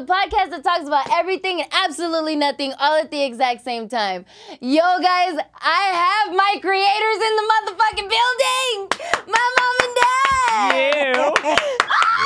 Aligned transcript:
the 0.00 0.12
podcast 0.12 0.50
that 0.50 0.64
talks 0.64 0.86
about 0.86 1.06
everything 1.12 1.60
and 1.60 1.70
absolutely 1.84 2.36
nothing 2.36 2.72
all 2.78 2.96
at 2.96 3.10
the 3.10 3.22
exact 3.22 3.62
same 3.64 3.88
time. 3.88 4.24
Yo, 4.60 4.80
guys, 4.80 5.36
I 5.60 6.24
have 6.24 6.34
my 6.34 6.58
creators 6.60 7.20
in 7.28 7.36
the 7.36 7.44
motherfucking 7.52 8.08
building. 8.08 8.88
My 9.26 9.46
mom 9.58 9.76
and 9.84 9.94
dad. 10.00 10.10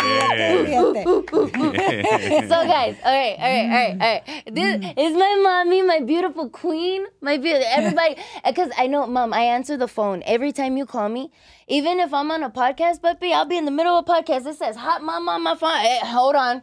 Yeah. 0.05 0.55
so 2.49 2.67
guys, 2.67 2.97
all 3.03 3.13
right, 3.13 3.37
all 3.39 3.49
right, 3.49 3.65
all 3.65 3.71
right, 3.71 3.93
all 3.93 3.99
right. 3.99 4.23
This 4.53 4.95
is 4.97 5.17
my 5.17 5.41
mommy, 5.43 5.83
my 5.83 6.01
beautiful 6.01 6.51
queen, 6.51 7.07
my 7.21 7.39
beautiful 7.39 7.69
everybody. 7.71 8.17
Because 8.45 8.71
I 8.77 8.87
know, 8.87 9.07
mom, 9.07 9.33
I 9.33 9.41
answer 9.41 9.77
the 9.77 9.89
phone 9.89 10.23
every 10.27 10.53
time 10.53 10.77
you 10.77 10.87
call 10.87 11.09
me. 11.09 11.33
Even 11.67 11.99
if 11.99 12.13
I'm 12.13 12.31
on 12.31 12.43
a 12.43 12.51
podcast, 12.51 13.01
puppy, 13.03 13.33
I'll 13.33 13.47
be 13.47 13.57
in 13.57 13.65
the 13.65 13.71
middle 13.71 13.97
of 13.99 14.07
a 14.07 14.13
podcast. 14.13 14.47
It 14.47 14.57
says 14.59 14.77
"hot 14.77 15.03
mom" 15.03 15.29
on 15.29 15.43
my 15.43 15.55
phone. 15.57 15.79
Hey, 15.79 15.99
hold 16.05 16.35
on. 16.37 16.63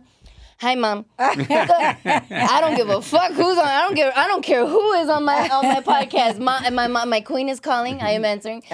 Hi, 0.62 0.76
mom. 0.76 1.06
I 1.18 2.60
don't 2.62 2.76
give 2.76 2.88
a 2.90 3.02
fuck 3.02 3.32
who's 3.32 3.58
on. 3.58 3.66
I 3.66 3.82
don't 3.82 3.96
give. 3.96 4.14
I 4.16 4.28
don't 4.28 4.44
care 4.44 4.64
who 4.68 4.92
is 4.94 5.10
on 5.10 5.26
my 5.26 5.50
on 5.50 5.66
my 5.68 5.82
podcast. 5.82 6.38
My 6.38 6.70
my 6.70 6.86
my, 6.88 7.04
my 7.06 7.20
queen 7.22 7.50
is 7.50 7.60
calling. 7.60 8.00
I 8.00 8.12
am 8.12 8.24
answering. 8.26 8.62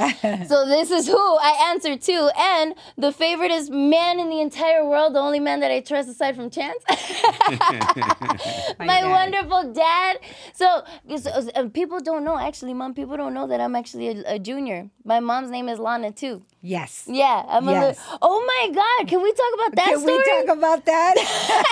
So 0.48 0.66
this 0.68 0.92
is 0.92 1.08
who 1.08 1.18
I 1.38 1.70
answer 1.72 1.96
to, 1.96 2.32
and 2.38 2.76
the 2.98 3.12
favorite 3.14 3.52
is 3.52 3.70
man 3.70 4.20
in 4.20 4.30
the 4.30 4.42
entire 4.42 4.86
world, 4.86 5.16
the 5.16 5.20
only 5.20 5.40
man 5.40 5.62
that 5.62 5.72
I 5.72 5.80
trust 5.80 6.10
aside 6.10 6.36
from 6.36 6.50
Chance. 6.50 6.84
my 8.80 9.02
dad. 9.02 9.10
wonderful 9.10 9.72
dad. 9.74 10.18
So, 10.54 10.84
so, 11.18 11.30
uh, 11.56 11.68
people 11.70 12.00
don't 12.02 12.24
know 12.26 12.38
actually, 12.38 12.74
mom. 12.74 12.94
People 12.96 13.16
don't 13.16 13.34
know 13.34 13.48
that 13.48 13.62
I'm 13.62 13.76
actually 13.76 14.10
a, 14.10 14.34
a 14.36 14.40
junior. 14.40 14.90
My 15.06 15.20
mom's 15.22 15.50
name 15.52 15.70
is 15.70 15.80
Lana 15.80 16.12
too. 16.12 16.44
Yes. 16.62 17.06
Yeah, 17.08 17.44
I'm 17.48 17.68
a 17.70 17.72
Yes. 17.72 17.98
little. 17.98 18.20
Oh 18.22 18.40
my 18.46 18.74
God! 18.74 19.08
Can 19.08 19.22
we 19.22 19.32
talk 19.32 19.54
about 19.54 19.76
that 19.76 19.88
Can 19.90 20.00
story? 20.00 20.18
we 20.18 20.24
talk 20.46 20.58
about 20.58 20.86
that? 20.86 21.16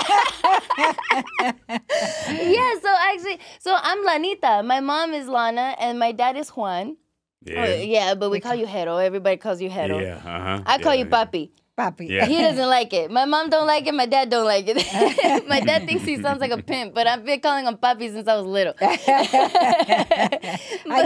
yeah. 1.70 2.72
So 2.82 2.96
actually, 3.10 3.40
so 3.60 3.76
I'm 3.82 4.04
Lanita. 4.06 4.64
My 4.64 4.80
mom 4.80 5.14
is 5.14 5.28
Lana, 5.28 5.76
and 5.80 6.00
my 6.00 6.12
dad 6.12 6.38
is 6.38 6.50
Juan. 6.50 6.98
Oh, 7.48 7.52
Yeah. 7.52 7.76
yeah, 7.76 8.16
but 8.16 8.30
we 8.32 8.40
call 8.40 8.56
you 8.56 8.66
Hero. 8.66 8.98
Everybody 8.98 9.38
calls 9.38 9.62
you 9.62 9.70
Hero. 9.70 10.00
Yeah. 10.00 10.16
Uh-huh. 10.18 10.64
I 10.66 10.78
call 10.80 10.96
yeah. 10.96 11.04
you 11.04 11.06
Papi. 11.06 11.50
Papi. 11.78 12.10
Yeah. 12.10 12.26
He 12.26 12.38
doesn't 12.40 12.70
like 12.70 12.94
it. 12.94 13.12
My 13.12 13.26
mom 13.26 13.50
don't 13.50 13.68
like 13.68 13.86
it. 13.86 13.94
My 13.94 14.06
dad 14.06 14.30
don't 14.30 14.46
like 14.46 14.66
it. 14.68 14.78
my 15.48 15.60
dad 15.60 15.86
thinks 15.86 16.06
he 16.06 16.16
sounds 16.22 16.40
like 16.40 16.52
a 16.52 16.62
pimp, 16.64 16.94
but 16.94 17.06
I've 17.06 17.26
been 17.26 17.42
calling 17.42 17.66
him 17.66 17.76
Papi 17.76 18.12
since 18.14 18.28
I 18.30 18.36
was 18.38 18.46
little. 18.46 18.74
I 18.82 18.96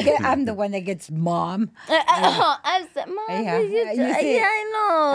get, 0.04 0.22
I'm 0.22 0.46
the 0.46 0.54
one 0.54 0.70
that 0.72 0.82
gets 0.82 1.10
mom. 1.10 1.72
Oh, 1.90 2.56
I'm 2.64 2.88
so, 2.94 3.04
mom, 3.08 3.26
Yeah, 3.30 3.60
you- 3.60 3.68
you 3.70 3.94
yeah, 3.96 4.46
I 4.48 4.72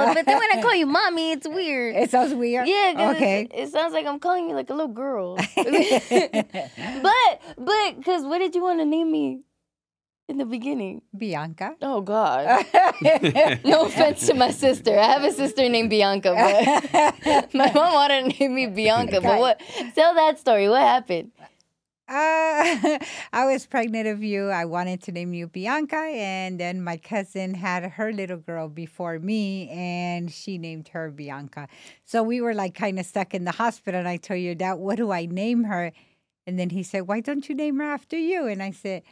know. 0.06 0.12
But 0.14 0.26
then 0.26 0.38
when 0.38 0.58
I 0.58 0.62
call 0.62 0.74
you 0.74 0.86
mommy, 0.86 1.30
it's 1.32 1.46
weird. 1.46 1.94
It 1.96 2.10
sounds 2.10 2.34
weird. 2.34 2.66
Yeah. 2.66 3.12
Okay. 3.14 3.42
it, 3.42 3.52
it 3.54 3.68
sounds 3.70 3.92
like 3.92 4.06
I'm 4.06 4.18
calling 4.18 4.48
you 4.48 4.54
like 4.56 4.70
a 4.70 4.74
little 4.74 4.92
girl. 4.92 5.36
but 5.36 5.46
but 7.58 7.96
because 7.98 8.24
what 8.24 8.38
did 8.38 8.54
you 8.54 8.62
want 8.62 8.80
to 8.80 8.84
name 8.84 9.10
me 9.12 9.40
in 10.28 10.38
the 10.38 10.44
beginning? 10.44 11.02
Bianca. 11.16 11.76
Oh 11.82 12.00
God! 12.00 12.66
no 13.64 13.86
offense 13.86 14.26
to 14.26 14.34
my 14.34 14.50
sister. 14.50 14.98
I 14.98 15.04
have 15.04 15.24
a 15.24 15.32
sister 15.32 15.68
named 15.68 15.90
Bianca, 15.90 16.34
but 16.34 17.54
my 17.54 17.72
mom 17.72 17.94
wanted 17.94 18.32
to 18.32 18.38
name 18.40 18.54
me 18.54 18.66
Bianca. 18.66 19.20
But 19.20 19.38
what? 19.38 19.60
Tell 19.94 20.14
that 20.14 20.38
story. 20.38 20.68
What 20.68 20.82
happened? 20.82 21.32
Uh, 22.06 22.98
I 23.32 23.46
was 23.46 23.66
pregnant 23.66 24.06
of 24.08 24.22
you. 24.22 24.50
I 24.50 24.66
wanted 24.66 25.02
to 25.04 25.12
name 25.12 25.32
you 25.32 25.46
Bianca, 25.46 25.96
and 25.96 26.60
then 26.60 26.82
my 26.82 26.96
cousin 26.98 27.54
had 27.54 27.84
her 27.92 28.12
little 28.12 28.36
girl 28.36 28.68
before 28.68 29.18
me, 29.18 29.70
and 29.70 30.30
she 30.30 30.58
named 30.58 30.88
her 30.88 31.10
Bianca. 31.10 31.68
So 32.04 32.22
we 32.22 32.40
were 32.40 32.54
like 32.54 32.74
kind 32.74 32.98
of 32.98 33.06
stuck 33.06 33.34
in 33.34 33.44
the 33.44 33.52
hospital. 33.52 34.00
And 34.00 34.08
I 34.08 34.16
told 34.16 34.40
your 34.40 34.54
dad, 34.54 34.74
"What 34.74 34.96
do 34.96 35.12
I 35.12 35.26
name 35.26 35.64
her?" 35.64 35.92
And 36.46 36.58
then 36.58 36.70
he 36.70 36.82
said, 36.82 37.08
"Why 37.08 37.20
don't 37.20 37.48
you 37.48 37.54
name 37.54 37.78
her 37.78 37.84
after 37.84 38.18
you?" 38.18 38.46
And 38.46 38.62
I 38.62 38.70
said, 38.70 39.02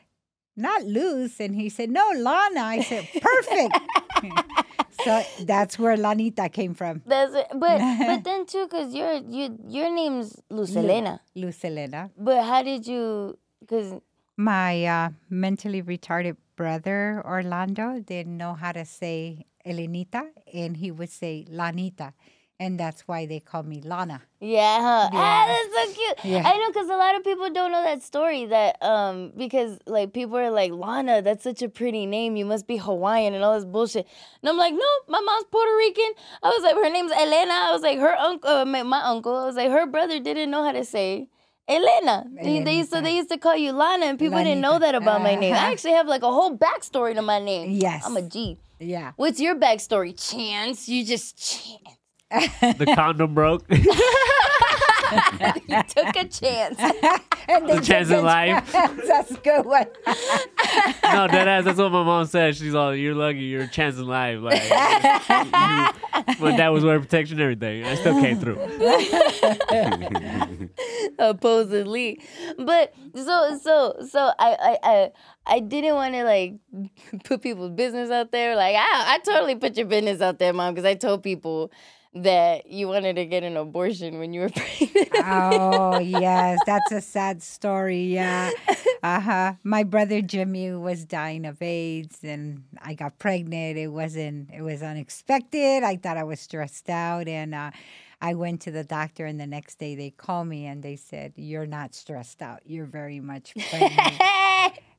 "Not 0.56 0.84
Luz." 0.84 1.40
And 1.40 1.54
he 1.54 1.68
said, 1.68 1.90
"No, 1.90 2.12
Lana." 2.16 2.60
I 2.60 2.80
said, 2.82 3.08
"Perfect." 3.20 3.78
so 5.04 5.22
that's 5.44 5.78
where 5.78 5.96
Lanita 5.96 6.48
came 6.52 6.74
from. 6.74 7.02
That's 7.06 7.34
it. 7.34 7.46
But 7.54 7.78
but 8.06 8.24
then 8.24 8.46
too, 8.46 8.68
cause 8.68 8.94
your 8.94 9.14
you 9.28 9.58
your 9.66 9.94
name's 9.94 10.40
Lucelena. 10.50 11.20
Luz 11.34 11.64
Elena. 11.64 12.10
But 12.16 12.44
how 12.44 12.62
did 12.62 12.86
you? 12.86 13.38
Cause 13.68 13.94
My 14.36 14.84
uh, 14.84 15.10
mentally 15.30 15.82
retarded 15.82 16.36
brother 16.56 17.22
Orlando 17.24 18.00
didn't 18.00 18.36
know 18.36 18.54
how 18.54 18.72
to 18.72 18.84
say 18.84 19.46
Elenita, 19.66 20.28
and 20.52 20.76
he 20.76 20.90
would 20.90 21.10
say 21.10 21.46
Lanita, 21.48 22.12
and 22.62 22.78
that's 22.78 23.00
why 23.08 23.26
they 23.26 23.40
call 23.40 23.64
me 23.64 23.80
Lana. 23.82 24.22
Yeah, 24.40 24.78
huh? 24.88 25.10
Ah, 25.12 25.44
that's 25.48 25.74
so 25.74 25.94
cute. 26.00 26.18
Yeah. 26.32 26.42
I 26.48 26.56
know 26.58 26.68
because 26.68 26.88
a 26.88 26.96
lot 27.04 27.16
of 27.16 27.24
people 27.24 27.50
don't 27.50 27.72
know 27.72 27.82
that 27.82 28.02
story. 28.02 28.46
That 28.46 28.80
um, 28.82 29.32
because 29.36 29.78
like 29.86 30.12
people 30.12 30.36
are 30.38 30.50
like 30.50 30.70
Lana, 30.72 31.22
that's 31.22 31.42
such 31.42 31.60
a 31.62 31.68
pretty 31.68 32.06
name. 32.06 32.36
You 32.36 32.44
must 32.44 32.66
be 32.68 32.76
Hawaiian 32.76 33.34
and 33.34 33.42
all 33.44 33.54
this 33.54 33.64
bullshit. 33.64 34.06
And 34.40 34.48
I'm 34.50 34.56
like, 34.56 34.74
no, 34.74 34.90
my 35.08 35.20
mom's 35.20 35.44
Puerto 35.50 35.74
Rican. 35.76 36.12
I 36.42 36.48
was 36.50 36.62
like, 36.62 36.76
her 36.76 36.90
name's 36.90 37.12
Elena. 37.12 37.52
I 37.52 37.70
was 37.72 37.82
like, 37.82 37.98
her 37.98 38.14
uncle, 38.16 38.48
uh, 38.48 38.64
my, 38.64 38.82
my 38.84 39.02
uncle. 39.02 39.34
I 39.36 39.44
was 39.46 39.56
like, 39.56 39.70
her 39.70 39.86
brother 39.86 40.20
didn't 40.20 40.50
know 40.50 40.62
how 40.64 40.72
to 40.72 40.84
say. 40.84 41.28
Elena. 41.68 42.26
They, 42.42 42.60
they 42.62 42.76
used 42.76 42.92
to 42.92 43.00
they 43.00 43.16
used 43.16 43.30
to 43.30 43.38
call 43.38 43.56
you 43.56 43.72
Lana, 43.72 44.06
and 44.06 44.18
people 44.18 44.38
didn't 44.38 44.60
know 44.60 44.78
that 44.78 44.94
about 44.94 45.22
my 45.22 45.34
name. 45.36 45.54
I 45.54 45.58
Uh-huh. 45.58 45.72
actually 45.72 45.92
have 45.92 46.06
like 46.08 46.22
a 46.22 46.30
whole 46.38 46.56
backstory 46.56 47.14
to 47.14 47.22
my 47.22 47.38
name. 47.38 47.70
Yes. 47.86 48.04
I'm 48.06 48.16
a 48.16 48.22
G. 48.22 48.58
Yeah. 48.80 49.12
What's 49.16 49.40
your 49.40 49.54
backstory? 49.54 50.12
Chance? 50.30 50.88
You 50.88 51.04
just 51.04 51.38
chance. 51.38 51.98
The 52.32 52.92
condom 52.94 53.34
broke. 53.34 53.64
You 55.68 55.82
took 55.82 56.16
a 56.16 56.24
chance. 56.28 56.78
And 57.48 57.68
they 57.68 57.74
The 57.76 57.80
chance 57.82 58.08
in 58.08 58.24
life. 58.24 58.70
That's 58.72 59.32
a 59.32 59.34
good 59.34 59.66
one. 59.66 59.86
no, 60.06 61.26
that 61.26 61.48
ass. 61.48 61.64
That's 61.64 61.76
what 61.78 61.90
my 61.90 62.04
mom 62.04 62.24
said. 62.26 62.54
She's 62.54 62.72
all, 62.72 62.94
"You're 62.94 63.16
lucky. 63.16 63.40
You're 63.40 63.64
a 63.64 63.68
chance 63.68 63.96
in 63.96 64.06
life." 64.06 64.38
Like, 64.40 64.62
my 66.40 66.56
dad 66.56 66.68
was 66.68 66.84
wearing 66.84 67.02
protection 67.02 67.40
and 67.40 67.42
everything. 67.42 67.84
I 67.84 67.96
still 67.96 68.20
came 68.20 68.38
through. 68.38 68.58
supposedly 71.18 72.20
but 72.58 72.94
so 73.14 73.58
so 73.60 73.96
so 74.08 74.32
i 74.38 74.56
i 74.60 74.78
i, 74.82 75.10
I 75.46 75.60
didn't 75.60 75.94
want 75.94 76.14
to 76.14 76.24
like 76.24 76.54
put 77.24 77.42
people's 77.42 77.72
business 77.72 78.10
out 78.10 78.32
there 78.32 78.56
like 78.56 78.76
i 78.76 79.14
i 79.14 79.18
totally 79.24 79.56
put 79.56 79.76
your 79.76 79.86
business 79.86 80.20
out 80.20 80.38
there 80.38 80.52
mom 80.52 80.74
because 80.74 80.86
i 80.86 80.94
told 80.94 81.22
people 81.22 81.70
that 82.14 82.66
you 82.66 82.88
wanted 82.88 83.16
to 83.16 83.24
get 83.26 83.42
an 83.42 83.56
abortion 83.56 84.18
when 84.18 84.32
you 84.32 84.42
were 84.42 84.48
pregnant 84.54 85.02
oh 85.24 85.98
yes, 85.98 86.58
that's 86.66 86.92
a 86.92 87.00
sad 87.00 87.42
story. 87.42 88.04
Yeah. 88.04 88.50
Uh 89.04 89.18
huh. 89.18 89.54
My 89.64 89.82
brother 89.82 90.22
Jimmy 90.22 90.70
was 90.70 91.04
dying 91.04 91.44
of 91.44 91.60
AIDS, 91.60 92.20
and 92.22 92.62
I 92.80 92.94
got 92.94 93.18
pregnant. 93.18 93.76
It 93.76 93.88
wasn't. 93.88 94.50
It 94.54 94.62
was 94.62 94.80
unexpected. 94.80 95.82
I 95.82 95.96
thought 95.96 96.16
I 96.16 96.22
was 96.22 96.38
stressed 96.38 96.88
out, 96.88 97.26
and 97.26 97.52
uh, 97.52 97.72
I 98.20 98.34
went 98.34 98.60
to 98.60 98.70
the 98.70 98.84
doctor. 98.84 99.26
And 99.26 99.40
the 99.40 99.46
next 99.48 99.80
day 99.80 99.96
they 99.96 100.10
called 100.10 100.46
me 100.46 100.66
and 100.66 100.84
they 100.84 100.94
said, 100.94 101.32
"You're 101.34 101.66
not 101.66 101.96
stressed 101.96 102.42
out. 102.42 102.60
You're 102.64 102.86
very 102.86 103.18
much 103.18 103.54
pregnant." 103.70 104.22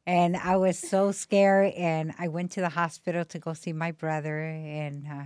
And 0.06 0.36
I 0.36 0.58
was 0.58 0.78
so 0.78 1.14
scared. 1.14 1.74
And 1.76 2.14
I 2.20 2.28
went 2.28 2.52
to 2.52 2.60
the 2.60 2.68
hospital 2.68 3.24
to 3.24 3.40
go 3.40 3.54
see 3.54 3.72
my 3.72 3.92
brother. 3.92 4.38
And 4.42 5.08
uh, 5.08 5.24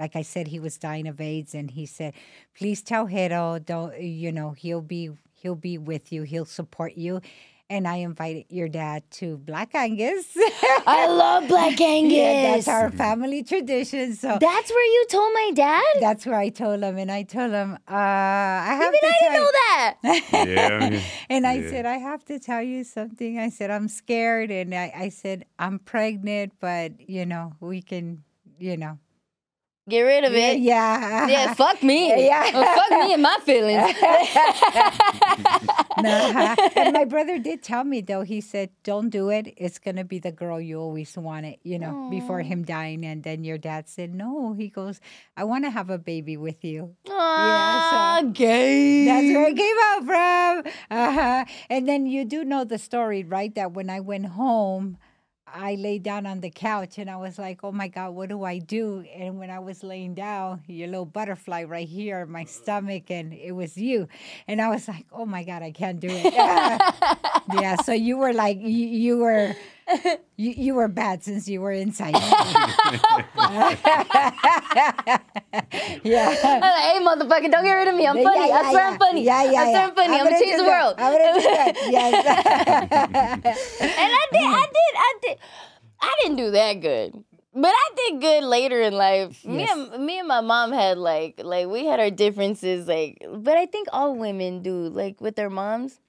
like 0.00 0.16
I 0.16 0.22
said, 0.22 0.48
he 0.48 0.58
was 0.58 0.78
dying 0.78 1.06
of 1.06 1.20
AIDS. 1.20 1.54
And 1.54 1.70
he 1.70 1.86
said, 1.86 2.14
please 2.58 2.82
tell 2.82 3.06
Hero, 3.06 3.58
don't, 3.60 4.00
you 4.00 4.32
know, 4.32 4.52
he'll 4.52 4.80
be, 4.80 5.10
he'll 5.34 5.54
be 5.54 5.78
with 5.78 6.10
you. 6.10 6.22
He'll 6.22 6.46
support 6.46 6.96
you. 6.96 7.20
And 7.68 7.86
I 7.86 7.96
invited 7.96 8.46
your 8.48 8.66
dad 8.66 9.04
to 9.12 9.36
Black 9.38 9.76
Angus. 9.76 10.26
i 10.86 11.06
love 11.08 11.46
black 11.46 11.80
angus 11.80 12.18
Yeah, 12.18 12.42
that's 12.42 12.66
our 12.66 12.90
family 12.90 13.44
tradition. 13.44 14.14
So 14.16 14.38
That's 14.40 14.70
where 14.72 14.84
you 14.86 15.06
told 15.08 15.32
my 15.32 15.50
dad 15.54 15.84
that's 16.00 16.26
where 16.26 16.34
I 16.38 16.48
told 16.48 16.82
him. 16.82 16.98
And 16.98 17.12
I 17.12 17.22
told 17.22 17.52
him, 17.52 17.74
uh, 17.88 17.94
I 17.94 18.74
have 18.74 18.92
even 18.92 18.98
to 19.00 19.06
i 19.06 19.18
tell 19.20 19.30
didn't 19.30 19.34
know 19.34 19.50
that 19.52 19.96
yeah. 20.48 21.00
And 21.30 21.46
I 21.46 21.54
Yeah. 21.60 21.70
said, 21.70 21.86
I 21.86 21.98
have 21.98 22.24
to 22.24 22.40
tell 22.40 22.62
you 22.62 22.82
something. 22.82 23.38
I 23.38 23.50
said, 23.50 23.70
I'm 23.70 23.86
scared. 23.86 24.50
And 24.50 24.74
I, 24.74 24.92
I 24.96 25.08
said, 25.10 25.44
I'm 25.58 25.78
pregnant, 25.78 26.54
but, 26.58 27.08
you 27.08 27.24
know, 27.24 27.52
we 27.60 27.82
can, 27.82 28.24
you 28.58 28.76
know. 28.78 28.98
Get 29.88 30.02
rid 30.02 30.24
of 30.24 30.32
it 30.34 30.58
Yeah. 30.60 31.26
yeah, 31.28 31.54
fuck 31.54 31.82
me. 31.82 32.08
Yeah. 32.26 32.50
Oh, 32.54 32.74
fuck 32.76 32.90
me 32.90 33.12
and 33.14 33.22
my 33.22 33.38
feelings. 33.44 33.94
Nah. 36.00 36.56
And 36.76 36.94
my 36.94 37.04
brother 37.04 37.38
did 37.38 37.62
tell 37.62 37.84
me, 37.84 38.00
though, 38.00 38.22
he 38.22 38.40
said, 38.40 38.70
don't 38.84 39.10
do 39.10 39.28
it. 39.28 39.52
It's 39.58 39.78
going 39.78 39.96
to 39.96 40.04
be 40.04 40.18
the 40.18 40.32
girl 40.32 40.58
you 40.60 40.78
always 40.80 41.14
wanted, 41.16 41.58
you 41.62 41.78
know, 41.78 42.08
before 42.10 42.40
him 42.40 42.64
dying. 42.64 43.04
And 43.04 43.22
then 43.22 43.44
your 43.44 43.58
dad 43.58 43.86
said, 43.88 44.14
no. 44.14 44.54
He 44.54 44.68
goes, 44.68 45.00
I 45.36 45.44
want 45.44 45.64
to 45.64 45.70
have 45.70 45.90
a 45.90 45.98
baby 45.98 46.36
with 46.38 46.64
you. 46.64 46.96
Aw, 47.10 48.22
gay. 48.32 49.04
That's 49.04 49.26
where 49.26 49.48
it 49.48 49.56
came 49.56 49.76
out 49.90 50.04
from. 50.64 50.72
Uh-huh. 50.90 51.44
And 51.68 51.86
then 51.88 52.06
you 52.06 52.24
do 52.24 52.44
know 52.44 52.64
the 52.64 52.78
story, 52.78 53.22
right? 53.24 53.54
That 53.54 53.72
when 53.72 53.90
I 53.90 54.00
went 54.00 54.26
home, 54.26 54.96
I 55.54 55.74
lay 55.74 55.98
down 55.98 56.26
on 56.26 56.40
the 56.40 56.50
couch 56.50 56.98
and 56.98 57.10
I 57.10 57.16
was 57.16 57.38
like, 57.38 57.60
oh 57.62 57.72
my 57.72 57.88
God, 57.88 58.10
what 58.10 58.28
do 58.28 58.44
I 58.44 58.58
do? 58.58 59.04
And 59.14 59.38
when 59.38 59.50
I 59.50 59.58
was 59.58 59.82
laying 59.82 60.14
down, 60.14 60.62
your 60.66 60.88
little 60.88 61.04
butterfly 61.04 61.64
right 61.64 61.88
here 61.88 62.26
my 62.26 62.44
stomach, 62.44 63.10
and 63.10 63.32
it 63.32 63.52
was 63.52 63.76
you. 63.76 64.08
And 64.48 64.60
I 64.60 64.68
was 64.68 64.88
like, 64.88 65.06
oh 65.12 65.26
my 65.26 65.44
God, 65.44 65.62
I 65.62 65.72
can't 65.72 66.00
do 66.00 66.08
it. 66.10 66.32
yeah. 66.34 67.76
So 67.82 67.92
you 67.92 68.16
were 68.16 68.32
like, 68.32 68.58
you, 68.60 68.68
you 68.68 69.18
were. 69.18 69.54
You, 70.40 70.52
you 70.56 70.74
were 70.74 70.88
bad 70.88 71.22
since 71.22 71.46
you 71.48 71.60
were 71.60 71.72
inside. 71.72 72.14
yeah. 76.02 76.34
I'm 76.42 76.60
like, 76.60 76.84
hey, 76.88 76.98
motherfucker, 77.02 77.50
don't 77.50 77.64
get 77.64 77.74
rid 77.74 77.88
of 77.88 77.94
me. 77.94 78.06
I'm 78.06 78.22
funny. 78.22 78.48
yeah, 78.48 78.54
I 78.56 78.70
swear 78.70 78.82
yeah. 78.82 78.90
I'm 78.90 78.98
funny. 78.98 79.22
Yeah, 79.22 79.42
yeah, 79.44 79.60
I 79.60 79.64
swear 79.64 79.72
yeah. 79.72 79.86
I'm 79.86 79.94
funny. 79.94 80.14
I'm, 80.14 80.18
gonna 80.18 80.30
gonna 80.30 80.40
change 80.44 80.56
the 80.56 80.64
world. 80.64 80.94
I'm 80.96 81.12
gonna 81.12 81.34
do 81.34 81.42
that. 81.42 81.76
Yes. 81.90 82.14
and 83.80 83.92
I 83.92 84.26
did, 84.32 84.42
I 84.42 84.66
did, 84.72 84.94
I 84.96 85.14
did. 85.22 85.38
I 86.00 86.16
didn't 86.22 86.36
do 86.36 86.50
that 86.52 86.80
good, 86.80 87.22
but 87.54 87.74
I 87.74 87.90
did 87.96 88.20
good 88.22 88.44
later 88.44 88.80
in 88.80 88.94
life. 88.94 89.44
Me 89.44 89.58
Yes. 89.64 89.76
and 89.76 90.06
me 90.06 90.18
and 90.18 90.28
my 90.28 90.40
mom 90.40 90.72
had 90.72 90.96
like 90.96 91.38
like 91.44 91.66
we 91.68 91.84
had 91.84 92.00
our 92.00 92.10
differences, 92.10 92.88
like. 92.88 93.22
But 93.30 93.58
I 93.58 93.66
think 93.66 93.88
all 93.92 94.14
women 94.16 94.62
do, 94.62 94.88
like 94.88 95.20
with 95.20 95.36
their 95.36 95.50
moms. 95.50 96.00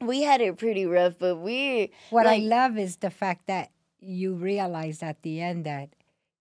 We 0.00 0.22
had 0.22 0.40
it 0.40 0.56
pretty 0.56 0.86
rough, 0.86 1.14
but 1.18 1.36
we 1.36 1.92
What 2.10 2.26
like 2.26 2.42
I 2.42 2.44
love 2.44 2.78
is 2.78 2.96
the 2.96 3.10
fact 3.10 3.46
that 3.46 3.70
you 4.00 4.34
realized 4.34 5.02
at 5.02 5.20
the 5.22 5.40
end 5.40 5.66
that 5.66 5.90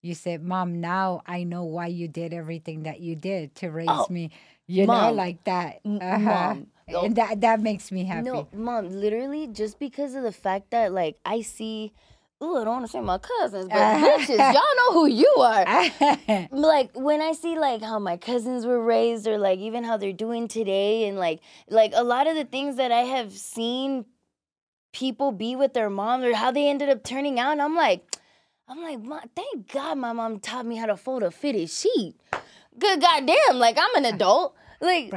you 0.01 0.15
said, 0.15 0.41
Mom, 0.41 0.79
now 0.79 1.21
I 1.27 1.43
know 1.43 1.63
why 1.65 1.87
you 1.87 2.07
did 2.07 2.33
everything 2.33 2.83
that 2.83 3.01
you 3.01 3.15
did 3.15 3.55
to 3.55 3.69
raise 3.69 3.87
Oh, 3.89 4.07
me. 4.09 4.31
You 4.65 4.87
know, 4.87 5.11
like 5.11 5.43
that. 5.45 5.81
Uh-huh. 5.83 6.19
Mom. 6.19 6.67
And 6.87 7.15
that 7.17 7.41
that 7.41 7.59
makes 7.61 7.91
me 7.91 8.05
happy. 8.05 8.23
No, 8.23 8.47
mom, 8.53 8.89
literally, 8.89 9.47
just 9.47 9.77
because 9.77 10.15
of 10.15 10.23
the 10.23 10.31
fact 10.31 10.71
that, 10.71 10.91
like, 10.91 11.17
I 11.25 11.41
see, 11.41 11.91
ooh, 12.43 12.57
I 12.57 12.63
don't 12.63 12.73
want 12.73 12.85
to 12.85 12.91
say 12.91 12.99
my 13.01 13.17
cousins, 13.17 13.67
but 13.67 13.75
bitches, 13.77 14.37
y'all 14.37 14.61
know 14.77 14.93
who 14.93 15.05
you 15.07 15.33
are. 15.39 16.47
Like, 16.51 16.91
when 16.95 17.21
I 17.21 17.33
see, 17.33 17.57
like, 17.57 17.81
how 17.81 17.99
my 17.99 18.17
cousins 18.17 18.65
were 18.65 18.81
raised, 18.81 19.27
or, 19.27 19.37
like, 19.37 19.59
even 19.59 19.83
how 19.83 19.97
they're 19.97 20.13
doing 20.13 20.47
today, 20.47 21.07
and, 21.07 21.17
like, 21.17 21.41
like 21.69 21.91
a 21.95 22.03
lot 22.03 22.27
of 22.27 22.35
the 22.35 22.45
things 22.45 22.77
that 22.77 22.91
I 22.91 23.01
have 23.01 23.31
seen 23.33 24.05
people 24.93 25.31
be 25.31 25.55
with 25.55 25.73
their 25.73 25.89
mom, 25.89 26.23
or 26.23 26.33
how 26.33 26.51
they 26.51 26.69
ended 26.69 26.89
up 26.89 27.03
turning 27.03 27.39
out, 27.39 27.51
and 27.51 27.61
I'm 27.61 27.75
like, 27.75 28.03
I'm 28.67 28.81
like, 28.81 29.01
"Ma- 29.01 29.21
thank 29.35 29.71
God 29.71 29.97
my 29.97 30.13
mom 30.13 30.39
taught 30.39 30.65
me 30.65 30.75
how 30.77 30.85
to 30.85 30.95
fold 30.97 31.23
a 31.23 31.31
fitted 31.31 31.69
sheet. 31.69 32.15
Good 32.77 33.01
goddamn, 33.01 33.55
like, 33.55 33.77
I'm 33.79 34.03
an 34.03 34.13
adult. 34.13 34.55
Like, 34.79 35.11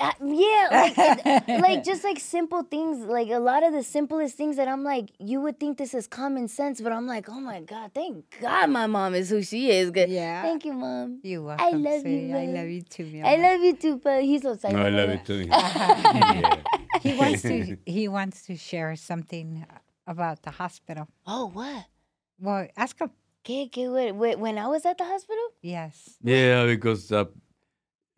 uh, 0.00 0.12
yeah, 0.24 0.68
like, 0.70 1.46
like 1.46 1.84
just 1.90 2.02
like 2.02 2.18
simple 2.18 2.62
things, 2.62 3.04
like 3.04 3.28
a 3.30 3.38
lot 3.38 3.62
of 3.62 3.72
the 3.72 3.82
simplest 3.82 4.34
things 4.34 4.56
that 4.56 4.66
I'm 4.66 4.82
like, 4.82 5.10
you 5.18 5.40
would 5.42 5.60
think 5.60 5.76
this 5.76 5.92
is 5.92 6.06
common 6.06 6.48
sense, 6.48 6.80
but 6.80 6.92
I'm 6.92 7.06
like, 7.06 7.28
oh 7.28 7.40
my 7.40 7.60
god, 7.60 7.92
thank 7.94 8.38
God 8.40 8.70
my 8.70 8.86
mom 8.86 9.14
is 9.14 9.28
who 9.28 9.42
she 9.42 9.70
is. 9.70 9.90
Good. 9.90 10.08
Yeah. 10.08 10.42
Thank 10.42 10.64
you, 10.64 10.72
mom. 10.72 11.20
You 11.22 11.44
welcome. 11.44 11.66
I 11.66 11.70
love 11.70 11.94
you, 11.94 12.00
sweetie. 12.00 12.34
I 12.34 12.46
love 12.46 12.68
you 12.68 12.82
too, 12.82 13.04
mi 13.04 13.22
I 13.22 13.36
love 13.36 13.60
you 13.60 13.76
too, 13.76 14.00
but 14.02 14.22
he's 14.22 14.42
so 14.42 14.52
excited. 14.52 14.76
No, 14.76 14.86
I 14.86 14.90
love 14.90 15.08
there. 15.08 15.16
it 15.16 15.24
too. 15.26 15.44
yeah. 15.44 16.56
He 17.00 17.14
wants 17.16 17.42
to 17.42 17.78
he 17.86 18.08
wants 18.08 18.42
to 18.42 18.56
share 18.56 18.94
something 18.96 19.64
about 20.06 20.42
the 20.42 20.50
hospital. 20.50 21.08
Oh, 21.26 21.46
what? 21.46 21.86
Well, 22.38 22.66
ask 22.76 22.98
him. 22.98 23.10
¿Qué, 23.42 23.70
qué, 23.70 23.90
what, 23.90 24.14
what, 24.16 24.38
when 24.38 24.58
I 24.58 24.66
was 24.66 24.84
at 24.84 24.98
the 24.98 25.04
hospital? 25.04 25.42
Yes. 25.62 26.18
Yeah, 26.22 26.66
because 26.66 27.10
uh, 27.10 27.24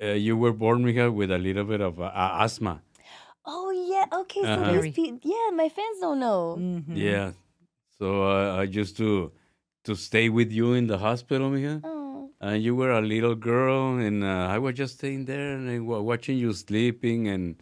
uh, 0.02 0.06
you 0.14 0.37
were 0.37 0.52
born, 0.52 0.82
Mija, 0.84 1.12
with 1.12 1.31
a 1.31 1.38
little 1.38 1.64
bit 1.64 1.81
of 1.81 2.00
uh, 2.00 2.10
asthma. 2.14 2.82
Oh 3.44 3.70
yeah, 3.70 4.06
okay. 4.20 4.43
So 4.44 4.49
Uh-huh. 4.60 4.81
these 4.82 4.94
people, 4.94 5.19
yeah, 5.22 5.50
my 5.54 5.69
fans 5.69 5.99
don't 6.00 6.20
know. 6.20 6.56
Mhm. 6.58 6.96
Yeah. 6.96 7.32
So 7.99 8.22
uh, 8.25 8.56
I 8.60 8.64
used 8.64 8.96
to 8.99 9.32
to 9.84 9.94
stay 9.96 10.28
with 10.28 10.52
you 10.52 10.75
in 10.75 10.87
the 10.87 10.99
hospital, 10.99 11.50
Mija. 11.50 11.81
Oh, 11.84 12.31
And 12.40 12.62
you 12.62 12.75
were 12.76 12.90
a 12.93 13.00
little 13.00 13.34
girl, 13.34 13.99
and 13.99 14.22
uh, 14.25 14.46
I 14.54 14.58
was 14.58 14.75
just 14.75 14.94
staying 14.99 15.25
there 15.26 15.54
and 15.56 15.69
I 15.70 15.78
wa- 15.81 16.00
watching 16.00 16.38
you 16.38 16.52
sleeping, 16.52 17.28
and 17.28 17.56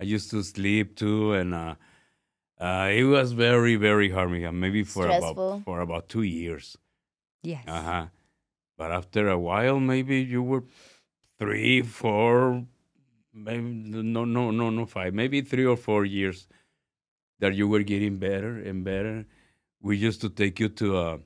I 0.00 0.04
used 0.04 0.30
to 0.30 0.42
sleep 0.42 0.96
too, 0.96 1.32
and 1.32 1.54
uh, 1.54 1.74
uh, 2.60 2.88
it 2.92 3.04
was 3.04 3.32
very, 3.32 3.76
very 3.76 4.10
hard, 4.10 4.30
Mija. 4.30 4.52
Maybe 4.52 4.82
for 4.84 5.04
Stressful. 5.04 5.52
about 5.52 5.64
for 5.64 5.80
about 5.80 6.08
two 6.08 6.22
years. 6.22 6.76
Yes. 7.42 7.64
Uh 7.66 7.82
huh. 7.82 8.06
But 8.78 8.90
after 8.92 9.28
a 9.28 9.38
while, 9.38 9.80
maybe 9.80 10.20
you 10.20 10.42
were 10.42 10.64
three, 11.38 11.82
four, 11.82 12.64
maybe 13.32 13.62
no, 13.62 14.24
no, 14.24 14.50
no, 14.50 14.70
no, 14.70 14.86
five, 14.86 15.14
maybe 15.14 15.40
three 15.40 15.66
or 15.66 15.76
four 15.76 16.04
years 16.04 16.48
that 17.38 17.54
you 17.54 17.68
were 17.68 17.82
getting 17.82 18.18
better 18.18 18.58
and 18.58 18.84
better. 18.84 19.26
We 19.80 19.96
used 19.96 20.20
to 20.22 20.30
take 20.30 20.58
you 20.58 20.68
to 20.70 20.98
a 20.98 21.18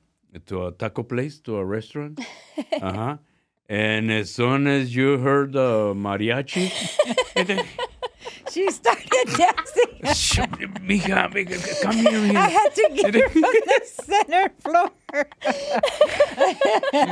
to 0.45 0.67
a 0.67 0.71
taco 0.71 1.03
place, 1.03 1.39
to 1.41 1.57
a 1.57 1.65
restaurant. 1.65 2.19
uh 2.81 2.93
huh. 2.93 3.17
And 3.69 4.11
as 4.11 4.29
soon 4.31 4.67
as 4.67 4.93
you 4.95 5.17
heard 5.17 5.53
the 5.53 5.93
mariachi, 5.95 6.67
She 8.51 8.69
started 8.71 9.27
dancing. 9.37 9.91
"Shh, 10.13 10.39
mija, 10.89 11.31
mija, 11.33 11.81
come 11.81 11.93
here, 11.97 12.37
I 12.37 12.49
had 12.49 12.75
to 12.75 12.89
get 12.93 13.13
her 13.15 13.29
from 13.29 13.41
the 13.41 13.81
center 14.09 14.49
floor. 14.59 14.89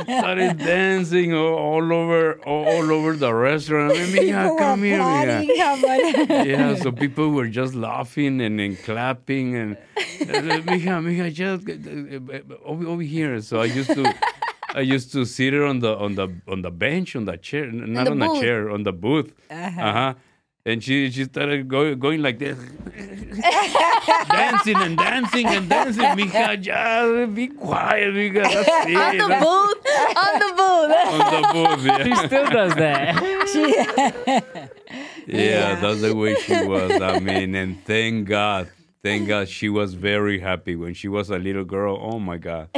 She 0.06 0.18
started 0.18 0.58
dancing 0.58 1.34
all, 1.34 1.92
over 1.92 2.40
all, 2.46 2.90
over 2.92 3.14
the 3.16 3.32
restaurant. 3.32 3.92
I 3.92 3.96
mean, 4.06 4.12
People 4.12 4.32
mija, 4.32 4.58
come 4.58 4.82
here, 4.82 4.98
mija. 4.98 5.42
applauding. 5.78 6.26
Come 6.26 6.36
on. 6.40 6.46
yeah, 6.48 6.74
so 6.76 6.92
people 6.92 7.30
were 7.30 7.48
just 7.48 7.74
laughing 7.74 8.40
and, 8.40 8.60
and 8.60 8.78
clapping 8.82 9.56
and 9.56 9.76
uh, 9.76 10.60
mija, 10.68 11.00
mija, 11.06 11.32
just 11.32 11.68
uh, 11.68 11.72
uh, 11.74 12.68
over, 12.68 12.86
over 12.86 13.02
here. 13.02 13.40
So 13.40 13.60
I 13.60 13.64
used 13.66 13.90
to, 13.94 14.14
I 14.74 14.80
used 14.80 15.12
to 15.12 15.24
sit 15.24 15.52
her 15.54 15.64
on 15.64 15.80
the 15.80 15.96
on 15.96 16.14
the 16.16 16.28
on 16.48 16.62
the 16.62 16.70
bench 16.70 17.16
on 17.16 17.24
the 17.24 17.36
chair, 17.36 17.70
not 17.70 18.04
the 18.04 18.10
on 18.12 18.18
booth. 18.18 18.34
the 18.34 18.40
chair, 18.40 18.70
on 18.70 18.82
the 18.82 18.92
booth. 18.92 19.32
Uh 19.50 19.70
huh. 19.70 20.14
And 20.70 20.82
she 20.84 21.10
she 21.10 21.24
started 21.24 21.66
going 21.68 21.98
going 21.98 22.22
like 22.22 22.38
this, 22.38 22.56
dancing 24.30 24.76
and 24.76 24.96
dancing 24.96 25.46
and 25.46 25.68
dancing. 25.68 26.04
Mija, 26.04 26.60
just 26.62 27.34
be 27.34 27.48
quiet, 27.48 28.14
mija. 28.14 28.42
That's 28.44 28.68
it. 28.86 28.96
on 28.96 29.16
the 29.18 29.28
booth, 29.42 29.82
on 30.24 30.32
the 30.38 30.50
booth. 30.60 30.90
On 31.10 31.18
the 31.34 31.42
booth, 31.52 31.82
She 32.06 32.14
still 32.26 32.46
does 32.50 32.74
that. 32.76 34.70
Yeah, 35.26 35.74
that's 35.80 36.00
the 36.00 36.14
way 36.14 36.34
she 36.36 36.64
was. 36.64 37.00
I 37.00 37.18
mean, 37.20 37.54
and 37.54 37.84
thank 37.84 38.28
God, 38.28 38.68
thank 39.02 39.28
God 39.32 39.48
she 39.48 39.68
was 39.68 39.94
very 39.94 40.40
happy 40.40 40.76
when 40.76 40.94
she 40.94 41.08
was 41.08 41.30
a 41.30 41.38
little 41.38 41.64
girl. 41.64 41.98
Oh 42.00 42.18
my 42.18 42.38
God. 42.38 42.68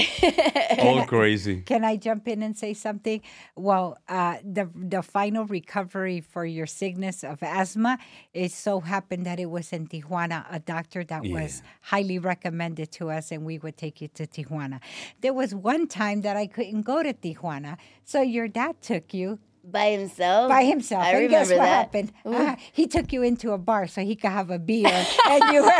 All 0.78 1.04
crazy. 1.06 1.62
Can 1.62 1.84
I 1.84 1.96
jump 1.96 2.28
in 2.28 2.42
and 2.42 2.56
say 2.56 2.74
something? 2.74 3.20
Well, 3.56 3.98
uh, 4.08 4.38
the 4.44 4.68
the 4.74 5.02
final 5.02 5.46
recovery 5.46 6.20
for 6.20 6.44
your 6.44 6.66
sickness 6.66 7.24
of 7.24 7.42
asthma, 7.42 7.98
it 8.32 8.52
so 8.52 8.80
happened 8.80 9.26
that 9.26 9.38
it 9.38 9.50
was 9.50 9.72
in 9.72 9.86
Tijuana, 9.86 10.44
a 10.50 10.58
doctor 10.58 11.04
that 11.04 11.22
was 11.24 11.62
highly 11.80 12.18
recommended 12.18 12.92
to 12.92 13.10
us, 13.10 13.30
and 13.32 13.44
we 13.44 13.58
would 13.58 13.76
take 13.76 14.00
you 14.00 14.08
to 14.08 14.26
Tijuana. 14.26 14.80
There 15.20 15.32
was 15.32 15.54
one 15.54 15.86
time 15.86 16.22
that 16.22 16.36
I 16.36 16.46
couldn't 16.46 16.82
go 16.82 17.02
to 17.02 17.12
Tijuana, 17.12 17.76
so 18.04 18.20
your 18.20 18.48
dad 18.48 18.80
took 18.82 19.14
you 19.14 19.38
By 19.64 19.90
himself. 19.90 20.48
by 20.48 20.64
himself. 20.64 21.04
I 21.04 21.10
and 21.12 21.30
guess 21.30 21.48
remember 21.50 21.62
what 21.62 21.70
that. 21.70 21.76
happened? 21.76 22.12
Uh, 22.24 22.56
he 22.72 22.86
took 22.88 23.12
you 23.12 23.22
into 23.22 23.52
a 23.52 23.58
bar 23.58 23.86
so 23.86 24.02
he 24.02 24.16
could 24.16 24.30
have 24.30 24.50
a 24.50 24.58
beer, 24.58 24.88
and 25.30 25.44
you 25.54 25.62
were. 25.62 25.70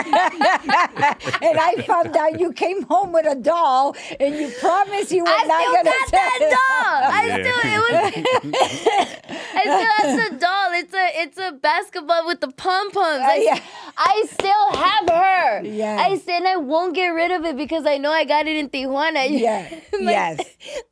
and 1.43 1.59
I 1.59 1.83
found 1.87 2.17
out 2.17 2.39
you 2.39 2.53
came 2.53 2.83
home 2.83 3.13
with 3.13 3.27
a 3.27 3.35
doll, 3.35 3.97
and 4.21 4.37
you 4.37 4.51
promised 4.61 5.11
you 5.11 5.25
were 5.25 5.31
I 5.31 5.45
not 5.47 5.61
still 5.61 5.73
gonna 5.75 5.91
got 5.91 6.09
tell 6.09 6.21
that 6.21 6.57
doll. 6.59 7.11
I 7.13 7.25
Yeah. 7.27 7.37
still 7.43 7.61
it 7.73 7.81
was. 7.83 9.13
I 9.55 9.63
still 9.63 9.93
have 9.99 10.31
the 10.31 10.37
doll. 10.39 10.73
It's 10.75 10.95
a 10.95 11.07
it's 11.23 11.39
a 11.39 11.53
basketball 11.53 12.27
with 12.27 12.41
the 12.41 12.49
pom 12.53 12.91
poms. 12.93 13.21
I, 13.25 13.37
yeah. 13.37 13.61
I 13.97 14.25
still 14.31 14.71
have 14.73 15.09
her. 15.09 15.63
Yeah. 15.65 15.97
I 16.01 16.19
said 16.19 16.39
and 16.39 16.49
I 16.49 16.57
won't 16.57 16.95
get 16.95 17.09
rid 17.09 17.31
of 17.31 17.45
it 17.45 17.57
because 17.57 17.85
I 17.87 17.99
know 17.99 18.11
I 18.11 18.25
got 18.25 18.47
it 18.47 18.57
in 18.57 18.69
Tijuana. 18.71 19.29
Yeah. 19.43 19.69
My- 20.01 20.11
Yes. 20.13 20.41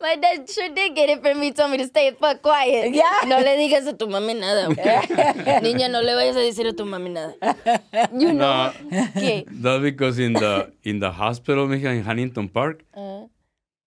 My 0.00 0.16
dad 0.16 0.48
sure 0.50 0.68
did 0.68 0.94
get 0.94 1.08
it 1.08 1.22
for 1.22 1.34
me. 1.34 1.52
Told 1.52 1.70
me 1.70 1.78
to 1.78 1.86
stay 1.86 2.10
the 2.10 2.16
fuck 2.16 2.42
quiet. 2.42 2.79
Yeah. 2.88 3.20
No 3.26 3.38
le 3.38 3.56
digas 3.56 3.86
a 3.86 3.92
tu 3.96 4.06
mami 4.06 4.34
nada. 4.40 4.68
Okay? 4.70 4.96
Niña, 5.64 5.90
no 5.90 6.00
le 6.00 6.14
vayas 6.14 6.36
a 6.36 6.40
decir 6.40 6.66
a 6.68 6.72
tu 6.72 6.84
mami 6.84 7.10
nada. 7.10 7.34
You 8.12 8.32
know. 8.32 8.72
No, 8.90 9.00
Okay. 9.16 9.44
that's 9.48 9.82
because 9.82 10.18
in 10.18 10.32
the 10.34 10.72
in 10.82 10.98
the 11.00 11.10
hospital, 11.10 11.66
mija, 11.68 11.94
in 11.96 12.02
Huntington 12.04 12.48
Park, 12.48 12.82
uh, 12.96 13.24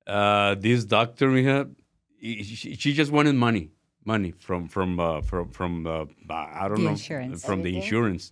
uh, 0.08 0.56
this 0.56 0.86
doctor, 0.86 1.28
mija, 1.30 1.70
he- 2.18 2.44
she, 2.44 2.76
she 2.76 2.94
just 2.94 3.12
wanted 3.12 3.36
money, 3.36 3.72
money 4.06 4.32
from 4.32 4.68
from 4.68 5.00
uh, 5.00 5.22
from 5.22 5.50
from 5.50 5.88
uh, 5.88 6.06
I 6.30 6.68
don't 6.68 6.78
The 6.78 6.84
know 6.84 6.90
insurance. 6.92 7.44
from 7.46 7.62
the 7.64 7.76
insurance. 7.76 8.32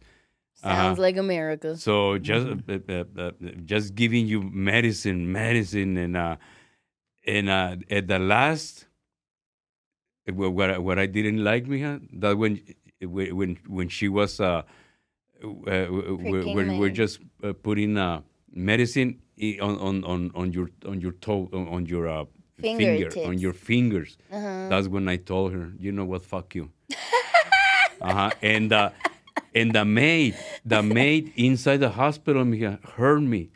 Sounds 0.62 1.00
Uh-huh. 1.00 1.02
like 1.02 1.18
America. 1.18 1.76
So 1.76 2.18
just 2.20 2.46
uh, 2.48 2.78
uh, 2.88 3.04
uh, 3.18 3.32
just 3.66 3.96
giving 3.96 4.28
you 4.28 4.42
medicine, 4.44 5.32
medicine, 5.32 5.98
and 5.98 6.16
uh, 6.16 6.36
and 7.26 7.50
uh, 7.50 7.76
at 7.90 8.08
the 8.08 8.20
last, 8.20 8.86
uh, 8.86 8.86
wha- 8.86 8.91
what 10.28 10.70
I- 10.70 10.78
what 10.78 11.00
I 11.00 11.06
didn't 11.06 11.44
like, 11.44 11.66
Mija, 11.66 12.02
that 12.22 12.38
when 12.38 12.62
when 13.02 13.58
when 13.68 13.90
she 13.90 14.08
was 14.10 14.40
uh, 14.40 14.62
uh, 15.44 15.86
when 15.86 16.78
we're 16.80 16.90
just 16.90 17.20
uh, 17.44 17.54
putting 17.54 17.98
uh, 17.98 18.22
medicine 18.54 19.20
on, 19.62 19.78
on, 19.80 20.04
on, 20.04 20.32
on 20.36 20.52
your 20.54 20.70
on 20.86 21.02
your 21.02 21.14
toe 21.14 21.50
on, 21.54 21.86
your 21.88 22.08
uh, 22.08 22.26
finger 22.78 23.10
on 23.28 23.40
your 23.40 23.54
fingers. 23.54 24.18
That's 24.70 24.88
when 24.88 25.08
I 25.08 25.18
told 25.18 25.54
her, 25.54 25.72
you 25.80 25.92
know 25.92 26.06
what, 26.06 26.22
fuck 26.24 26.54
you. 26.54 26.70
uh-huh. 28.02 28.30
And 28.42 28.72
uh, 28.72 28.92
and 29.56 29.74
the 29.74 29.84
maid, 29.84 30.36
the 30.64 30.84
maid 30.84 31.34
inside 31.36 31.78
the 31.78 31.90
hospital 31.90 32.44
mija, 32.44 32.80
heard 32.96 33.24
me 33.24 33.50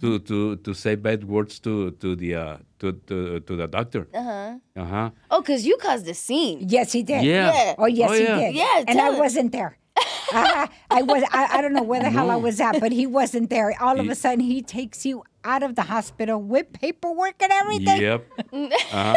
to, 0.00 0.18
to 0.20 0.56
to 0.56 0.74
say 0.74 0.94
bad 0.96 1.24
words 1.24 1.58
to 1.60 1.90
to 2.02 2.16
the 2.16 2.34
uh, 2.34 2.56
to, 2.80 2.92
to 3.08 3.40
to 3.40 3.56
the 3.56 3.66
doctor. 3.66 4.06
Uh-huh. 4.14 4.58
Uh-huh. 4.76 5.10
Oh, 5.30 5.40
because 5.40 5.66
you 5.66 5.76
caused 5.76 6.08
a 6.08 6.14
scene. 6.14 6.64
Yes, 6.68 6.92
he 6.92 7.02
did. 7.02 7.22
Yeah. 7.22 7.52
Yeah. 7.52 7.74
Oh, 7.78 7.86
yes, 7.86 8.10
Oh, 8.10 8.14
he 8.14 8.24
did. 8.26 8.54
Yeah, 8.54 8.84
and 8.88 8.90
I 9.00 9.02
tell 9.10 9.14
it. 9.14 9.18
wasn't 9.18 9.52
there. 9.52 9.78
uh, 10.34 10.66
I 10.90 11.02
was. 11.02 11.22
I, 11.30 11.58
I 11.58 11.60
don't 11.62 11.72
know 11.72 11.82
where 11.84 12.00
the 12.02 12.10
hell 12.10 12.30
I 12.30 12.36
was 12.36 12.60
at, 12.60 12.80
but 12.80 12.90
he 12.90 13.06
wasn't 13.06 13.48
there. 13.50 13.74
All 13.80 14.00
of 14.00 14.08
a 14.08 14.14
sudden, 14.14 14.40
he 14.40 14.60
takes 14.62 15.06
you 15.06 15.22
out 15.44 15.62
of 15.62 15.76
the 15.76 15.82
hospital 15.82 16.40
with 16.42 16.72
paperwork 16.72 17.36
and 17.42 17.52
everything. 17.52 18.00
Yep. 18.02 18.20
Uh-huh. 18.92 19.14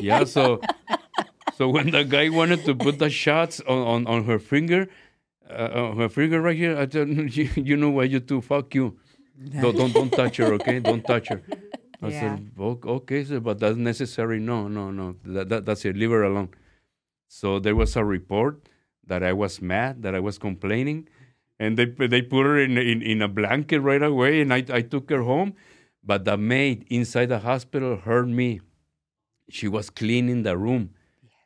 yeah. 0.00 0.24
So, 0.24 0.60
so 1.56 1.68
when 1.68 1.90
the 1.90 2.04
guy 2.04 2.28
wanted 2.30 2.64
to 2.64 2.74
put 2.74 2.98
the 2.98 3.10
shots 3.10 3.60
on 3.68 3.78
on, 3.92 4.06
on 4.06 4.24
her 4.24 4.38
finger, 4.38 4.88
uh, 5.54 5.90
on 5.90 5.96
her 5.98 6.08
finger 6.08 6.40
right 6.40 6.56
here, 6.56 6.76
I 6.78 6.88
said, 6.88 7.08
you, 7.36 7.48
you 7.56 7.76
know 7.76 7.90
what 7.90 8.10
you 8.10 8.20
do? 8.20 8.40
Fuck 8.40 8.74
you. 8.74 8.96
Don't, 9.60 9.76
don't 9.76 9.92
don't 9.92 10.14
touch 10.14 10.36
her, 10.36 10.52
okay? 10.54 10.78
Don't 10.80 11.04
touch 11.04 11.28
her. 11.28 11.42
I 12.00 12.08
Yeah. 12.08 12.20
said, 12.20 12.50
"O- 12.58 12.78
okay, 12.98 13.24
sir, 13.24 13.40
but 13.40 13.58
that's 13.58 13.76
necessary. 13.76 14.38
No, 14.38 14.68
no, 14.68 14.90
no. 14.92 15.16
That, 15.24 15.48
that, 15.48 15.64
that's 15.66 15.84
it. 15.84 15.96
Leave 15.96 16.10
her 16.10 16.22
alone. 16.22 16.50
So 17.28 17.58
there 17.58 17.74
was 17.74 17.96
a 17.96 18.04
report 18.04 18.68
that 19.06 19.22
I 19.24 19.32
was 19.32 19.60
mad, 19.60 20.02
that 20.02 20.14
I 20.14 20.20
was 20.20 20.38
complaining, 20.38 21.08
and 21.58 21.76
they 21.76 21.86
they 21.86 22.22
put 22.22 22.44
her 22.46 22.58
in 22.60 22.76
in, 22.78 23.02
in 23.02 23.22
a 23.22 23.26
blanket 23.28 23.80
right 23.80 24.02
away, 24.02 24.40
and 24.42 24.52
I, 24.54 24.64
I 24.70 24.82
took 24.82 25.10
her 25.10 25.22
home. 25.22 25.54
But 26.04 26.24
the 26.24 26.36
maid 26.36 26.84
inside 26.90 27.26
the 27.30 27.40
hospital 27.40 27.96
heard 27.96 28.28
me. 28.28 28.60
She 29.50 29.66
was 29.66 29.90
cleaning 29.90 30.42
the 30.44 30.56
room, 30.56 30.90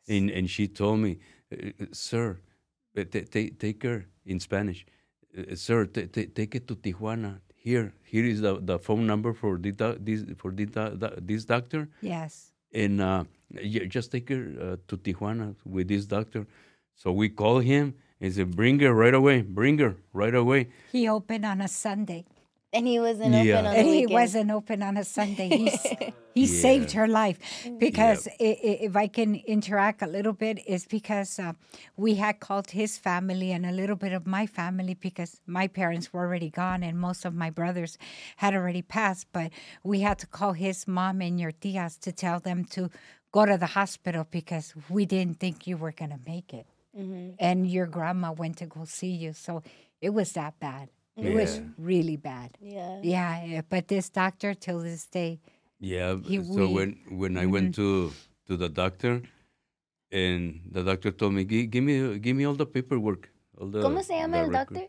and 0.08 0.28
and 0.30 0.50
she 0.50 0.68
told 0.68 0.98
me, 1.00 1.18
"Uh, 1.52 1.70
uh, 1.80 1.86
"Sir, 1.92 2.40
uh, 2.96 3.04
ta- 3.04 3.26
ta- 3.30 3.54
take 3.58 3.82
her 3.82 4.06
in 4.24 4.40
Spanish, 4.40 4.86
Uh, 5.36 5.54
sir, 5.54 5.84
ta- 5.86 6.08
ta- 6.12 6.30
take 6.34 6.54
it 6.54 6.66
to 6.68 6.74
Tijuana. 6.76 7.40
Here, 7.54 7.92
here 8.04 8.24
is 8.24 8.40
the, 8.40 8.58
the 8.60 8.78
phone 8.78 9.06
number 9.06 9.32
for 9.34 9.58
the, 9.58 9.70
this 10.00 10.24
for 10.38 10.50
the, 10.50 10.64
this 11.20 11.44
doctor." 11.44 11.88
Yes. 12.00 12.52
and 12.72 13.00
uh, 13.00 13.24
yeah, 13.62 13.84
just 13.96 14.10
take 14.12 14.28
her 14.30 14.44
uh, 14.60 14.76
to 14.88 14.96
Tijuana 14.96 15.54
with 15.64 15.88
this 15.88 16.06
doctor. 16.06 16.46
So 16.94 17.12
we 17.12 17.28
call 17.28 17.58
him 17.60 17.94
and 18.20 18.32
said, 18.32 18.56
"Bring 18.56 18.80
her 18.80 18.94
right 18.94 19.14
away! 19.14 19.42
Bring 19.42 19.78
her 19.78 19.94
right 20.12 20.34
away!" 20.34 20.68
He 20.92 21.08
opened 21.08 21.44
on 21.44 21.60
a 21.60 21.68
Sunday. 21.68 22.24
And 22.76 22.86
he 22.92 22.98
wasn't 23.08 23.32
Yeah. 23.34 23.40
open 23.58 23.66
on 23.66 23.72
the 23.72 23.78
And 23.80 23.88
he 23.88 24.06
wasn't 24.20 24.50
open 24.58 24.78
on 24.88 24.94
a 24.96 25.04
Sunday. 25.18 25.48
He, 25.62 25.66
s- 25.68 25.94
he 26.38 26.44
saved 26.46 26.90
her 26.98 27.08
life 27.22 27.38
because 27.86 28.28
i- 28.48 28.58
i- 28.70 28.80
if 28.88 28.94
I 29.04 29.06
can 29.18 29.30
interact 29.54 30.02
a 30.02 30.06
little 30.16 30.32
bit, 30.44 30.56
is 30.74 30.82
because 30.98 31.30
uh, 31.38 31.52
we 31.96 32.10
had 32.24 32.34
called 32.46 32.68
his 32.80 32.92
family 33.08 33.50
and 33.56 33.64
a 33.64 33.72
little 33.80 33.96
bit 34.04 34.12
of 34.12 34.26
my 34.38 34.44
family 34.46 34.94
because 35.08 35.40
my 35.46 35.66
parents 35.80 36.06
were 36.12 36.20
already 36.26 36.50
gone 36.50 36.80
and 36.82 36.94
most 37.08 37.24
of 37.24 37.32
my 37.34 37.50
brothers 37.60 37.92
had 38.36 38.52
already 38.54 38.82
passed. 38.82 39.26
But 39.32 39.48
we 39.82 40.00
had 40.00 40.18
to 40.24 40.26
call 40.26 40.52
his 40.52 40.86
mom 40.86 41.22
and 41.22 41.40
your 41.40 41.52
tias 41.52 41.98
to 42.00 42.12
tell 42.12 42.38
them 42.40 42.64
to 42.76 42.90
go 43.32 43.46
to 43.46 43.56
the 43.64 43.72
hospital 43.80 44.24
because 44.38 44.74
we 44.96 45.02
didn't 45.06 45.38
think 45.40 45.66
you 45.66 45.76
were 45.76 45.92
going 45.92 46.10
to 46.18 46.20
make 46.26 46.52
it. 46.60 46.66
And 47.38 47.66
your 47.76 47.86
grandma 47.96 48.32
went 48.32 48.56
to 48.58 48.66
go 48.66 48.84
see 48.86 49.14
you. 49.24 49.32
So 49.34 49.62
it 50.00 50.10
was 50.18 50.32
that 50.32 50.54
bad. 50.60 50.88
It 51.16 51.32
was 51.34 51.60
really 51.78 52.16
bad. 52.16 52.50
Yeah. 52.60 53.00
Yeah, 53.02 53.44
yeah, 53.44 53.60
but 53.68 53.88
this 53.88 54.08
doctor 54.10 54.52
till 54.54 54.80
this 54.80 55.06
day, 55.06 55.40
Yeah. 55.80 56.16
He- 56.24 56.36
so 56.42 56.42
we- 56.42 56.46
Mm-hmm. 56.46 56.74
when 56.74 56.90
when 57.18 57.32
I 57.38 57.46
went 57.46 57.74
to 57.76 58.12
to 58.48 58.56
the 58.56 58.68
doctor, 58.68 59.22
and 60.12 60.60
the 60.70 60.82
doctor 60.82 61.10
told 61.10 61.32
me, 61.34 61.44
"Gi- 61.44 61.66
"Give 61.66 61.84
me 61.84 62.18
give 62.18 62.36
me 62.36 62.44
all 62.44 62.54
the 62.54 62.66
paperwork." 62.66 63.30
All 63.58 63.68
the, 63.68 63.80
¿Cómo 63.82 64.02
se 64.04 64.14
llama 64.16 64.36
the 64.38 64.44
el 64.44 64.50
record." 64.50 64.74
doctor? 64.76 64.88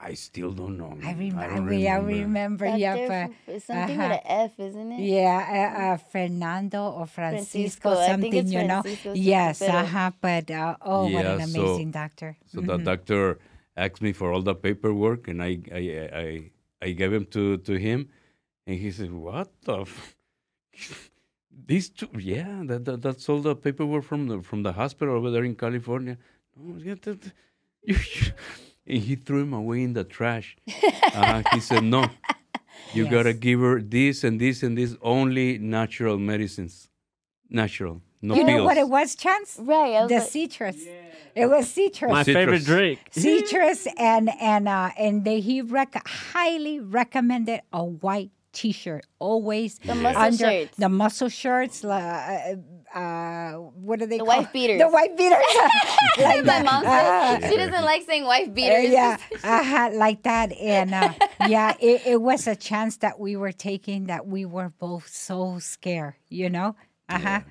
I 0.00 0.12
still 0.14 0.52
don't 0.52 0.76
know. 0.76 0.92
I, 1.00 1.14
man. 1.14 1.18
rem- 1.18 1.38
I, 1.38 1.46
don't 1.48 1.64
re- 1.64 1.88
I 1.88 1.96
remember. 1.96 2.66
remember. 2.66 2.66
Doctor 2.66 2.78
Yeah, 2.80 3.28
but 3.46 3.62
something 3.62 3.98
uh-huh. 4.00 4.08
with 4.10 4.20
an 4.20 4.48
F, 4.50 4.52
isn't 4.60 4.92
it? 4.92 5.00
yeah, 5.00 5.38
uh, 5.60 5.80
uh, 5.80 5.96
Fernando 5.96 6.80
or 6.90 7.06
Francisco, 7.06 7.88
Francisco, 7.88 7.90
I 7.92 7.94
think 7.96 8.10
something, 8.12 8.34
it's 8.34 8.52
you 8.52 8.64
know. 8.64 8.82
Francisco 8.82 9.08
something, 9.14 9.22
Yes, 9.22 9.62
uh 9.62 9.86
huh. 9.86 10.10
But 10.20 10.50
uh, 10.50 10.76
oh, 10.82 11.04
what 11.08 11.24
an 11.24 11.38
Yeah, 11.40 11.46
so- 11.46 11.60
amazing 11.64 11.90
doctor. 11.92 12.36
So 12.48 12.60
the 12.60 12.76
doctor 12.76 13.38
asked 13.76 14.00
me 14.02 14.12
for 14.12 14.32
all 14.32 14.42
the 14.42 14.54
paperwork, 14.54 15.28
and 15.28 15.42
I 15.42 15.58
I 15.72 15.82
I, 16.24 16.50
I 16.86 16.90
gave 16.92 17.12
him 17.12 17.26
to 17.26 17.58
to 17.58 17.74
him, 17.78 18.08
and 18.66 18.78
he 18.78 18.90
said, 18.90 19.12
"What 19.12 19.48
the." 19.62 19.80
F- 19.82 20.16
These 21.66 21.90
two, 21.90 22.08
yeah, 22.18 22.62
that, 22.66 22.84
that 22.84 23.00
that's 23.00 23.28
all 23.28 23.40
the 23.40 23.54
paperwork 23.54 24.04
from 24.04 24.26
the 24.26 24.42
from 24.42 24.62
the 24.64 24.72
hospital 24.72 25.14
over 25.14 25.30
there 25.30 25.44
in 25.44 25.54
California. 25.54 26.18
No, 26.56 26.76
yeah, 26.78 26.96
that- 27.02 27.20
that- 27.22 27.32
you- 27.82 27.96
you- 28.16 28.32
and 28.86 29.02
he 29.02 29.14
threw 29.16 29.42
him 29.42 29.52
away 29.54 29.82
in 29.82 29.92
the 29.94 30.04
trash. 30.04 30.56
uh, 31.14 31.42
he 31.52 31.60
said, 31.60 31.84
"No, 31.84 32.06
you 32.92 33.08
gotta 33.08 33.32
give 33.32 33.60
her 33.60 33.80
this 33.80 34.24
and 34.24 34.40
this 34.40 34.62
and 34.64 34.76
this 34.76 34.96
only 35.00 35.58
natural 35.58 36.18
medicines, 36.18 36.88
natural, 37.48 38.02
no 38.20 38.34
You 38.34 38.44
pills." 38.44 38.58
know 38.58 38.64
what 38.64 38.76
it 38.76 38.88
was, 38.88 39.14
Chance? 39.14 39.58
Right. 39.62 40.08
The 40.08 40.18
like, 40.18 40.28
citrus. 40.28 40.76
It 41.36 41.46
was 41.46 41.68
citrus. 41.68 42.12
My 42.12 42.24
favorite 42.24 42.64
drink. 42.64 43.00
citrus 43.10 43.86
and 43.98 44.30
and 44.40 44.68
uh 44.68 44.90
and 44.98 45.24
they 45.24 45.40
he 45.40 45.62
rec- 45.62 46.06
highly 46.06 46.80
recommended 46.80 47.60
a 47.72 47.84
white 47.84 48.30
t-shirt 48.52 49.04
always 49.18 49.78
The 49.80 49.96
muscle 49.96 50.22
under 50.22 50.44
shirts. 50.50 50.76
the 50.76 50.88
muscle 50.88 51.28
shirts 51.28 51.84
uh, 51.84 52.54
uh 52.94 53.52
what 53.54 54.00
are 54.00 54.06
they 54.06 54.18
The 54.18 54.24
called? 54.24 54.44
wife 54.46 54.52
beaters. 54.52 54.78
the 54.78 54.86
white 54.88 55.16
beaters 55.16 55.42
like 56.18 56.44
my 56.44 56.62
mom 56.62 56.84
said 56.84 57.50
she 57.50 57.56
doesn't 57.56 57.84
like 57.84 58.02
saying 58.06 58.24
wife 58.24 58.46
Uh, 58.48 58.52
beaters. 58.52 58.90
yeah, 58.92 59.16
uh-huh, 59.42 59.90
like 59.94 60.22
that, 60.22 60.52
and 60.52 60.94
uh, 60.94 61.12
yeah, 61.48 61.74
it, 61.80 62.02
it 62.06 62.22
was 62.22 62.46
a 62.46 62.54
chance 62.54 62.98
that 62.98 63.18
we 63.18 63.34
were 63.34 63.50
taking 63.52 64.06
that 64.06 64.26
we 64.28 64.44
were 64.44 64.70
both 64.78 65.08
so 65.08 65.58
scared, 65.58 66.14
you 66.28 66.48
know. 66.48 66.76
Uh 67.08 67.18
huh. 67.18 67.20
Yeah. 67.24 67.42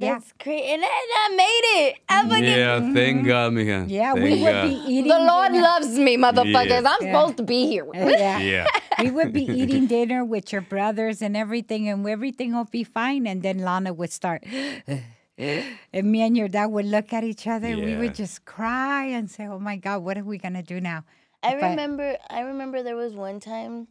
That's 0.00 0.32
great. 0.42 0.64
And 0.64 0.82
then 0.82 0.90
I 0.90 1.28
made 1.36 1.64
it. 1.86 1.96
I 2.08 2.28
fucking 2.28 2.44
Yeah, 2.44 2.92
thank 2.94 3.26
God, 3.26 3.52
mija. 3.52 3.84
Yeah, 3.88 4.14
Thank 4.14 4.24
we 4.24 4.42
would 4.42 4.52
God. 4.52 4.68
be 4.68 4.74
eating. 4.92 5.08
The 5.08 5.18
Lord 5.20 5.52
dinner. 5.52 5.62
loves 5.62 5.88
me, 5.98 6.16
motherfuckers. 6.16 6.82
Yeah. 6.82 6.94
I'm 6.98 7.06
Yeah. 7.06 7.12
supposed 7.12 7.36
to 7.36 7.42
be 7.42 7.66
here. 7.66 7.86
Uh, 7.86 8.08
yeah. 8.08 8.38
Yeah. 8.52 8.66
we 9.02 9.10
would 9.10 9.32
be 9.32 9.44
eating 9.60 9.86
dinner 9.86 10.24
with 10.24 10.52
your 10.52 10.62
brothers 10.62 11.22
and 11.22 11.36
everything, 11.36 11.88
and 11.88 12.06
everything 12.08 12.54
will 12.54 12.64
be 12.64 12.84
fine. 12.84 13.26
And 13.26 13.42
then 13.42 13.58
Lana 13.58 13.92
would 13.92 14.12
start, 14.12 14.42
and 15.38 16.12
me 16.12 16.22
and 16.22 16.36
your 16.36 16.48
dad 16.48 16.66
would 16.66 16.84
look 16.86 17.12
at 17.12 17.24
each 17.24 17.46
other. 17.46 17.68
We 17.76 17.96
would 17.96 18.14
just 18.14 18.44
cry 18.44 19.04
and 19.06 19.30
say, 19.30 19.46
"Oh 19.46 19.58
my 19.58 19.76
God, 19.76 20.02
what 20.02 20.18
are 20.18 20.24
we 20.24 20.38
gonna 20.38 20.62
do 20.62 20.80
now?" 20.80 21.04
I 21.42 21.54
But- 21.54 21.70
remember. 21.70 22.16
I 22.28 22.40
remember 22.40 22.82
there 22.82 22.96
was 22.96 23.14
one 23.14 23.40
time, 23.40 23.88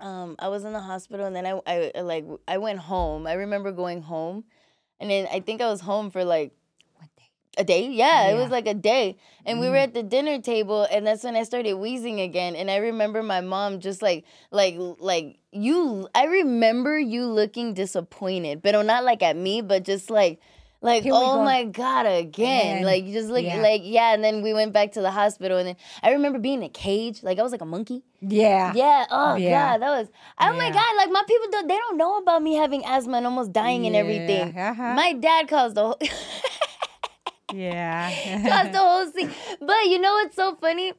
um, 0.00 0.34
I 0.38 0.48
was 0.48 0.64
in 0.64 0.72
the 0.72 0.80
hospital, 0.80 1.26
and 1.26 1.36
then 1.36 1.46
I, 1.46 1.60
I, 1.66 1.92
I 1.96 2.00
like, 2.00 2.24
I 2.48 2.58
went 2.58 2.80
home. 2.80 3.26
I 3.26 3.34
remember 3.34 3.70
going 3.70 4.02
home, 4.02 4.44
and 5.02 5.10
then 5.10 5.26
I 5.32 5.40
think 5.40 5.60
I 5.60 5.68
was 5.68 5.80
home 5.80 6.10
for 6.12 6.24
like 6.24 6.52
a 7.58 7.64
day. 7.64 7.88
Yeah, 7.88 8.28
it 8.28 8.36
was 8.36 8.50
like 8.50 8.68
a 8.68 8.72
day, 8.72 9.18
and 9.44 9.60
we 9.60 9.68
were 9.68 9.74
mm. 9.74 9.82
at 9.82 9.94
the 9.94 10.02
dinner 10.02 10.40
table, 10.40 10.86
and 10.90 11.06
that's 11.06 11.24
when 11.24 11.34
I 11.36 11.42
started 11.42 11.74
wheezing 11.74 12.20
again. 12.20 12.54
And 12.54 12.70
I 12.70 12.76
remember 12.76 13.22
my 13.22 13.40
mom 13.40 13.80
just 13.80 14.00
like, 14.00 14.24
like, 14.52 14.76
like 14.78 15.40
you. 15.50 16.08
I 16.14 16.26
remember 16.26 16.98
you 16.98 17.26
looking 17.26 17.74
disappointed, 17.74 18.62
but 18.62 18.80
not 18.86 19.04
like 19.04 19.22
at 19.22 19.36
me, 19.36 19.60
but 19.60 19.82
just 19.84 20.08
like. 20.08 20.40
Like 20.84 21.04
oh 21.06 21.36
go. 21.36 21.44
my 21.44 21.62
god 21.64 22.06
again 22.06 22.78
Again. 22.78 22.84
like 22.84 23.04
you 23.04 23.12
just 23.12 23.28
look 23.30 23.44
Yeah. 23.44 23.62
like 23.62 23.82
yeah 23.84 24.14
and 24.14 24.22
then 24.24 24.42
we 24.42 24.52
went 24.52 24.72
back 24.72 24.92
to 24.92 25.00
the 25.00 25.12
hospital 25.12 25.56
and 25.58 25.68
then 25.68 25.76
I 26.02 26.10
remember 26.10 26.40
being 26.40 26.58
in 26.58 26.64
a 26.64 26.68
cage 26.68 27.22
like 27.22 27.38
I 27.38 27.42
was 27.44 27.52
like 27.52 27.60
a 27.60 27.64
monkey 27.76 28.02
Yeah. 28.20 28.72
yeah. 28.74 29.06
Oh 29.08 29.36
Yeah. 29.36 29.50
god, 29.78 29.82
that 29.82 29.90
was. 29.98 30.08
Oh 30.40 30.52
my 30.56 30.70
god, 30.70 30.96
like 30.96 31.10
my 31.10 31.22
people 31.28 31.46
don't. 31.52 31.68
They 31.68 31.76
don't 31.76 31.96
know 31.96 32.18
about 32.18 32.42
me 32.42 32.54
having 32.56 32.84
asthma 32.84 33.16
and 33.18 33.26
almost 33.26 33.52
dying 33.52 33.86
and 33.86 33.94
everything. 33.94 34.58
Uh-huh. 34.58 34.94
My 34.94 35.12
dad 35.12 35.46
caused 35.48 35.74
the 35.76 35.82
whole, 35.86 35.98
Yeah. 37.52 38.10
caused 38.48 38.72
the 38.72 38.78
whole 38.88 39.06
scene. 39.12 39.30
But 39.60 39.84
you 39.86 39.98
know 40.00 40.14
what's 40.14 40.36
so 40.36 40.54
funny? 40.56 40.94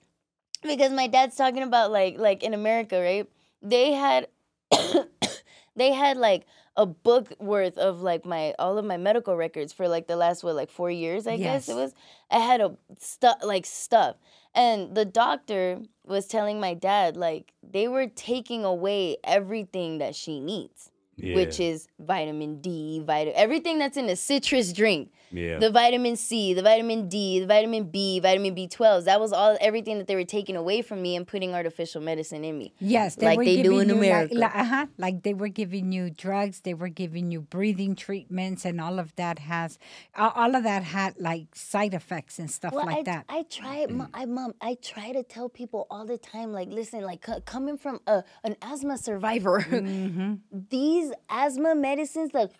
Because 0.61 0.91
my 0.91 1.07
dad's 1.07 1.35
talking 1.35 1.63
about 1.63 1.91
like 1.91 2.17
like 2.17 2.43
in 2.43 2.53
America, 2.53 3.01
right? 3.01 3.27
They 3.61 3.91
had 3.93 4.27
they 5.75 5.91
had 5.93 6.17
like 6.17 6.45
a 6.75 6.85
book 6.85 7.31
worth 7.39 7.77
of 7.77 8.01
like 8.01 8.25
my 8.25 8.53
all 8.57 8.77
of 8.77 8.85
my 8.85 8.97
medical 8.97 9.35
records 9.35 9.71
for 9.73 9.87
like 9.87 10.07
the 10.07 10.15
last 10.15 10.43
what 10.43 10.55
like 10.55 10.71
four 10.71 10.89
years 10.89 11.27
I 11.27 11.37
guess 11.37 11.69
it 11.69 11.75
was. 11.75 11.93
I 12.31 12.39
had 12.39 12.61
a 12.61 12.75
stuff 12.99 13.37
like 13.43 13.65
stuff, 13.65 14.15
and 14.55 14.95
the 14.95 15.05
doctor 15.05 15.81
was 16.05 16.25
telling 16.27 16.59
my 16.59 16.73
dad 16.73 17.15
like 17.15 17.53
they 17.61 17.87
were 17.87 18.07
taking 18.07 18.65
away 18.65 19.17
everything 19.23 19.99
that 19.99 20.15
she 20.15 20.39
needs, 20.39 20.89
which 21.35 21.59
is 21.59 21.87
vitamin 21.99 22.59
D, 22.59 23.01
vitamin 23.05 23.35
everything 23.37 23.77
that's 23.77 23.97
in 23.97 24.09
a 24.09 24.15
citrus 24.15 24.73
drink. 24.73 25.11
Yeah. 25.33 25.57
The 25.59 25.71
vitamin 25.71 26.15
C, 26.15 26.53
the 26.53 26.61
vitamin 26.61 27.09
D, 27.09 27.39
the 27.39 27.47
vitamin 27.47 27.85
B, 27.89 28.19
vitamin 28.19 28.55
B12. 28.55 29.05
That 29.05 29.19
was 29.19 29.33
all 29.33 29.57
everything 29.59 29.97
that 29.97 30.07
they 30.07 30.15
were 30.15 30.23
taking 30.23 30.55
away 30.55 30.81
from 30.83 31.01
me 31.01 31.15
and 31.15 31.25
putting 31.27 31.53
artificial 31.55 32.01
medicine 32.01 32.43
in 32.45 32.57
me. 32.57 32.73
Yes, 32.79 33.15
they 33.15 33.25
Like 33.25 33.37
were 33.37 33.45
they 33.45 33.61
do 33.63 33.79
in 33.79 33.89
America. 33.89 34.35
Like, 34.35 34.53
like, 34.53 34.63
uh-huh, 34.63 34.85
like 34.97 35.23
they 35.23 35.33
were 35.33 35.47
giving 35.47 35.91
you 35.91 36.09
drugs, 36.11 36.61
they 36.61 36.73
were 36.75 36.87
giving 36.89 37.31
you 37.31 37.41
breathing 37.41 37.95
treatments, 37.95 38.63
and 38.63 38.79
all 38.79 38.99
of 38.99 39.15
that 39.15 39.39
has, 39.39 39.79
all 40.15 40.31
all 40.35 40.55
of 40.55 40.63
that 40.63 40.83
had 40.83 41.19
like 41.19 41.47
side 41.55 41.93
effects 41.93 42.37
and 42.39 42.49
stuff 42.51 42.73
Well, 42.73 42.85
like 42.85 42.97
I, 42.99 43.03
that. 43.03 43.25
I 43.27 43.43
try, 43.49 43.85
mom, 43.89 44.09
I, 44.13 44.25
mom, 44.25 44.53
I 44.61 44.77
try 44.81 45.11
to 45.13 45.23
tell 45.23 45.49
people 45.49 45.87
all 45.89 46.05
the 46.05 46.17
time, 46.19 46.51
like, 46.53 46.69
listen, 46.69 47.01
like, 47.01 47.25
c- 47.25 47.41
coming 47.45 47.77
from 47.77 47.99
a, 48.07 48.23
an 48.43 48.55
asthma 48.61 48.97
survivor, 48.97 49.61
Mm-hmm. 49.61 50.33
these 50.69 51.11
asthma 51.29 51.73
medicines, 51.75 52.33
like, 52.33 52.51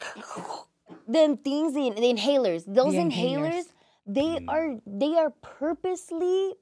them 1.08 1.38
things, 1.38 1.74
the, 1.74 1.90
the 1.92 2.14
inhalers, 2.14 2.64
those 2.68 2.94
The 2.94 3.00
inhalers, 3.00 3.66
inhalers. 3.66 3.66
they 4.06 4.46
are, 4.48 4.76
they 4.86 5.16
are 5.18 5.30
purposely 5.42 6.54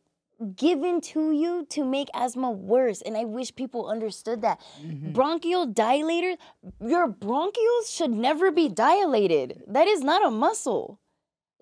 given 0.55 0.99
to 1.01 1.31
you 1.31 1.65
to 1.69 1.83
make 1.85 2.07
asthma 2.15 2.49
worse. 2.49 3.01
And 3.01 3.15
I 3.15 3.25
wish 3.25 3.53
people 3.55 3.87
understood 3.87 4.41
that. 4.41 4.59
Mm-hmm. 4.83 5.11
Bronchial 5.11 5.67
dilator, 5.67 6.35
your 6.83 7.07
bronchioles 7.07 7.95
should 7.95 8.11
never 8.11 8.51
be 8.51 8.67
dilated. 8.67 9.61
That 9.67 9.87
is 9.87 10.01
not 10.01 10.25
a 10.25 10.31
muscle. 10.31 10.99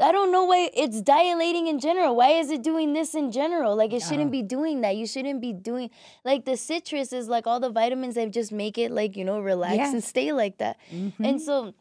I 0.01 0.13
don't 0.13 0.31
know 0.31 0.45
why 0.45 0.69
it's 0.73 1.01
dilating 1.01 1.67
in 1.67 1.77
general. 1.77 2.15
Why 2.15 2.29
is 2.29 2.49
it 2.49 2.63
doing 2.63 2.93
this 2.93 3.13
in 3.15 3.33
general? 3.33 3.75
Like 3.75 3.91
it 3.91 4.01
shouldn't 4.01 4.31
be 4.31 4.41
doing 4.41 4.79
that. 4.79 4.95
You 4.95 5.05
shouldn't 5.05 5.41
be 5.41 5.51
doing 5.51 5.89
like 6.23 6.45
the 6.45 6.55
citrus 6.55 7.11
is 7.11 7.27
like 7.27 7.45
all 7.45 7.59
the 7.59 7.69
vitamins 7.69 8.15
that 8.15 8.31
just 8.31 8.53
make 8.53 8.77
it 8.77 8.91
like, 8.91 9.17
you 9.17 9.25
know, 9.25 9.41
relax 9.41 9.91
and 9.91 10.01
stay 10.01 10.31
like 10.31 10.57
that. 10.59 10.77
Mm-hmm. 10.89 11.25
And 11.25 11.41
so 11.41 11.73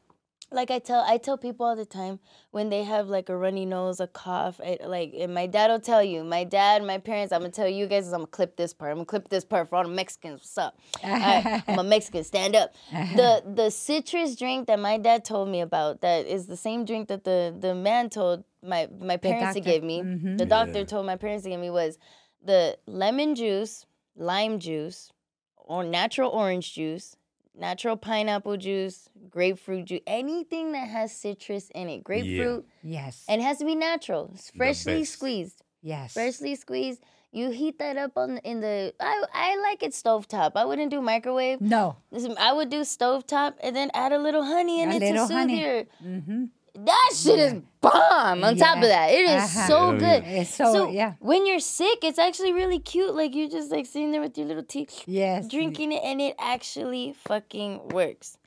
like 0.51 0.71
I 0.71 0.79
tell 0.79 1.05
I 1.07 1.19
tell 1.19 1.37
people 1.37 1.67
all 1.67 1.77
the 1.77 1.85
time 1.85 2.21
when 2.51 2.71
they 2.71 2.85
have 2.85 3.09
like 3.09 3.29
a 3.29 3.37
runny 3.37 3.67
nose, 3.67 4.01
a 4.01 4.07
cough, 4.07 4.61
I, 4.65 4.79
like 4.85 5.13
and 5.19 5.35
my 5.35 5.47
dad 5.47 5.71
will 5.71 5.81
tell 5.81 6.03
you, 6.03 6.25
my 6.25 6.45
dad, 6.45 6.83
my 6.85 6.99
parents, 6.99 7.33
I'm 7.33 7.41
gonna 7.41 7.53
tell 7.53 7.69
you 7.69 7.87
guys, 7.87 8.07
I'm 8.07 8.21
gonna 8.21 8.27
clip 8.29 8.57
this 8.57 8.73
part. 8.73 8.91
I'm 8.91 8.99
gonna 8.99 9.07
clip 9.07 9.29
this 9.29 9.45
part 9.45 9.69
for 9.69 9.77
all 9.77 9.85
the 9.85 9.91
Mexicans. 9.91 10.41
What's 10.41 10.59
up? 10.59 10.79
All 11.05 11.11
right, 11.11 11.63
I'm 11.69 11.79
a 11.79 11.85
Mexican. 11.85 12.25
Stand 12.25 12.57
up. 12.57 12.75
The 12.91 13.43
the 13.55 13.71
citrus 13.71 14.37
drink 14.37 14.67
that 14.69 14.79
my 14.79 14.97
dad 14.97 15.25
told 15.25 15.49
me 15.49 15.61
about, 15.61 16.01
that 16.01 16.27
is 16.27 16.47
the 16.47 16.57
same 16.57 16.85
drink 16.85 17.09
that 17.09 17.25
the 17.25 17.55
the 17.59 17.75
man 17.75 18.09
told 18.09 18.45
my 18.63 18.89
my 19.01 19.17
parents 19.17 19.55
to 19.55 19.61
give 19.61 19.83
me. 19.83 20.03
Mm-hmm. 20.03 20.37
The 20.37 20.47
doctor 20.47 20.85
told 20.85 21.07
my 21.07 21.17
parents 21.17 21.45
to 21.45 21.51
give 21.51 21.61
me 21.61 21.71
was 21.71 21.99
the 22.43 22.79
lemon 22.87 23.35
juice, 23.35 23.85
lime 24.17 24.59
juice, 24.59 25.13
or 25.57 25.85
natural 25.85 26.31
orange 26.31 26.75
juice, 26.75 27.17
natural 27.59 27.97
pineapple 27.97 28.57
juice, 28.57 29.09
grapefruit 29.31 29.87
juice, 29.87 30.01
anything 30.07 30.73
that 30.73 30.89
has 30.89 31.13
citrus 31.13 31.71
in 31.75 31.89
it. 31.89 32.05
Grapefruit, 32.05 32.67
yes, 32.83 33.25
and 33.29 33.41
it 33.41 33.45
has 33.45 33.59
to 33.59 33.65
be 33.65 33.75
natural. 33.75 34.31
It's 34.35 34.51
freshly 34.57 35.05
squeezed. 35.05 35.63
yes. 35.83 36.13
Freshly 36.15 36.55
squeezed. 36.55 37.03
You 37.31 37.51
heat 37.51 37.79
that 37.79 37.99
up 37.99 38.17
on 38.17 38.39
in 38.39 38.61
the. 38.63 38.95
I 38.99 39.25
I 39.35 39.57
like 39.61 39.83
it 39.83 39.93
stovetop. 39.93 40.53
I 40.57 40.65
wouldn't 40.65 40.91
do 40.91 41.03
microwave. 41.03 41.61
No, 41.61 41.97
I 42.39 42.53
would 42.55 42.71
do 42.71 42.81
stovetop 42.81 43.55
and 43.61 43.77
then 43.77 43.91
add 43.93 44.13
a 44.13 44.19
little 44.19 44.43
honey 44.45 44.81
in 44.81 44.91
A 44.91 44.97
it 44.97 45.01
to 45.01 45.05
little 45.11 45.27
soothe 45.27 45.37
honey. 45.37 45.61
your. 45.61 45.85
mm-hmm. 46.03 46.45
That 46.85 47.11
shit 47.15 47.39
is 47.39 47.55
bomb. 47.81 48.45
On 48.45 48.57
top 48.57 48.77
of 48.77 48.83
that, 48.85 49.11
it 49.11 49.25
is 49.29 49.43
Uh-huh. 49.43 49.67
so 49.67 49.93
Yeah, 49.93 49.99
good. 49.99 50.23
It's 50.27 50.55
so- 50.55 50.89
yeah. 50.89 51.15
When 51.21 51.47
you're 51.47 51.61
sick, 51.61 51.99
it's 52.03 52.19
actually 52.19 52.53
really 52.53 52.79
cute. 52.79 53.15
Like 53.15 53.35
you're 53.35 53.49
just 53.49 53.71
like 53.71 53.87
sitting 53.87 54.13
there 54.13 54.21
with 54.21 54.37
your 54.39 54.47
little 54.47 54.63
tea, 54.63 54.89
yes, 55.07 55.49
drinking 55.49 55.93
it, 55.93 56.03
and 56.05 56.21
it 56.21 56.35
actually 56.39 57.15
fucking 57.27 57.89
works. 57.89 58.39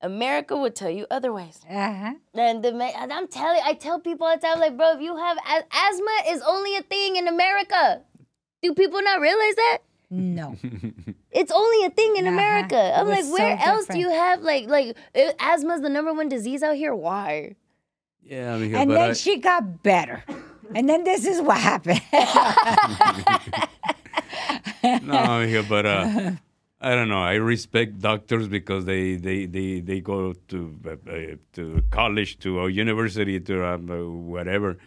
America 0.00 0.56
would 0.56 0.76
tell 0.76 0.90
you 0.90 1.06
otherwise. 1.10 1.60
Uh-huh. 1.68 2.12
And 2.34 2.62
the 2.62 2.68
and 3.02 3.12
I'm 3.12 3.26
telling, 3.26 3.60
I 3.64 3.72
tell 3.74 3.98
people 3.98 4.26
all 4.26 4.36
the 4.36 4.40
time, 4.46 4.60
like, 4.60 4.76
bro, 4.76 4.92
if 4.92 5.00
you 5.00 5.16
have 5.16 5.36
a- 5.38 5.64
asthma, 5.86 6.16
is 6.28 6.42
only 6.46 6.76
a 6.76 6.82
thing 6.82 7.16
in 7.16 7.26
America. 7.26 8.02
Do 8.62 8.74
people 8.74 9.02
not 9.02 9.20
realize 9.20 9.54
that? 9.56 9.78
No, 10.10 10.56
It's 11.30 11.52
only 11.52 11.84
a 11.84 11.90
thing 11.90 12.16
in 12.16 12.26
Uh-huh. 12.26 12.34
America. 12.34 12.80
I'm 12.96 13.08
like, 13.08 13.26
where 13.26 13.58
so 13.58 13.64
else 13.70 13.86
do 13.86 13.98
you 13.98 14.08
have 14.10 14.40
like 14.42 14.66
like 14.68 14.96
asthma's 15.38 15.80
the 15.82 15.88
number 15.90 16.12
one 16.14 16.28
disease 16.28 16.62
out 16.62 16.76
here? 16.76 16.94
Why? 16.94 17.56
Yeah, 18.22 18.54
I 18.54 18.58
mean, 18.58 18.74
and 18.74 18.88
but 18.88 18.94
then 18.94 19.10
I, 19.10 19.12
she 19.14 19.38
got 19.38 19.82
better, 19.82 20.24
and 20.74 20.88
then 20.88 21.04
this 21.04 21.24
is 21.24 21.40
what 21.40 21.58
happened. 21.58 22.00
no, 25.06 25.14
I 25.14 25.46
mean, 25.46 25.64
but 25.68 25.86
uh, 25.86 26.30
I 26.80 26.94
don't 26.94 27.08
know. 27.08 27.22
I 27.22 27.34
respect 27.34 27.98
doctors 28.00 28.48
because 28.48 28.84
they 28.84 29.16
they 29.16 29.46
they, 29.46 29.80
they 29.80 30.00
go 30.00 30.32
to 30.48 30.78
uh, 30.86 31.10
uh, 31.10 31.36
to 31.54 31.82
college, 31.90 32.38
to 32.40 32.60
a 32.60 32.70
university, 32.70 33.40
to 33.40 33.66
um, 33.66 33.90
uh, 33.90 34.04
whatever. 34.04 34.78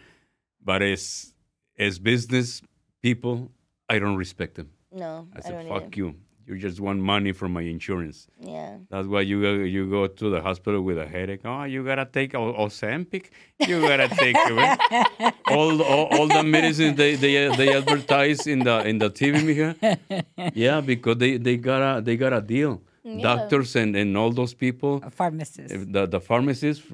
But 0.64 0.82
as 0.82 1.34
as 1.78 1.98
business 1.98 2.62
people, 3.02 3.50
I 3.88 3.98
don't 3.98 4.16
respect 4.16 4.54
them. 4.54 4.70
No, 4.90 5.28
I 5.34 5.38
I, 5.38 5.40
said, 5.40 5.52
don't 5.52 5.68
"Fuck 5.68 5.82
either. 5.84 5.96
you! 5.96 6.14
You 6.46 6.58
just 6.58 6.80
want 6.80 6.98
money 7.00 7.32
from 7.32 7.52
my 7.52 7.62
insurance." 7.62 8.26
Yeah. 8.40 8.78
That's 8.90 9.06
why 9.06 9.20
you 9.22 9.40
go, 9.42 9.52
you 9.76 9.88
go 9.88 10.06
to 10.06 10.30
the 10.30 10.40
hospital 10.40 10.82
with 10.82 10.98
a 10.98 11.06
headache. 11.06 11.40
Oh, 11.44 11.64
you 11.64 11.84
gotta 11.84 12.06
take 12.06 12.34
O- 12.34 12.54
Ozempic. 12.64 13.26
You 13.60 13.80
gotta 13.80 14.08
take 14.08 14.36
it. 14.38 15.34
all, 15.48 15.80
all 15.82 16.06
all 16.14 16.28
the 16.28 16.42
medicines 16.42 16.96
they, 16.96 17.14
they 17.16 17.34
they 17.56 17.74
advertise 17.76 18.46
in 18.46 18.60
the 18.60 18.76
in 18.86 18.98
the 18.98 19.10
TV, 19.10 19.34
mija. 19.48 20.52
Yeah, 20.54 20.80
because 20.80 21.16
they, 21.18 21.36
they 21.36 21.56
got 21.56 21.80
a 21.98 22.00
they 22.00 22.16
got 22.16 22.32
a 22.32 22.40
deal. 22.40 22.82
Doctors 23.20 23.74
and, 23.74 23.96
and 23.96 24.16
all 24.16 24.30
those 24.30 24.54
people, 24.54 25.00
A 25.02 25.10
pharmacist. 25.10 25.70
the 25.92 26.06
the 26.06 26.20
pharmacists 26.20 26.84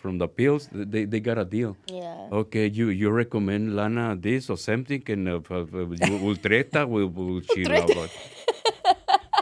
from 0.00 0.16
the 0.16 0.26
pills, 0.26 0.70
they, 0.72 1.04
they 1.04 1.20
got 1.20 1.36
a 1.36 1.44
deal. 1.44 1.76
Yeah. 1.86 2.28
Okay, 2.32 2.66
you 2.68 2.88
you 2.88 3.10
recommend 3.10 3.76
Lana 3.76 4.16
this 4.16 4.48
or 4.48 4.56
something 4.56 5.02
and 5.08 5.28
uh, 5.28 5.38
Ultreta 6.28 6.88
will 6.88 7.08
will 7.08 7.42
she 7.54 7.64
love 7.64 7.90
it. 7.90 8.10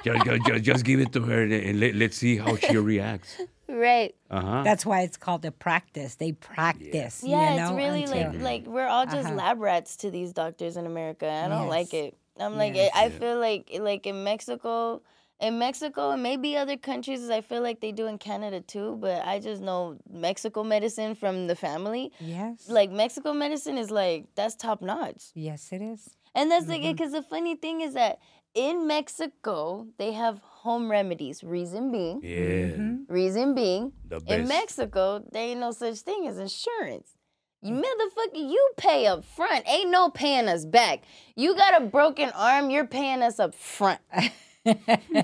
Just, 0.05 0.25
just, 0.25 0.47
just, 0.47 0.63
just 0.65 0.85
give 0.85 1.01
it 1.01 1.13
to 1.13 1.23
her 1.23 1.43
and 1.43 1.81
let, 1.81 1.95
let's 1.95 2.17
see 2.17 2.37
how 2.37 2.57
she 2.57 2.77
reacts. 2.77 3.41
Right. 3.71 4.15
Uh 4.31 4.41
huh. 4.41 4.63
That's 4.65 4.87
why 4.87 5.03
it's 5.03 5.19
called 5.19 5.45
a 5.45 5.51
practice. 5.53 6.15
They 6.15 6.33
practice. 6.33 7.23
Yeah, 7.23 7.55
you 7.55 7.61
it's 7.61 7.71
know, 7.71 7.77
really 7.77 8.05
until- 8.05 8.33
like 8.33 8.41
like 8.41 8.67
we're 8.67 8.87
all 8.87 9.05
just 9.05 9.27
Uh-huh. 9.27 9.35
lab 9.35 9.61
rats 9.61 9.97
to 9.99 10.11
these 10.11 10.33
doctors 10.33 10.79
in 10.79 10.87
America. 10.87 11.29
I 11.31 11.49
don't 11.49 11.69
like 11.69 11.93
it. 11.93 12.17
I'm 12.41 12.57
like 12.57 12.75
Yes. 12.75 12.91
I 12.95 13.05
I 13.05 13.11
feel 13.11 13.39
like 13.39 13.69
like 13.79 14.07
in 14.07 14.25
Mexico, 14.25 15.03
in 15.39 15.59
Mexico 15.59 16.13
and 16.13 16.23
maybe 16.23 16.57
other 16.57 16.79
countries, 16.79 17.29
I 17.29 17.43
feel 17.43 17.61
like 17.61 17.81
they 17.83 17.93
do 17.93 18.07
in 18.07 18.17
Canada 18.17 18.63
too. 18.63 18.97
But 18.99 19.27
I 19.27 19.39
just 19.39 19.61
know 19.61 19.99
Mexico 20.11 20.65
medicine 20.65 21.15
from 21.15 21.47
the 21.47 21.55
family. 21.55 22.11
yes, 22.21 22.71
Like 22.71 22.91
Mexico 22.91 23.35
medicine 23.35 23.77
is 23.77 23.91
like 23.91 24.25
that's 24.35 24.55
top 24.57 24.81
notch. 24.81 25.25
yes, 25.35 25.69
it 25.73 25.83
is. 25.83 26.09
And 26.35 26.51
that's 26.51 26.69
like 26.69 26.81
Mm-hmm. 26.81 26.93
because 26.93 27.13
the 27.13 27.23
funny 27.23 27.55
thing 27.55 27.83
is 27.83 27.93
that 27.93 28.19
in 28.59 28.87
Mexico 28.87 29.87
they 29.99 30.13
have 30.13 30.39
home 30.43 30.91
remedies. 30.91 31.43
Reason 31.45 31.93
being, 31.93 32.21
Yeah. 32.23 32.39
Mm-hmm. 32.77 33.13
reason 33.13 33.55
being, 33.55 33.93
The 34.09 34.21
in. 34.27 34.49
Mexico 34.49 35.25
there 35.33 35.43
ain't 35.49 35.61
no 35.61 35.71
such 35.71 35.99
thing 36.01 36.27
as 36.27 36.39
insurance. 36.39 37.15
You 37.61 37.75
motherfucker, 37.75 38.35
you 38.55 38.71
pay 38.77 39.07
up 39.07 39.25
front. 39.25 39.65
Ain't 39.69 39.91
no 39.91 40.11
paying 40.11 40.49
us 40.49 40.65
back. 40.65 41.03
You 41.35 41.57
got 41.57 41.83
a 41.83 41.85
broken 41.87 42.31
arm, 42.31 42.71
you're 42.71 42.87
paying 42.87 43.21
us 43.23 43.41
up 43.41 43.55
front. 43.55 44.01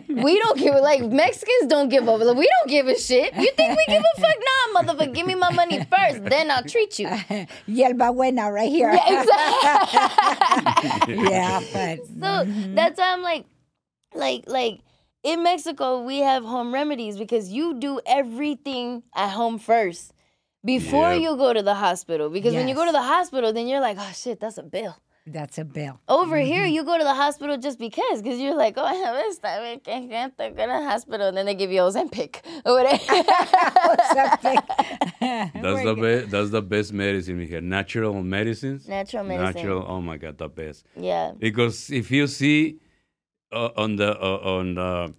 we 0.09 0.39
don't 0.39 0.59
give 0.59 0.75
like 0.77 1.03
Mexicans 1.03 1.69
don't 1.69 1.89
give 1.89 2.09
up. 2.09 2.21
We 2.21 2.49
don't 2.49 2.69
give 2.69 2.87
a 2.87 2.99
shit. 2.99 3.35
You 3.35 3.51
think 3.53 3.77
we 3.77 3.85
give 3.89 4.03
a 4.03 4.21
fuck? 4.21 4.35
Nah, 4.75 4.83
motherfucker, 4.83 5.15
give 5.15 5.27
me 5.27 5.35
my 5.35 5.51
money 5.51 5.79
first, 5.79 6.25
then 6.25 6.51
I'll 6.51 6.65
treat 6.65 6.99
you. 6.99 7.07
Yelba 7.69 8.15
buena 8.15 8.51
right 8.51 8.71
here. 8.71 8.93
Yeah, 8.93 9.21
exactly. 9.21 11.15
yeah, 11.31 11.61
but 11.73 12.07
So 12.07 12.45
mm-hmm. 12.45 12.75
that's 12.75 12.99
why 12.99 13.13
I'm 13.13 13.23
like, 13.23 13.47
like, 14.15 14.45
like 14.47 14.81
in 15.23 15.43
Mexico, 15.43 16.03
we 16.03 16.19
have 16.21 16.45
home 16.45 16.73
remedies 16.73 17.17
because 17.17 17.51
you 17.51 17.75
do 17.79 18.01
everything 18.07 19.03
at 19.15 19.31
home 19.31 19.59
first 19.59 20.13
before 20.65 21.13
Yeah. 21.13 21.31
you 21.31 21.37
go 21.37 21.53
to 21.53 21.63
the 21.63 21.75
hospital. 21.75 22.31
Because 22.31 22.55
when 22.55 22.69
you 22.69 22.75
go 22.75 22.85
to 22.87 22.93
the 22.93 23.03
hospital, 23.03 23.53
then 23.53 23.67
you're 23.67 23.81
like, 23.81 23.97
oh 23.99 24.13
shit, 24.15 24.41
that's 24.41 24.59
a 24.59 24.63
bill. 24.63 24.97
That's 25.27 25.59
a 25.59 25.65
bill. 25.65 26.01
Over 26.09 26.39
here, 26.39 26.65
you 26.65 26.85
go 26.85 26.99
to 26.99 27.05
the 27.05 27.15
hospital 27.15 27.57
just 27.57 27.79
because, 27.79 28.23
because 28.23 28.39
you're 28.39 28.57
like, 28.57 28.75
oh, 28.77 28.85
I 28.85 28.95
have 28.95 29.17
this 29.17 29.39
time, 29.39 29.63
I 29.63 29.81
can't 29.83 30.09
get 30.09 30.37
to 30.39 30.51
go 30.51 30.67
to 30.67 30.73
the 30.73 30.89
hospital, 30.89 31.29
and 31.29 31.37
then 31.37 31.47
they 31.47 31.55
give 31.55 31.73
you 31.73 31.81
Ozempic 31.81 32.37
or 32.65 32.75
whatever. 32.75 33.05
That's 35.21 35.85
the 35.85 35.95
best. 36.01 36.31
That's 36.31 36.51
the 36.51 36.63
best 36.63 36.93
medicine 36.93 37.39
we 37.39 37.49
have. 37.49 37.63
Natural 37.63 38.23
medicines. 38.23 38.89
Natural 38.89 39.25
medicine. 39.25 39.55
Natural. 39.55 39.85
Oh 39.89 40.01
my 40.01 40.17
God, 40.19 40.39
the 40.39 40.49
best. 40.49 40.85
yeah, 40.97 41.33
Because 41.39 41.91
if 41.91 42.11
you 42.11 42.27
see 42.27 42.79
uh, 43.53 43.71
on 43.77 43.97
the 43.97 44.19
uh, 44.21 44.39
on 44.57 44.75
the 44.75 45.15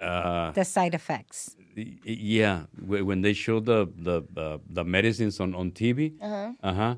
uh, 0.00 0.50
The 0.52 0.64
side 0.64 0.94
effects. 0.94 1.56
yeah, 2.04 2.64
when 2.86 3.20
they 3.20 3.32
show 3.34 3.60
the 3.60 3.86
the 3.96 4.22
uh, 4.40 4.58
the 4.68 4.84
medicines 4.84 5.40
on 5.40 5.54
on 5.54 5.70
TV, 5.72 6.14
uh-huh. 6.20 6.52
uh 6.62 6.72
huh. 6.72 6.94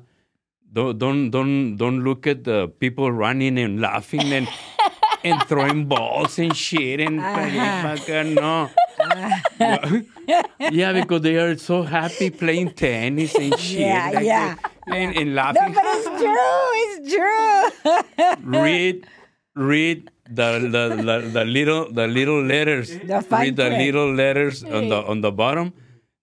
Don't 0.71 0.97
don't 0.99 1.31
don't 1.31 1.77
don't 1.77 2.03
look 2.03 2.27
at 2.27 2.43
the 2.43 2.67
people 2.67 3.11
running 3.11 3.57
and 3.57 3.81
laughing 3.81 4.31
and 4.33 4.47
and 5.23 5.41
throwing 5.47 5.85
balls 5.87 6.37
and 6.39 6.55
shit 6.55 6.99
and 6.99 7.19
Uh-huh. 7.19 7.95
fucking 7.95 8.35
no. 8.35 8.69
yeah, 10.71 10.91
because 10.93 11.21
they 11.21 11.37
are 11.37 11.57
so 11.57 11.83
happy 11.83 12.29
playing 12.29 12.71
tennis 12.73 13.35
and 13.35 13.57
shit. 13.65 13.79
Yeah, 13.79 14.11
like 14.13 14.25
yeah. 14.25 14.55
that. 14.55 14.71
And, 14.87 15.15
and 15.17 15.35
No, 15.35 15.51
but 15.53 15.85
it's 15.85 16.09
true. 16.21 16.69
It's 16.85 16.99
true. 17.13 18.43
read 18.61 19.07
read 19.55 20.09
the, 20.29 20.59
the, 20.59 20.83
the, 21.03 21.29
the 21.33 21.45
little 21.45 21.91
the 21.91 22.07
little 22.07 22.41
letters 22.43 22.89
The 22.89 23.25
read 23.31 23.55
the 23.55 23.69
little 23.69 24.13
letters 24.13 24.63
on 24.63 24.89
the 24.89 25.01
on 25.03 25.21
the 25.21 25.31
bottom 25.31 25.73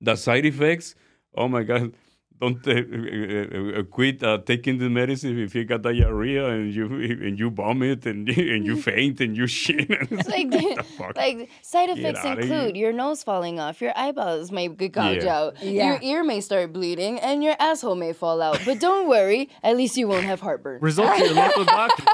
the 0.00 0.14
side 0.16 0.46
effects 0.46 0.94
oh 1.34 1.48
my 1.48 1.62
god 1.64 1.92
don't 2.40 2.66
uh, 2.66 2.72
uh, 2.72 3.80
uh, 3.80 3.82
quit 3.84 4.22
uh, 4.22 4.38
taking 4.44 4.78
the 4.78 4.90
medicine 4.90 5.38
if 5.38 5.54
you 5.54 5.64
got 5.64 5.82
diarrhea 5.82 6.46
and 6.48 6.74
you 6.74 6.86
and 7.26 7.38
you 7.38 7.50
vomit 7.50 8.04
and 8.06 8.28
and 8.54 8.66
you 8.66 8.76
faint 8.90 9.20
and 9.20 9.36
you 9.36 9.46
shit 9.46 9.86
it's 9.90 10.28
like, 10.28 10.50
what 10.98 11.14
the 11.14 11.20
like 11.20 11.50
side 11.62 11.90
effects 11.90 12.24
include 12.24 12.76
your 12.76 12.92
nose 12.92 13.22
falling 13.22 13.58
off, 13.60 13.80
your 13.80 13.92
eyeballs 13.96 14.50
may 14.52 14.68
gouge 14.68 15.24
Yeah. 15.24 15.36
out, 15.38 15.62
Yeah. 15.62 15.86
your 15.92 15.98
ear 16.02 16.24
may 16.24 16.40
start 16.40 16.72
bleeding, 16.72 17.18
and 17.20 17.42
your 17.42 17.56
asshole 17.58 17.94
may 17.94 18.12
fall 18.12 18.42
out. 18.42 18.60
But 18.64 18.80
don't 18.80 19.08
worry, 19.08 19.48
at 19.62 19.76
least 19.76 19.96
you 19.96 20.06
won't 20.08 20.24
have 20.24 20.40
heartburn. 20.40 20.80
Result 20.80 21.16
to 21.18 21.24
your 21.24 21.34
local 21.34 21.64
doctor. 21.64 22.04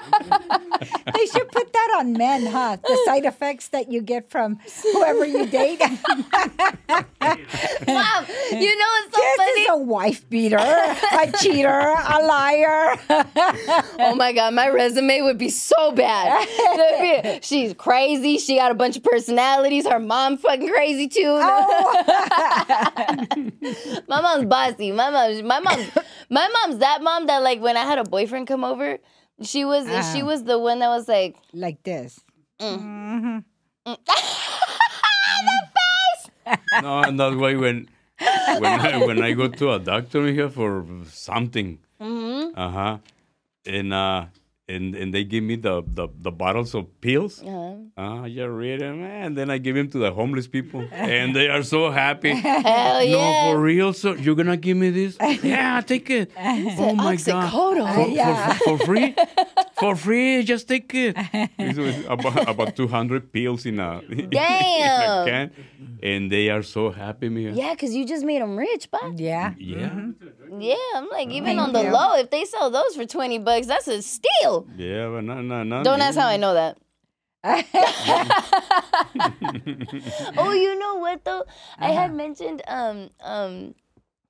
They 1.14 1.26
should 1.26 1.48
put 1.50 1.71
that 1.71 1.71
on 1.98 2.12
men, 2.14 2.46
huh? 2.46 2.76
The 2.82 2.98
side 3.04 3.24
effects 3.24 3.68
that 3.68 3.90
you 3.90 4.00
get 4.02 4.30
from 4.30 4.58
whoever 4.92 5.24
you 5.24 5.46
date. 5.46 5.80
Mom, 5.80 5.98
you 7.86 8.78
know 8.78 8.90
it's 9.00 9.14
so 9.14 9.20
this 9.20 9.36
funny. 9.36 9.60
is 9.60 9.68
a 9.70 9.76
wife 9.78 10.28
beater, 10.28 10.56
a 10.56 11.32
cheater, 11.40 11.68
a 11.68 12.18
liar. 12.24 12.96
Oh 13.98 14.14
my 14.16 14.32
god, 14.32 14.54
my 14.54 14.68
resume 14.68 15.22
would 15.22 15.38
be 15.38 15.48
so 15.48 15.92
bad. 15.92 16.46
Be- 17.00 17.40
She's 17.42 17.74
crazy. 17.74 18.38
She 18.38 18.56
got 18.56 18.70
a 18.70 18.74
bunch 18.74 18.96
of 18.96 19.02
personalities. 19.04 19.86
Her 19.86 19.98
mom 19.98 20.36
fucking 20.38 20.68
crazy 20.68 21.08
too. 21.08 21.38
Oh. 21.40 22.04
my 24.08 24.20
mom's 24.20 24.46
bossy. 24.46 24.92
My 24.92 25.10
mom's 25.10 25.42
my 25.42 25.60
mom's 25.60 25.90
my 26.30 26.48
mom's 26.48 26.78
that 26.78 27.02
mom 27.02 27.26
that 27.26 27.42
like 27.42 27.60
when 27.60 27.76
I 27.76 27.84
had 27.84 27.98
a 27.98 28.04
boyfriend 28.04 28.46
come 28.46 28.64
over, 28.64 28.98
she 29.42 29.64
was 29.64 29.86
she 30.12 30.22
Ah. 30.22 30.26
was 30.26 30.44
the 30.44 30.58
one 30.58 30.78
that 30.80 30.88
was 30.88 31.08
like 31.08 31.36
like 31.52 31.82
this. 31.82 32.20
no 36.82 37.00
and 37.02 37.18
that's 37.18 37.36
why 37.36 37.54
when 37.54 37.88
when 38.58 38.80
I, 38.80 38.98
when 39.06 39.22
I 39.22 39.32
go 39.32 39.48
to 39.48 39.72
a 39.72 39.78
doctor 39.78 40.26
here 40.26 40.48
for 40.48 40.84
something 41.08 41.78
Mm-hmm. 42.00 42.58
uh-huh 42.58 42.98
and 43.64 43.92
uh 43.94 44.26
and 44.72 44.94
and 44.94 45.12
they 45.14 45.24
give 45.24 45.44
me 45.44 45.56
the 45.56 45.82
the, 45.86 46.08
the 46.20 46.30
bottles 46.32 46.74
of 46.74 46.86
pills 47.00 47.42
uh, 47.42 47.76
Ah, 47.96 48.24
you 48.24 48.46
read 48.48 48.80
them, 48.80 49.02
and 49.04 49.36
then 49.36 49.50
I 49.50 49.58
give 49.58 49.76
them 49.76 49.88
to 49.90 49.98
the 49.98 50.10
homeless 50.12 50.46
people, 50.48 50.82
and 50.92 51.36
they 51.36 51.48
are 51.48 51.62
so 51.62 51.90
happy. 51.90 52.30
hell 52.48 53.04
yeah. 53.04 53.16
No, 53.16 53.52
for 53.52 53.60
real. 53.60 53.92
So 53.92 54.14
you're 54.14 54.34
gonna 54.34 54.56
give 54.56 54.76
me 54.76 54.90
this? 54.90 55.16
Yeah, 55.42 55.80
take 55.84 56.08
it. 56.10 56.30
Oh 56.36 56.94
my 56.94 57.16
god, 57.16 57.50
for, 57.52 58.08
Yeah. 58.08 58.54
for, 58.64 58.78
for 58.78 58.86
free, 58.86 59.14
for 59.82 59.96
free. 59.96 60.42
Just 60.46 60.68
take 60.68 60.94
it. 60.94 61.16
It's 61.58 61.78
with 61.78 62.06
about 62.08 62.48
about 62.48 62.76
200 62.76 63.32
pills 63.32 63.66
in 63.66 63.78
a, 63.78 64.00
in 64.08 64.30
a 64.32 65.24
can, 65.26 65.50
and 66.02 66.30
they 66.30 66.48
are 66.54 66.62
so 66.62 66.90
happy, 66.90 67.28
me. 67.28 67.50
Yeah, 67.50 67.74
because 67.74 67.94
you 67.94 68.06
just 68.06 68.24
made 68.24 68.40
them 68.42 68.56
rich, 68.56 68.88
but 68.90 69.18
Yeah. 69.18 69.54
Yeah, 69.58 70.12
yeah, 70.58 70.76
I'm 70.94 71.08
like, 71.10 71.28
even 71.28 71.56
Thank 71.56 71.60
on 71.60 71.72
the 71.72 71.82
you. 71.82 71.90
low, 71.90 72.14
if 72.16 72.30
they 72.30 72.44
sell 72.44 72.70
those 72.70 72.94
for 72.94 73.04
20 73.06 73.38
bucks, 73.40 73.66
that's 73.66 73.88
a 73.88 74.00
steal. 74.02 74.66
yeah, 74.76 75.08
but 75.08 75.24
no, 75.24 75.40
no, 75.42 75.62
no. 75.64 75.82
Don't 75.82 76.00
ask 76.00 76.16
how 76.18 76.28
I 76.28 76.36
know 76.36 76.54
that. 76.54 76.78
oh, 80.38 80.52
you 80.52 80.78
know 80.78 80.94
what 81.02 81.24
though? 81.24 81.44
I 81.78 81.90
had 81.90 82.14
mentioned 82.14 82.62
um 82.68 83.10
um 83.20 83.74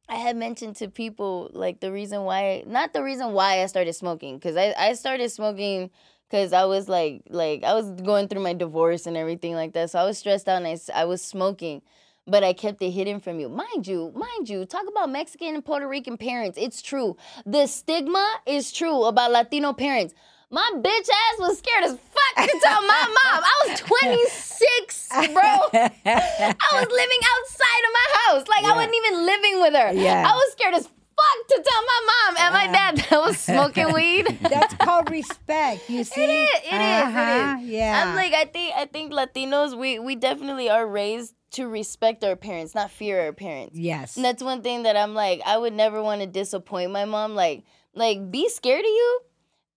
I 0.09 0.17
had 0.17 0.37
mentioned 0.37 0.77
to 0.77 0.89
people 0.89 1.51
like 1.53 1.81
the 1.81 1.93
reason 1.93 2.25
why 2.25 2.65
not 2.67 2.93
the 2.93 3.03
reason 3.03 3.33
why 3.33 3.63
I 3.63 3.67
started 3.67 3.95
smoking 3.95 4.39
cuz 4.41 4.57
I 4.57 4.75
I 4.77 4.93
started 4.95 5.31
smoking 5.31 5.91
cuz 6.31 6.53
I 6.53 6.65
was 6.65 6.89
like 6.89 7.23
like 7.29 7.65
I 7.65 7.75
was 7.75 7.91
going 7.91 8.29
through 8.29 8.43
my 8.43 8.53
divorce 8.53 9.07
and 9.07 9.17
everything 9.17 9.55
like 9.55 9.73
that. 9.73 9.91
So 9.91 9.99
I 9.99 10.05
was 10.05 10.19
stressed 10.19 10.49
out 10.49 10.63
and 10.63 10.67
I, 10.67 10.79
I 11.03 11.05
was 11.05 11.23
smoking. 11.23 11.83
But 12.25 12.45
I 12.45 12.53
kept 12.53 12.81
it 12.83 12.91
hidden 12.93 13.19
from 13.19 13.41
you. 13.41 13.49
Mind 13.49 13.89
you, 13.89 14.13
mind 14.15 14.49
you, 14.49 14.65
talk 14.65 14.87
about 14.87 15.11
Mexican 15.11 15.57
and 15.57 15.65
Puerto 15.65 15.89
Rican 15.89 16.17
parents. 16.17 16.57
It's 16.57 16.81
true. 16.81 17.17
The 17.45 17.67
stigma 17.67 18.25
is 18.47 18.71
true 18.71 19.03
about 19.05 19.33
Latino 19.33 19.73
parents. 19.73 20.15
My 20.53 20.71
bitch 20.77 21.09
ass 21.09 21.39
was 21.39 21.59
scared 21.59 21.85
as 21.85 21.93
fuck 21.93 22.47
to 22.47 22.61
tell 22.63 22.83
my 22.83 23.03
mom. 23.09 23.43
I 23.43 23.67
was 23.69 23.81
26, 23.81 25.09
bro. 25.33 25.43
I 25.43 26.71
was 26.73 26.89
living 26.91 27.23
outside 27.33 27.83
of 27.87 27.93
my 27.95 28.07
house. 28.21 28.49
Like, 28.49 28.65
I 28.65 28.75
wasn't 28.77 28.95
even 28.95 29.27
living 29.27 29.61
with 29.63 29.75
her. 29.75 29.93
Yeah. 29.95 30.25
I 30.29 30.33
was 30.35 30.53
scared 30.53 30.75
as 30.75 30.83
fuck 30.87 31.49
to 31.49 31.63
tell 31.67 31.83
my 31.83 32.01
mom 32.07 32.37
and 32.39 32.55
my 32.55 32.67
dad 32.67 32.97
that 32.99 33.13
I 33.13 33.19
was 33.27 33.39
smoking 33.39 33.93
weed. 33.95 34.27
That's 34.43 34.75
called 34.75 35.11
respect. 35.11 35.89
You 35.89 36.05
see? 36.05 36.23
It 36.23 36.29
is. 36.31 36.61
It 36.65 36.75
is. 36.75 37.03
Uh-huh, 37.03 37.57
It 37.59 37.63
is. 37.65 37.69
Yeah. 37.71 38.05
I'm 38.07 38.15
like, 38.15 38.35
I 38.35 38.45
think, 38.45 38.75
I 38.77 38.85
think 38.87 39.13
Latinos, 39.13 39.77
we 39.77 39.99
we 39.99 40.17
definitely 40.17 40.69
are 40.69 40.87
raised 40.87 41.35
to 41.53 41.67
respect 41.67 42.25
our 42.25 42.37
parents, 42.37 42.75
not 42.75 42.91
fear 42.91 43.21
our 43.23 43.33
parents. 43.33 43.77
yes. 43.79 44.17
And 44.17 44.25
that's 44.25 44.43
one 44.43 44.63
thing 44.63 44.83
that 44.85 44.97
I'm 44.97 45.15
like, 45.15 45.41
I 45.47 45.57
would 45.59 45.73
never 45.75 46.03
want 46.03 46.21
to 46.23 46.27
disappoint 46.27 46.91
my 46.93 47.05
mom. 47.05 47.35
Like, 47.35 47.65
like 47.95 48.31
be 48.31 48.49
scared 48.49 48.81
of 48.85 48.87
you. 48.91 49.21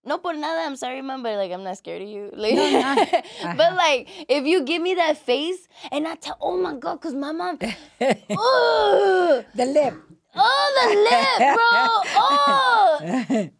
No 0.06 0.18
por 0.18 0.34
nada, 0.34 0.64
I'm 0.64 0.76
sorry, 0.76 1.02
mom, 1.02 1.24
but 1.24 1.36
like 1.36 1.50
I'm 1.50 1.64
not 1.64 1.78
scared 1.78 2.00
of 2.00 2.08
you. 2.08 2.30
Like, 2.32 2.54
No, 2.54 2.94
but 3.56 3.74
like 3.74 4.08
if 4.28 4.46
you 4.46 4.62
give 4.62 4.80
me 4.80 4.94
that 4.94 5.18
face 5.18 5.66
and 5.90 6.06
I 6.06 6.14
tell, 6.14 6.36
oh 6.40 6.56
my 6.56 6.74
god, 6.74 7.00
cause 7.00 7.12
my 7.12 7.32
mom, 7.32 7.58
oh, 8.30 9.44
the 9.54 9.66
lip. 9.66 9.94
oh 10.36 10.68
the 10.78 10.88
lip, 11.10 11.56
bro, 11.56 11.86
oh. 12.22 13.50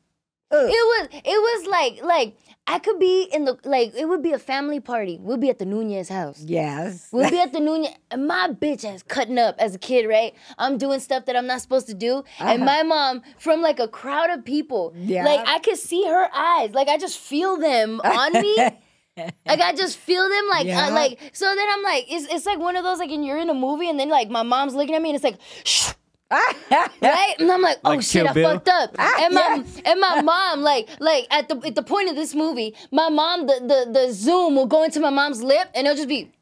It 0.48 0.70
was 0.70 1.08
it 1.12 1.26
was 1.26 1.66
like 1.66 2.04
like 2.04 2.36
I 2.68 2.80
could 2.80 2.98
be 2.98 3.28
in 3.32 3.44
the 3.44 3.56
like 3.64 3.94
it 3.94 4.06
would 4.08 4.22
be 4.22 4.32
a 4.32 4.38
family 4.38 4.80
party. 4.80 5.18
We'll 5.20 5.36
be 5.36 5.50
at 5.50 5.58
the 5.58 5.64
Nunez 5.64 6.08
house. 6.08 6.40
Yes. 6.44 7.08
We'll 7.12 7.30
be 7.30 7.38
at 7.46 7.52
the 7.52 7.60
Nunez. 7.60 7.90
and 8.10 8.26
My 8.26 8.48
bitch 8.48 8.84
is 8.92 9.02
cutting 9.04 9.38
up 9.38 9.54
as 9.58 9.74
a 9.76 9.78
kid, 9.78 10.06
right? 10.08 10.34
I'm 10.58 10.76
doing 10.76 10.98
stuff 11.00 11.26
that 11.26 11.36
I'm 11.36 11.46
not 11.46 11.60
supposed 11.62 11.86
to 11.86 11.94
do. 11.94 12.24
And 12.40 12.64
my 12.64 12.82
mom, 12.82 13.22
from 13.38 13.62
like 13.62 13.78
a 13.78 13.86
crowd 13.88 14.30
of 14.30 14.44
people, 14.44 14.92
Yeah. 14.96 15.24
like 15.24 15.46
I 15.46 15.60
could 15.60 15.78
see 15.78 16.04
her 16.06 16.28
eyes. 16.34 16.72
Like 16.72 16.88
I 16.88 16.98
just 16.98 17.18
feel 17.18 17.56
them 17.56 18.00
on 18.02 18.32
me. 18.32 18.56
like 19.16 19.60
I 19.60 19.72
just 19.74 19.96
feel 19.96 20.28
them, 20.28 20.48
like 20.50 20.66
Yeah. 20.66 20.88
uh, 20.88 20.90
like. 20.92 21.20
So 21.32 21.46
then 21.46 21.66
I'm 21.72 21.82
like, 21.82 22.06
it's 22.10 22.26
it's 22.32 22.46
like 22.46 22.58
one 22.58 22.74
of 22.76 22.82
those 22.84 22.98
like, 22.98 23.10
and 23.10 23.24
you're 23.24 23.38
in 23.38 23.48
a 23.48 23.54
movie, 23.54 23.88
and 23.88 23.98
then 23.98 24.08
like 24.08 24.28
my 24.28 24.42
mom's 24.42 24.74
looking 24.74 24.94
at 24.94 25.02
me, 25.02 25.10
and 25.10 25.16
it's 25.16 25.24
like, 25.24 25.38
shh. 25.64 25.92
Right? 26.30 27.34
And 27.38 27.50
I'm 27.50 27.62
like, 27.62 27.78
oh 27.84 27.90
Like 27.90 28.02
shit, 28.02 28.22
Kill 28.22 28.28
I 28.28 28.32
Bill? 28.32 28.52
fucked 28.54 28.68
up. 28.68 28.96
and 28.98 29.34
my 29.34 29.64
and 29.84 30.00
my 30.00 30.20
mom, 30.22 30.60
like, 30.62 30.88
like 31.00 31.26
at 31.30 31.48
the 31.48 31.60
at 31.64 31.74
the 31.74 31.82
point 31.82 32.08
of 32.10 32.16
this 32.16 32.34
movie, 32.34 32.74
my 32.90 33.08
mom, 33.08 33.46
the 33.46 33.60
the 33.60 33.92
the 33.92 34.12
zoom 34.12 34.56
will 34.56 34.66
go 34.66 34.82
into 34.84 35.00
my 35.00 35.10
mom's 35.10 35.42
lip, 35.42 35.68
and 35.74 35.86
it'll 35.86 35.96
just 35.96 36.08
be. 36.08 36.32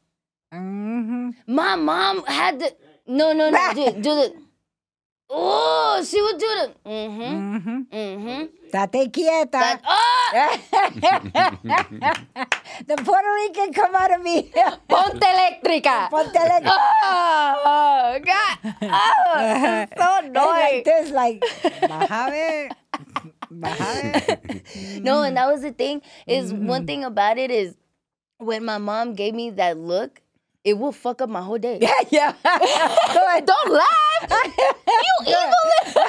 hmm 0.51 1.31
My 1.47 1.75
mom 1.75 2.25
had 2.25 2.59
to. 2.59 2.75
No, 3.07 3.33
no, 3.33 3.49
no. 3.51 3.73
do, 3.73 3.91
do 3.93 4.01
the. 4.01 4.44
Oh, 5.29 6.03
she 6.07 6.21
would 6.21 6.37
do 6.37 6.45
the. 6.45 6.71
Mm-hmm. 6.85 7.57
hmm 7.57 7.81
Mm-hmm. 7.91 8.45
Tate 8.71 9.11
quieta. 9.11 9.51
That, 9.51 9.81
oh! 9.87 10.31
the 12.87 12.95
Puerto 12.97 13.33
Rican 13.35 13.73
come 13.73 13.95
out 13.95 14.13
of 14.13 14.21
me. 14.21 14.51
Ponte 14.87 15.21
electrica. 15.21 16.09
Ponte 16.09 16.35
like, 16.35 16.63
Oh, 16.65 18.19
God. 18.23 18.57
Oh, 18.81 19.85
so 19.97 20.01
like 20.03 20.25
annoying. 20.25 20.83
this, 20.85 21.11
like, 21.11 21.41
bájame. 21.89 22.71
Bájame. 23.51 25.03
No, 25.03 25.23
and 25.23 25.37
that 25.37 25.47
was 25.47 25.61
the 25.61 25.71
thing. 25.71 26.01
Is 26.27 26.51
Mm-hmm. 26.53 26.67
one 26.67 26.85
thing 26.85 27.03
about 27.03 27.37
it 27.37 27.51
is 27.51 27.75
when 28.37 28.65
my 28.65 28.77
mom 28.77 29.13
gave 29.13 29.33
me 29.33 29.49
that 29.51 29.77
look, 29.77 30.21
it 30.65 30.77
will 30.79 30.91
fuck 30.91 31.21
up 31.21 31.29
my 31.29 31.41
whole 31.41 31.59
day. 31.59 31.77
Yeah, 31.79 31.93
yeah. 32.09 32.33
Don't 33.45 33.71
laugh. 33.71 34.29
you 34.87 35.11
evil. 35.27 35.65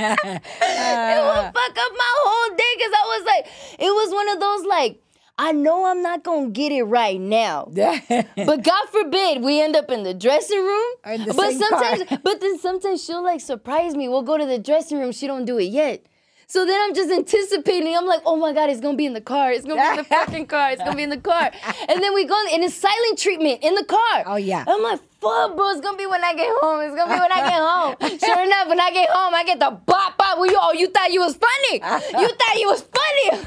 it 0.00 1.20
will 1.20 1.42
fuck 1.42 1.74
up 1.76 1.92
my 1.92 2.12
whole 2.22 2.56
day 2.56 2.72
because 2.76 2.92
I 2.94 3.04
was 3.04 3.24
like, 3.26 3.46
it 3.80 3.90
was 3.90 4.14
one 4.14 4.28
of 4.28 4.40
those 4.40 4.64
like, 4.66 5.02
I 5.36 5.52
know 5.52 5.86
I'm 5.86 6.02
not 6.02 6.22
gonna 6.22 6.50
get 6.50 6.70
it 6.70 6.84
right 6.84 7.20
now. 7.20 7.68
But 7.74 8.62
God 8.62 8.88
forbid 8.92 9.42
we 9.42 9.60
end 9.60 9.74
up 9.74 9.90
in 9.90 10.04
the 10.04 10.14
dressing 10.14 10.58
room. 10.62 10.92
The 11.04 11.34
but 11.36 11.50
same 11.50 11.60
car. 11.60 11.96
sometimes, 11.96 12.20
but 12.22 12.40
then 12.40 12.58
sometimes 12.58 13.02
she'll 13.02 13.24
like 13.24 13.40
surprise 13.40 13.96
me. 13.96 14.08
We'll 14.08 14.22
go 14.22 14.36
to 14.36 14.46
the 14.46 14.58
dressing 14.58 14.98
room. 14.98 15.12
She 15.12 15.26
don't 15.26 15.44
do 15.46 15.58
it 15.58 15.64
yet. 15.64 16.04
So 16.50 16.66
then 16.66 16.80
I'm 16.82 16.92
just 16.96 17.12
anticipating. 17.12 17.96
I'm 17.96 18.06
like, 18.06 18.22
oh 18.26 18.34
my 18.34 18.52
God, 18.52 18.70
it's 18.70 18.80
gonna 18.80 18.96
be 18.96 19.06
in 19.06 19.12
the 19.12 19.20
car. 19.20 19.52
It's 19.52 19.64
gonna 19.64 19.80
be 19.80 19.88
in 19.88 19.96
the 19.98 20.04
fucking 20.16 20.46
car. 20.46 20.72
It's 20.72 20.82
gonna 20.82 20.96
be 20.96 21.04
in 21.04 21.10
the 21.10 21.16
car. 21.16 21.48
And 21.88 22.02
then 22.02 22.12
we 22.12 22.24
go 22.24 22.34
and 22.52 22.64
it's 22.64 22.74
silent 22.74 23.18
treatment 23.20 23.60
in 23.62 23.76
the 23.76 23.84
car. 23.84 24.24
Oh, 24.26 24.34
yeah. 24.34 24.64
I'm 24.66 24.82
like, 24.82 24.98
fuck, 25.20 25.54
bro. 25.54 25.68
It's 25.70 25.80
gonna 25.80 25.96
be 25.96 26.06
when 26.06 26.24
I 26.24 26.34
get 26.34 26.48
home. 26.60 26.80
It's 26.80 26.96
gonna 26.96 27.14
be 27.14 27.20
when 27.20 27.30
I 27.30 27.48
get 27.48 27.60
home. 27.62 28.18
Sure 28.18 28.42
enough, 28.42 28.66
when 28.68 28.80
I 28.80 28.90
get 28.90 29.08
home, 29.10 29.32
I 29.32 29.44
get 29.44 29.60
the 29.60 29.70
bop 29.70 30.18
bop. 30.18 30.38
Well, 30.38 30.50
you, 30.50 30.58
oh, 30.60 30.72
you 30.72 30.88
thought 30.88 31.12
you 31.12 31.20
was 31.20 31.36
funny. 31.36 31.74
You 32.20 32.28
thought 32.40 32.56
you 32.58 32.66
was 32.66 32.82
funny. 32.82 33.44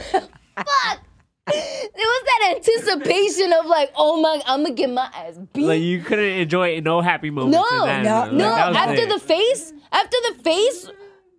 fuck. 0.55 1.03
It 1.45 1.93
was 1.97 2.23
that 2.25 2.53
anticipation 2.55 3.51
of 3.51 3.65
like, 3.65 3.91
oh 3.97 4.21
my, 4.21 4.41
I'm 4.47 4.63
gonna 4.63 4.73
get 4.75 4.89
my 4.89 5.09
ass 5.13 5.37
beat. 5.51 5.65
Like 5.65 5.81
you 5.81 6.01
couldn't 6.01 6.23
enjoy 6.39 6.79
no 6.79 7.01
happy 7.01 7.31
moments. 7.31 7.57
no, 7.69 7.83
in 7.83 8.03
that. 8.03 8.03
no, 8.05 8.19
Like, 8.21 8.31
no. 8.31 8.73
that 8.73 8.89
After 8.89 9.01
it. 9.03 9.09
the 9.09 9.19
face, 9.19 9.73
after 9.91 10.17
the 10.29 10.41
face, 10.41 10.89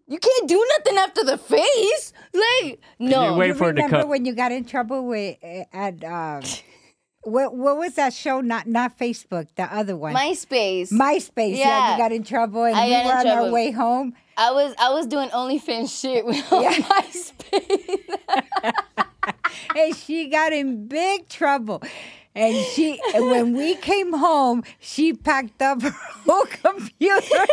you 0.07 0.19
can't 0.19 0.49
do 0.49 0.67
nothing 0.79 0.99
after 0.99 1.25
the 1.25 1.39
face. 1.39 2.13
Like, 2.33 2.81
no. 2.99 3.37
wait 3.37 3.49
You 3.49 3.55
for 3.55 3.71
it 3.71 3.75
to 3.75 3.83
remember 3.83 4.01
come. 4.03 4.09
when 4.11 4.25
you 4.25 4.35
got 4.35 4.53
in 4.53 4.65
trouble 4.65 5.07
with 5.07 5.37
uh, 5.43 5.65
at 5.73 6.03
um, 6.05 6.43
what 7.23 7.55
what 7.57 7.79
was 7.79 7.95
that 7.95 8.13
show? 8.13 8.41
Not 8.41 8.67
not 8.67 8.99
Facebook, 8.99 9.49
the 9.57 9.63
other 9.65 9.97
one. 9.97 10.15
MySpace. 10.15 10.91
MySpace. 10.93 11.57
Yeah. 11.57 11.67
Yeah. 11.69 11.93
you 11.93 11.99
got 11.99 12.13
in 12.13 12.23
trouble, 12.25 12.65
and 12.65 12.77
I 12.77 12.87
we 12.87 12.93
were 13.07 13.13
on 13.13 13.27
our 13.27 13.51
way 13.51 13.71
home. 13.71 14.15
I 14.37 14.51
was 14.51 14.75
I 14.79 14.91
was 14.91 15.07
doing 15.07 15.29
OnlyFans 15.31 15.99
shit 16.01 16.27
with 16.27 16.37
Yeah. 16.53 16.73
MySpace. 16.73 18.01
and 19.77 19.97
she 19.97 20.29
got 20.29 20.53
in 20.53 20.87
big 20.89 21.29
trouble. 21.29 21.83
And 22.37 22.57
she, 22.67 23.01
when 23.15 23.57
we 23.57 23.77
came 23.77 24.13
home, 24.13 24.65
she 24.81 25.13
packed 25.13 25.63
up 25.63 25.81
her 25.83 25.91
whole 26.27 26.45
computer. 26.47 27.47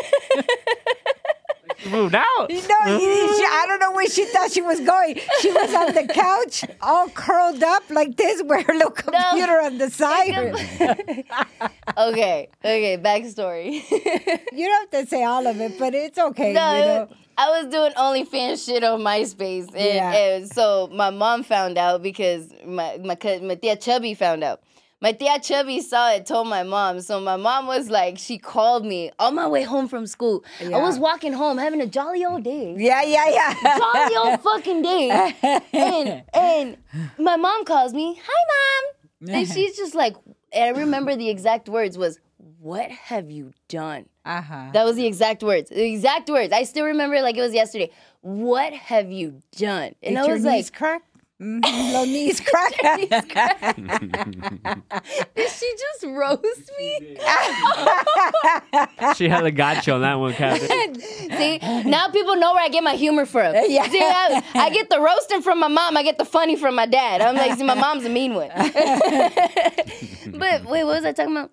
You 1.84 1.89
moved 1.91 2.15
out. 2.15 2.50
You 2.50 2.56
know, 2.56 2.98
she, 3.00 3.46
I 3.46 3.65
don't 3.67 3.80
know 3.80 3.91
where 3.91 4.08
she 4.08 4.26
thought 4.26 4.52
she 4.52 4.62
was 4.62 4.80
going. 4.82 5.20
She 5.39 5.52
was 5.52 5.74
on 5.74 5.94
the 5.96 6.12
couch, 6.13 6.63
all 6.82 7.10
curled 7.10 7.63
up 7.63 7.84
like 7.89 8.17
this, 8.17 8.41
with 8.44 8.65
her 8.65 8.74
little 8.74 8.91
computer 8.91 9.60
on 9.62 9.78
the 9.78 9.89
side. 9.89 10.36
okay, 11.98 12.50
okay, 12.63 12.98
backstory. 12.98 13.82
You 14.54 14.67
don't 14.67 14.94
have 14.94 15.04
to 15.06 15.10
say 15.10 15.24
all 15.24 15.48
of 15.48 15.60
it, 15.62 15.80
but 15.80 15.94
it's 15.96 16.17
okay. 16.17 16.54
no, 16.54 16.76
you 16.76 16.86
know? 16.86 17.10
I 17.38 17.50
was 17.62 17.72
doing 17.72 17.91
OnlyFans 17.94 18.65
shit 18.65 18.84
on 18.84 19.00
MySpace, 19.00 19.67
and, 19.67 19.76
Yeah. 19.76 20.12
and 20.13 20.52
so 20.52 20.89
my 20.94 21.10
mom 21.10 21.44
found 21.44 21.78
out 21.78 22.04
because 22.04 22.52
my 22.65 22.98
my 22.98 23.17
my 23.41 23.56
tia 23.56 23.76
Chubby 23.78 24.13
found 24.13 24.44
out. 24.44 24.62
My 25.02 25.14
tia 25.14 25.40
Chubby 25.40 25.82
saw 25.82 26.12
it, 26.12 26.28
told 26.28 26.48
my 26.48 26.62
mom. 26.62 27.02
So 27.02 27.20
my 27.20 27.36
mom 27.36 27.66
was 27.66 27.90
like, 27.90 28.20
she 28.20 28.38
called 28.38 28.86
me 28.86 29.12
on 29.18 29.34
my 29.34 29.48
way 29.48 29.64
home 29.64 29.88
from 29.88 30.06
school. 30.06 30.46
I 30.62 30.78
was 30.78 31.00
walking 31.00 31.34
home, 31.34 31.58
having 31.58 31.82
a 31.82 31.88
jolly 31.88 32.24
old 32.24 32.44
day. 32.44 32.76
Yeah, 32.78 33.02
yeah, 33.02 33.28
yeah. 33.28 33.78
jolly 33.80 34.16
old 34.16 34.42
fucking 34.44 34.84
day. 34.84 35.34
And 35.74 36.24
and 36.34 36.78
my 37.18 37.36
mom 37.36 37.66
calls 37.66 37.94
me, 37.94 38.22
hi 38.24 38.92
mom. 39.24 39.36
And 39.36 39.48
she's 39.54 39.76
just 39.76 39.96
like, 39.96 40.16
and 40.54 40.76
I 40.76 40.80
remember 40.80 41.16
the 41.16 41.30
exact 41.30 41.68
words 41.68 41.98
was, 41.98 42.20
What 42.60 42.92
have 42.92 43.32
you 43.32 43.54
done? 43.70 44.06
Uh 44.24 44.42
huh. 44.42 44.70
That 44.74 44.86
was 44.86 44.98
the 44.98 45.08
exact 45.08 45.42
words. 45.42 45.72
The 45.72 45.84
exact 45.84 46.30
words. 46.30 46.54
I 46.54 46.62
still 46.64 46.86
remember 46.86 47.16
it 47.16 47.24
like 47.24 47.38
it 47.38 47.42
was 47.42 47.56
yesterday. 47.56 47.90
What 48.22 48.74
have 48.74 49.10
you 49.12 49.42
done? 49.58 49.96
And 50.04 50.18
I 50.18 50.26
your 50.26 50.36
was 50.36 50.46
like, 50.46 50.72
crack? 50.74 51.02
Mm-hmm. 51.41 51.91
Little 51.91 52.06
knees 52.06 52.39
crack. 52.45 52.77
Did 55.36 55.49
she 55.49 55.73
just 55.75 56.04
roast 56.06 56.71
me? 56.77 57.17
She 59.15 59.27
had 59.34 59.43
a 59.43 59.51
you 59.88 59.93
on 59.93 60.01
that 60.01 60.19
one, 60.19 60.34
Captain. 60.34 60.93
See, 61.01 61.58
now 61.89 62.10
people 62.10 62.36
know 62.36 62.54
where 62.54 62.63
I 62.63 62.69
get 62.69 62.84
my 62.84 62.93
humor 62.93 63.25
from. 63.25 63.56
Yeah. 63.56 63.88
See, 63.89 63.99
I, 64.01 64.43
I 64.54 64.69
get 64.69 64.91
the 64.91 64.99
roasting 64.99 65.41
from 65.41 65.60
my 65.60 65.67
mom. 65.67 65.97
I 65.97 66.04
get 66.04 66.19
the 66.19 66.25
funny 66.25 66.56
from 66.56 66.75
my 66.75 66.86
dad. 66.86 67.21
I'm 67.21 67.34
like, 67.36 67.58
see, 67.58 67.63
my 67.63 67.73
mom's 67.73 68.06
a 68.06 68.10
mean 68.10 68.36
one. 68.36 68.49
but 68.56 68.75
wait, 70.65 70.84
what 70.84 71.01
was 71.01 71.06
I 71.06 71.13
talking 71.13 71.36
about? 71.36 71.49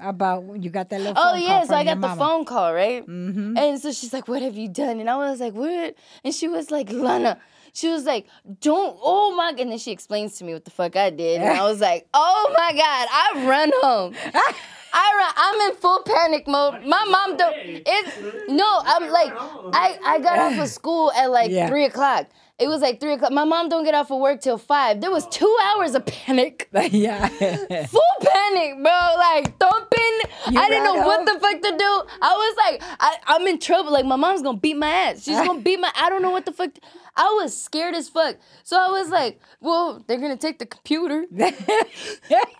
About 0.00 0.60
you 0.62 0.70
got 0.70 0.88
that 0.90 0.98
little. 0.98 1.14
Oh 1.16 1.34
yeah, 1.36 1.58
call 1.58 1.66
so 1.66 1.74
I 1.74 1.78
from 1.80 1.86
your 1.86 1.94
got 1.96 2.00
the 2.00 2.08
mama. 2.08 2.18
phone 2.18 2.44
call, 2.46 2.72
right? 2.74 3.06
And 3.06 3.78
so 3.78 3.92
she's 3.92 4.12
like, 4.14 4.28
"What 4.28 4.40
have 4.40 4.56
you 4.56 4.66
done?" 4.68 4.98
And 4.98 5.10
I 5.10 5.16
was 5.16 5.40
like, 5.40 5.52
"What?" 5.52 5.94
And 6.24 6.34
she 6.34 6.48
was 6.48 6.70
like, 6.70 6.90
"Lana." 6.90 7.38
She 7.76 7.88
was 7.88 8.04
like, 8.04 8.26
"Don't." 8.60 8.96
Oh 9.02 9.34
my! 9.36 9.50
God. 9.52 9.60
And 9.60 9.70
then 9.70 9.78
she 9.78 9.92
explains 9.92 10.38
to 10.38 10.44
me 10.44 10.54
what 10.54 10.64
the 10.64 10.70
fuck 10.70 10.96
I 10.96 11.10
did, 11.10 11.42
and 11.42 11.58
I 11.58 11.62
was 11.70 11.80
like, 11.80 12.08
"Oh 12.14 12.54
my 12.56 12.72
god!" 12.72 13.08
I 13.12 13.46
run 13.46 13.70
home. 13.82 14.14
I 14.98 15.12
run. 15.18 15.32
I'm 15.36 15.70
in 15.70 15.76
full 15.76 16.02
panic 16.04 16.48
mode. 16.48 16.84
My 16.84 17.04
mom 17.04 17.36
don't. 17.36 17.54
It's 17.58 18.48
no. 18.48 18.80
I'm 18.82 19.10
like, 19.10 19.30
I 19.74 19.98
I 20.06 20.18
got 20.20 20.38
off 20.38 20.58
of 20.58 20.68
school 20.78 21.12
at 21.12 21.30
like 21.30 21.50
Yeah. 21.50 21.68
three 21.68 21.84
o'clock. 21.84 22.28
It 22.58 22.68
was 22.68 22.80
like 22.80 22.98
three 23.00 23.12
o'clock. 23.12 23.32
My 23.32 23.44
mom 23.44 23.68
don't 23.68 23.84
get 23.84 23.94
off 23.94 24.10
of 24.10 24.18
work 24.18 24.40
till 24.40 24.56
five. 24.56 25.02
There 25.02 25.10
was 25.10 25.26
two 25.28 25.54
hours 25.64 25.94
of 25.94 26.06
panic 26.06 26.70
yeah. 26.90 27.28
full 27.28 28.16
panic, 28.22 28.82
bro. 28.82 29.00
Like 29.18 29.58
thumping. 29.58 30.18
You 30.50 30.58
I 30.60 30.68
didn't 30.70 30.84
know 30.84 30.96
ran 30.96 31.04
what 31.06 31.26
the 31.26 31.38
fuck 31.38 31.60
to 31.60 31.70
do. 31.76 32.02
I 32.22 32.32
was 32.32 32.56
like, 32.56 32.82
I, 32.98 33.16
I'm 33.26 33.46
in 33.46 33.58
trouble. 33.58 33.92
Like 33.92 34.06
my 34.06 34.16
mom's 34.16 34.40
gonna 34.40 34.56
beat 34.56 34.78
my 34.78 34.88
ass. 34.88 35.24
She's 35.24 35.36
gonna 35.36 35.60
beat 35.60 35.78
my. 35.78 35.92
I 35.94 36.08
don't 36.08 36.22
know 36.22 36.30
what 36.30 36.46
the 36.46 36.52
fuck. 36.52 36.70
I 37.16 37.38
was 37.42 37.56
scared 37.60 37.94
as 37.94 38.08
fuck. 38.08 38.36
So 38.62 38.76
I 38.78 38.90
was 38.90 39.08
like, 39.08 39.40
well, 39.60 40.04
they're 40.06 40.18
gonna 40.20 40.36
take 40.36 40.58
the 40.58 40.66
computer. 40.66 41.24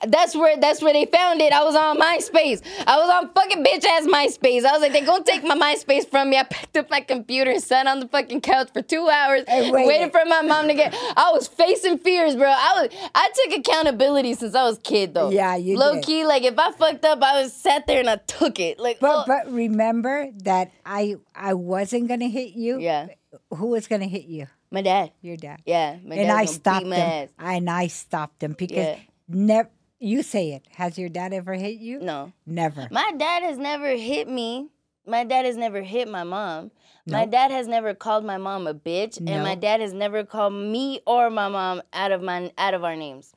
That's 0.06 0.36
where 0.36 0.56
that's 0.58 0.82
where 0.82 0.92
they 0.92 1.06
found 1.06 1.40
it. 1.40 1.52
I 1.52 1.64
was 1.64 1.74
on 1.74 1.98
MySpace. 1.98 2.62
I 2.86 2.96
was 2.98 3.10
on 3.10 3.32
fucking 3.34 3.64
bitch 3.64 3.84
ass 3.84 4.06
MySpace. 4.06 4.64
I 4.64 4.72
was 4.72 4.80
like, 4.80 4.92
they 4.92 5.00
gonna 5.00 5.24
take 5.24 5.42
my 5.42 5.56
MySpace 5.56 6.08
from 6.08 6.30
me. 6.30 6.36
I 6.38 6.44
picked 6.44 6.76
up 6.76 6.90
my 6.90 7.00
computer 7.00 7.50
and 7.50 7.62
sat 7.62 7.86
on 7.86 8.00
the 8.00 8.08
fucking 8.08 8.40
couch 8.42 8.68
for 8.72 8.82
two 8.82 9.08
hours, 9.08 9.44
waiting 9.48 10.10
for 10.10 10.20
my 10.26 10.42
mom 10.42 10.68
to 10.68 10.74
get. 10.74 10.94
I 11.16 11.32
was 11.32 11.48
facing 11.48 11.98
fears, 11.98 12.36
bro. 12.36 12.46
I 12.48 12.82
was. 12.82 13.10
I 13.14 13.30
took 13.34 13.58
accountability 13.58 14.34
since 14.34 14.54
I 14.54 14.62
was 14.64 14.78
a 14.78 14.82
kid, 14.82 15.14
though. 15.14 15.30
Yeah, 15.30 15.56
you 15.56 15.76
low 15.76 15.94
did. 15.94 16.04
key. 16.04 16.24
Like 16.26 16.44
if 16.44 16.58
I 16.58 16.72
fucked 16.72 17.04
up, 17.04 17.22
I 17.22 17.42
was 17.42 17.52
sat 17.52 17.86
there 17.86 18.00
and 18.00 18.08
I 18.10 18.16
took 18.16 18.60
it. 18.60 18.78
Like, 18.78 19.00
But 19.00 19.10
oh, 19.10 19.24
but 19.26 19.52
remember 19.52 20.28
that 20.44 20.70
I 20.84 21.16
I 21.34 21.54
wasn't 21.54 22.08
gonna 22.08 22.28
hit 22.28 22.54
you. 22.54 22.78
yeah, 22.78 23.08
Who 23.54 23.66
was 23.68 23.86
gonna 23.86 24.06
hit 24.06 24.24
you? 24.24 24.46
my 24.70 24.82
dad. 24.82 25.12
Your 25.22 25.36
dad. 25.36 25.60
Yeah, 25.64 25.96
my 26.04 26.16
and 26.16 26.28
dad's 26.28 26.50
I 26.50 26.52
stopped 26.54 26.86
him. 26.86 26.92
ass. 26.92 27.28
And 27.38 27.70
I 27.70 27.86
stopped 27.86 28.42
him 28.42 28.52
because 28.58 28.76
Yeah. 28.86 28.96
never. 29.28 29.70
You 29.98 30.22
say 30.22 30.52
it. 30.52 30.66
Has 30.72 30.98
your 30.98 31.08
dad 31.08 31.32
ever 31.32 31.54
hit 31.54 31.78
you? 31.78 32.00
No. 32.00 32.32
Never. 32.44 32.88
My 32.90 33.12
dad 33.16 33.42
has 33.44 33.56
never 33.56 33.88
hit 33.96 34.28
me. 34.28 34.68
My 35.06 35.24
dad 35.24 35.46
has 35.46 35.56
never 35.56 35.82
hit 35.82 36.08
my 36.08 36.24
mom. 36.24 36.70
My 37.06 37.24
dad 37.24 37.52
has 37.52 37.68
never 37.68 37.94
called 37.94 38.24
my 38.24 38.36
mom 38.36 38.66
a 38.66 38.74
bitch, 38.74 39.16
and 39.18 39.42
my 39.44 39.54
dad 39.54 39.80
has 39.80 39.92
never 39.92 40.24
called 40.24 40.52
me 40.52 41.00
or 41.06 41.30
my 41.30 41.48
mom 41.48 41.80
out 41.92 42.10
of 42.10 42.20
my 42.20 42.50
out 42.58 42.74
of 42.74 42.82
our 42.82 42.96
names. 42.96 43.32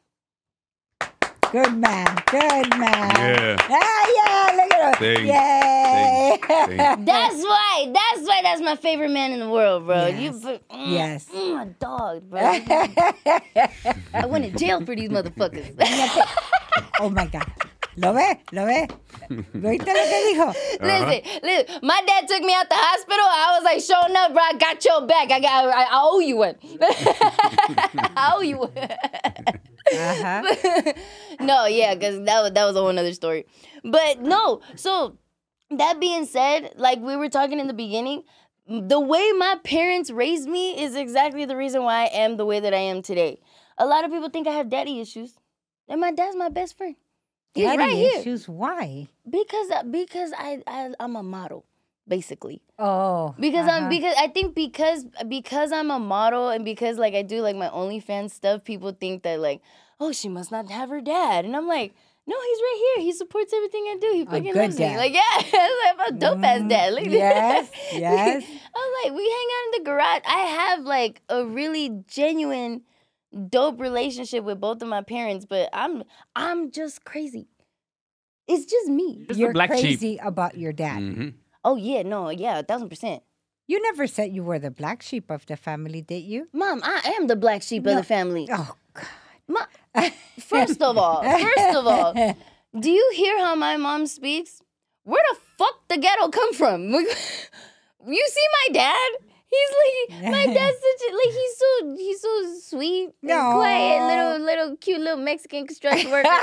Good 1.51 1.73
man. 1.77 2.07
Good 2.27 2.69
man. 2.77 3.09
Yeah. 3.17 3.57
Ah, 3.69 4.07
yeah. 4.15 4.55
Look 4.55 4.73
at 4.73 5.01
him. 5.01 5.15
Sing. 5.17 5.25
Yay. 5.27 6.38
Sing. 6.67 7.05
That's 7.05 7.41
why. 7.43 7.91
That's 7.91 8.27
why. 8.27 8.39
That's 8.43 8.62
my 8.62 8.75
favorite 8.75 9.09
man 9.09 9.31
in 9.31 9.39
the 9.39 9.49
world, 9.49 9.85
bro. 9.88 10.07
You, 10.07 10.31
Yes. 10.31 10.41
fu- 10.43 10.59
mm, 10.75 10.91
Yes. 10.91 11.25
mm, 11.33 11.55
my 11.55 11.65
dog, 11.79 12.29
bro. 12.29 12.39
I 14.13 14.25
went 14.27 14.45
to 14.45 14.51
jail 14.59 14.85
for 14.85 14.95
these 14.95 15.09
motherfuckers. 15.09 15.73
oh 16.99 17.09
my 17.09 17.25
God. 17.25 17.45
¿Lo 17.97 18.13
ve? 18.13 18.39
¿Lo 18.51 18.65
ve? 18.65 18.88
¿Viste 19.29 19.88
lo 19.88 20.05
que 20.05 20.23
dijo? 20.31 20.53
Listen, 20.81 21.21
listen. 21.43 21.79
My 21.81 22.01
dad 22.05 22.27
took 22.27 22.43
me 22.43 22.53
out 22.53 22.69
the 22.69 22.75
hospital. 22.77 23.25
I 23.25 23.55
was 23.57 23.63
like, 23.65 23.81
"Showing 23.81 24.15
up, 24.15 24.33
bro. 24.33 24.41
I 24.41 24.53
got 24.53 24.85
your 24.85 25.05
back. 25.07 25.31
I 25.31 25.39
got. 25.41 25.65
I, 25.67 25.81
I 25.83 25.88
owe 25.93 26.19
you 26.19 26.38
one. 26.38 26.55
I 26.81 28.33
owe 28.35 28.41
you 28.41 28.57
one." 28.59 28.71
Uh-huh. 29.93 30.93
no, 31.39 31.65
yeah, 31.65 31.93
because 31.95 32.23
that 32.25 32.41
was 32.41 32.52
that 32.52 32.65
was 32.65 32.75
a 32.75 32.80
whole 32.80 32.93
nother 32.93 33.13
story. 33.13 33.45
But 33.84 34.21
no, 34.21 34.62
so 34.75 35.17
that 35.71 35.99
being 35.99 36.25
said, 36.25 36.73
like 36.78 36.99
we 36.99 37.15
were 37.15 37.30
talking 37.30 37.60
in 37.60 37.67
the 37.67 37.73
beginning, 37.73 38.23
the 38.67 38.99
way 38.99 39.32
my 39.32 39.58
parents 39.63 40.12
raised 40.12 40.47
me 40.47 40.82
is 40.82 40.95
exactly 40.95 41.45
the 41.45 41.56
reason 41.56 41.84
why 41.84 42.04
I 42.04 42.06
am 42.08 42.38
the 42.38 42.45
way 42.45 42.60
that 42.60 42.73
I 42.73 42.78
am 42.78 43.02
today. 43.02 43.39
A 43.78 43.86
lot 43.86 44.04
of 44.06 44.12
people 44.12 44.30
think 44.30 44.47
I 44.47 44.52
have 44.52 44.69
daddy 44.69 44.99
issues, 44.99 45.36
and 45.88 46.02
my 46.02 46.12
dad's 46.12 46.36
my 46.36 46.49
best 46.49 46.78
friend. 46.78 46.95
He's 47.54 47.65
Daddy 47.65 47.78
right 47.80 47.95
here 47.95 48.19
issues. 48.19 48.47
Why? 48.47 49.08
because 49.30 49.67
because 49.89 50.32
I, 50.38 50.62
I 50.67 50.91
I'm 50.99 51.15
a 51.15 51.23
model, 51.23 51.65
basically. 52.09 52.61
Oh. 52.77 53.33
Because 53.39 53.67
I'm 53.67 53.83
uh-huh. 53.83 53.89
because 53.89 54.15
I 54.17 54.27
think 54.27 54.55
because 54.55 55.05
because 55.27 55.71
I'm 55.71 55.91
a 55.91 55.99
model 55.99 56.49
and 56.49 56.65
because 56.65 56.97
like 56.97 57.13
I 57.13 57.21
do 57.21 57.41
like 57.41 57.55
my 57.55 57.69
OnlyFans 57.69 58.31
stuff, 58.31 58.63
people 58.65 58.91
think 58.91 59.23
that 59.23 59.39
like, 59.39 59.61
oh, 59.99 60.11
she 60.11 60.27
must 60.27 60.51
not 60.51 60.69
have 60.69 60.89
her 60.89 60.99
dad. 61.01 61.45
And 61.45 61.55
I'm 61.55 61.67
like, 61.67 61.93
no, 62.27 62.35
he's 62.39 62.59
right 62.59 62.93
here. 62.97 63.05
He 63.05 63.11
supports 63.13 63.53
everything 63.53 63.83
I 63.85 63.97
do. 64.01 64.11
He 64.13 64.25
fucking 64.25 64.43
good 64.53 64.55
loves 64.55 64.75
dad. 64.75 64.91
me. 64.93 64.97
Like, 64.97 65.13
yeah. 65.19 65.19
I 65.23 65.41
was 65.43 65.99
like, 65.99 66.07
I'm 66.09 66.15
a 66.15 66.19
dope 66.19 66.43
ass 66.43 66.59
Mhm. 66.61 66.69
dad. 66.69 66.93
Look 66.93 67.03
at 67.05 67.11
Yes, 67.11 67.71
yes. 67.93 68.43
I 68.75 68.77
was 68.77 69.03
like, 69.05 69.13
we 69.17 69.23
hang 69.23 69.47
out 69.55 69.65
in 69.77 69.83
the 69.83 69.89
garage. 69.89 70.21
I 70.25 70.39
have 70.39 70.79
like 70.85 71.21
a 71.29 71.45
really 71.45 72.03
genuine 72.07 72.81
dope 73.49 73.79
relationship 73.79 74.43
with 74.43 74.59
both 74.59 74.81
of 74.81 74.87
my 74.87 75.01
parents, 75.03 75.45
but 75.45 75.69
I'm 75.73 76.03
I'm 76.35 76.71
just 76.71 77.03
crazy. 77.05 77.47
It's 78.47 78.65
just 78.65 78.87
me. 78.89 79.25
Just 79.27 79.39
You're 79.39 79.49
the 79.49 79.53
black 79.53 79.71
sheep. 79.73 79.81
crazy 79.81 80.19
about 80.23 80.57
your 80.57 80.73
dad. 80.73 80.99
Mhm. 81.01 81.33
Oh 81.63 81.75
yeah, 81.75 82.03
no, 82.03 82.29
yeah, 82.29 82.59
a 82.59 82.63
thousand 82.63 82.89
percent. 82.89 83.23
You 83.67 83.81
never 83.83 84.07
said 84.07 84.33
you 84.33 84.43
were 84.43 84.57
the 84.57 84.71
black 84.71 85.03
sheep 85.03 85.29
of 85.29 85.45
the 85.45 85.55
family, 85.55 86.01
did 86.01 86.23
you? 86.23 86.47
Mom, 86.53 86.81
I 86.83 87.13
am 87.19 87.27
the 87.27 87.35
black 87.35 87.61
sheep 87.61 87.85
of 87.85 87.95
the 87.95 88.03
family. 88.03 88.47
Oh, 88.51 88.75
God. 88.93 89.05
Ma- 89.47 90.09
first 90.39 90.81
of 90.81 90.97
all, 90.97 91.21
first 91.21 91.75
of 91.75 91.85
all, 91.85 92.13
do 92.79 92.89
you 92.89 93.11
hear 93.13 93.37
how 93.37 93.53
my 93.53 93.77
mom 93.77 94.07
speaks? 94.07 94.63
Where 95.03 95.21
the 95.31 95.37
fuck 95.57 95.87
the 95.87 95.97
ghetto 95.97 96.29
come 96.29 96.53
from? 96.55 96.89
you 96.93 98.27
see 98.27 98.47
my 98.67 98.73
dad? 98.73 99.09
He's 99.51 99.69
like 100.21 100.31
my 100.31 100.45
dad's 100.53 100.77
such 100.77 101.09
a 101.09 101.15
like 101.15 101.33
he's 101.33 101.57
so 101.57 101.95
he's 101.97 102.21
so 102.21 102.59
sweet 102.77 103.03
and 103.05 103.13
No. 103.29 103.51
quiet 103.55 104.03
little 104.07 104.45
little 104.45 104.77
cute 104.77 104.99
little 105.01 105.17
Mexican 105.17 105.65
construction 105.65 106.12
worker. 106.12 106.29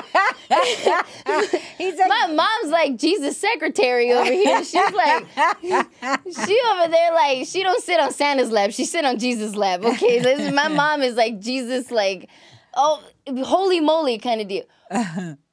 He's 1.78 1.98
like, 1.98 2.08
my 2.08 2.26
mom's 2.32 2.72
like 2.72 2.96
Jesus 2.96 3.36
secretary 3.38 4.12
over 4.12 4.30
here. 4.32 4.64
She's 4.64 4.74
like 4.92 5.26
she 5.64 6.60
over 6.70 6.88
there 6.90 7.12
like 7.12 7.46
she 7.46 7.62
don't 7.62 7.82
sit 7.82 8.00
on 8.00 8.12
Santa's 8.12 8.50
lap. 8.50 8.70
She 8.72 8.84
sit 8.84 9.04
on 9.04 9.18
Jesus' 9.18 9.54
lap. 9.54 9.82
Okay, 9.84 10.18
is, 10.18 10.52
my 10.52 10.68
mom 10.68 11.02
is 11.02 11.14
like 11.14 11.38
Jesus 11.40 11.90
like 11.90 12.28
oh 12.74 13.02
holy 13.44 13.80
moly 13.80 14.18
kind 14.18 14.40
of 14.40 14.48
deal. 14.48 14.64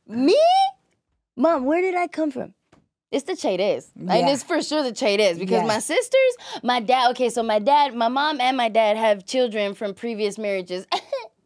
Me, 0.07 0.39
mom, 1.35 1.65
where 1.65 1.81
did 1.81 1.95
I 1.95 2.07
come 2.07 2.31
from? 2.31 2.53
It's 3.13 3.25
the 3.31 3.33
Chaydes. 3.33 3.85
And 3.95 4.09
Yeah. 4.09 4.29
it's 4.33 4.43
for 4.43 4.59
sure 4.61 4.81
the 4.83 4.91
Chaydes 4.91 5.37
because 5.37 5.61
Yes. 5.63 5.67
my 5.67 5.79
sisters, 5.79 6.33
my 6.63 6.79
dad, 6.79 7.11
okay, 7.11 7.29
so 7.29 7.43
my 7.43 7.59
dad, 7.59 7.93
my 7.93 8.07
mom 8.07 8.41
and 8.41 8.57
my 8.57 8.69
dad 8.69 8.97
have 8.97 9.25
children 9.25 9.75
from 9.75 9.93
previous 9.93 10.37
marriages. 10.45 10.87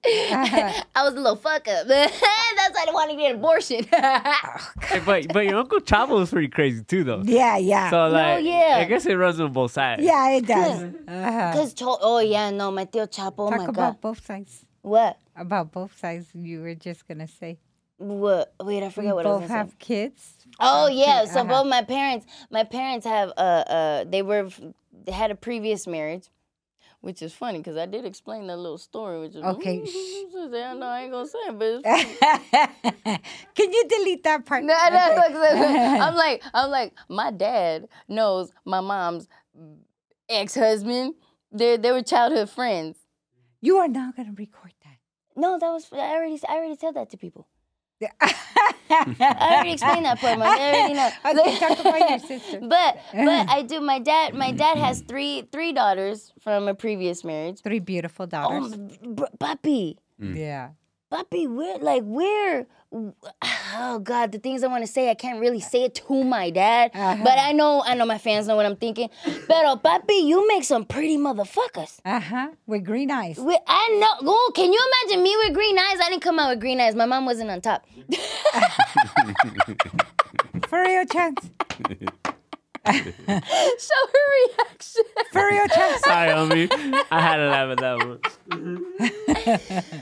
I 0.05 0.83
was 1.03 1.13
a 1.13 1.17
little 1.17 1.35
fuck 1.35 1.67
up. 1.67 1.87
That's 1.87 2.21
why 2.21 2.67
I 2.81 2.85
didn't 2.85 2.93
want 2.93 3.11
to 3.11 3.17
get 3.17 3.31
an 3.31 3.37
abortion. 3.39 3.85
Hey, 4.87 5.01
but 5.05 5.27
but 5.33 5.43
your 5.45 5.57
uncle 5.59 5.79
Chavo 5.81 6.11
was 6.19 6.29
pretty 6.31 6.47
crazy 6.47 6.81
too, 6.83 7.03
though. 7.03 7.21
yeah, 7.25 7.57
yeah. 7.57 7.89
So 7.89 8.07
like, 8.07 8.45
yeah. 8.45 8.77
I 8.79 8.85
guess 8.85 9.05
it 9.05 9.15
runs 9.15 9.39
on 9.41 9.51
both 9.51 9.71
sides. 9.71 10.01
yeah, 10.03 10.29
it 10.37 10.45
does. 10.47 10.83
Uh-huh. 11.07 11.51
Cause 11.53 11.73
cho- 11.73 11.97
oh 12.01 12.19
yeah, 12.19 12.49
no, 12.51 12.71
my 12.71 12.85
tío 12.85 13.05
Chapo, 13.11 13.47
oh 13.47 13.49
Talk 13.49 13.57
my 13.59 13.65
about 13.65 13.75
god. 13.95 14.01
both 14.01 14.25
sides. 14.25 14.63
What? 14.81 15.17
About 15.35 15.71
both 15.73 15.97
sides, 15.99 16.27
you 16.33 16.61
were 16.61 16.75
just 16.75 17.05
gonna 17.07 17.27
say. 17.27 17.59
What? 17.97 18.53
Wait, 18.63 18.81
I 18.83 18.87
We 18.87 18.91
forgot 18.93 19.15
what 19.15 19.25
I 19.25 19.29
was 19.29 19.41
both 19.41 19.49
gonna 19.49 19.49
say. 19.49 19.53
have 19.57 19.79
kids. 19.79 20.36
Oh 20.59 20.87
yeah, 20.87 21.25
so 21.25 21.41
Uh-huh. 21.41 21.49
both 21.63 21.67
my 21.69 21.83
parents, 21.83 22.25
my 22.49 22.63
parents 22.63 23.05
have 23.05 23.29
uh 23.37 23.63
uh 23.67 24.03
they 24.05 24.21
were 24.21 24.49
they 25.05 25.11
had 25.11 25.31
a 25.31 25.35
previous 25.35 25.85
marriage, 25.87 26.29
which 27.01 27.21
is 27.21 27.33
funny 27.33 27.59
because 27.59 27.77
I 27.77 27.85
did 27.85 28.05
explain 28.05 28.47
that 28.47 28.57
little 28.57 28.77
story, 28.77 29.19
which 29.19 29.35
is 29.35 29.43
Okay, 29.43 29.83
I 29.85 30.73
know 30.73 30.85
I 30.87 31.01
ain't 31.03 31.11
gonna 31.11 31.27
say, 31.27 31.39
it, 31.47 31.59
but 31.59 31.83
Can 33.55 33.71
you 33.73 33.85
delete 33.87 34.23
that 34.23 34.45
part? 34.45 34.63
no, 34.63 34.73
no, 34.89 35.13
look, 35.15 35.33
look, 35.33 35.59
look. 35.59 36.01
I'm 36.01 36.15
like 36.15 36.43
I'm 36.53 36.69
like 36.71 36.93
my 37.09 37.31
dad 37.31 37.87
knows 38.07 38.51
my 38.65 38.81
mom's 38.81 39.27
ex 40.29 40.55
husband. 40.55 41.15
They 41.51 41.77
they 41.77 41.91
were 41.91 42.01
childhood 42.03 42.49
friends. 42.49 42.97
You 43.61 43.77
are 43.77 43.87
not 43.87 44.15
gonna 44.15 44.33
record 44.35 44.73
that. 44.83 44.97
No, 45.35 45.57
that 45.59 45.69
was 45.69 45.87
I 45.93 45.97
already 46.15 46.39
I 46.47 46.55
already 46.55 46.75
said 46.75 46.95
that 46.95 47.09
to 47.11 47.17
people. 47.17 47.47
I 48.01 49.53
already 49.53 49.71
explained 49.73 50.05
that 50.05 50.19
part, 50.19 50.37
Mom. 50.39 50.55
They 50.57 50.63
already 50.73 50.93
know. 50.93 51.09
Okay, 51.25 51.59
talk 51.59 51.79
about 51.79 52.09
your 52.09 52.19
sister. 52.19 52.59
But 52.67 52.97
but 53.13 53.49
I 53.49 53.63
do. 53.63 53.81
My 53.81 53.99
dad 53.99 54.33
my 54.33 54.51
dad 54.51 54.77
has 54.77 55.01
three 55.01 55.47
three 55.51 55.73
daughters 55.73 56.31
from 56.41 56.67
a 56.67 56.73
previous 56.73 57.23
marriage. 57.23 57.59
Three 57.61 57.79
beautiful 57.79 58.27
daughters. 58.27 58.73
Oh, 58.73 58.77
daughters. 58.77 58.97
br- 59.03 59.35
papi, 59.39 59.97
mm. 60.21 60.35
Yeah. 60.37 60.69
Papi, 61.11 61.47
where 61.47 61.77
like 61.79 62.03
where? 62.03 62.67
Oh 63.75 63.99
God, 64.01 64.31
the 64.31 64.39
things 64.39 64.63
I 64.63 64.67
want 64.67 64.85
to 64.85 64.91
say, 64.91 65.09
I 65.09 65.13
can't 65.13 65.39
really 65.41 65.59
say 65.59 65.83
it 65.83 65.95
to 65.95 66.23
my 66.23 66.49
dad. 66.49 66.91
Uh-huh. 66.93 67.21
But 67.23 67.37
I 67.37 67.51
know 67.51 67.83
I 67.85 67.95
know 67.95 68.05
my 68.05 68.17
fans 68.17 68.47
know 68.47 68.55
what 68.55 68.65
I'm 68.65 68.77
thinking. 68.77 69.09
Pero 69.47 69.75
papi, 69.75 70.25
you 70.25 70.47
make 70.47 70.63
some 70.63 70.85
pretty 70.85 71.17
motherfuckers. 71.17 71.99
Uh 72.05 72.19
huh. 72.19 72.47
With 72.65 72.85
green 72.85 73.11
eyes. 73.11 73.37
We, 73.37 73.59
I 73.67 73.89
know. 73.99 74.07
Oh, 74.21 74.51
can 74.55 74.71
you 74.71 74.79
imagine 75.03 75.23
me 75.23 75.35
with 75.43 75.53
green 75.53 75.77
eyes? 75.77 75.99
I 76.01 76.09
didn't 76.09 76.21
come 76.23 76.39
out 76.39 76.49
with 76.49 76.59
green 76.59 76.79
eyes. 76.79 76.95
My 76.95 77.05
mom 77.05 77.25
wasn't 77.25 77.51
on 77.51 77.61
top. 77.61 77.85
For 80.69 80.81
real, 80.81 81.05
chance. 81.05 81.49
Show 82.87 82.93
her 82.93 84.25
reaction. 84.47 85.03
For 85.33 85.45
real, 85.45 85.67
chance. 85.67 86.01
Sorry, 86.03 86.29
homie. 86.29 86.69
I 87.11 87.21
had 87.21 87.35
to 87.37 87.49
laugh 87.49 87.69
at 87.71 87.79
that 87.79 87.97
one. 88.07 88.21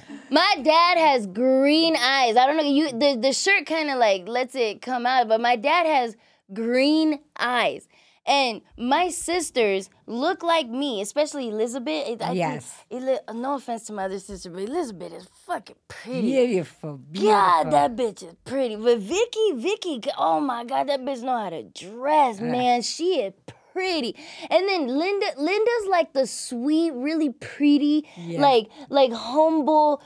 My 0.30 0.56
dad 0.64 0.98
has 0.98 1.28
green 1.28 1.96
eyes. 1.96 2.36
I 2.36 2.46
don't 2.48 2.58
know. 2.58 2.64
You 2.64 2.92
the, 2.92 3.18
the 3.22 3.34
shirt 3.34 3.66
kind 3.66 3.90
of 3.90 3.98
like 3.98 4.28
lets 4.28 4.56
it 4.56 4.82
come 4.82 5.06
out, 5.06 5.28
but 5.28 5.40
my 5.42 5.56
dad 5.56 5.86
has 5.86 6.16
green 6.54 7.20
eyes. 7.38 7.88
And 8.28 8.62
my 8.76 9.10
sisters 9.10 9.92
look 10.08 10.42
like 10.42 10.68
me, 10.68 11.00
especially 11.00 11.50
Elizabeth. 11.50 12.20
I 12.24 12.32
Yes. 12.32 12.84
Eli- 12.92 13.20
no 13.36 13.56
offense 13.56 13.84
to 13.86 13.94
my 13.94 14.06
other 14.06 14.18
sister, 14.18 14.50
but 14.50 14.64
Elizabeth 14.64 15.14
is 15.14 15.28
fucking 15.46 15.76
pretty. 15.88 16.22
Beautiful. 16.32 16.98
Beautiful. 16.98 17.32
God, 17.32 17.72
that 17.72 17.96
bitch 17.96 18.24
is 18.24 18.34
pretty. 18.44 18.78
But 18.78 18.98
Vicky, 18.98 19.52
Vicky, 19.54 20.02
oh 20.18 20.40
my 20.40 20.66
God, 20.66 20.90
that 20.90 21.02
bitch 21.02 21.22
know 21.22 21.38
how 21.38 21.52
to 21.52 21.62
dress, 21.64 22.40
man. 22.40 22.82
She 22.82 23.20
is 23.22 23.34
pretty. 23.46 23.55
And 23.76 24.68
then 24.70 24.88
Linda, 24.88 25.28
Linda's 25.38 25.88
like 25.90 26.14
the 26.14 26.26
sweet, 26.28 26.92
really 26.94 27.30
pretty, 27.32 28.08
Yeah. 28.18 28.40
like 28.42 28.70
like 28.90 29.12
humble. 29.12 30.02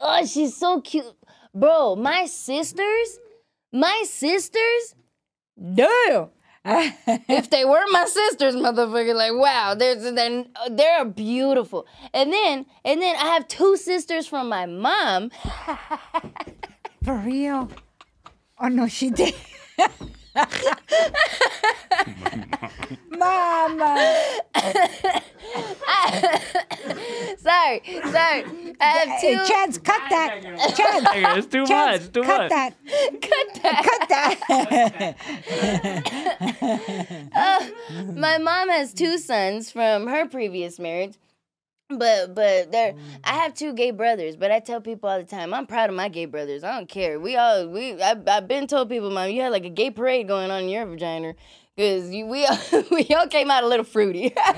Oh, 0.00 0.24
she's 0.26 0.56
so 0.56 0.80
cute, 0.80 1.06
bro. 1.54 1.96
My 1.96 2.26
sisters, 2.26 3.18
my 3.72 4.04
sisters, 4.06 4.94
damn. 5.74 6.28
if 6.66 7.50
they 7.50 7.64
were 7.66 7.84
my 7.90 8.06
sisters, 8.06 8.54
motherfucker, 8.56 9.14
like 9.14 9.32
wow, 9.34 9.74
there's 9.74 10.02
then 10.14 10.48
uh, 10.56 10.70
they're 10.70 11.04
beautiful. 11.04 11.86
And 12.14 12.32
then 12.32 12.64
and 12.84 13.02
then 13.02 13.16
I 13.16 13.26
have 13.34 13.46
two 13.48 13.76
sisters 13.76 14.26
from 14.26 14.48
my 14.48 14.64
mom. 14.66 15.30
For 17.04 17.16
real. 17.16 17.68
Oh 18.58 18.68
no, 18.68 18.88
she 18.88 19.10
did. 19.10 19.34
Mama. 23.10 23.96
sorry, 27.38 27.82
sorry. 27.84 28.44
I 28.80 29.02
um, 29.02 29.08
have 29.08 29.20
Hey. 29.20 29.38
Chance, 29.46 29.78
cut 29.78 30.02
that. 30.10 30.40
Chance, 30.76 31.04
Nigga, 31.08 31.36
It's 31.38 31.46
too 31.46 31.66
Chance, 31.66 32.02
much. 32.04 32.12
Too 32.12 32.22
cut 32.22 32.40
much. 32.40 32.50
that. 32.50 32.74
Cut 33.22 33.62
that. 33.62 33.84
Cut 33.84 34.08
that. 34.08 35.16
Uh, 37.34 37.66
my 38.14 38.38
mom 38.38 38.68
has 38.68 38.92
two 38.94 39.18
sons 39.18 39.70
from 39.70 40.06
her 40.06 40.26
previous 40.26 40.78
marriage. 40.78 41.14
But 41.90 42.34
but 42.34 42.72
there, 42.72 42.94
I 43.24 43.34
have 43.34 43.54
two 43.54 43.74
gay 43.74 43.90
brothers. 43.90 44.36
But 44.36 44.50
I 44.50 44.60
tell 44.60 44.80
people 44.80 45.08
all 45.10 45.18
the 45.18 45.24
time, 45.24 45.52
I'm 45.52 45.66
proud 45.66 45.90
of 45.90 45.96
my 45.96 46.08
gay 46.08 46.24
brothers. 46.24 46.64
I 46.64 46.72
don't 46.76 46.88
care. 46.88 47.20
We 47.20 47.36
all 47.36 47.68
we 47.68 48.00
I've, 48.00 48.26
I've 48.26 48.48
been 48.48 48.66
told 48.66 48.88
people, 48.88 49.10
mom, 49.10 49.28
you 49.30 49.42
had 49.42 49.52
like 49.52 49.64
a 49.64 49.70
gay 49.70 49.90
parade 49.90 50.26
going 50.26 50.50
on 50.50 50.62
in 50.64 50.68
your 50.70 50.86
vagina, 50.86 51.34
because 51.76 52.08
we 52.08 52.46
all, 52.46 52.58
we 52.90 53.06
all 53.14 53.28
came 53.28 53.50
out 53.50 53.64
a 53.64 53.66
little 53.66 53.84
fruity. 53.84 54.32
but 54.34 54.50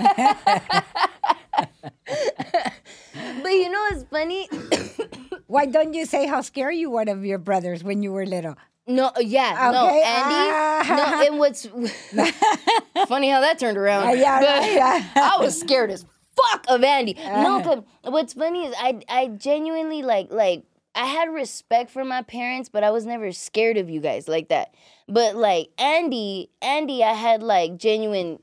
you 3.45 3.71
know 3.71 3.87
what's 3.91 4.05
funny? 4.05 4.49
Why 5.49 5.67
don't 5.67 5.95
you 5.95 6.07
say 6.07 6.27
how 6.27 6.41
scary 6.43 6.79
you 6.79 6.91
were 6.91 7.05
of 7.09 7.25
your 7.25 7.39
brothers 7.39 7.83
when 7.83 8.03
you 8.03 8.13
were 8.13 8.27
little? 8.27 8.57
No, 8.89 9.11
yeah, 9.21 9.71
no, 9.73 9.89
Andy. 9.89 10.05
ah. 10.05 10.85
no, 10.89 11.27
and 11.27 11.39
what's 11.41 11.67
funny 13.09 13.31
how 13.31 13.41
that 13.41 13.59
turned 13.59 13.79
around. 13.79 14.07
Uh, 14.07 14.13
yeah, 14.13 14.39
right, 14.39 14.75
yeah. 14.75 15.11
I 15.17 15.39
was 15.41 15.59
scared 15.59 15.91
as 15.91 16.07
fuck 16.37 16.65
of 16.69 16.85
Andy. 16.85 17.15
No, 17.15 17.61
but 17.63 18.13
what's 18.13 18.33
funny 18.35 18.67
is 18.67 18.75
I 18.79 19.01
I 19.09 19.29
genuinely 19.29 20.03
like 20.03 20.31
like 20.31 20.65
I 20.95 21.05
had 21.07 21.29
respect 21.33 21.91
for 21.91 22.05
my 22.05 22.23
parents, 22.23 22.69
but 22.69 22.83
I 22.83 22.91
was 22.91 23.05
never 23.05 23.31
scared 23.33 23.77
of 23.77 23.91
you 23.91 24.01
guys 24.01 24.29
like 24.29 24.49
that. 24.49 24.75
But 25.09 25.37
like 25.37 25.69
Andy, 25.79 26.51
Andy, 26.63 27.05
I 27.05 27.13
had 27.13 27.43
like 27.43 27.77
genuine 27.77 28.39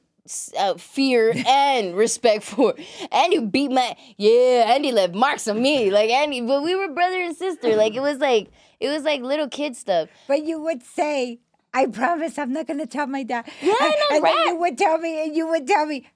uh, 0.58 0.76
fear 0.76 1.34
and 1.48 1.96
respect 1.96 2.44
for. 2.44 2.76
Andy 3.12 3.40
beat 3.40 3.72
my 3.72 3.96
yeah. 4.18 4.66
Andy 4.74 4.92
left 4.92 5.16
marks 5.16 5.48
on 5.48 5.62
me 5.62 5.90
like 5.92 6.10
Andy, 6.10 6.42
but 6.42 6.64
we 6.64 6.76
were 6.76 6.90
brother 6.94 7.22
and 7.22 7.36
sister. 7.36 7.76
Like 7.76 7.96
it 7.96 8.02
was 8.02 8.20
like 8.20 8.50
it 8.80 8.90
was 8.90 9.04
like 9.04 9.22
little 9.22 9.50
kid 9.50 9.76
stuff. 9.76 10.10
But 10.28 10.44
you 10.44 10.62
would 10.62 10.84
say, 10.84 11.40
I 11.74 11.88
promise 11.88 12.38
I'm 12.38 12.54
not 12.54 12.68
going 12.68 12.80
to 12.80 12.86
tell 12.86 13.08
my 13.08 13.24
dad. 13.24 13.50
Yeah, 13.62 13.74
I 13.80 13.90
know, 14.12 14.16
And 14.18 14.26
then 14.26 14.36
right? 14.36 14.46
you 14.50 14.56
would 14.58 14.78
tell 14.78 14.98
me, 15.00 15.24
and 15.26 15.36
you 15.36 15.48
would 15.48 15.66
tell 15.68 15.86
me, 15.86 16.08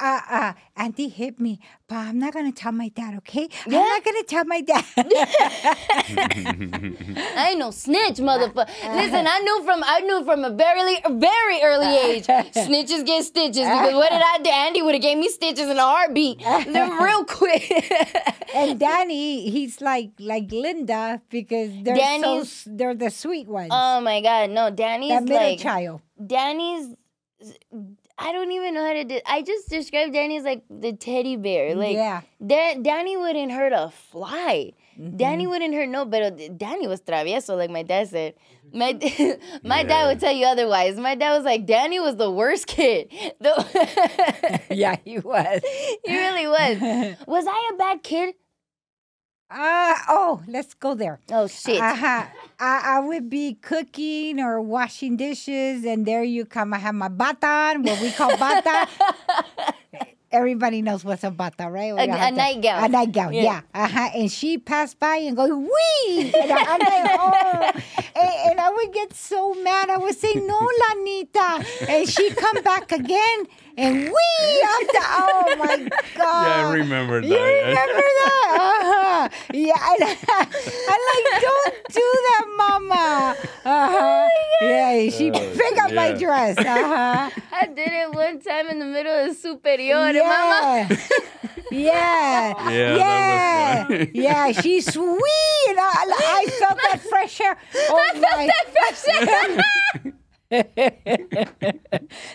uh, 0.00 0.20
uh, 0.28 0.52
Andy 0.76 1.08
hit 1.08 1.38
me, 1.38 1.60
but 1.88 1.96
I'm 1.96 2.18
not 2.18 2.32
to 2.32 2.52
tell 2.52 2.72
my 2.72 2.88
dad, 2.88 3.14
okay? 3.18 3.48
I'm 3.66 3.72
not 3.72 4.02
to 4.04 4.24
tell 4.26 4.44
my 4.44 4.60
dad. 4.60 4.84
I 6.16 7.48
ain't 7.50 7.58
no 7.58 7.70
snitch, 7.70 8.16
motherfucker. 8.16 8.66
Listen, 8.94 9.26
I 9.28 9.38
knew 9.40 9.62
from 9.64 9.82
I 9.84 10.00
knew 10.00 10.24
from 10.24 10.44
a 10.44 10.50
very 10.50 11.00
very 11.08 11.62
early 11.62 11.96
age. 11.96 12.26
Snitches 12.26 13.06
get 13.06 13.24
stitches 13.24 13.56
because 13.64 13.94
what 13.94 14.10
did 14.10 14.22
I 14.22 14.38
do? 14.42 14.50
Andy 14.50 14.82
would 14.82 14.94
have 14.94 15.02
gave 15.02 15.18
me 15.18 15.28
stitches 15.28 15.68
in 15.68 15.76
a 15.76 15.80
heartbeat, 15.80 16.40
They're 16.40 17.00
real 17.00 17.24
quick. 17.24 17.70
and 18.54 18.78
Danny, 18.80 19.50
he's 19.50 19.80
like 19.80 20.10
like 20.18 20.50
Linda 20.50 21.22
because 21.30 21.70
they're 21.82 21.96
Danny's- 21.96 22.42
s- 22.66 22.68
they're 22.70 22.94
the 22.94 23.10
sweet 23.10 23.46
ones. 23.48 23.68
oh 23.72 24.00
my 24.00 24.20
god, 24.20 24.50
no, 24.50 24.70
Danny's 24.70 25.10
that 25.10 25.22
middle 25.24 25.50
like 25.50 25.60
child. 25.60 26.00
Danny's. 26.24 26.94
I 28.18 28.32
don't 28.32 28.50
even 28.50 28.74
know 28.74 28.84
how 28.84 28.94
to. 28.94 29.04
Do, 29.04 29.20
I 29.26 29.42
just 29.42 29.68
described 29.68 30.14
Danny 30.14 30.38
as 30.38 30.44
like 30.44 30.62
the 30.70 30.92
teddy 30.92 31.36
bear. 31.36 31.74
Like 31.74 31.96
yeah. 31.96 32.22
Da- 32.44 32.78
Danny 32.80 33.16
wouldn't 33.16 33.52
hurt 33.52 33.72
a 33.72 33.90
fly. 33.90 34.72
Danny 34.96 35.44
mm-hmm. 35.44 35.50
wouldn't 35.50 35.74
hurt 35.74 35.88
no, 35.90 36.06
but 36.06 36.56
Danny 36.56 36.86
was 36.86 37.02
travieso, 37.02 37.56
like 37.56 37.70
my 37.70 37.82
dad 37.82 38.08
said. 38.08 38.34
My 38.72 38.92
my 39.62 39.82
dad 39.82 40.06
would 40.06 40.20
tell 40.20 40.32
you 40.32 40.46
otherwise. 40.46 40.96
My 40.96 41.14
dad 41.14 41.36
was 41.36 41.44
like, 41.44 41.66
Danny 41.66 42.00
was 42.00 42.16
the 42.16 42.30
worst 42.30 42.66
kid. 42.66 43.12
The- 43.38 44.62
yeah, 44.70 44.96
he 45.04 45.18
was. 45.18 45.60
he 46.04 46.16
really 46.16 46.46
was. 46.46 47.16
Was 47.26 47.46
I 47.46 47.70
a 47.74 47.76
bad 47.76 48.02
kid? 48.02 48.34
Uh, 49.48 49.94
oh, 50.08 50.42
let's 50.48 50.74
go 50.74 50.94
there. 50.94 51.20
Oh 51.30 51.46
shit. 51.46 51.80
Uh-huh. 51.80 52.24
I, 52.58 52.82
I 52.84 53.00
would 53.00 53.30
be 53.30 53.54
cooking 53.54 54.40
or 54.40 54.60
washing 54.60 55.16
dishes, 55.16 55.84
and 55.84 56.04
there 56.04 56.24
you 56.24 56.44
come. 56.44 56.74
I 56.74 56.78
have 56.78 56.94
my 56.96 57.08
bata 57.08 57.78
what 57.80 58.00
we 58.00 58.10
call 58.10 58.36
bata. 58.36 58.88
Everybody 60.32 60.82
knows 60.82 61.04
what's 61.04 61.22
a 61.22 61.30
bata, 61.30 61.70
right? 61.70 61.92
A- 61.92 62.26
a 62.26 62.30
nightgown. 62.32 62.84
A 62.84 62.88
nightgown, 62.88 63.32
Yeah. 63.32 63.42
yeah. 63.42 63.60
Uh-huh. 63.72 64.10
And 64.16 64.30
she 64.30 64.58
passed 64.58 64.98
by 64.98 65.16
and 65.18 65.36
go, 65.36 65.46
wee! 65.56 66.32
And 66.34 66.52
I- 66.52 66.64
I'm 66.66 66.80
like, 66.80 67.16
oh. 67.20 67.80
And, 68.20 68.50
and 68.50 68.60
I 68.60 68.68
would 68.70 68.92
get 68.92 69.14
so 69.14 69.54
mad. 69.54 69.88
I 69.88 69.96
would 69.98 70.16
say, 70.18 70.34
no, 70.34 70.58
Lanita. 70.90 71.64
And 71.88 72.08
she 72.08 72.30
come 72.30 72.60
back 72.62 72.90
again, 72.90 73.46
and 73.76 73.94
we 73.96 74.62
I'm 74.68 74.86
the, 74.86 75.02
oh, 75.02 75.56
my 75.58 75.76
God. 75.76 75.96
Yeah, 76.16 76.66
I 76.68 76.72
remember 76.72 77.20
that. 77.20 77.26
You 77.28 77.36
remember 77.42 78.02
that? 78.02 78.58
Uh-huh. 78.58 79.28
Yeah, 79.52 79.92
and 79.92 80.02
I'm 80.88 81.02
like, 81.12 81.42
don't 81.42 81.74
do 81.92 82.00
that, 82.00 82.44
Mama. 82.56 83.36
Uh-huh. 83.64 84.28
yeah, 84.62 85.10
she 85.10 85.30
pick 85.30 85.78
up 85.82 85.92
my 85.92 86.12
dress. 86.12 86.58
Uh-huh. 86.58 87.30
I 87.52 87.66
did 87.66 87.88
it 87.88 88.12
one 88.14 88.40
time 88.40 88.68
in 88.68 88.78
the 88.78 88.84
middle 88.86 89.30
of 89.30 89.36
superior. 89.36 89.94
and 89.96 90.18
Mama. 90.18 90.88
Yeah. 91.70 92.70
yeah. 92.70 92.96
Yeah, 92.96 93.86
that 93.86 93.88
was 93.90 93.98
fun. 93.98 94.10
yeah, 94.14 94.52
she's 94.52 94.92
sweet. 94.92 95.66
And 95.68 95.78
I, 95.80 95.92
I 96.06 96.46
felt 96.58 96.78
that 96.82 97.00
fresh 97.08 97.40
air. 97.40 97.56
Oh 97.90 98.48
my. 100.04 100.12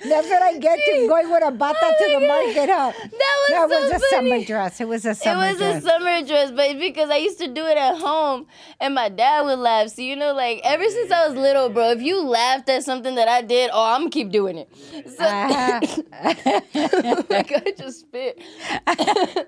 That's 0.03 0.27
what 0.29 0.41
I 0.41 0.57
get 0.59 0.83
to 0.85 0.95
going 1.07 1.29
with 1.29 1.43
a 1.43 1.51
bata 1.51 1.93
to 1.97 2.09
the 2.09 2.19
market, 2.19 2.69
huh? 2.69 2.91
That 2.93 3.09
was 3.11 3.49
That 3.49 3.69
so 3.69 3.75
was 3.75 3.89
a 3.91 3.99
funny. 3.99 4.29
summer 4.29 4.45
dress. 4.45 4.81
It 4.81 4.87
was 4.87 5.05
a 5.05 5.11
It 5.11 5.17
summer 5.17 5.47
was 5.47 5.57
dress. 5.57 5.83
a 5.83 5.87
summer 5.87 6.21
dress, 6.25 6.51
but 6.51 6.77
because 6.79 7.09
I 7.09 7.17
used 7.17 7.39
to 7.39 7.47
do 7.47 7.65
it 7.65 7.77
at 7.77 7.97
home 7.99 8.47
and 8.79 8.93
my 8.95 9.09
dad 9.09 9.43
would 9.45 9.59
laugh. 9.59 9.89
So, 9.89 10.01
you 10.01 10.15
know, 10.15 10.33
like 10.33 10.61
ever 10.63 10.83
since 10.89 11.11
I 11.11 11.27
was 11.27 11.37
little, 11.37 11.69
bro, 11.69 11.91
if 11.91 12.01
you 12.01 12.21
laughed 12.21 12.67
at 12.69 12.83
something 12.83 13.15
that 13.15 13.27
I 13.27 13.41
did, 13.41 13.69
oh, 13.73 13.95
I'm 13.95 14.09
keep 14.09 14.29
doing 14.31 14.57
it. 14.57 14.69
So, 15.17 15.25
Uh-huh. 15.25 15.79
like, 17.29 17.51
I 17.53 17.73
just 17.77 18.01
spit. 18.01 18.41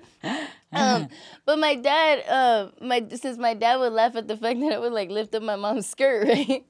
um, 0.72 1.08
but 1.44 1.58
my 1.58 1.74
dad, 1.74 2.24
uh, 2.28 2.70
my 2.80 3.06
since 3.14 3.36
my 3.38 3.54
dad 3.54 3.76
would 3.76 3.92
laugh 3.92 4.16
at 4.16 4.26
the 4.28 4.36
fact 4.36 4.58
that 4.60 4.72
I 4.72 4.78
would 4.78 4.92
like 4.92 5.10
lift 5.10 5.34
up 5.34 5.42
my 5.42 5.56
mom's 5.56 5.86
skirt, 5.86 6.26
right? 6.28 6.64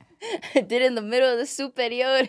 I 0.54 0.60
did 0.66 0.82
in 0.82 0.94
the 0.94 1.02
middle 1.02 1.32
of 1.32 1.38
the 1.38 1.46
superior. 1.46 2.28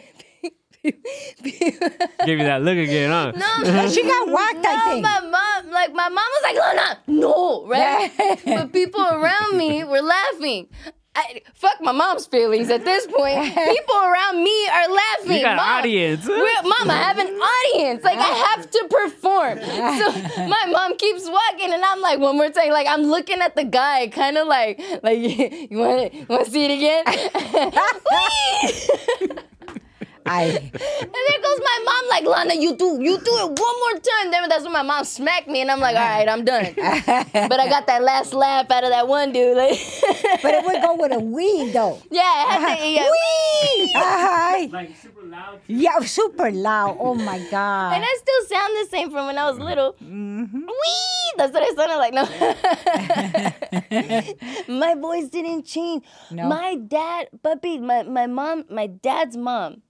Give 0.84 2.38
you 2.40 2.46
that 2.46 2.62
look 2.62 2.78
again, 2.78 3.10
huh? 3.10 3.32
No, 3.32 3.88
she 3.90 4.04
got 4.04 4.30
whacked, 4.30 4.62
no, 4.62 4.70
I 4.70 4.82
think. 4.86 5.02
my 5.04 5.20
mom, 5.22 5.72
like 5.72 5.94
my 5.94 6.10
mom 6.10 6.16
was 6.16 6.44
like, 6.44 6.58
Lana, 6.58 7.00
no, 7.08 7.66
right? 7.68 8.12
but 8.46 8.72
people 8.72 9.02
around 9.02 9.58
me 9.58 9.84
were 9.84 10.02
laughing. 10.02 10.68
I, 11.16 11.42
fuck 11.54 11.80
my 11.82 11.92
mom's 11.92 12.26
feelings 12.26 12.70
at 12.70 12.84
this 12.84 13.08
point. 13.08 13.38
People 13.56 13.96
around 13.96 14.44
me 14.44 14.68
are 14.68 14.90
laughing. 14.90 15.38
You 15.38 15.42
got 15.42 15.56
Mom, 15.56 15.80
audience. 15.80 16.26
Mom, 16.28 16.90
I 16.92 16.98
have 16.98 17.18
an 17.18 17.28
audience. 17.28 18.04
Like 18.04 18.18
I 18.18 18.24
have 18.24 18.70
to 18.70 18.88
perform. 18.90 19.60
So 19.60 20.12
my 20.48 20.66
mom 20.70 20.98
keeps 20.98 21.28
walking, 21.30 21.72
and 21.72 21.84
I'm 21.84 22.02
like, 22.02 22.20
one 22.20 22.36
more 22.36 22.50
time. 22.50 22.72
Like 22.72 22.88
I'm 22.88 23.04
looking 23.04 23.40
at 23.40 23.56
the 23.56 23.64
guy, 23.64 24.08
kind 24.08 24.38
of 24.38 24.48
like, 24.48 24.82
like 25.04 25.20
you 25.72 25.78
want 25.78 26.12
to, 26.12 26.26
want 26.26 26.46
to 26.46 26.52
see 26.52 26.66
it 26.66 26.72
again? 26.72 27.04
Whee! 30.26 30.32
I, 30.32 30.44
And 30.44 30.72
there 30.74 31.42
goes 31.42 31.60
my 31.60 31.80
mom, 31.86 32.10
like, 32.10 32.26
Lana, 32.26 32.56
you 32.60 32.76
do, 32.76 32.98
you 33.02 33.18
do 33.18 33.32
it 33.38 33.60
one 33.60 33.80
more 33.80 34.00
time. 34.02 34.32
Then 34.32 34.50
that's 34.50 34.64
when 34.64 34.74
my 34.74 34.82
mom 34.82 35.04
smacked 35.06 35.48
me, 35.48 35.62
and 35.62 35.72
I'm 35.72 35.80
like, 35.80 35.96
all 35.96 36.02
right, 36.02 36.28
I'm 36.28 36.44
done. 36.44 36.74
but 36.76 37.60
I 37.60 37.70
got 37.70 37.88
that 37.88 38.02
last 38.02 38.34
laugh 38.34 38.70
out 38.72 38.84
of 38.84 38.90
that 38.90 39.08
one 39.08 39.32
dude. 39.32 39.56
Like, 39.58 39.72
but 40.42 40.54
it 40.54 40.66
would 40.66 40.82
go 40.82 40.96
with 40.96 41.12
a 41.14 41.20
wee, 41.20 41.72
though. 41.72 42.02
yeah, 42.10 42.22
I 42.22 42.58
had 42.60 42.78
to, 42.80 42.88
yeah. 42.88 43.10
Wee! 43.10 43.92
Uh-huh. 43.96 44.68
Like 44.72 44.96
super 44.98 45.24
loud. 45.24 45.60
Yeah, 45.68 46.00
super 46.00 46.52
loud. 46.52 46.98
Oh 47.00 47.14
my 47.16 47.40
God. 47.52 47.94
And 47.94 48.04
I 48.04 48.18
still 48.18 48.46
sound 48.58 48.74
the 48.76 48.88
same 48.90 49.12
from 49.12 49.28
when 49.28 49.38
I 49.38 49.50
was 49.50 49.60
little. 49.60 49.94
Mm-hmm. 50.04 50.60
Wee! 50.62 51.34
That's 51.38 51.54
what 51.54 51.64
I 51.64 51.74
sounded 51.76 51.98
like. 51.98 52.14
No, 52.14 52.26
my 54.80 54.96
voice 54.96 55.28
didn't 55.30 55.64
change. 55.66 56.04
No. 56.32 56.48
My 56.48 56.76
dad, 56.76 57.30
puppy, 57.44 57.80
my, 57.80 58.04
my 58.04 58.28
mom, 58.28 58.66
my 58.70 58.88
dad's 58.88 59.36
mom, 59.38 59.82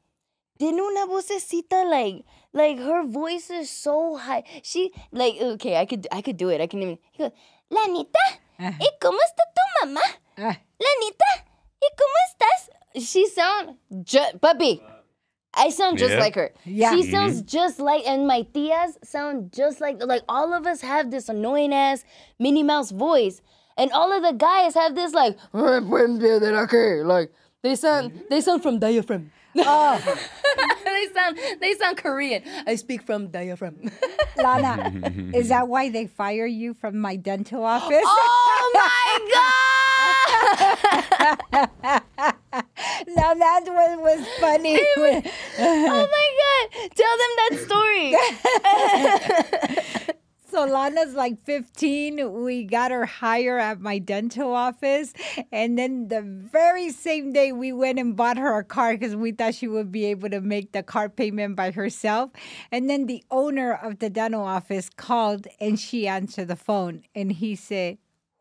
tiene 0.58 0.82
una 0.82 1.06
vocecita 1.06 1.90
like, 1.90 2.26
like 2.54 2.80
her 2.80 3.04
voice 3.06 3.50
is 3.50 3.70
so 3.70 4.16
high. 4.16 4.44
She 4.64 4.92
like 5.12 5.36
okay, 5.42 5.78
I 5.78 5.86
could 5.86 6.08
I 6.12 6.22
could 6.22 6.38
do 6.38 6.50
it. 6.50 6.62
I 6.62 6.68
can 6.68 6.82
even. 6.82 6.98
He 7.12 7.24
goes, 7.24 7.32
Lanita, 7.70 8.20
ah. 8.60 8.74
¿y 8.80 8.88
cómo 9.02 9.20
está 9.20 9.44
tu 9.54 9.62
mamá? 9.88 10.02
Ah. 10.38 10.58
Lanita, 10.80 11.46
¿y 11.82 11.88
cómo 11.98 12.16
estás? 12.30 12.70
She 13.02 13.28
sound 13.28 13.78
just 14.06 14.40
puppy. 14.40 14.82
I 15.56 15.70
sound 15.70 15.98
just 15.98 16.14
Yeah. 16.14 16.20
like 16.20 16.36
her. 16.36 16.52
Yeah. 16.66 16.92
She 16.92 17.04
mm-hmm. 17.04 17.12
sounds 17.12 17.42
just 17.42 17.80
like, 17.80 18.06
and 18.06 18.28
my 18.28 18.44
tias 18.54 18.98
sound 19.04 19.54
just 19.54 19.80
like, 19.80 20.04
like 20.04 20.24
all 20.28 20.54
of 20.54 20.68
us 20.68 20.82
have 20.82 21.12
this 21.12 21.30
annoying 21.30 21.74
ass 21.74 22.04
Minnie 22.40 22.64
Mouse 22.64 22.92
voice, 22.92 23.42
and 23.78 23.92
all 23.92 24.12
of 24.12 24.22
the 24.22 24.34
guys 24.34 24.74
have 24.76 24.96
this 24.96 25.14
like, 25.14 25.38
like 25.54 27.32
they 27.62 27.76
sound, 27.76 28.12
mm-hmm. 28.12 28.22
they 28.30 28.42
sound 28.42 28.62
from 28.62 28.80
diaphragm. 28.80 29.32
Oh, 29.58 30.18
they 30.86 31.08
sound, 31.14 31.38
they 31.62 31.74
sound 31.76 31.98
Korean. 31.98 32.44
I 32.68 32.76
speak 32.76 33.04
from 33.04 33.28
diaphragm. 33.28 33.92
Lana, 34.38 34.92
is 35.34 35.50
that 35.50 35.68
why 35.68 35.90
they 35.90 36.08
fire 36.08 36.46
you 36.46 36.74
from 36.74 36.98
my 37.00 37.16
dental 37.16 37.64
office? 37.64 38.04
oh 38.04 38.72
my 38.74 39.20
god! 41.96 42.04
now 43.16 43.34
that 43.34 43.64
one 43.66 44.02
was 44.02 44.28
funny. 44.40 44.80
oh 44.98 46.08
my 46.12 46.28
god! 46.42 46.70
Tell 46.96 47.18
them 47.18 47.32
that 47.38 47.54
story. 50.06 50.22
So 50.56 50.64
Lana's 50.64 51.16
like 51.16 51.44
15. 51.44 52.32
We 52.42 52.64
got 52.64 52.90
her 52.90 53.06
hire 53.06 53.60
at 53.60 53.82
my 53.82 54.00
dental 54.00 54.54
office. 54.54 55.12
And 55.52 55.78
then 55.78 56.08
the 56.08 56.22
very 56.22 56.92
same 56.92 57.34
day, 57.34 57.52
we 57.52 57.74
went 57.74 58.00
and 58.00 58.16
bought 58.16 58.38
her 58.38 58.58
a 58.58 58.64
car 58.64 58.94
because 58.94 59.18
we 59.18 59.34
thought 59.34 59.56
she 59.56 59.68
would 59.68 59.92
be 59.92 60.06
able 60.06 60.30
to 60.30 60.40
make 60.40 60.72
the 60.72 60.82
car 60.82 61.10
payment 61.10 61.58
by 61.58 61.72
herself. 61.72 62.32
And 62.72 62.90
then 62.90 63.06
the 63.06 63.22
owner 63.30 63.74
of 63.74 64.00
the 64.00 64.10
dental 64.10 64.46
office 64.46 64.90
called 64.90 65.46
and 65.60 65.78
she 65.78 66.08
answered 66.08 66.48
the 66.48 66.56
phone. 66.56 67.04
And 67.14 67.34
he 67.34 67.58
said, 67.58 67.98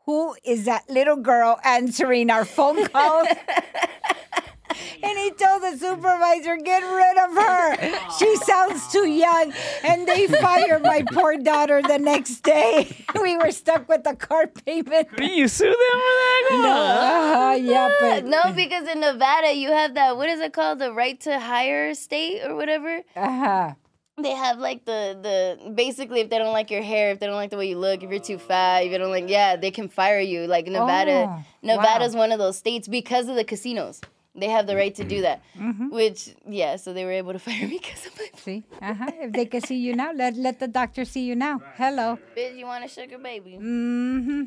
Who 0.06 0.36
is 0.44 0.66
that 0.66 0.88
little 0.88 1.16
girl 1.16 1.58
answering 1.64 2.30
our 2.30 2.44
phone 2.44 2.86
calls? 2.86 3.26
And 5.02 5.18
he 5.18 5.30
told 5.30 5.62
the 5.62 5.76
supervisor, 5.78 6.56
get 6.56 6.80
rid 6.82 7.18
of 7.18 7.34
her. 7.36 8.10
She 8.18 8.36
sounds 8.36 8.90
too 8.92 9.08
young. 9.08 9.52
And 9.82 10.06
they 10.06 10.26
fired 10.26 10.82
my 10.82 11.04
poor 11.12 11.36
daughter 11.36 11.82
the 11.82 11.98
next 11.98 12.40
day. 12.42 12.96
We 13.20 13.36
were 13.36 13.52
stuck 13.52 13.88
with 13.88 14.02
the 14.04 14.16
car 14.16 14.48
payment. 14.48 15.08
Do 15.16 15.24
you 15.24 15.46
sue 15.48 15.64
them 15.66 15.74
for 15.74 15.78
that? 15.78 16.46
Come 16.50 16.64
on. 16.64 17.36
Uh, 17.52 17.54
yeah, 17.56 17.90
but 18.00 18.24
no, 18.26 18.52
because 18.54 18.88
in 18.88 19.00
Nevada 19.00 19.54
you 19.54 19.70
have 19.70 19.94
that. 19.94 20.16
What 20.16 20.28
is 20.28 20.40
it 20.40 20.52
called? 20.52 20.78
The 20.80 20.92
right 20.92 21.18
to 21.20 21.38
hire 21.38 21.94
state 21.94 22.42
or 22.44 22.54
whatever. 22.56 23.02
uh-huh. 23.16 23.74
They 24.22 24.30
have 24.30 24.58
like 24.58 24.84
the 24.84 25.18
the 25.20 25.70
basically 25.72 26.20
if 26.20 26.30
they 26.30 26.38
don't 26.38 26.52
like 26.52 26.70
your 26.70 26.82
hair, 26.82 27.10
if 27.10 27.18
they 27.18 27.26
don't 27.26 27.34
like 27.34 27.50
the 27.50 27.56
way 27.56 27.68
you 27.68 27.78
look, 27.78 28.02
if 28.02 28.10
you're 28.10 28.20
too 28.20 28.38
fat, 28.38 28.84
if 28.84 28.92
you 28.92 28.98
don't 28.98 29.10
like 29.10 29.28
yeah, 29.28 29.56
they 29.56 29.70
can 29.72 29.88
fire 29.88 30.20
you. 30.20 30.46
Like 30.46 30.66
Nevada, 30.66 31.26
Oh, 31.28 31.44
Nevada's 31.62 32.14
one 32.14 32.30
of 32.30 32.38
those 32.38 32.56
states 32.58 32.86
because 32.86 33.28
of 33.28 33.34
the 33.36 33.42
casinos. 33.44 34.00
They 34.36 34.48
have 34.48 34.66
the 34.66 34.74
right 34.74 34.94
to 34.96 35.04
do 35.04 35.22
that. 35.22 35.42
Which 35.90 36.34
yeah, 36.48 36.76
so 36.76 36.92
they 36.92 37.04
were 37.04 37.12
able 37.12 37.32
to 37.32 37.38
fire 37.48 37.68
me 37.68 37.78
because 37.78 38.06
of 38.06 38.18
my 38.18 38.28
See? 38.36 38.64
Uh-huh. 38.82 39.10
If 39.20 39.32
they 39.32 39.46
can 39.46 39.60
see 39.60 39.76
you 39.76 39.94
now, 39.94 40.12
let, 40.12 40.36
let 40.36 40.58
the 40.58 40.68
doctor 40.68 41.04
see 41.04 41.24
you 41.24 41.34
now. 41.36 41.62
Hello. 41.76 42.18
bitch. 42.36 42.56
You 42.58 42.66
want 42.66 42.84
a 42.84 42.88
sugar 42.88 43.16
baby? 43.18 43.58
Mm-hmm. 43.60 44.42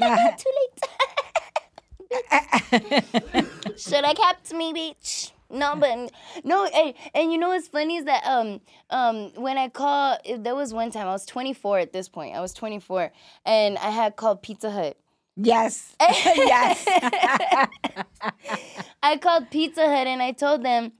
Not 0.00 0.38
too 0.38 0.52
late. 0.58 0.82
Should 3.78 4.04
have 4.04 4.16
kept 4.16 4.52
me, 4.52 4.72
bitch. 4.72 5.32
No, 5.48 5.76
but 5.76 6.10
no, 6.44 6.64
and, 6.66 6.94
and 7.14 7.30
you 7.32 7.38
know 7.38 7.50
what's 7.50 7.68
funny 7.68 7.96
is 7.98 8.04
that 8.06 8.24
um 8.26 8.60
um 8.90 9.30
when 9.36 9.56
I 9.56 9.68
call 9.68 10.18
there 10.38 10.56
was 10.56 10.74
one 10.74 10.90
time 10.90 11.06
I 11.06 11.12
was 11.12 11.24
24 11.24 11.78
at 11.78 11.92
this 11.92 12.08
point 12.08 12.34
I 12.34 12.40
was 12.40 12.52
24 12.52 13.12
and 13.44 13.78
I 13.78 13.90
had 13.90 14.16
called 14.16 14.42
Pizza 14.42 14.72
Hut 14.72 14.96
Yes. 15.38 15.94
yes. 16.00 16.86
I 19.02 19.18
called 19.18 19.50
Pizza 19.50 19.86
Hut 19.86 20.06
and 20.06 20.22
I 20.22 20.32
told 20.32 20.64
them, 20.64 20.92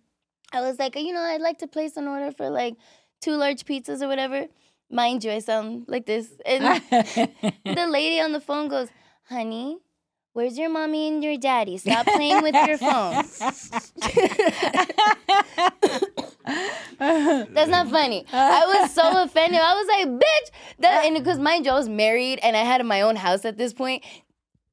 I 0.53 0.61
was 0.61 0.79
like, 0.79 0.95
you 0.95 1.15
know, 1.15 1.23
I'd 1.23 1.41
like 1.41 1.59
to 1.61 1.67
place 1.67 1.97
an 1.97 2.07
order 2.07 2.31
for 2.33 2.51
like 2.51 2.75
two 3.23 3.33
large 3.33 3.65
pizzas 3.65 4.03
or 4.03 4.09
whatever. 4.09 4.47
Mind 4.91 5.25
you, 5.25 5.33
I 5.33 5.39
sound 5.39 5.87
like 5.89 6.05
this. 6.05 6.29
And 6.45 6.83
the 6.91 7.87
lady 7.89 8.21
on 8.21 8.33
the 8.33 8.41
phone 8.41 8.69
goes, 8.69 8.89
honey, 9.25 9.79
where's 10.35 10.59
your 10.59 10.69
mommy 10.69 11.09
and 11.09 11.25
your 11.25 11.39
daddy? 11.39 11.79
Stop 11.79 12.07
playing 12.07 12.43
with 12.43 12.55
your 12.55 12.77
phone. 12.79 13.25
That's 16.99 17.71
not 17.71 17.89
funny. 17.91 18.25
I 18.33 18.67
was 18.67 18.93
so 18.93 19.23
offended. 19.23 19.61
I 19.61 19.75
was 19.75 19.87
like, 19.89 20.09
bitch. 20.21 20.51
That, 20.81 21.07
and 21.07 21.17
because 21.17 21.39
mind 21.39 21.65
you, 21.65 21.73
I 21.73 21.75
was 21.75 21.89
married 21.89 22.39
and 22.43 22.57
I 22.57 22.61
had 22.61 22.85
my 22.85 23.01
own 23.01 23.17
house 23.17 23.45
at 23.45 23.57
this 23.57 23.73
point. 23.73 24.05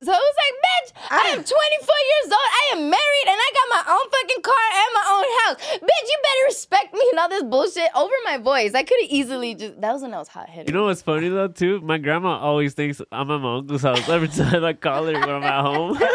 So 0.04 0.12
I 0.12 0.20
was 0.20 0.36
like, 0.44 0.56
bitch, 0.68 0.90
I 1.12 1.24
am 1.32 1.40
24 1.44 1.48
years 1.48 2.28
old. 2.28 2.34
I 2.36 2.64
am 2.76 2.90
married 2.90 3.28
and 3.28 3.40
I 3.40 3.50
got 3.56 3.68
my 3.72 3.84
own 3.96 4.06
fucking 4.12 4.42
car 4.44 4.66
and 4.76 4.90
my 4.94 5.06
own 5.16 5.28
house. 5.40 5.58
Bitch, 5.80 6.08
you 6.12 6.18
better 6.24 6.46
respect 6.46 6.94
me 6.94 7.04
and 7.12 7.20
all 7.20 7.30
this 7.30 7.44
bullshit 7.44 7.90
over 7.96 8.12
my 8.26 8.38
voice. 8.38 8.74
I 8.74 8.84
could 8.84 8.98
have 9.02 9.10
easily 9.10 9.56
just, 9.56 9.80
that 9.80 9.94
was 9.94 10.02
when 10.02 10.14
I 10.14 10.20
was 10.20 10.28
hot 10.28 10.50
headed. 10.50 10.68
You 10.68 10.74
know 10.74 10.86
what's 10.86 11.02
funny 11.02 11.30
though 11.30 11.48
too? 11.48 11.80
My 11.82 11.98
grandma 12.00 12.38
always 12.38 12.74
thinks 12.74 13.02
I'm 13.14 13.32
at 13.32 13.40
my 13.40 13.58
uncle's 13.60 13.84
house 13.84 14.10
every 14.10 14.28
time 14.40 14.64
I 14.66 14.74
call 14.74 15.06
her 15.06 15.14
when 15.14 15.30
I'm 15.30 15.44
at 15.44 15.62
home. 15.64 15.96
every 15.96 16.12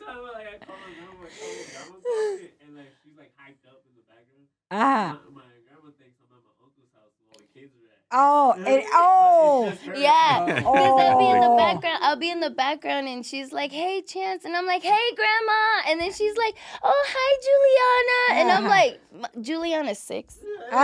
time 0.00 0.16
like, 0.32 0.48
I 0.48 0.56
call 0.64 0.80
my 0.80 0.92
grandma, 0.96 1.28
I 1.28 1.36
call 1.36 1.92
my 1.92 2.00
grandma's 2.00 2.40
and 2.64 2.72
like 2.76 2.92
she's 3.04 3.16
like 3.18 3.32
hyped 3.36 3.68
up 3.68 3.84
in 3.84 3.92
the 4.00 4.04
background. 4.08 4.48
Ah. 4.70 5.20
My, 5.28 5.44
my 5.44 5.48
grandma 5.68 5.92
thinks 6.00 6.16
I'm 6.24 6.32
at 6.32 6.40
my 6.40 6.56
uncle's 6.64 6.88
house 6.96 7.12
while 7.28 7.36
the 7.36 7.48
kids 7.52 7.76
are 7.76 7.84
at. 7.92 8.03
Oh, 8.16 8.54
it, 8.56 8.84
oh. 8.92 9.68
It's 9.72 9.82
just 9.82 9.86
her. 9.88 9.96
Yeah, 9.96 10.62
oh. 10.66 10.72
because 10.72 11.00
I'll 11.00 11.18
be 11.18 11.28
in 11.28 11.40
the 11.40 11.46
Oh. 11.48 11.56
background. 11.56 11.98
I'll 12.02 12.16
be 12.16 12.30
in 12.30 12.38
the 12.40 12.50
background, 12.50 13.08
and 13.08 13.26
she's 13.26 13.52
like, 13.52 13.72
"Hey, 13.72 14.02
Chance," 14.02 14.44
and 14.44 14.54
I'm 14.56 14.66
like, 14.66 14.82
"Hey, 14.82 15.10
Grandma," 15.16 15.90
and 15.90 16.00
then 16.00 16.12
she's 16.12 16.36
like, 16.36 16.54
"Oh, 16.82 17.04
hi, 17.08 18.30
Juliana," 18.36 18.40
and 18.40 18.50
I'm 18.52 18.68
like, 18.76 19.00
"M- 19.34 19.42
"Juliana's 19.42 19.98
six. 19.98 20.36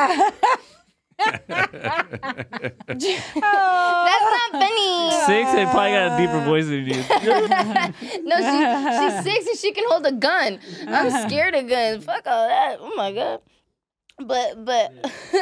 Oh. 3.42 4.04
That's 4.06 4.30
not 4.30 4.50
funny." 4.52 5.10
Six, 5.26 5.52
they 5.52 5.64
probably 5.66 5.90
got 5.92 6.12
a 6.12 6.16
deeper 6.18 6.40
voice 6.44 6.66
than 6.66 6.86
you. 6.86 6.94
No, 8.24 8.36
she, 8.36 8.58
she's 8.98 9.24
six 9.24 9.46
and 9.48 9.58
she 9.58 9.72
can 9.72 9.84
hold 9.88 10.06
a 10.06 10.12
gun. 10.12 10.58
I'm 10.88 11.28
scared 11.28 11.54
of 11.54 11.68
guns. 11.68 12.04
Fuck 12.04 12.26
all 12.26 12.48
that. 12.48 12.78
Oh 12.80 12.94
my 12.96 13.12
god. 13.12 13.40
But 14.20 14.64
but 14.64 14.92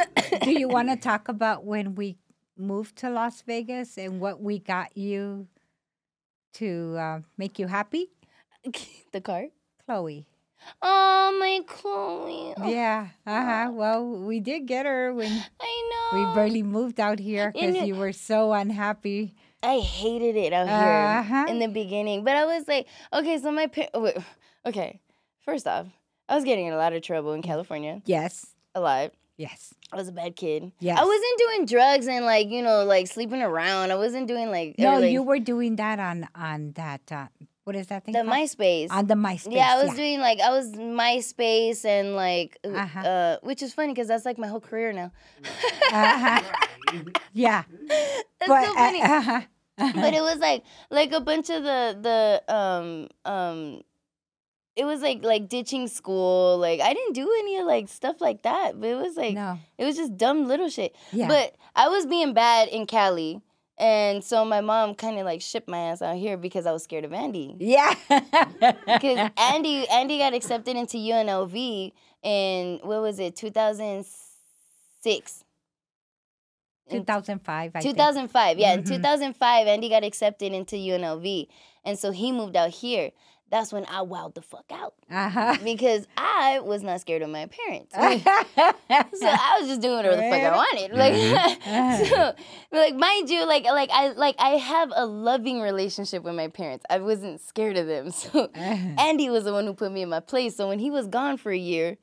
Do 0.43 0.51
you 0.51 0.67
want 0.69 0.89
to 0.89 0.95
talk 0.95 1.27
about 1.27 1.65
when 1.65 1.95
we 1.95 2.17
moved 2.57 2.95
to 2.97 3.09
Las 3.09 3.41
Vegas 3.41 3.97
and 3.97 4.19
what 4.19 4.41
we 4.41 4.59
got 4.59 4.95
you 4.97 5.47
to 6.53 6.95
uh, 6.97 7.19
make 7.37 7.59
you 7.59 7.67
happy? 7.67 8.09
the 9.11 9.21
car. 9.21 9.45
Chloe. 9.85 10.25
Oh 10.81 11.37
my 11.39 11.61
Chloe. 11.65 12.53
Oh, 12.57 12.69
Yeah. 12.69 13.07
Uh 13.25 13.43
huh. 13.45 13.71
Well, 13.71 14.05
we 14.05 14.39
did 14.39 14.65
get 14.65 14.85
her 14.85 15.13
when 15.13 15.31
I 15.59 15.89
know 16.11 16.19
we 16.29 16.35
barely 16.35 16.63
moved 16.63 16.99
out 16.99 17.19
here 17.19 17.51
because 17.53 17.75
you 17.87 17.95
were 17.95 18.11
so 18.13 18.51
unhappy. 18.53 19.35
I 19.63 19.79
hated 19.79 20.35
it 20.35 20.53
out 20.53 20.67
here 20.67 21.19
Uh-huh. 21.19 21.45
in 21.49 21.59
the 21.59 21.67
beginning, 21.67 22.23
but 22.23 22.35
I 22.35 22.45
was 22.45 22.67
like, 22.67 22.87
okay, 23.13 23.37
so 23.39 23.51
my 23.51 23.67
par- 23.67 23.89
okay. 24.65 24.99
First 25.43 25.67
off, 25.67 25.87
I 26.29 26.35
was 26.35 26.43
getting 26.43 26.67
in 26.67 26.73
a 26.73 26.77
lot 26.77 26.93
of 26.93 27.01
trouble 27.01 27.33
in 27.33 27.41
California. 27.41 28.01
Yes. 28.05 28.53
A 28.75 28.79
lot. 28.79 29.11
Yes. 29.37 29.73
I 29.91 29.95
was 29.95 30.07
a 30.09 30.11
bad 30.11 30.35
kid. 30.35 30.71
Yeah. 30.79 30.99
I 30.99 31.03
wasn't 31.05 31.37
doing 31.39 31.65
drugs 31.65 32.07
and 32.07 32.25
like 32.25 32.49
you 32.49 32.61
know 32.61 32.83
like 32.83 33.07
sleeping 33.07 33.41
around. 33.41 33.91
I 33.91 33.95
wasn't 33.95 34.27
doing 34.27 34.51
like 34.51 34.75
No, 34.77 34.95
or, 34.95 34.99
like, 34.99 35.11
you 35.11 35.23
were 35.23 35.39
doing 35.39 35.77
that 35.77 35.99
on 35.99 36.27
on 36.35 36.73
that. 36.73 37.01
Uh, 37.11 37.27
what 37.63 37.75
is 37.75 37.87
that 37.87 38.03
thing? 38.03 38.13
the 38.13 38.23
called? 38.23 38.33
MySpace. 38.35 38.87
on 38.91 39.07
the 39.07 39.13
MySpace. 39.15 39.53
yeah, 39.53 39.75
I 39.75 39.83
was 39.83 39.93
doing 39.95 40.19
like 40.19 40.39
I 40.41 40.49
was 40.51 40.71
MySpace 40.73 41.85
and 41.85 42.15
like 42.15 42.57
uh 42.65 42.69
Uh-huh. 42.69 42.99
uh, 42.99 43.37
which 43.41 43.61
is 43.63 43.73
funny 43.73 43.93
because 43.93 44.07
that's 44.09 44.25
like 44.25 44.37
my 44.37 44.47
whole 44.47 44.61
career 44.61 44.91
now. 44.93 45.11
Uh-huh. 45.91 46.41
Yeah. 47.33 47.63
That's 47.87 48.47
but 48.47 48.65
so 48.65 48.73
funny. 48.73 49.01
uh, 49.01 49.07
uh-huh. 49.21 49.41
but 49.95 50.13
it 50.13 50.21
was 50.21 50.39
like 50.39 50.63
like 50.89 51.11
a 51.11 51.21
bunch 51.21 51.49
of 51.49 51.63
the 51.63 51.95
the 52.01 52.53
um 52.53 53.07
um 53.25 53.81
it 54.75 54.85
was 54.85 55.01
like 55.01 55.23
like 55.23 55.49
ditching 55.49 55.87
school 55.87 56.57
like 56.57 56.79
i 56.81 56.93
didn't 56.93 57.13
do 57.13 57.23
any 57.39 57.57
of 57.57 57.65
like 57.65 57.87
stuff 57.89 58.21
like 58.21 58.43
that 58.43 58.79
but 58.79 58.87
it 58.87 58.95
was 58.95 59.17
like 59.17 59.33
no. 59.33 59.57
it 59.77 59.85
was 59.85 59.95
just 59.95 60.15
dumb 60.17 60.47
little 60.47 60.69
shit 60.69 60.95
Yeah. 61.11 61.27
but 61.27 61.55
i 61.75 61.87
was 61.89 62.05
being 62.05 62.33
bad 62.33 62.67
in 62.69 62.85
cali 62.85 63.41
and 63.77 64.23
so 64.23 64.43
my 64.45 64.61
mom 64.61 64.95
kind 64.95 65.17
of 65.19 65.25
like 65.25 65.41
shipped 65.41 65.67
my 65.69 65.77
ass 65.79 66.01
out 66.01 66.15
here 66.17 66.37
because 66.37 66.65
i 66.65 66.71
was 66.71 66.83
scared 66.83 67.05
of 67.05 67.13
andy 67.13 67.55
yeah. 67.59 67.93
because 68.09 69.29
andy 69.37 69.87
andy 69.89 70.17
got 70.17 70.33
accepted 70.33 70.75
into 70.77 70.97
unlv 70.97 71.91
in 72.23 72.79
what 72.83 73.01
was 73.01 73.19
it 73.19 73.35
2006 73.35 75.43
In 76.87 76.99
2005. 77.05 77.71
I 77.75 77.79
think. 77.81 77.95
2005 77.95 78.57
yeah 78.59 78.73
in 78.73 78.83
Mhm. 78.83 78.87
2005 78.87 79.67
andy 79.67 79.89
got 79.89 80.03
accepted 80.03 80.53
into 80.53 80.75
unlv 80.75 81.47
and 81.85 81.97
so 81.99 82.11
he 82.11 82.31
moved 82.31 82.55
out 82.57 82.71
here 82.71 83.11
that's 83.49 83.73
when 83.73 83.85
i 83.85 83.99
wowed 84.01 84.33
the 84.35 84.41
fuck 84.41 84.65
out. 84.71 84.93
Uh-huh. 85.09 85.57
because 85.63 86.07
i 86.17 86.59
was 86.59 86.83
not 86.83 87.01
scared 87.01 87.21
of 87.21 87.29
my 87.29 87.47
parents. 87.47 87.93
So 88.89 89.27
i 89.27 89.57
was 89.59 89.67
just 89.67 89.81
doing 89.81 89.95
whatever 89.95 90.15
the 90.15 90.23
fuck 90.23 90.41
i 90.41 90.55
wanted. 90.55 90.97
Like 90.97 91.13
mm-hmm. 91.13 91.69
uh-huh. 91.69 92.05
so 92.05 92.33
like 92.71 92.95
mind 92.95 93.29
you 93.29 93.45
like 93.45 93.65
like 93.65 93.89
i 93.91 94.09
like 94.09 94.35
i 94.39 94.51
have 94.51 94.91
a 94.95 95.05
loving 95.05 95.61
relationship 95.61 96.23
with 96.23 96.35
my 96.35 96.47
parents. 96.47 96.85
I 96.89 96.99
wasn't 96.99 97.41
scared 97.41 97.77
of 97.77 97.87
them. 97.87 98.11
So 98.11 98.45
uh-huh. 98.45 98.95
andy 98.99 99.29
was 99.29 99.45
the 99.45 99.53
one 99.53 99.65
who 99.65 99.73
put 99.73 99.91
me 99.91 100.01
in 100.01 100.09
my 100.09 100.19
place. 100.19 100.55
So 100.55 100.67
when 100.67 100.79
he 100.79 100.91
was 100.91 101.07
gone 101.07 101.37
for 101.37 101.51
a 101.51 101.57
year 101.57 101.97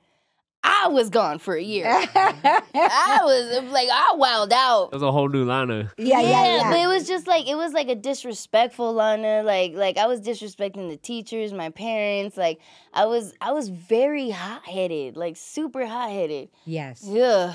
i 0.65 0.89
was 0.89 1.11
gone 1.11 1.39
for 1.39 1.55
a 1.57 1.63
year 1.63 1.87
i 1.89 3.21
was 3.23 3.71
like 3.73 3.89
i 3.91 4.13
wowed 4.17 4.53
out 4.53 4.91
That 4.91 4.97
was 4.97 5.03
a 5.03 5.13
whole 5.13 5.29
new 5.29 5.45
Lana. 5.45 5.91
yeah, 5.99 6.21
yeah, 6.21 6.57
yeah. 6.57 6.71
but 6.71 6.79
it 6.81 6.87
was 6.87 7.07
just 7.07 7.27
like 7.27 7.47
it 7.49 7.55
was 7.57 7.73
like 7.73 7.89
a 7.89 7.95
disrespectful 7.95 8.93
Lana. 8.93 9.43
Like 9.45 9.73
like 9.75 9.97
I 9.99 10.07
was 10.07 10.21
disrespecting 10.21 10.89
the 10.91 10.97
teachers, 10.97 11.53
my 11.53 11.71
parents. 11.71 12.37
Like 12.37 12.59
I 12.93 13.07
was 13.07 13.33
I 13.41 13.53
was 13.53 13.69
very 13.69 14.31
hot 14.31 14.65
headed, 14.67 15.17
like 15.17 15.37
super 15.37 15.87
hot 15.87 16.11
headed. 16.11 16.49
yes. 16.65 17.03
Yeah. 17.07 17.55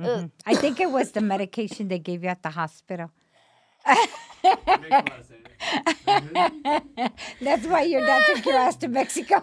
Mhm. 0.00 0.30
I 0.46 0.54
think 0.54 0.78
it 0.80 0.90
was 0.90 1.12
the 1.12 1.20
medication 1.20 1.88
they 1.88 1.98
gave 1.98 2.22
you 2.22 2.28
at 2.28 2.42
the 2.42 2.50
hospital. 2.50 3.10
That's 7.40 7.66
why 7.66 7.82
your 7.82 8.00
dad 8.00 8.22
took 8.26 8.46
your 8.46 8.56
ass 8.56 8.76
to 8.76 8.88
Mexico. 8.88 9.36
See, 9.40 9.42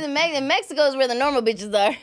the 0.00 0.10
Me- 0.12 0.40
Mexico 0.40 0.82
is 0.82 0.96
where 0.96 1.08
the 1.08 1.14
normal 1.14 1.42
bitches 1.42 1.74
are. 1.74 1.96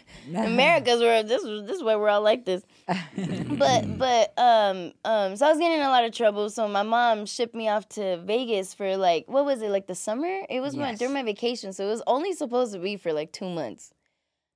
America's 0.45 0.99
where 0.99 1.23
this 1.23 1.43
is 1.43 1.65
this 1.67 1.77
is 1.77 1.83
where 1.83 1.99
we're 1.99 2.09
all 2.09 2.21
like 2.21 2.45
this. 2.45 2.63
but 2.87 3.97
but 3.97 4.33
um 4.37 4.91
um 5.05 5.35
so 5.35 5.45
I 5.45 5.49
was 5.49 5.59
getting 5.59 5.79
in 5.79 5.85
a 5.85 5.89
lot 5.89 6.03
of 6.03 6.13
trouble. 6.13 6.49
So 6.49 6.67
my 6.67 6.83
mom 6.83 7.25
shipped 7.25 7.55
me 7.55 7.69
off 7.69 7.87
to 7.89 8.17
Vegas 8.17 8.73
for 8.73 8.97
like 8.97 9.25
what 9.27 9.45
was 9.45 9.61
it 9.61 9.69
like 9.69 9.87
the 9.87 9.95
summer? 9.95 10.39
It 10.49 10.61
was 10.61 10.75
my, 10.75 10.95
during 10.95 11.13
my 11.13 11.23
vacation, 11.23 11.73
so 11.73 11.85
it 11.85 11.89
was 11.89 12.01
only 12.07 12.33
supposed 12.33 12.73
to 12.73 12.79
be 12.79 12.97
for 12.97 13.13
like 13.13 13.31
two 13.31 13.49
months. 13.49 13.91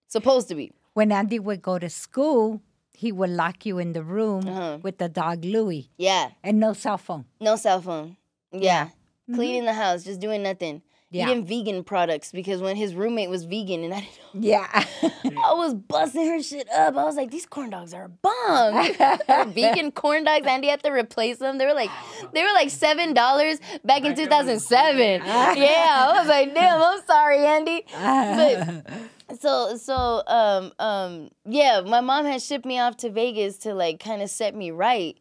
Supposed 0.07 0.47
to 0.49 0.55
be. 0.55 0.71
when 0.93 1.11
Andy 1.11 1.37
would 1.37 1.61
go 1.61 1.77
to 1.77 1.89
school, 1.89 2.61
he 2.97 3.11
would 3.11 3.29
lock 3.29 3.63
you 3.63 3.77
in 3.77 3.93
the 3.93 4.01
room 4.01 4.47
Uh-huh. 4.47 4.79
with 4.81 4.97
the 4.97 5.07
dog 5.07 5.45
Louie 5.45 5.91
Yeah. 5.97 6.31
and 6.43 6.59
no 6.59 6.73
cell 6.73 6.97
phone. 6.97 7.25
No 7.39 7.55
cell 7.55 7.79
phone. 7.79 8.17
Yeah. 8.51 8.89
Cleaning 9.31 9.65
the 9.65 9.73
house, 9.73 10.03
just 10.03 10.19
doing 10.19 10.41
nothing. 10.41 10.81
Yeah. 11.09 11.29
Eating 11.29 11.45
vegan 11.45 11.83
products 11.85 12.33
because 12.33 12.61
when 12.61 12.75
his 12.75 12.93
roommate 12.93 13.29
was 13.29 13.45
vegan 13.45 13.85
and 13.85 13.93
I 13.93 14.01
didn't 14.01 14.43
know. 14.43 14.47
Yeah. 14.49 14.85
I 15.03 15.53
was 15.53 15.73
busting 15.73 16.27
her 16.27 16.43
shit 16.43 16.67
up. 16.69 16.97
I 16.97 17.03
was 17.05 17.15
like, 17.15 17.31
these 17.31 17.45
corn 17.45 17.69
dogs 17.69 17.93
are 17.93 18.09
bomb. 18.09 19.53
Vegan 19.53 19.91
corn 19.91 20.25
dogs. 20.25 20.45
Andy 20.45 20.67
had 20.67 20.83
to 20.83 20.91
replace 20.91 21.37
them. 21.37 21.59
They 21.59 21.65
were 21.65 21.73
like, 21.73 21.89
they 22.33 22.43
were 22.43 22.51
like 22.53 22.69
seven 22.69 23.13
dollars 23.13 23.59
back 23.85 24.03
in 24.03 24.15
2007. 24.15 25.21
yeah, 25.25 25.25
I 25.25 26.19
was 26.19 26.27
like, 26.27 26.53
damn, 26.53 26.81
I'm 26.81 27.01
sorry, 27.05 27.45
Andy. 27.45 27.85
But 27.93 29.39
so 29.39 29.77
so 29.77 30.23
um 30.27 30.73
um 30.79 31.29
yeah, 31.45 31.81
my 31.81 32.01
mom 32.01 32.25
had 32.25 32.41
shipped 32.41 32.65
me 32.65 32.79
off 32.79 32.97
to 32.97 33.09
Vegas 33.09 33.57
to 33.59 33.73
like 33.73 34.01
kind 34.01 34.21
of 34.21 34.29
set 34.29 34.55
me 34.55 34.71
right. 34.71 35.17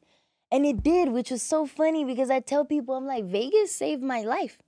And 0.50 0.66
it 0.66 0.82
did, 0.82 1.10
which 1.10 1.30
was 1.30 1.42
so 1.42 1.64
funny 1.66 2.04
because 2.04 2.28
I 2.30 2.40
tell 2.40 2.64
people 2.64 2.96
I'm 2.96 3.06
like 3.06 3.24
Vegas 3.24 3.74
saved 3.74 4.02
my 4.02 4.22
life. 4.22 4.58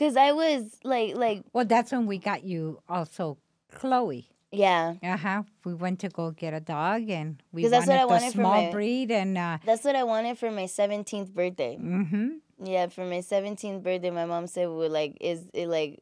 Cuz 0.00 0.16
I 0.16 0.32
was 0.32 0.78
like 0.82 1.14
like 1.14 1.42
well, 1.52 1.66
that's 1.66 1.92
when 1.92 2.06
we 2.06 2.16
got 2.18 2.42
you 2.42 2.80
also 2.88 3.36
Chloe. 3.70 4.26
yeah, 4.50 4.94
Uh 5.02 5.16
huh. 5.16 5.42
We 5.64 5.74
went 5.74 6.00
to 6.00 6.08
go 6.08 6.30
get 6.32 6.54
a 6.54 6.60
dog, 6.60 7.08
and 7.10 7.40
we 7.52 7.62
'Cause 7.62 7.70
wanted 7.72 7.86
that's 7.86 7.88
what 7.88 7.98
I 7.98 8.02
the 8.02 8.08
wanted 8.14 8.32
for 8.32 8.40
small 8.42 8.62
my- 8.64 8.70
breed, 8.72 9.10
and 9.12 9.36
uh, 9.38 9.58
that's 9.64 9.84
what 9.84 9.94
I 9.94 10.04
wanted 10.04 10.38
for 10.38 10.50
my 10.50 10.64
17th 10.66 11.30
birthday. 11.34 11.76
mm-hmm. 11.78 12.28
Yeah, 12.64 12.88
for 12.88 13.04
my 13.04 13.20
17th 13.20 13.82
birthday 13.82 14.10
my 14.10 14.24
mom 14.24 14.46
said 14.46 14.66
well 14.68 14.88
like 14.90 15.16
is 15.20 15.44
it 15.54 15.68
like 15.68 16.00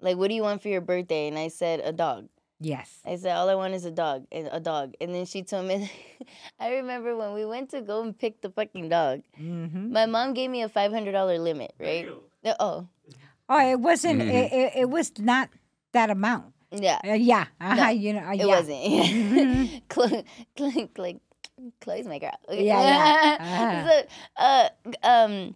like 0.00 0.16
what 0.16 0.28
do 0.28 0.34
you 0.34 0.42
want 0.42 0.62
for 0.62 0.68
your 0.68 0.80
birthday? 0.80 1.28
And 1.28 1.38
I 1.38 1.48
said 1.48 1.80
a 1.84 1.92
dog. 1.92 2.28
yes, 2.60 2.88
I 3.04 3.16
said, 3.20 3.36
all 3.36 3.48
I 3.50 3.56
want 3.60 3.74
is 3.74 3.84
a 3.84 3.90
dog, 3.90 4.24
and 4.32 4.48
a 4.52 4.60
dog. 4.60 4.94
And 5.00 5.14
then 5.14 5.26
she 5.26 5.42
told 5.42 5.66
me, 5.68 5.90
I 6.64 6.66
remember 6.80 7.14
when 7.16 7.34
we 7.34 7.44
went 7.44 7.68
to 7.76 7.80
go 7.82 8.00
and 8.02 8.16
pick 8.16 8.40
the 8.40 8.48
fucking 8.50 8.88
dog. 8.88 9.20
mm-hmm. 9.38 9.92
My 9.92 10.06
mom 10.06 10.32
gave 10.34 10.48
me 10.50 10.62
a 10.62 10.68
five 10.68 10.92
hundred 10.96 11.12
dollar 11.12 11.36
limit, 11.38 11.72
right? 11.78 12.08
Uh, 12.44 12.54
Oh, 12.60 12.76
Oh, 13.48 13.70
it 13.70 13.78
wasn't. 13.80 14.22
It, 14.22 14.52
it, 14.52 14.72
it 14.76 14.90
was 14.90 15.12
not 15.18 15.50
that 15.92 16.10
amount. 16.10 16.52
yeah, 16.72 16.98
Uh, 17.04 17.12
yeah. 17.12 17.46
Uh-huh. 17.60 17.74
No, 17.74 17.88
you 17.90 18.12
know. 18.14 18.20
Uh, 18.26 18.32
it 18.32 18.38
yeah. 18.38 18.46
wasn't. 18.46 18.82
Mhm. 18.82 19.82
Cl- 19.92 20.24
cl- 20.56 20.88
like 20.98 21.18
Chloe's 21.80 22.06
my 22.06 22.18
girl. 22.18 22.32
Yeah, 22.50 22.80
yeah. 23.38 23.86
so, 23.88 24.06
uh, 24.36 24.68
um, 25.02 25.54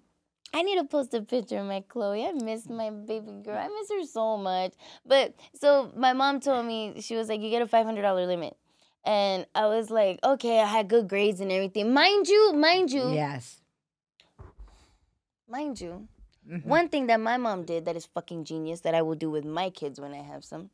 I 0.55 0.63
need 0.63 0.79
to 0.79 0.85
post 0.85 1.13
a 1.15 1.23
picture 1.23 1.59
of 1.59 1.67
my 1.67 1.81
Chloe. 1.89 2.25
I 2.25 2.33
miss 2.33 2.69
my 2.69 2.91
baby 2.91 3.33
girl. 3.43 3.59
I 3.59 3.69
miss 3.69 3.91
her 3.91 4.05
so 4.07 4.37
much. 4.37 4.75
But 5.05 5.35
so 5.55 5.91
my 5.97 6.13
mom 6.13 6.41
told 6.41 6.67
me 6.67 7.01
she 7.01 7.17
was 7.17 7.29
like, 7.29 7.41
you 7.41 7.51
get 7.51 7.63
a 7.63 7.67
five 7.67 7.85
hundred 7.85 8.03
dollar 8.03 8.27
limit, 8.27 8.57
and 9.05 9.45
I 9.55 9.67
was 9.67 9.91
like, 9.91 10.21
okay, 10.23 10.61
I 10.61 10.67
had 10.67 10.89
good 10.89 11.09
grades 11.09 11.41
and 11.41 11.51
everything. 11.51 11.93
Mind 11.93 12.29
you, 12.29 12.53
mind 12.53 12.91
you, 12.93 13.11
Yes. 13.13 13.61
mind 15.49 15.81
you. 15.81 16.07
Mhm. 16.49 16.65
One 16.65 16.89
thing 16.89 17.07
that 17.09 17.21
my 17.21 17.37
mom 17.37 17.65
did 17.65 17.85
that 17.85 17.97
is 17.97 18.07
fucking 18.07 18.45
genius 18.45 18.81
that 18.81 18.95
I 18.95 19.03
will 19.03 19.15
do 19.17 19.31
with 19.31 19.45
my 19.45 19.71
kids 19.71 20.01
when 20.01 20.13
I 20.15 20.23
have 20.23 20.45
some. 20.45 20.71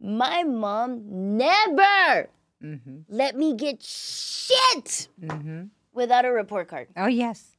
My 0.00 0.42
mom 0.42 1.36
never 1.36 2.28
Mm-hmm. 2.62 2.98
let 3.08 3.36
me 3.36 3.54
get 3.56 3.82
shit 3.82 5.08
Mm-hmm. 5.20 5.64
without 5.92 6.24
a 6.24 6.30
report 6.32 6.68
card. 6.68 6.88
Oh 6.96 7.06
yes. 7.06 7.56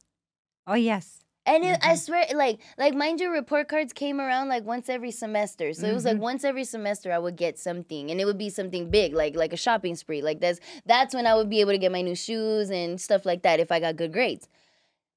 Oh 0.66 0.74
yes. 0.74 1.20
And 1.46 1.62
it, 1.62 1.78
I 1.82 1.94
swear, 1.96 2.24
like, 2.34 2.58
like 2.78 2.94
mind 2.94 3.20
you, 3.20 3.30
report 3.30 3.68
cards 3.68 3.92
came 3.92 4.18
around 4.18 4.48
like 4.48 4.64
once 4.64 4.88
every 4.88 5.10
semester. 5.10 5.74
So 5.74 5.86
it 5.86 5.92
was 5.92 6.06
like 6.06 6.16
once 6.18 6.42
every 6.42 6.64
semester 6.64 7.12
I 7.12 7.18
would 7.18 7.36
get 7.36 7.58
something, 7.58 8.10
and 8.10 8.18
it 8.18 8.24
would 8.24 8.38
be 8.38 8.48
something 8.48 8.88
big, 8.88 9.12
like 9.12 9.36
like 9.36 9.52
a 9.52 9.56
shopping 9.58 9.94
spree. 9.94 10.22
Like 10.22 10.40
that's 10.40 10.58
that's 10.86 11.14
when 11.14 11.26
I 11.26 11.34
would 11.34 11.50
be 11.50 11.60
able 11.60 11.72
to 11.72 11.78
get 11.78 11.92
my 11.92 12.00
new 12.00 12.14
shoes 12.14 12.70
and 12.70 12.98
stuff 12.98 13.26
like 13.26 13.42
that 13.42 13.60
if 13.60 13.70
I 13.70 13.78
got 13.78 13.96
good 13.96 14.10
grades. 14.10 14.48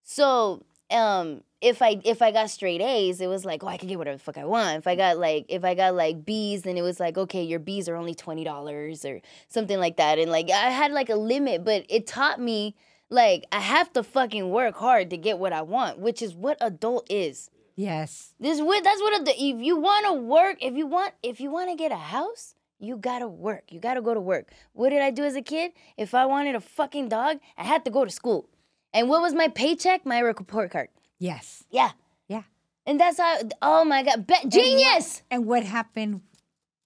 So 0.04 0.64
um, 0.92 1.42
if 1.62 1.82
I 1.82 2.00
if 2.04 2.22
I 2.22 2.32
got 2.32 2.50
straight 2.50 2.82
A's, 2.82 3.20
it 3.20 3.28
was 3.28 3.44
like, 3.44 3.64
oh, 3.64 3.68
I 3.68 3.78
can 3.78 3.88
get 3.88 3.98
whatever 3.98 4.18
the 4.18 4.24
fuck 4.24 4.38
I 4.38 4.46
want. 4.46 4.78
If 4.78 4.88
I 4.88 4.96
got 4.96 5.18
like 5.18 5.46
if 5.50 5.64
I 5.64 5.74
got 5.74 5.96
like 5.96 6.26
B's, 6.26 6.64
then 6.64 6.78
it 6.78 6.84
was 6.84 7.00
like, 7.00 7.18
okay, 7.18 7.44
your 7.44 7.60
B's 7.60 7.90
are 7.90 7.96
only 7.96 8.16
twenty 8.16 8.44
dollars 8.44 9.04
or 9.06 9.22
something 9.48 9.80
like 9.80 9.98
that. 9.98 10.20
And 10.20 10.32
like 10.32 10.50
I 10.50 10.70
had 10.70 10.92
like 10.92 11.10
a 11.10 11.16
limit, 11.16 11.64
but 11.64 11.86
it 11.90 12.08
taught 12.08 12.40
me 12.40 12.76
like 13.10 13.46
I 13.52 13.60
have 13.60 13.92
to 13.94 14.04
fucking 14.04 14.50
work 14.50 14.76
hard 14.76 15.10
to 15.10 15.18
get 15.18 15.40
what 15.40 15.54
I 15.54 15.64
want, 15.64 16.00
which 16.00 16.22
is 16.22 16.36
what 16.36 16.58
adult 16.62 17.08
is. 17.10 17.50
Yes. 17.76 18.34
This 18.40 18.62
what 18.62 18.84
that's 18.84 19.02
what 19.02 19.28
if 19.28 19.62
you 19.62 19.78
want 19.78 20.06
to 20.08 20.14
work, 20.14 20.58
if 20.62 20.76
you 20.76 20.88
want 20.88 21.14
if 21.24 21.40
you 21.40 21.52
want 21.52 21.70
to 21.70 21.76
get 21.76 21.92
a 21.92 21.96
house, 21.96 22.56
you 22.80 22.98
gotta 22.98 23.28
work. 23.28 23.64
You 23.70 23.80
gotta 23.80 24.02
go 24.02 24.14
to 24.14 24.22
work. 24.22 24.52
What 24.74 24.90
did 24.90 25.02
I 25.02 25.10
do 25.12 25.24
as 25.24 25.36
a 25.36 25.42
kid? 25.42 25.72
If 25.98 26.14
I 26.14 26.26
wanted 26.26 26.56
a 26.56 26.60
fucking 26.60 27.10
dog, 27.10 27.40
I 27.58 27.64
had 27.64 27.84
to 27.86 27.92
go 27.92 28.06
to 28.06 28.12
school. 28.12 28.50
And 28.94 29.10
what 29.10 29.22
was 29.22 29.34
my 29.34 29.48
paycheck? 29.48 30.06
My 30.06 30.20
report 30.20 30.72
card. 30.72 30.90
Yes. 31.20 31.64
Yeah. 31.70 31.92
Yeah. 32.28 32.44
And 32.86 33.00
that's 33.00 33.18
how. 33.20 33.38
Oh 33.62 33.84
my 33.86 34.04
god, 34.04 34.26
Be- 34.28 34.48
genius 34.50 35.24
And 35.30 35.46
what 35.46 35.64
happened 35.64 36.22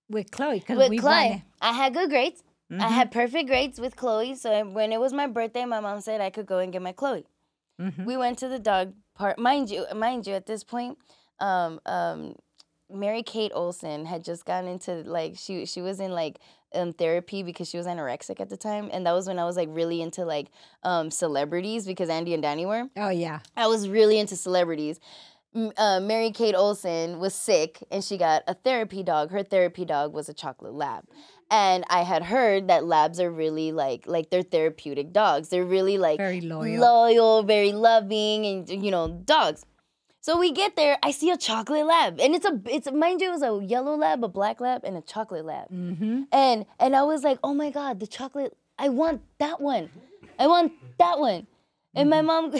with 0.09 0.31
Chloe? 0.31 0.63
With 0.67 0.89
we 0.89 0.97
Chloe. 0.97 1.43
I 1.61 1.71
had 1.73 1.93
good 1.93 2.09
grades. 2.09 2.43
I 2.43 2.73
Mm-hmm. 2.73 2.93
had 2.93 3.11
perfect 3.11 3.47
grades 3.49 3.81
with 3.81 3.97
Chloe. 3.97 4.33
So 4.35 4.65
when 4.65 4.93
it 4.93 4.99
was 5.01 5.11
my 5.11 5.27
birthday, 5.27 5.65
my 5.65 5.81
mom 5.81 5.99
said 5.99 6.21
I 6.21 6.29
could 6.29 6.45
go 6.45 6.59
and 6.59 6.71
get 6.71 6.81
my 6.81 6.93
Chloe. 6.93 7.25
Mm-hmm. 7.81 8.05
We 8.05 8.15
went 8.15 8.37
to 8.39 8.47
the 8.47 8.59
dog 8.59 8.93
park. 9.13 9.37
Mind 9.37 9.69
you, 9.69 9.85
mind 9.93 10.25
you, 10.25 10.33
at 10.35 10.45
this 10.45 10.63
point, 10.63 10.97
um, 11.41 11.81
um, 11.85 12.35
Mary 12.93 13.23
Kate 13.23 13.51
Olsen 13.53 14.05
had 14.05 14.23
just 14.23 14.45
gotten 14.45 14.69
into 14.69 15.03
like 15.05 15.33
she 15.37 15.65
she 15.65 15.81
was 15.81 15.99
in 15.99 16.11
like 16.11 16.39
um, 16.73 16.93
therapy 16.93 17.43
because 17.43 17.67
she 17.69 17.77
was 17.77 17.85
anorexic 17.85 18.39
at 18.39 18.49
the 18.49 18.57
time, 18.57 18.89
and 18.93 19.05
that 19.05 19.13
was 19.13 19.27
when 19.27 19.39
I 19.39 19.45
was 19.45 19.55
like 19.57 19.69
really 19.71 20.01
into 20.01 20.25
like 20.25 20.47
um, 20.83 21.11
celebrities 21.11 21.85
because 21.85 22.09
Andy 22.09 22.33
and 22.33 22.41
Danny 22.43 22.65
were. 22.65 22.89
Oh 22.97 23.09
yeah. 23.09 23.39
I 23.57 23.67
was 23.67 23.89
really 23.89 24.19
into 24.19 24.35
celebrities. 24.35 24.99
Uh, 25.53 25.99
Mary 26.01 26.31
Kate 26.31 26.55
Olsen 26.55 27.19
was 27.19 27.35
sick 27.35 27.83
and 27.91 28.01
she 28.01 28.17
got 28.17 28.43
a 28.47 28.53
therapy 28.53 29.03
dog. 29.03 29.31
Her 29.31 29.43
therapy 29.43 29.83
dog 29.83 30.13
was 30.13 30.29
a 30.29 30.33
chocolate 30.33 30.73
lab. 30.73 31.03
And 31.49 31.83
I 31.89 32.03
had 32.03 32.23
heard 32.23 32.69
that 32.69 32.85
labs 32.85 33.19
are 33.19 33.29
really 33.29 33.73
like 33.73 34.07
like 34.07 34.29
they're 34.29 34.43
therapeutic 34.43 35.11
dogs. 35.11 35.49
They're 35.49 35.65
really 35.65 35.97
like 35.97 36.19
Very 36.19 36.39
loyal. 36.39 36.79
loyal, 36.79 37.43
very 37.43 37.73
loving, 37.73 38.45
and 38.45 38.69
you 38.85 38.91
know 38.91 39.09
dogs. 39.09 39.65
So 40.21 40.37
we 40.37 40.51
get 40.51 40.75
there. 40.75 40.97
I 41.01 41.09
see 41.09 41.31
a 41.31 41.37
chocolate 41.37 41.85
lab, 41.85 42.19
and 42.19 42.35
it's 42.35 42.45
a 42.45 42.61
it's 42.65 42.91
mind 42.91 43.21
you, 43.21 43.29
it 43.29 43.31
was 43.31 43.41
a 43.41 43.65
yellow 43.65 43.95
lab, 43.95 44.23
a 44.23 44.27
black 44.27 44.61
lab, 44.61 44.83
and 44.83 44.95
a 44.95 45.01
chocolate 45.01 45.45
lab. 45.45 45.69
Mm-hmm. 45.69 46.23
And 46.31 46.65
and 46.79 46.95
I 46.95 47.01
was 47.03 47.23
like, 47.23 47.39
oh 47.43 47.55
my 47.55 47.71
god, 47.71 47.99
the 47.99 48.05
chocolate! 48.07 48.55
I 48.77 48.89
want 48.89 49.21
that 49.39 49.59
one. 49.59 49.89
I 50.37 50.45
want 50.45 50.73
that 50.99 51.19
one. 51.19 51.47
And 51.95 52.09
my 52.09 52.21
mom, 52.21 52.53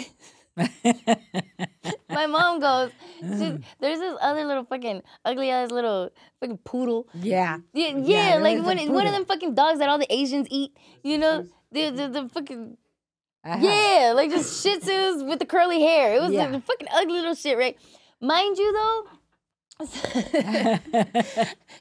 my 0.56 2.26
mom 2.26 2.60
goes, 2.60 2.90
she, 3.20 3.58
there's 3.80 3.98
this 3.98 4.16
other 4.20 4.44
little 4.44 4.64
fucking 4.64 5.02
ugly 5.24 5.50
ass 5.50 5.70
little 5.70 6.10
fucking 6.40 6.58
poodle. 6.58 7.08
Yeah. 7.14 7.58
Yeah, 7.72 7.96
yeah, 7.96 8.34
Yeah, 8.34 8.36
like 8.38 8.62
one, 8.62 8.76
one 8.92 9.06
of 9.06 9.12
them 9.12 9.24
fucking 9.24 9.54
dogs 9.54 9.78
that 9.78 9.88
all 9.88 9.98
the 9.98 10.12
Asians 10.12 10.48
eat. 10.50 10.76
You 11.02 11.18
know, 11.18 11.46
the 11.70 11.90
the, 11.90 12.08
the 12.08 12.28
fucking 12.28 12.76
Uh-huh. 13.44 13.58
yeah, 13.60 14.12
like 14.14 14.30
just 14.30 14.62
Shih 14.62 14.78
Tzus 14.78 15.26
with 15.26 15.38
the 15.40 15.46
curly 15.46 15.80
hair. 15.80 16.14
It 16.14 16.20
was 16.22 16.32
Yeah. 16.32 16.42
like 16.44 16.52
the 16.52 16.60
fucking 16.60 16.88
ugly 16.92 17.14
little 17.14 17.34
shit, 17.34 17.58
right? 17.58 17.76
Mind 18.20 18.56
you, 18.56 18.72
though. 18.72 19.04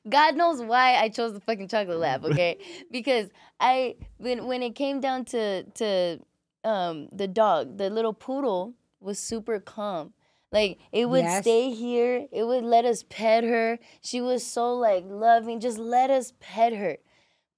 God 0.09 0.35
knows 0.35 0.61
why 0.61 0.95
I 0.95 1.09
chose 1.09 1.33
the 1.33 1.39
fucking 1.39 1.67
chocolate 1.67 1.99
lab, 1.99 2.25
okay? 2.25 2.57
because 2.89 3.29
I 3.59 3.95
when 4.17 4.47
when 4.47 4.63
it 4.63 4.75
came 4.75 4.99
down 5.01 5.25
to 5.25 5.63
to 5.63 6.19
um 6.63 7.09
the 7.11 7.27
dog, 7.27 7.77
the 7.77 7.89
little 7.89 8.13
poodle 8.13 8.73
was 8.99 9.19
super 9.19 9.59
calm. 9.59 10.13
Like 10.51 10.79
it 10.91 11.07
would 11.09 11.23
Yes. 11.23 11.43
stay 11.43 11.69
here, 11.71 12.27
it 12.31 12.43
would 12.43 12.63
let 12.63 12.85
us 12.85 13.03
pet 13.07 13.43
her. 13.43 13.77
She 14.01 14.19
was 14.19 14.45
so 14.45 14.73
like 14.73 15.03
loving, 15.07 15.59
just 15.59 15.77
let 15.77 16.09
us 16.09 16.33
pet 16.39 16.73
her. 16.73 16.97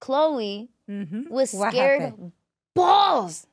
Chloe 0.00 0.68
mm-hmm. 0.90 1.28
was 1.32 1.50
scared 1.50 2.32
balls 2.74 3.46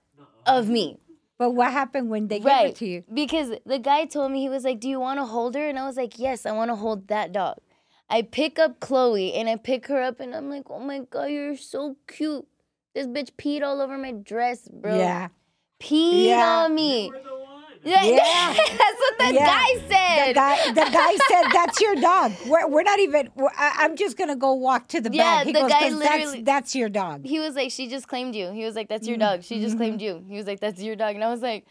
of 0.57 0.69
me. 0.69 0.97
But 1.37 1.51
what 1.51 1.71
happened 1.71 2.09
when 2.09 2.27
they 2.27 2.39
gave 2.39 2.69
it 2.69 2.75
to 2.77 2.85
you? 2.85 3.03
Because 3.11 3.51
the 3.65 3.79
guy 3.79 4.05
told 4.05 4.31
me, 4.31 4.41
he 4.41 4.49
was 4.49 4.63
like, 4.63 4.79
Do 4.79 4.87
you 4.87 4.99
want 4.99 5.19
to 5.19 5.25
hold 5.25 5.55
her? 5.55 5.67
And 5.67 5.79
I 5.79 5.85
was 5.87 5.97
like, 5.97 6.19
Yes, 6.19 6.45
I 6.45 6.51
want 6.51 6.69
to 6.69 6.75
hold 6.75 7.07
that 7.07 7.31
dog. 7.33 7.57
I 8.09 8.21
pick 8.21 8.59
up 8.59 8.79
Chloe 8.79 9.33
and 9.33 9.49
I 9.49 9.55
pick 9.55 9.87
her 9.87 10.01
up 10.01 10.19
and 10.19 10.35
I'm 10.35 10.49
like, 10.49 10.69
Oh 10.69 10.79
my 10.79 10.99
God, 10.99 11.25
you're 11.31 11.57
so 11.57 11.95
cute. 12.07 12.45
This 12.93 13.07
bitch 13.07 13.31
peed 13.37 13.63
all 13.63 13.81
over 13.81 13.97
my 13.97 14.11
dress, 14.11 14.67
bro. 14.71 14.95
Yeah. 14.97 15.29
Peed 15.81 16.27
Yeah. 16.27 16.63
on 16.65 16.75
me. 16.75 17.11
Yeah, 17.83 18.03
Yeah. 18.05 18.53
that's 18.53 18.67
what 18.67 19.00
the 19.29 19.33
Yeah. 19.35 19.45
guy 19.45 19.73
The 19.75 19.87
said. 19.87 20.35
guy, 20.35 20.67
the 20.71 20.91
guy 20.91 21.15
said, 21.29 21.43
"That's 21.53 21.79
your 21.81 21.95
dog. 21.95 22.31
We're, 22.47 22.67
we're 22.67 22.83
not 22.83 22.99
even. 22.99 23.29
We're, 23.35 23.49
I, 23.57 23.77
I'm 23.79 23.95
just 23.95 24.17
gonna 24.17 24.35
go 24.35 24.53
walk 24.53 24.87
to 24.89 25.01
the 25.01 25.09
Yeah, 25.11 25.23
back." 25.37 25.45
He 25.45 25.53
the 25.53 25.61
goes, 25.61 25.69
guy 25.71 25.79
'Cause 25.89 25.99
that's, 25.99 26.13
literally- 26.13 26.41
that's 26.43 26.75
your 26.75 26.89
dog." 26.89 27.25
he 27.25 27.39
was 27.39 27.55
like, 27.55 27.71
She 27.71 27.87
just 27.87 28.07
claimed 28.07 28.35
you. 28.35 28.51
He 28.51 28.63
was 28.65 28.75
like, 28.75 28.87
That's 28.89 29.07
your 29.07 29.17
Mm-hmm. 29.17 29.35
dog. 29.37 29.43
She 29.43 29.59
just 29.61 29.77
claimed 29.77 30.01
you. 30.01 30.23
He 30.27 30.35
was 30.37 30.47
like, 30.47 30.59
That's 30.59 30.81
your 30.81 30.95
dog. 30.95 31.15
And 31.15 31.23
I 31.23 31.29
was 31.29 31.41
like, 31.41 31.65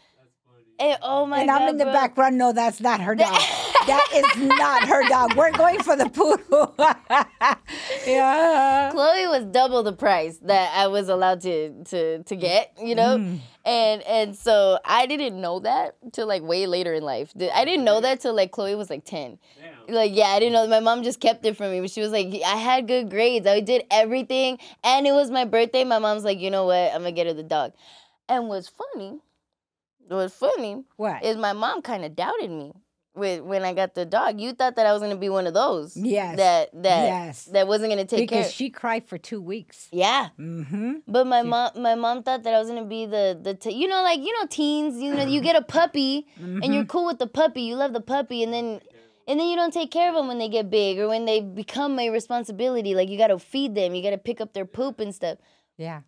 eh, 0.79 0.95
Oh 1.01 1.25
my 1.25 1.39
and 1.39 1.49
God. 1.49 1.61
I'm 1.61 1.69
in 1.69 1.77
the 1.77 1.85
bro. 1.85 1.93
background. 1.93 2.37
No, 2.37 2.51
that's 2.53 2.79
not 2.81 3.01
her 3.01 3.15
dog. 3.15 3.39
that 3.87 4.07
is 4.13 4.43
not 4.47 4.87
her 4.87 5.07
dog. 5.09 5.35
We're 5.35 5.51
going 5.51 5.81
for 5.83 5.95
the 5.95 6.09
poodle. 6.09 6.75
yeah. 8.07 8.89
Chloe 8.91 9.27
was 9.27 9.45
double 9.45 9.83
the 9.83 9.93
price 9.93 10.37
that 10.43 10.71
I 10.75 10.87
was 10.87 11.09
allowed 11.09 11.41
to 11.41 11.83
to 11.85 12.23
to 12.23 12.35
get, 12.35 12.73
you 12.81 12.95
know, 12.95 13.17
Mm. 13.17 13.39
and 13.65 14.01
and 14.03 14.35
so 14.35 14.79
I 14.85 15.05
didn't 15.05 15.39
know 15.39 15.59
that 15.59 15.95
till 16.13 16.27
like 16.27 16.41
way 16.43 16.67
later 16.67 16.93
in 16.93 17.03
life. 17.03 17.31
I 17.53 17.65
didn't 17.65 17.85
know 17.85 18.01
that 18.01 18.21
till 18.21 18.33
like 18.35 18.51
Chloe 18.51 18.75
was 18.75 18.89
like 18.89 19.03
ten. 19.05 19.39
Like 19.87 20.11
yeah, 20.15 20.27
I 20.27 20.39
didn't 20.39 20.53
know. 20.53 20.67
My 20.67 20.79
mom 20.79 21.03
just 21.03 21.19
kept 21.19 21.45
it 21.45 21.57
from 21.57 21.71
me, 21.71 21.81
but 21.81 21.89
she 21.89 22.01
was 22.01 22.11
like, 22.11 22.27
I 22.45 22.55
had 22.57 22.87
good 22.87 23.09
grades. 23.09 23.45
I 23.47 23.59
did 23.59 23.83
everything, 23.91 24.59
and 24.83 25.05
it 25.07 25.11
was 25.11 25.29
my 25.31 25.45
birthday. 25.45 25.83
My 25.83 25.99
mom's 25.99 26.23
like, 26.23 26.39
you 26.39 26.49
know 26.51 26.65
what? 26.65 26.91
I'm 26.93 27.01
gonna 27.01 27.11
get 27.11 27.27
her 27.27 27.33
the 27.33 27.43
dog. 27.43 27.73
And 28.29 28.47
what's 28.47 28.69
funny, 28.69 29.19
what's 30.07 30.33
funny 30.33 30.83
What? 30.95 31.23
is 31.25 31.35
my 31.35 31.51
mom 31.51 31.81
kind 31.81 32.05
of 32.05 32.15
doubted 32.15 32.49
me 32.49 32.71
with 33.13 33.41
when 33.41 33.63
I 33.63 33.73
got 33.73 33.93
the 33.93 34.05
dog. 34.05 34.39
You 34.39 34.53
thought 34.53 34.75
that 34.77 34.85
I 34.85 34.93
was 34.93 35.01
gonna 35.01 35.15
be 35.17 35.29
one 35.29 35.47
of 35.47 35.53
those. 35.53 35.95
Yes. 35.97 36.37
That 36.37 36.69
that 36.83 37.03
Yes. 37.05 37.45
that 37.45 37.67
wasn't 37.67 37.91
gonna 37.91 38.05
take 38.05 38.19
because 38.21 38.29
care. 38.29 38.39
Because 38.43 38.53
she 38.53 38.69
cried 38.69 39.05
for 39.07 39.17
two 39.17 39.41
weeks. 39.41 39.87
yeah. 39.91 40.29
Mm-hmm. 40.39 40.93
But 41.07 41.27
my 41.27 41.41
mom, 41.43 41.71
my 41.75 41.95
mom 41.95 42.23
thought 42.23 42.43
that 42.43 42.53
I 42.53 42.59
was 42.59 42.69
gonna 42.69 42.85
be 42.85 43.05
the 43.05 43.37
the 43.41 43.53
t- 43.53 43.73
you 43.73 43.87
know 43.87 44.01
like 44.03 44.19
you 44.19 44.31
know 44.39 44.47
teens 44.49 45.01
you 45.01 45.13
know 45.13 45.25
you 45.25 45.41
get 45.41 45.55
a 45.55 45.61
puppy 45.61 46.27
and 46.37 46.61
Mm-hmm. 46.63 46.73
you're 46.73 46.85
cool 46.85 47.05
with 47.05 47.19
the 47.19 47.27
puppy 47.27 47.61
you 47.63 47.75
love 47.75 47.93
the 47.93 48.01
puppy 48.01 48.43
and 48.43 48.53
then 48.53 48.79
and 49.27 49.39
then 49.39 49.47
you 49.47 49.55
don't 49.55 49.73
take 49.73 49.91
care 49.91 50.09
of 50.09 50.15
them 50.15 50.27
when 50.27 50.39
they 50.39 50.49
get 50.49 50.69
big 50.69 50.97
or 50.99 51.07
when 51.07 51.25
they 51.25 51.41
become 51.41 51.99
a 51.99 52.09
responsibility 52.09 52.95
like 52.95 53.09
you 53.09 53.17
gotta 53.17 53.37
feed 53.39 53.75
them 53.75 53.93
you 53.93 54.01
gotta 54.03 54.17
pick 54.17 54.39
up 54.41 54.53
their 54.53 54.65
poop 54.65 54.99
and 54.99 55.13
stuff. 55.13 55.37
Yeah. 55.77 56.01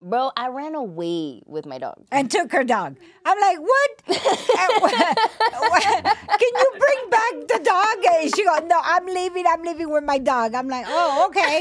Bro, 0.00 0.30
I 0.36 0.48
ran 0.48 0.76
away 0.76 1.42
with 1.44 1.66
my 1.66 1.78
dog. 1.78 2.06
And 2.12 2.30
took 2.30 2.52
her 2.52 2.62
dog. 2.62 2.96
I'm 3.24 3.40
like, 3.40 3.58
what? 3.58 3.90
And 4.06 4.82
what- 4.82 4.92
what- 4.94 6.04
Can 6.38 6.52
you 6.54 6.70
bring 6.78 7.10
back 7.10 7.32
the 7.48 7.60
dog? 7.64 7.96
And 8.14 8.34
she 8.34 8.44
goes, 8.44 8.60
no, 8.68 8.78
I'm 8.82 9.06
leaving. 9.06 9.44
I'm 9.48 9.62
leaving 9.62 9.90
with 9.90 10.04
my 10.04 10.18
dog. 10.18 10.54
I'm 10.54 10.68
like, 10.68 10.86
oh, 10.88 11.26
okay. 11.28 11.60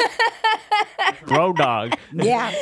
Road 1.26 1.58
dog. 1.58 1.96
Yeah. 2.14 2.54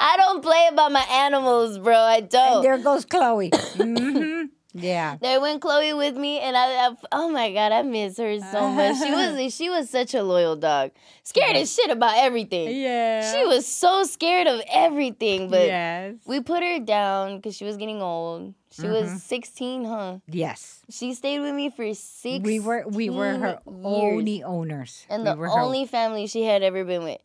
I 0.00 0.16
don't 0.16 0.42
play 0.42 0.68
about 0.72 0.90
my 0.92 1.04
animals, 1.10 1.78
bro. 1.78 1.96
I 1.96 2.20
don't. 2.20 2.62
there 2.62 2.78
goes 2.78 3.04
Chloe. 3.04 3.50
hmm 3.76 4.44
Yeah. 4.72 5.16
There 5.20 5.40
went 5.40 5.60
Chloe 5.60 5.92
with 5.94 6.16
me, 6.16 6.38
and 6.40 6.56
I, 6.56 6.86
I 6.88 6.94
oh 7.12 7.28
my 7.28 7.52
god, 7.52 7.72
I 7.72 7.82
miss 7.82 8.18
her 8.18 8.38
so 8.38 8.68
much. 8.70 8.98
She 8.98 9.10
was 9.10 9.54
she 9.54 9.68
was 9.70 9.90
such 9.90 10.14
a 10.14 10.22
loyal 10.22 10.56
dog, 10.56 10.92
scared 11.24 11.56
as 11.56 11.72
shit 11.74 11.90
about 11.90 12.16
everything. 12.18 12.76
Yeah. 12.80 13.32
She 13.32 13.44
was 13.46 13.66
so 13.66 14.04
scared 14.04 14.46
of 14.46 14.60
everything, 14.72 15.50
but 15.50 15.66
yes. 15.66 16.14
we 16.26 16.40
put 16.40 16.62
her 16.62 16.78
down 16.78 17.36
because 17.36 17.56
she 17.56 17.64
was 17.64 17.76
getting 17.76 18.00
old. 18.00 18.54
She 18.72 18.82
Mm-hmm. 18.82 19.12
was 19.14 19.22
16, 19.24 19.84
huh? 19.84 20.18
Yes. 20.28 20.82
She 20.88 21.12
stayed 21.14 21.40
with 21.40 21.54
me 21.56 21.70
for 21.70 21.92
six. 21.92 22.44
We 22.44 22.60
were 22.60 22.84
we 22.86 23.10
were 23.10 23.36
her 23.36 23.58
years. 23.66 23.84
only 23.84 24.44
owners. 24.44 25.04
and 25.10 25.24
we 25.24 25.30
the 25.30 25.36
were 25.36 25.48
her- 25.48 25.58
only 25.58 25.86
family 25.86 26.28
she 26.28 26.44
had 26.44 26.62
ever 26.62 26.84
been 26.84 27.02
with. 27.02 27.18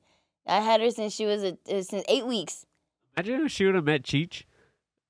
I 0.47 0.59
had 0.61 0.81
her 0.81 0.89
since 0.89 1.13
she 1.13 1.25
was 1.27 1.43
a, 1.43 1.57
uh, 1.69 1.81
since 1.83 2.03
eight 2.07 2.25
weeks. 2.25 2.65
Imagine 3.15 3.45
if 3.45 3.51
she 3.51 3.65
would 3.65 3.75
have 3.75 3.83
met 3.85 4.01
Cheech. 4.01 4.43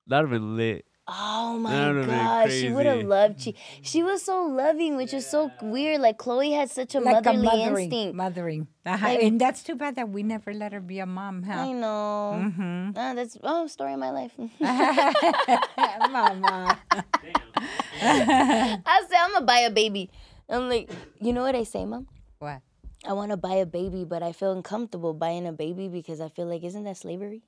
That'd 0.07 0.29
have 0.29 0.31
been 0.41 0.57
lit. 0.57 0.85
Oh 1.07 1.59
my 1.59 1.93
That 1.93 2.07
gosh, 2.07 2.51
she 2.51 2.71
would 2.71 2.87
have 2.87 3.03
loved 3.03 3.39
she. 3.39 3.53
She 3.83 4.01
was 4.01 4.23
so 4.23 4.43
loving, 4.45 4.97
which 4.97 5.13
is 5.13 5.27
so 5.29 5.51
weird. 5.61 6.01
Like 6.01 6.17
Chloe 6.17 6.51
had 6.51 6.71
such 6.71 6.95
a 6.95 6.99
like 6.99 7.27
a 7.27 7.33
motherly 7.33 7.45
mothering, 7.45 7.83
instinct. 7.85 8.15
mothering. 8.15 8.67
Uh-huh. 8.85 9.05
Like- 9.05 9.21
and 9.21 9.39
that's 9.39 9.61
too 9.61 9.75
bad 9.75 9.95
that 9.97 10.09
we 10.09 10.23
never 10.23 10.51
let 10.51 10.73
her 10.73 10.81
be 10.81 10.97
a 10.99 11.05
mom, 11.05 11.45
I 11.47 11.71
know. 11.73 12.39
Mm-hmm. 12.41 12.89
Ah, 12.97 13.13
that's 13.13 13.37
oh 13.43 13.67
story 13.67 13.93
of 13.93 13.99
my 13.99 14.09
life. 14.09 14.31
Mama. 14.59 16.79
I 18.01 19.05
say 19.07 19.15
I'm 19.19 19.31
gonna 19.33 19.45
buy 19.45 19.59
a 19.59 19.69
baby. 19.69 20.09
I'm 20.49 20.69
like, 20.69 20.89
you 21.21 21.33
know 21.33 21.43
what 21.43 21.53
I 21.55 21.63
say, 21.63 21.85
mom? 21.85 22.07
what? 22.39 22.61
I 23.07 23.13
want 23.13 23.29
to 23.29 23.37
buy 23.37 23.53
a 23.55 23.65
baby, 23.67 24.05
but 24.05 24.23
I 24.23 24.31
feel 24.31 24.51
uncomfortable 24.51 25.13
buying 25.13 25.45
a 25.45 25.51
baby 25.53 25.87
because 25.87 26.19
I 26.19 26.29
feel 26.29 26.47
like 26.47 26.63
isn't 26.63 26.83
that 26.85 26.97
slavery? 26.97 27.43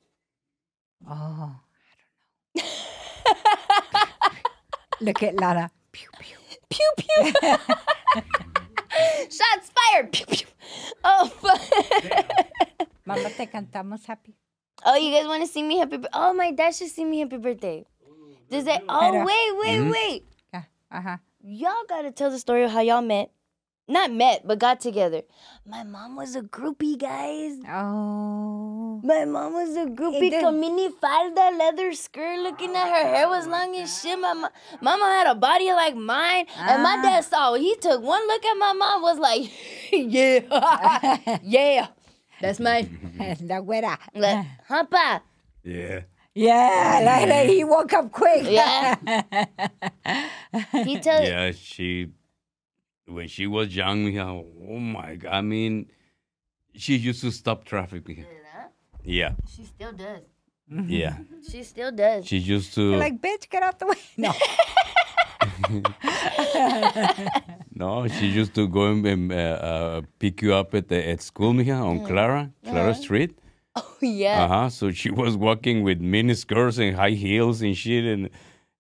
Oh, 1.10 1.56
I 2.56 2.62
don't 2.62 2.66
know. 3.94 4.87
Look 5.02 5.24
at 5.24 5.36
Lana. 5.40 5.70
Pew, 5.92 6.08
pew. 6.20 6.38
Pew 6.70 6.92
pew. 6.98 7.34
Shots 9.30 9.72
fired. 9.76 10.12
Pew 10.12 10.26
pew. 10.26 10.48
Oh 11.04 11.28
fuck. 11.28 11.62
Mama, 13.06 13.30
te 13.30 13.46
cantamos 13.48 14.06
happy. 14.06 14.36
Oh, 14.86 14.96
you 14.96 15.12
guys 15.12 15.26
want 15.28 15.42
to 15.44 15.48
sing 15.48 15.68
me 15.68 15.78
happy? 15.78 16.00
Oh, 16.14 16.34
my 16.34 16.52
dad 16.52 16.76
should 16.76 16.90
sing 16.90 17.10
me 17.10 17.20
happy 17.20 17.38
birthday. 17.38 17.86
Does 18.50 18.66
that? 18.66 18.84
Oh, 18.88 19.00
Pero- 19.12 19.26
wait, 19.26 19.58
wait, 19.60 19.80
Mhm. 19.80 19.92
wait. 19.92 20.26
Yeah. 20.54 20.64
Uh-huh. 20.92 21.18
Y'all 21.44 21.84
gotta 21.88 22.12
tell 22.12 22.30
the 22.30 22.40
story 22.40 22.64
of 22.64 22.72
how 22.72 22.82
y'all 22.82 23.02
met. 23.02 23.32
Not 23.90 24.12
met, 24.12 24.46
but 24.46 24.60
got 24.60 24.82
together. 24.82 25.22
My 25.66 25.84
mom 25.84 26.18
was 26.18 26.36
a 26.36 26.42
groupie, 26.42 26.98
guys. 27.00 27.56
Oh. 27.70 29.00
My 29.02 29.24
mom 29.24 29.54
was 29.54 29.78
a 29.78 29.86
groupie 29.86 30.30
then- 30.32 30.42
con 30.44 30.60
mini 30.60 30.90
falda, 30.90 31.56
leather 31.58 31.94
skirt, 31.94 32.40
looking 32.40 32.76
at 32.76 32.88
her 32.90 33.08
hair 33.16 33.30
was 33.30 33.48
long 33.48 33.76
as 33.78 33.88
shit. 34.02 34.20
My 34.20 34.34
mo- 34.34 34.50
mama 34.82 35.06
had 35.06 35.28
a 35.28 35.36
body 35.36 35.72
like 35.72 35.96
mine, 35.96 36.48
and 36.58 36.84
my 36.84 36.98
Ah. 37.00 37.02
dad 37.02 37.24
saw. 37.24 37.54
it. 37.54 37.62
He 37.62 37.76
took 37.76 38.02
one 38.04 38.28
look 38.28 38.44
at 38.44 38.58
my 38.58 38.74
mom, 38.74 39.02
was 39.02 39.20
like, 39.20 39.50
"Yeah, 39.92 40.42
yeah, 41.44 41.88
that's 42.42 42.60
mine." 42.60 42.92
La 43.48 43.62
güera. 43.62 43.98
Like, 44.14 44.46
huh, 44.68 44.84
pa? 44.92 45.22
Yeah. 45.64 46.02
Yeah, 46.36 47.02
like 47.08 47.28
that. 47.30 47.46
He 47.50 47.64
woke 47.64 47.94
up 47.94 48.12
quick. 48.12 48.44
Yeah. 48.46 48.96
He 50.86 51.00
tell 51.00 51.24
Yeah, 51.24 51.52
she 51.52 52.12
when 53.08 53.28
she 53.28 53.48
was 53.48 53.76
young, 53.76 54.04
we 54.06 54.16
have, 54.16 54.28
oh 54.28 54.80
my 54.80 55.16
god, 55.16 55.34
I 55.34 55.42
mean 55.42 55.88
she 56.76 56.96
used 56.96 57.22
to 57.22 57.32
stop 57.32 57.66
traffic. 57.66 58.04
Yeah. 59.04 59.32
She 59.50 59.64
still 59.64 59.94
does. 59.94 60.22
Yeah. 60.70 61.18
She 61.50 61.64
still 61.64 61.92
does. 61.92 62.28
She 62.28 62.38
used 62.38 62.74
to 62.76 62.96
like, 62.98 63.20
bitch, 63.22 63.50
get 63.50 63.64
out 63.64 63.80
the 63.80 63.88
way. 63.88 63.96
No. 64.18 64.34
No, 67.78 68.08
she 68.08 68.26
used 68.26 68.56
to 68.56 68.68
go 68.68 68.88
and 68.88 69.32
uh, 69.32 69.36
uh, 69.36 70.02
pick 70.18 70.42
you 70.42 70.56
up 70.56 70.74
at 70.74 70.88
the 70.88 71.10
at 71.10 71.22
school, 71.22 71.54
mija, 71.54 71.80
on 71.80 72.04
Clara, 72.04 72.52
Clara 72.66 72.96
Street. 72.96 73.38
oh 73.76 73.98
yeah. 74.02 74.44
Uh 74.44 74.48
huh. 74.48 74.70
So 74.70 74.92
she 74.92 75.12
was 75.12 75.38
walking 75.38 75.84
with 75.84 76.02
mini 76.02 76.34
skirts 76.34 76.80
and 76.80 76.96
high 76.96 77.12
heels 77.12 77.62
and 77.62 77.78
shit, 77.78 78.04
and 78.04 78.32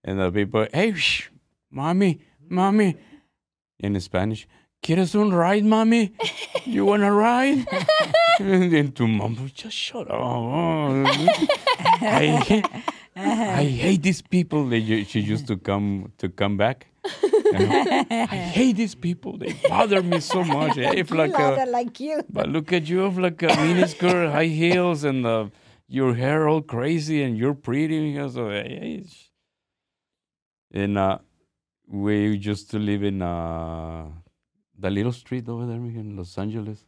and 0.04 0.20
the 0.20 0.32
people, 0.32 0.66
hey, 0.74 0.96
shh, 0.96 1.30
mommy, 1.70 2.22
mommy, 2.50 2.98
in 3.80 4.00
Spanish, 4.00 4.48
¿Quieres 4.84 5.16
un 5.16 5.32
ride, 5.32 5.64
mommy? 5.66 6.14
You 6.66 6.86
want 6.86 7.04
a 7.04 7.12
ride? 7.12 7.66
and 8.40 8.72
then 8.72 8.92
to 8.94 9.08
mom, 9.08 9.50
just 9.54 9.76
shut 9.76 10.10
up. 10.10 10.20
I, 12.02 12.42
hate- 12.46 12.66
I 13.16 13.64
hate 13.64 14.04
these 14.04 14.22
people. 14.22 14.68
They, 14.68 15.04
she 15.04 15.20
used 15.20 15.48
to 15.48 15.58
come 15.58 16.12
to 16.20 16.30
come 16.30 16.58
back. 16.58 16.88
I 17.06 18.36
hate 18.54 18.76
these 18.76 18.96
people. 18.96 19.38
They 19.38 19.54
bother 19.68 20.04
me 20.04 20.20
so 20.20 20.44
much. 20.44 20.78
If 20.78 21.12
like 21.12 21.32
Louder 21.32 21.64
a, 21.64 21.66
like 21.66 22.00
you. 22.00 22.22
but 22.30 22.48
look 22.50 22.72
at 22.72 22.88
you, 22.88 23.00
have 23.00 23.18
like 23.18 23.42
a 23.42 23.48
miniskirt, 23.48 24.32
high 24.32 24.46
heels, 24.46 25.04
and 25.04 25.26
uh, 25.26 25.48
your 25.88 26.14
hair 26.14 26.48
all 26.48 26.62
crazy, 26.62 27.24
and 27.24 27.38
you're 27.38 27.56
pretty. 27.56 28.12
Because 28.12 28.36
of, 28.36 28.52
and 30.72 30.98
uh, 30.98 31.18
we 31.88 32.36
used 32.36 32.70
to 32.72 32.80
live 32.80 33.04
in 33.04 33.22
uh, 33.22 34.08
the 34.78 34.90
little 34.90 35.12
street 35.14 35.48
over 35.50 35.66
there 35.66 35.76
in 35.78 36.16
Los 36.18 36.38
Angeles. 36.38 36.84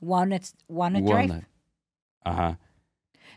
Walnut, 0.00 0.52
Walnut 0.68 1.04
Drive. 1.06 1.44
Uh 2.24 2.32
huh. 2.32 2.54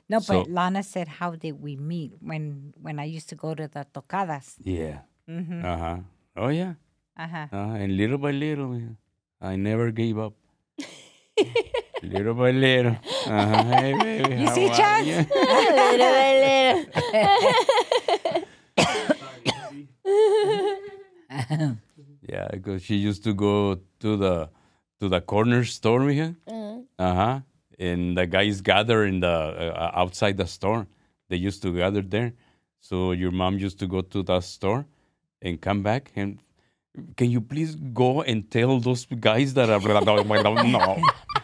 No, 0.09 0.19
So- 0.19 0.43
but 0.43 0.49
Lana 0.51 0.83
said, 0.83 1.07
how 1.07 1.35
did 1.35 1.61
we 1.61 1.75
meet 1.75 2.13
when 2.21 2.73
when 2.81 2.99
I 2.99 3.05
used 3.05 3.29
to 3.29 3.35
go 3.35 3.53
to 3.55 3.67
the 3.67 3.85
tocadas? 3.93 4.55
Yeah. 4.63 4.99
Mm-hmm. 5.29 5.65
Uh 5.65 5.77
huh. 5.77 5.97
Oh 6.35 6.47
yeah. 6.49 6.73
Uh-huh. 7.17 7.47
Uh, 7.51 7.75
and 7.75 7.97
little 7.97 8.17
by 8.17 8.31
little, 8.31 8.79
I 9.41 9.55
never 9.57 9.91
gave 9.91 10.17
up. 10.17 10.33
little 12.03 12.33
by 12.33 12.51
little. 12.51 12.95
Uh-huh. 13.27 13.63
Hey, 13.63 13.93
baby, 13.93 14.41
You 14.41 14.47
see, 14.55 14.69
are 14.69 14.75
Chance? 14.75 15.07
you? 15.07 15.15
little 15.35 15.97
by 15.99 16.31
little. 17.13 18.43
Yeah, 22.21 22.47
because 22.51 22.83
she 22.83 22.95
used 22.95 23.23
to 23.23 23.33
go 23.33 23.79
to 24.01 24.17
the 24.17 24.49
to 24.99 25.09
the 25.09 25.21
corner 25.21 25.63
store 25.63 26.09
here. 26.09 26.35
Uh-huh. 26.47 26.81
Uh 26.99 27.13
huh. 27.15 27.39
And 27.79 28.17
the 28.17 28.27
guys 28.27 28.61
gather 28.61 29.05
in 29.05 29.21
the 29.21 29.27
uh, 29.27 29.91
outside 29.95 30.37
the 30.37 30.45
store. 30.45 30.85
They 31.29 31.37
used 31.37 31.61
to 31.63 31.73
gather 31.75 32.01
there. 32.01 32.33
So 32.81 33.13
your 33.13 33.31
mom 33.31 33.57
used 33.57 33.79
to 33.79 33.87
go 33.87 34.01
to 34.01 34.21
the 34.21 34.41
store 34.41 34.85
and 35.41 35.59
come 35.59 35.81
back 35.81 36.11
and. 36.15 36.39
Can 37.15 37.29
you 37.31 37.39
please 37.39 37.75
go 37.75 38.23
and 38.23 38.49
tell 38.51 38.79
those 38.79 39.05
guys 39.05 39.53
that 39.53 39.69
are 39.69 39.79
no? 39.79 40.99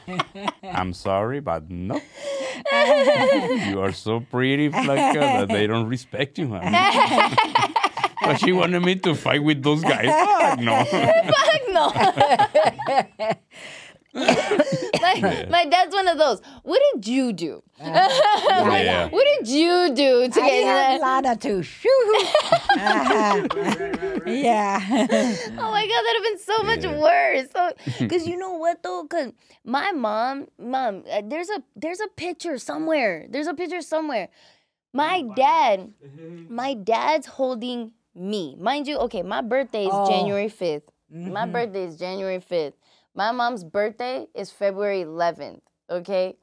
I'm 0.64 0.92
sorry, 0.92 1.40
but 1.40 1.70
no. 1.70 1.96
you 3.70 3.80
are 3.80 3.94
so 3.94 4.20
pretty, 4.20 4.70
Flaca, 4.70 5.14
that 5.14 5.48
they 5.48 5.68
don't 5.68 5.88
respect 5.88 6.38
you. 6.38 6.60
Huh? 8.26 8.32
but 8.34 8.40
she 8.40 8.52
wanted 8.52 8.82
me 8.82 8.96
to 8.96 9.16
fight 9.16 9.44
with 9.44 9.62
those 9.64 9.82
guys. 9.84 10.06
Fuck 10.08 10.60
no. 10.60 10.84
Fuck 11.36 11.62
no. 11.70 13.36
my, 14.16 15.46
my 15.50 15.66
dad's 15.66 15.94
one 15.94 16.08
of 16.08 16.18
those. 16.18 16.42
What 16.64 16.82
did 16.94 17.08
you 17.08 17.34
do? 17.34 17.62
Yeah. 17.80 19.10
What 19.12 19.26
did 19.38 19.48
you 19.50 19.94
do 19.94 20.30
to 20.30 20.42
I 20.42 20.48
get 20.50 20.64
had 20.66 21.02
that? 21.02 21.24
Lana 21.24 21.36
too. 21.36 21.62
Shoo. 21.62 21.90
Uh-huh. 22.78 23.48
yeah. 24.26 24.80
Oh 25.58 25.72
my 25.72 25.88
god, 25.88 26.02
that'd 26.04 26.16
have 26.16 26.24
been 26.24 26.40
so 26.40 26.64
much 26.64 26.84
Yeah. 26.84 26.98
worse. 27.00 27.48
So, 27.52 28.08
cause 28.08 28.26
you 28.28 28.38
know 28.38 28.54
what 28.54 28.82
though? 28.84 29.04
Cause 29.06 29.34
my 29.66 29.92
mom, 29.92 30.48
mom, 30.58 31.04
uh, 31.12 31.22
there's 31.26 31.50
a 31.50 31.62
there's 31.76 32.00
a 32.00 32.08
picture 32.16 32.58
somewhere. 32.58 33.26
There's 33.30 33.48
a 33.48 33.54
picture 33.54 33.82
somewhere. 33.82 34.30
My 34.94 35.24
dad, 35.36 35.92
my 36.50 36.74
dad's 36.74 37.28
holding 37.28 37.92
me. 38.16 38.56
Mind 38.60 38.88
you, 38.88 38.98
okay, 39.00 39.22
my 39.24 39.42
birthday 39.42 39.86
is 39.86 39.92
Oh. 39.94 40.10
January 40.10 40.48
5th. 40.50 40.84
Mm-hmm. 41.14 41.34
My 41.34 41.46
birthday 41.46 41.84
is 41.86 41.98
January 41.98 42.40
5th. 42.40 42.74
My 43.14 43.32
mom's 43.32 43.64
birthday 43.64 44.28
is 44.34 44.52
February 44.52 45.04
11th. 45.04 45.62
Okay. 45.90 46.36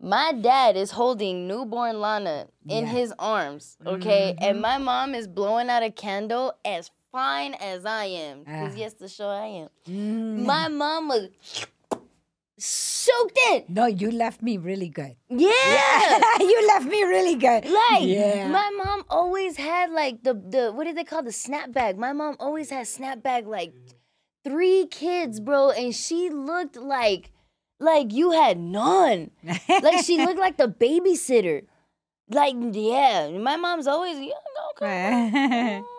My 0.00 0.32
dad 0.32 0.76
is 0.76 0.90
holding 0.92 1.46
newborn 1.46 2.00
Lana 2.00 2.48
in 2.68 2.86
Yeah. 2.86 2.90
his 2.92 3.14
arms. 3.18 3.76
Okay. 3.86 4.34
And 4.40 4.60
my 4.60 4.78
mom 4.78 5.14
is 5.14 5.28
blowing 5.28 5.68
out 5.68 5.82
a 5.84 5.90
candle 5.90 6.54
as 6.64 6.90
fine 7.12 7.54
as 7.54 7.84
I 7.84 8.06
am. 8.06 8.40
Because, 8.40 8.74
Ah. 8.74 8.78
yes, 8.78 8.94
the 8.94 9.08
show 9.08 9.28
I 9.28 9.46
am. 9.46 9.68
Mm. 9.86 10.44
My 10.46 10.66
mom 10.68 11.08
was 11.08 11.28
soaked 12.62 13.38
in. 13.50 13.64
No, 13.68 13.86
you 13.86 14.10
left 14.10 14.40
me 14.40 14.56
really 14.56 14.88
good. 14.88 15.16
Yeah. 15.28 16.20
you 16.40 16.66
left 16.68 16.86
me 16.86 17.02
really 17.02 17.34
good. 17.34 17.64
Like 17.64 18.02
yeah. 18.06 18.48
my 18.48 18.70
mom 18.76 19.04
always 19.10 19.56
had 19.56 19.90
like 19.90 20.22
the 20.22 20.34
the 20.34 20.72
what 20.72 20.84
did 20.84 20.96
they 20.96 21.04
call 21.04 21.22
the 21.22 21.30
snapback? 21.30 21.96
My 21.96 22.12
mom 22.12 22.36
always 22.38 22.70
had 22.70 22.86
snapback 22.86 23.46
like 23.46 23.74
three 24.44 24.86
kids, 24.86 25.40
bro, 25.40 25.70
and 25.70 25.94
she 25.94 26.30
looked 26.30 26.76
like 26.76 27.32
like 27.80 28.12
you 28.12 28.30
had 28.30 28.58
none. 28.58 29.32
like 29.68 30.04
she 30.04 30.18
looked 30.18 30.38
like 30.38 30.56
the 30.56 30.68
babysitter. 30.68 31.66
Like 32.30 32.54
yeah, 32.72 33.28
my 33.30 33.56
mom's 33.56 33.88
always 33.88 34.18
you 34.18 34.32
yeah, 34.80 34.86
okay. 34.86 35.82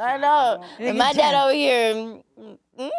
I 0.00 0.18
know. 0.18 0.64
And 0.78 0.98
my 0.98 1.12
dad 1.12 1.34
over 1.34 1.54
here. 1.54 1.94
mm, 1.94 2.58
mm, 2.78 2.90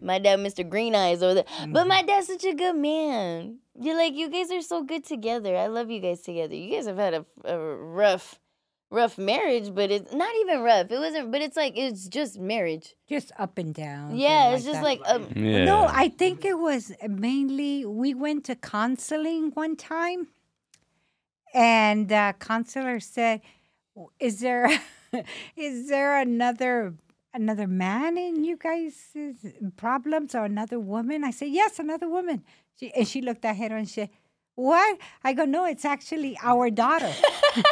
my 0.00 0.18
dad, 0.18 0.38
Mr. 0.40 0.68
Green 0.68 0.94
Eyes 0.94 1.22
over 1.22 1.34
there. 1.34 1.44
But 1.68 1.86
my 1.86 2.02
dad's 2.02 2.26
such 2.28 2.44
a 2.44 2.54
good 2.54 2.76
man. 2.76 3.58
You're 3.78 3.96
like, 3.96 4.14
you 4.14 4.28
guys 4.30 4.50
are 4.50 4.62
so 4.62 4.82
good 4.82 5.04
together. 5.04 5.56
I 5.56 5.66
love 5.68 5.90
you 5.90 6.00
guys 6.00 6.20
together. 6.22 6.54
You 6.54 6.74
guys 6.76 6.86
have 6.86 6.98
had 6.98 7.14
a, 7.14 7.24
a 7.44 7.58
rough, 7.58 8.38
rough 8.90 9.16
marriage, 9.18 9.74
but 9.74 9.90
it's 9.90 10.12
not 10.12 10.34
even 10.42 10.60
rough. 10.60 10.90
It 10.90 10.98
wasn't, 10.98 11.32
but 11.32 11.40
it's 11.40 11.56
like, 11.56 11.76
it's 11.76 12.08
just 12.08 12.38
marriage. 12.38 12.94
Just 13.08 13.32
up 13.38 13.56
and 13.58 13.74
down. 13.74 14.16
Yeah, 14.16 14.46
thing 14.48 14.54
it's 14.56 14.64
just 14.64 14.80
that. 14.80 14.84
like, 14.84 15.00
um, 15.06 15.28
Yeah. 15.34 15.64
No, 15.64 15.86
I 15.88 16.08
think 16.08 16.44
it 16.44 16.58
was 16.58 16.92
mainly 17.08 17.84
we 17.86 18.14
went 18.14 18.44
to 18.46 18.54
counseling 18.56 19.50
one 19.54 19.76
time, 19.76 20.28
and 21.54 22.08
the 22.08 22.34
counselor 22.38 23.00
said, 23.00 23.40
"Is 24.20 24.40
there, 24.40 24.68
is 25.56 25.88
there 25.88 26.18
another 26.18 26.94
another 27.34 27.66
man 27.66 28.16
in 28.18 28.44
you 28.44 28.56
guys' 28.56 29.16
problems 29.76 30.34
or 30.34 30.44
another 30.44 30.78
woman?" 30.80 31.24
I 31.24 31.30
said, 31.30 31.48
"Yes, 31.50 31.78
another 31.78 32.08
woman." 32.08 32.42
She, 32.78 32.92
and 32.92 33.06
she 33.06 33.20
looked 33.20 33.44
at 33.44 33.56
her 33.56 33.76
and 33.76 33.88
said. 33.88 34.10
What? 34.56 34.98
I 35.24 35.32
go, 35.32 35.46
no, 35.46 35.64
it's 35.64 35.86
actually 35.86 36.36
our 36.42 36.68
daughter. 36.68 37.10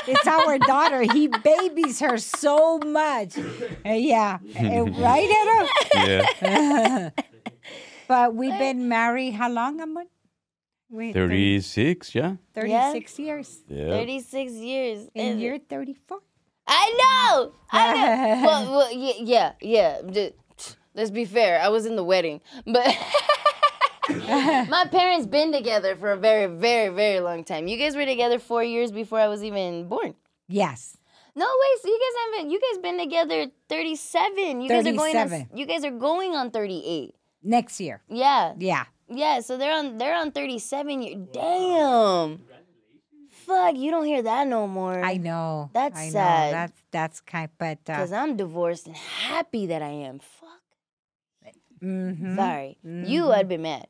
it's 0.07 0.27
our 0.27 0.59
daughter. 0.59 1.03
He 1.13 1.29
babies 1.29 2.01
her 2.01 2.17
so 2.17 2.79
much. 2.79 3.37
Uh, 3.37 3.91
yeah. 3.93 4.39
Uh, 4.59 4.85
right, 4.85 5.29
Edo? 5.39 5.69
yeah. 6.41 7.11
But 8.09 8.35
we've 8.35 8.59
been 8.59 8.89
married 8.89 9.33
how 9.33 9.51
long, 9.51 9.83
Amon? 9.83 10.07
Wait, 10.89 11.13
36, 11.13 12.15
yeah. 12.15 12.37
36 12.55 13.19
years. 13.19 13.61
Yeah. 13.69 13.91
36 13.91 14.53
years. 14.53 14.99
And 15.15 15.33
And- 15.33 15.41
you're 15.43 15.59
34. 15.59 16.21
I 16.69 16.95
know. 17.01 17.53
I 17.71 17.95
know. 17.95 18.43
well, 18.47 18.71
well, 18.71 18.93
yeah, 18.93 19.53
yeah, 19.63 20.01
yeah. 20.13 20.29
Let's 20.95 21.11
be 21.11 21.25
fair. 21.25 21.61
I 21.61 21.69
was 21.69 21.87
in 21.87 21.97
the 21.97 22.05
wedding, 22.05 22.41
but 22.67 22.87
my 24.09 24.87
parents 24.91 25.27
been 25.27 25.53
together 25.53 25.97
for 25.97 26.13
a 26.13 26.17
very, 26.17 26.47
very, 26.47 26.89
very 26.95 27.21
long 27.21 27.45
time. 27.45 27.69
You 27.69 27.77
guys 27.79 27.95
were 27.97 28.05
together 28.07 28.39
four 28.39 28.63
years 28.65 28.91
before 28.93 29.21
I 29.21 29.29
was 29.29 29.43
even 29.45 29.89
born. 29.89 30.15
Yes. 30.49 30.97
No 31.37 31.47
way. 31.47 31.81
So 31.83 31.89
you 31.89 32.01
guys 32.01 32.37
haven't. 32.37 32.51
You 32.51 32.61
guys 32.61 32.79
been 32.83 32.99
together 32.99 33.47
thirty 33.69 33.95
seven. 33.95 34.61
You 34.61 34.69
guys 34.69 34.87
are 34.87 34.93
going. 34.93 35.17
On, 35.17 35.29
37. 35.29 35.49
you 35.59 35.67
guys 35.67 35.85
are 35.85 35.91
going 35.93 36.35
on 36.35 36.51
thirty 36.51 36.83
eight. 36.85 37.15
Next 37.45 37.81
year. 37.81 38.03
Yeah, 38.09 38.55
Yeah. 38.59 38.85
yeah. 39.09 39.39
So 39.41 39.57
they're 39.57 39.73
on. 39.73 39.99
They're 39.99 40.17
on 40.17 40.33
thirty 40.33 40.59
seven. 40.59 41.01
Year. 41.03 41.15
Damn. 41.33 42.41
Fuck. 43.49 43.77
You 43.77 43.91
don't 43.91 44.05
hear 44.05 44.23
that 44.23 44.47
no 44.47 44.69
more. 44.69 45.03
I 45.03 45.17
know. 45.17 45.71
That's 45.73 45.99
I 45.99 46.07
know. 46.07 46.13
sad. 46.13 46.55
That's 46.55 46.83
that's 46.93 47.21
kind 47.21 47.51
but 47.59 47.79
uh, 47.89 47.97
Cause 47.97 48.13
I'm 48.13 48.37
divorced 48.37 48.87
and 48.87 48.97
happy 48.97 49.67
that 49.67 49.83
I 49.83 49.89
am. 50.07 50.19
Fuck. 50.21 51.55
mhm. 51.83 52.37
Sorry. 52.37 52.77
You 52.85 53.31
had 53.31 53.49
been 53.49 53.63
mad. 53.63 53.87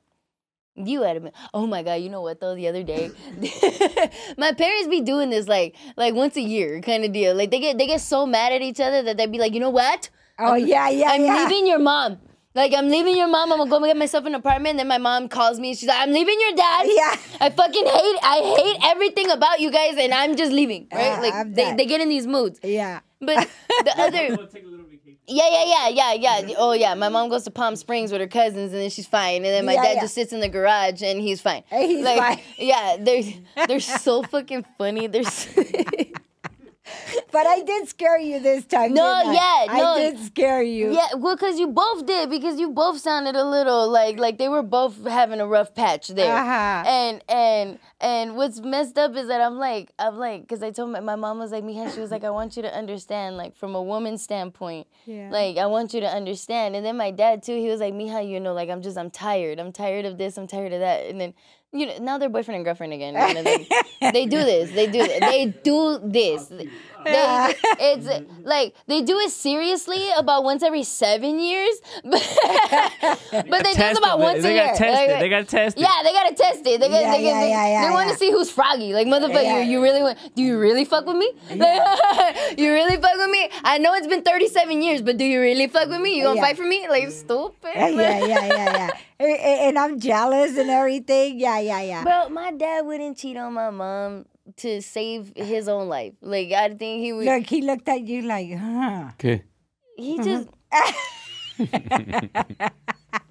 You 0.77 1.03
had 1.03 1.21
been. 1.23 1.33
Oh 1.53 1.67
my 1.67 1.83
god! 1.83 1.95
You 1.95 2.09
know 2.09 2.23
what 2.23 2.39
though? 2.41 2.55
The 2.55 2.69
other 2.69 2.85
day, 2.85 3.11
my 4.39 4.53
parents 4.53 4.87
be 4.89 5.01
doing 5.01 5.29
this 5.29 5.49
like 5.49 5.75
like 5.97 6.15
once 6.15 6.37
a 6.37 6.41
year 6.41 6.81
kind 6.81 7.05
of 7.05 7.11
deal. 7.11 7.35
Like 7.35 7.51
they 7.51 7.59
get 7.59 7.79
they 7.79 7.89
get 7.89 8.01
so 8.01 8.27
mad 8.27 8.53
at 8.53 8.63
each 8.63 8.79
other 8.79 9.03
that 9.03 9.17
they'd 9.17 9.33
be 9.33 9.39
like, 9.39 9.55
you 9.55 9.61
know 9.61 9.71
what? 9.71 10.09
Oh 10.39 10.55
yeah, 10.55 10.89
yeah, 10.89 11.11
I'm 11.11 11.25
yeah. 11.25 11.35
leaving 11.35 11.67
your 11.67 11.81
mom. 11.81 12.19
Like 12.55 12.73
I'm 12.75 12.89
leaving 12.89 13.17
your 13.17 13.29
mom. 13.29 13.53
I'm 13.53 13.59
gonna 13.59 13.71
go 13.71 13.85
get 13.85 13.97
myself 13.97 14.25
an 14.25 14.35
apartment. 14.35 14.79
Then 14.79 14.89
my 14.89 14.99
mom 14.99 15.29
calls 15.29 15.61
me. 15.61 15.75
She's 15.75 15.89
like, 15.89 15.99
I'm 16.01 16.13
leaving 16.13 16.37
your 16.41 16.53
dad. 16.57 16.87
Yeah. 16.89 17.17
I 17.41 17.51
fucking 17.51 17.87
hate. 17.87 18.17
I 18.23 18.55
hate 18.57 18.91
everything 18.91 19.31
about 19.31 19.61
you 19.61 19.71
guys, 19.71 19.97
and 19.99 20.13
I'm 20.13 20.35
just 20.37 20.51
leaving. 20.53 20.89
Right? 20.93 21.19
Uh, 21.19 21.23
like 21.23 21.55
they, 21.55 21.75
they 21.77 21.87
get 21.87 22.01
in 22.01 22.09
these 22.09 22.27
moods. 22.27 22.59
Yeah. 22.63 23.01
But 23.21 23.49
the 23.85 23.95
other. 23.99 24.39
Yeah, 25.31 25.45
yeah, 25.51 25.89
yeah, 25.91 26.15
yeah, 26.15 26.39
yeah. 26.41 26.55
Oh, 26.57 26.73
yeah. 26.73 26.95
My 26.95 27.11
mom 27.11 27.29
goes 27.29 27.45
to 27.45 27.51
Palm 27.51 27.77
Springs 27.77 28.11
with 28.11 28.23
her 28.23 28.27
cousins, 28.27 28.73
and 28.73 28.81
then 28.81 28.89
she's 28.89 29.07
fine. 29.07 29.37
And 29.37 29.45
then 29.45 29.67
my 29.67 29.75
Yeah, 29.75 29.83
dad 29.83 29.95
yeah. 29.97 30.01
just 30.01 30.15
sits 30.15 30.33
in 30.33 30.41
the 30.41 30.49
garage, 30.49 31.03
and 31.03 31.21
he's 31.21 31.43
fine. 31.43 31.65
And 31.71 31.83
he's 31.85 32.03
like, 32.03 32.19
fine. 32.19 32.41
Yeah, 32.57 32.97
they're 32.99 33.23
they're 33.67 33.81
so 34.01 34.23
fucking 34.23 34.65
funny. 34.79 35.07
They're 35.07 35.27
s- 35.27 35.47
But 37.31 37.47
I 37.47 37.61
did 37.61 37.87
scare 37.89 38.19
you 38.19 38.41
this 38.41 38.65
time. 38.65 38.95
No, 38.95 39.21
didn't 39.23 39.37
I? 39.37 39.67
yeah, 39.67 39.77
no. 39.77 39.93
I 39.95 39.99
did 39.99 40.19
scare 40.25 40.63
you. 40.63 40.93
yeah. 40.93 41.09
Well, 41.17 41.37
because 41.37 41.59
you 41.59 41.69
both 41.69 42.07
did, 42.07 42.31
because 42.31 42.59
you 42.59 42.71
both 42.71 42.99
sounded 43.01 43.37
a 43.37 43.45
little 43.45 43.89
like 43.91 44.19
like 44.19 44.39
they 44.39 44.49
were 44.49 44.63
both 44.63 45.05
having 45.07 45.41
a 45.41 45.47
rough 45.47 45.75
patch 45.75 46.09
there. 46.09 46.35
Uh-huh. 46.35 46.85
And 46.89 47.23
and 47.29 47.79
and 48.01 48.37
what's 48.37 48.61
messed 48.61 48.97
up 48.97 49.15
is 49.15 49.29
that 49.29 49.41
I'm 49.43 49.59
like 49.59 49.93
I'm 49.99 50.17
like 50.17 50.43
because 50.43 50.63
I 50.63 50.71
told 50.71 50.91
my 50.91 51.01
my 51.01 51.17
mom 51.17 51.39
was 51.39 51.53
like 51.53 51.65
Mija, 51.65 51.95
she 51.95 52.01
was 52.01 52.11
like 52.11 52.25
I 52.25 52.31
want 52.31 52.57
you 52.57 52.63
to 52.63 52.75
understand 52.75 53.37
like 53.37 53.55
from 53.57 53.75
a 53.75 53.83
woman's 53.83 54.23
standpoint. 54.23 54.87
Yeah. 55.05 55.29
Like 55.31 55.59
I 55.59 55.67
want 55.67 55.93
you 55.93 56.01
to 56.01 56.09
understand. 56.09 56.77
And 56.77 56.85
then 56.85 56.97
my 56.97 57.11
dad 57.11 57.43
too, 57.43 57.57
he 57.57 57.69
was 57.69 57.81
like, 57.81 57.93
Mija, 57.95 58.27
you 58.29 58.41
know, 58.41 58.55
like 58.55 58.71
I'm 58.71 58.81
just 58.83 58.97
I'm 58.97 59.11
tired. 59.11 59.59
I'm 59.59 59.73
tired 59.73 60.07
of 60.07 60.17
this, 60.17 60.39
I'm 60.39 60.47
tired 60.47 60.73
of 60.73 60.81
that. 60.81 61.07
And 61.07 61.21
then 61.21 61.35
you 61.73 61.87
know, 61.87 61.99
now 61.99 62.19
they're 62.19 62.29
boyfriend 62.29 62.57
and 62.57 62.65
girlfriend 62.65 62.93
again. 62.93 63.15
You 63.15 63.35
know, 63.35 63.43
they, 63.43 63.69
they 64.13 64.27
do 64.27 64.39
this. 64.39 64.71
They 64.71 64.87
do 64.87 65.07
they 65.07 65.47
do 65.63 66.01
this. 66.03 66.51
They, 67.05 67.13
it's 67.81 68.07
mm-hmm. 68.07 68.43
like 68.45 68.75
they 68.87 69.03
do 69.03 69.19
it 69.19 69.31
seriously 69.31 70.05
about 70.17 70.45
once 70.45 70.63
every 70.63 70.83
seven 70.83 71.39
years, 71.41 71.75
but, 72.05 72.23
but 73.31 73.65
they 73.65 73.73
do 73.75 73.83
it 73.83 73.99
about 73.99 74.19
them. 74.19 74.21
once 74.21 74.43
they 74.43 74.51
a 74.51 74.55
year. 74.55 74.67
gotta 74.67 74.79
test 74.79 75.01
Like, 75.01 75.11
it. 75.11 75.21
They 75.21 75.29
gotta 75.29 75.45
test 75.45 75.77
it. 75.79 75.81
yeah, 75.81 76.03
they 76.03 76.13
gotta 76.13 76.35
test 76.35 76.61
it. 76.67 76.81
They, 76.81 76.89
gotta, 76.89 77.03
Yeah, 77.05 77.11
they, 77.13 77.25
yeah, 77.25 77.41
they, 77.41 77.49
yeah, 77.51 77.69
yeah, 77.69 77.85
they 77.89 77.91
want 77.95 78.07
yeah. 78.07 78.13
to 78.13 78.19
see 78.19 78.31
who's 78.31 78.51
froggy. 78.51 78.93
Like 78.93 79.07
motherfucker, 79.07 79.43
Yeah. 79.43 79.61
you, 79.61 79.71
you 79.73 79.83
really 79.83 80.03
want? 80.03 80.19
Do 80.35 80.43
you 80.43 80.59
really 80.59 80.85
fuck 80.85 81.07
with 81.07 81.17
me? 81.17 81.33
you 81.51 82.73
really 82.73 82.97
fuck 82.97 83.17
with 83.17 83.31
me? 83.31 83.49
I 83.65 83.79
know 83.79 83.95
it's 83.95 84.07
been 84.07 84.23
thirty 84.23 84.49
seven 84.49 84.83
years, 84.83 85.03
but 85.03 85.17
do 85.17 85.25
you 85.25 85.41
really 85.41 85.67
fuck 85.69 85.89
with 85.89 86.01
me? 86.01 86.17
You 86.17 86.25
gonna 86.25 86.37
Yeah. 86.37 86.43
fight 86.43 86.57
for 86.57 86.65
me? 86.67 86.89
Like 86.89 87.11
stupid. 87.11 87.71
Yeah, 87.75 87.89
yeah, 87.89 88.19
yeah, 88.19 88.27
yeah, 88.27 88.47
yeah. 88.55 88.91
And- 89.21 89.29
and 89.31 89.61
and 89.69 89.79
I'm 89.79 89.99
jealous 89.99 90.57
and 90.57 90.71
everything. 90.71 91.41
Yeah, 91.41 91.59
yeah, 91.59 91.81
yeah. 91.83 92.03
Bro, 92.05 92.29
my 92.29 92.53
dad 92.53 92.87
wouldn't 92.87 93.19
cheat 93.19 93.37
on 93.37 93.53
my 93.53 93.71
mom 93.71 94.27
to 94.59 94.81
save 94.83 95.33
his 95.37 95.69
own 95.69 95.89
life. 95.89 96.15
Like 96.21 96.53
I 96.53 96.69
think 96.75 97.01
he 97.03 97.13
would. 97.13 97.27
Look, 97.27 97.47
he 97.47 97.63
looked 97.63 97.89
at 97.89 98.03
you 98.03 98.23
like, 98.23 98.53
huh? 98.57 99.11
Okay. 99.15 99.43
He 99.97 100.19
just. 100.19 100.49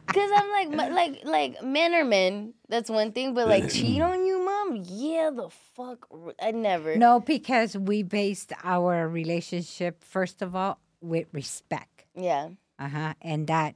Cause 0.08 0.32
I'm 0.36 0.50
like, 0.52 0.70
my- 0.72 0.90
like, 0.90 1.22
like 1.26 1.64
men 1.64 1.94
are 1.94 2.06
men. 2.06 2.54
That's 2.70 2.90
one 2.90 3.12
thing, 3.12 3.34
but 3.34 3.48
like 3.48 3.70
cheat 3.70 4.02
on 4.02 4.26
you, 4.26 4.44
mom? 4.44 4.82
Yeah, 4.86 5.30
the 5.34 5.50
fuck. 5.76 6.08
I 6.42 6.52
never. 6.52 6.96
No, 6.96 7.20
because 7.20 7.78
we 7.78 8.04
based 8.04 8.52
our 8.64 9.08
relationship 9.08 10.04
first 10.04 10.42
of 10.42 10.56
all 10.56 10.80
with 11.02 11.28
respect. 11.34 12.06
Yeah. 12.16 12.50
Uh 12.80 12.88
huh. 12.90 13.14
And 13.22 13.48
that 13.48 13.76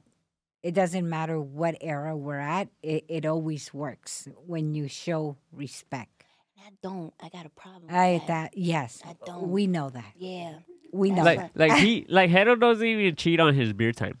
it 0.62 0.74
doesn't 0.74 1.08
matter 1.08 1.40
what 1.40 1.76
era 1.80 2.16
we're 2.16 2.38
at, 2.38 2.68
it, 2.82 3.04
it 3.08 3.26
always 3.26 3.72
works 3.74 4.28
when 4.46 4.74
you 4.74 4.88
show 4.88 5.36
respect. 5.52 6.21
I 6.64 6.70
don't. 6.82 7.12
I 7.20 7.28
got 7.28 7.46
a 7.46 7.48
problem. 7.50 7.84
with 7.86 7.94
I 7.94 8.18
that. 8.18 8.26
that 8.28 8.56
yes, 8.58 9.02
I 9.04 9.14
don't. 9.26 9.48
we 9.50 9.66
know 9.66 9.90
that. 9.90 10.04
Yeah. 10.16 10.54
We 10.92 11.10
know 11.10 11.22
Like, 11.24 11.38
that. 11.38 11.56
like 11.56 11.72
he, 11.80 12.06
like 12.08 12.30
Hero 12.30 12.54
doesn't 12.54 12.86
even 12.86 13.16
cheat 13.16 13.40
on 13.40 13.54
his 13.54 13.72
beer 13.72 13.92
time. 13.92 14.18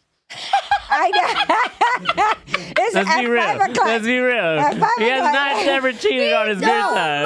I 0.94 1.10
know. 1.10 2.32
it's 2.78 2.94
Let's 2.94 3.08
at 3.08 3.20
be 3.20 3.26
real. 3.26 3.42
five 3.42 3.60
o'clock. 3.70 3.86
Let's 3.86 4.04
be 4.04 4.18
real. 4.18 4.36
At 4.38 4.76
five 4.78 4.90
He 4.98 5.04
has 5.04 5.18
o'clock. 5.20 5.32
not 5.34 5.66
ever 5.66 5.92
cheated 6.02 6.32
on 6.32 6.48
his 6.48 6.58
beer 6.58 6.68
No, 6.68 6.94
time. 6.94 7.22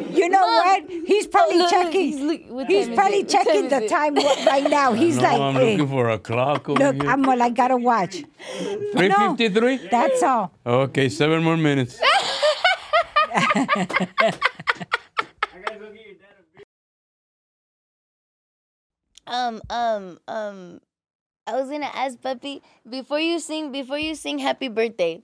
mom. 0.00 0.14
You 0.14 0.28
know 0.28 0.40
Mom. 0.40 0.56
what? 0.66 0.90
He's 0.90 1.26
probably 1.26 1.58
Look, 1.58 1.70
checking. 1.70 2.00
he's 2.00 2.20
look- 2.50 2.66
He's 2.68 2.88
probably 2.88 3.18
it? 3.20 3.24
What 3.24 3.44
time 3.44 3.44
checking 3.44 3.68
the 3.68 3.88
time 3.88 4.14
right 4.46 4.66
now. 4.70 4.92
He's 4.94 5.18
like, 5.18 5.38
I'm 5.40 5.54
"Hey, 5.54 5.72
looking 5.76 5.88
for 5.92 6.08
a 6.10 6.18
clock 6.18 6.68
over 6.68 6.78
look, 6.82 7.02
here. 7.02 7.10
I'm 7.10 7.22
well, 7.22 7.40
I 7.42 7.50
gotta 7.50 7.76
watch. 7.76 8.24
353? 8.92 9.88
That's 9.90 10.22
all. 10.22 10.52
Okay, 10.66 11.08
seven 11.08 11.42
more 11.44 11.56
minutes. 11.56 12.00
Um, 19.26 19.60
um, 19.70 20.18
um. 20.28 20.80
I 21.46 21.52
was 21.52 21.68
gonna 21.68 21.90
ask 21.92 22.20
Pepe 22.20 22.62
before 22.88 23.20
you 23.20 23.38
sing. 23.38 23.72
Before 23.72 23.98
you 23.98 24.14
sing 24.14 24.38
Happy 24.38 24.68
Birthday, 24.68 25.22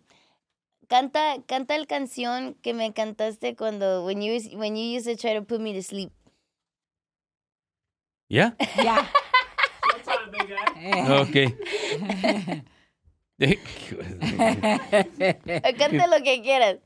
canta, 0.89 1.43
canta 1.47 1.75
el 1.75 1.87
canción 1.87 2.55
que 2.63 2.75
me 2.75 2.93
cantaste 2.93 3.57
cuando 3.57 4.05
when 4.05 4.21
you 4.21 4.39
when 4.59 4.77
you 4.77 4.85
used 4.85 5.07
to 5.07 5.17
try 5.17 5.35
to 5.35 5.43
put 5.43 5.61
me 5.61 5.73
to 5.73 5.83
sleep. 5.83 6.13
Yeah? 8.29 8.53
Yeah. 8.77 9.07
Okay. 10.81 11.55
Canta 15.79 16.07
lo 16.07 16.23
que 16.23 16.43
quieras. 16.43 16.77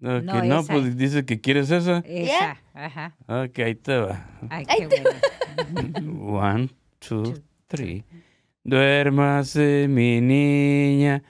Ok, 0.00 0.22
No, 0.22 0.42
no, 0.44 0.60
esa. 0.60 0.72
pues 0.72 0.96
dice 0.96 1.24
que 1.24 1.40
quieres 1.40 1.70
esa. 1.70 1.98
Esa. 2.06 2.56
Ajá. 2.74 3.16
Ok, 3.26 3.58
ahí 3.58 3.74
te 3.74 3.96
va. 3.98 4.26
Ay, 4.50 4.64
qué 4.66 4.86
bueno. 4.86 5.10
One, 6.40 6.68
two, 7.00 7.34
three. 7.66 8.04
Duérmase, 8.64 9.86
mi 9.88 10.20
niña, 10.20 11.22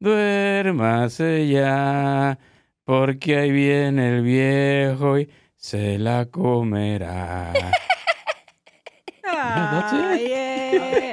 duérmase 0.00 1.46
ya, 1.48 2.38
porque 2.84 3.36
ahí 3.36 3.50
viene 3.52 4.16
el 4.16 4.22
viejo 4.22 5.18
y 5.18 5.28
se 5.56 5.98
la 5.98 6.24
comerá. 6.26 7.52
that's 9.22 9.92
it. 9.92 10.28
Yeah. 10.28 11.12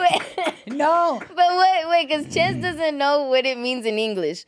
Wait, 0.00 0.76
No. 0.76 1.20
but 1.28 1.36
wait, 1.36 1.88
wait, 1.90 2.08
because 2.08 2.32
Chance 2.34 2.60
doesn't 2.62 2.96
know 2.98 3.28
what 3.28 3.44
it 3.44 3.58
means 3.58 3.84
in 3.86 3.98
English. 3.98 4.44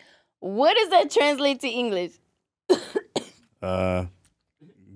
What 0.47 0.77
does 0.77 0.91
that 0.91 1.11
translate 1.11 1.59
to 1.63 1.69
English? 1.69 2.13
Uh, 3.61 4.05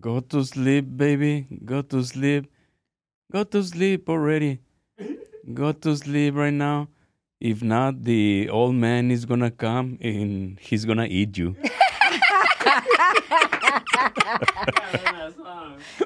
go 0.00 0.20
to 0.20 0.44
sleep, 0.44 0.86
baby. 0.96 1.46
Go 1.64 1.82
to 1.82 2.04
sleep. 2.04 2.46
Go 3.32 3.42
to 3.42 3.64
sleep 3.64 4.08
already. 4.08 4.60
Go 5.52 5.72
to 5.72 5.96
sleep 5.96 6.36
right 6.36 6.52
now. 6.52 6.86
If 7.40 7.64
not, 7.64 8.04
the 8.04 8.48
old 8.48 8.76
man 8.76 9.10
is 9.10 9.24
gonna 9.24 9.50
come 9.50 9.98
and 10.00 10.60
he's 10.60 10.84
gonna 10.84 11.06
eat 11.06 11.36
you. 11.36 11.56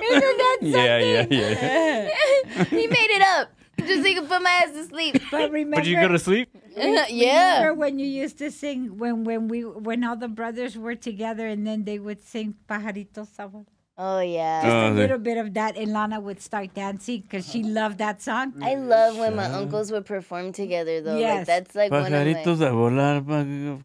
Isn't 0.00 0.38
that 0.40 0.58
yeah, 0.62 0.98
yeah, 0.98 1.26
yeah. 1.28 2.64
he 2.70 2.86
made 2.86 3.10
it 3.10 3.22
up 3.36 3.53
just 3.88 4.02
so 4.02 4.08
he 4.08 4.14
could 4.14 4.28
put 4.28 4.42
my 4.42 4.50
ass 4.64 4.72
to 4.72 4.84
sleep. 4.84 5.20
But 5.30 5.50
remember, 5.50 5.76
But 5.76 5.86
you 5.86 5.96
go 6.00 6.08
to 6.08 6.18
sleep? 6.18 6.48
yeah. 6.76 7.58
remember 7.58 7.74
when 7.80 7.98
you 7.98 8.06
used 8.06 8.38
to 8.38 8.50
sing 8.50 8.98
when 8.98 9.24
when 9.24 9.48
we 9.48 9.60
when 9.64 10.02
all 10.04 10.16
the 10.16 10.28
brothers 10.28 10.76
were 10.76 10.94
together 10.96 11.46
and 11.46 11.66
then 11.66 11.84
they 11.84 11.98
would 11.98 12.22
sing 12.22 12.54
Pajaritos 12.68 13.28
a 13.38 13.48
volar. 13.48 13.66
Oh 13.96 14.18
yeah. 14.18 14.62
Just 14.62 14.74
Oh, 14.74 14.90
a 14.90 14.94
little 15.02 15.18
bit 15.18 15.38
of 15.38 15.54
that, 15.54 15.76
and 15.76 15.92
Lana 15.92 16.18
would 16.18 16.40
start 16.40 16.74
dancing 16.74 17.20
because 17.20 17.48
she 17.48 17.62
loved 17.62 17.98
that 17.98 18.20
song. 18.20 18.52
I 18.60 18.74
love 18.74 19.16
when 19.18 19.36
my 19.36 19.46
uncles 19.46 19.92
would 19.92 20.04
perform 20.04 20.50
together 20.52 21.00
though. 21.00 21.12
Like 21.12 21.20
Yes. 21.20 21.46
that's 21.46 21.74
like 21.76 21.92
one 21.92 22.02
of 22.02 22.08
Pajaritos 22.12 22.58
my 22.58 22.66
a 22.66 22.72
volar, 22.72 23.14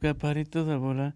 pa- 0.02 0.14
pajaritos 0.14 0.68
a 0.76 0.80
volar. 0.86 1.14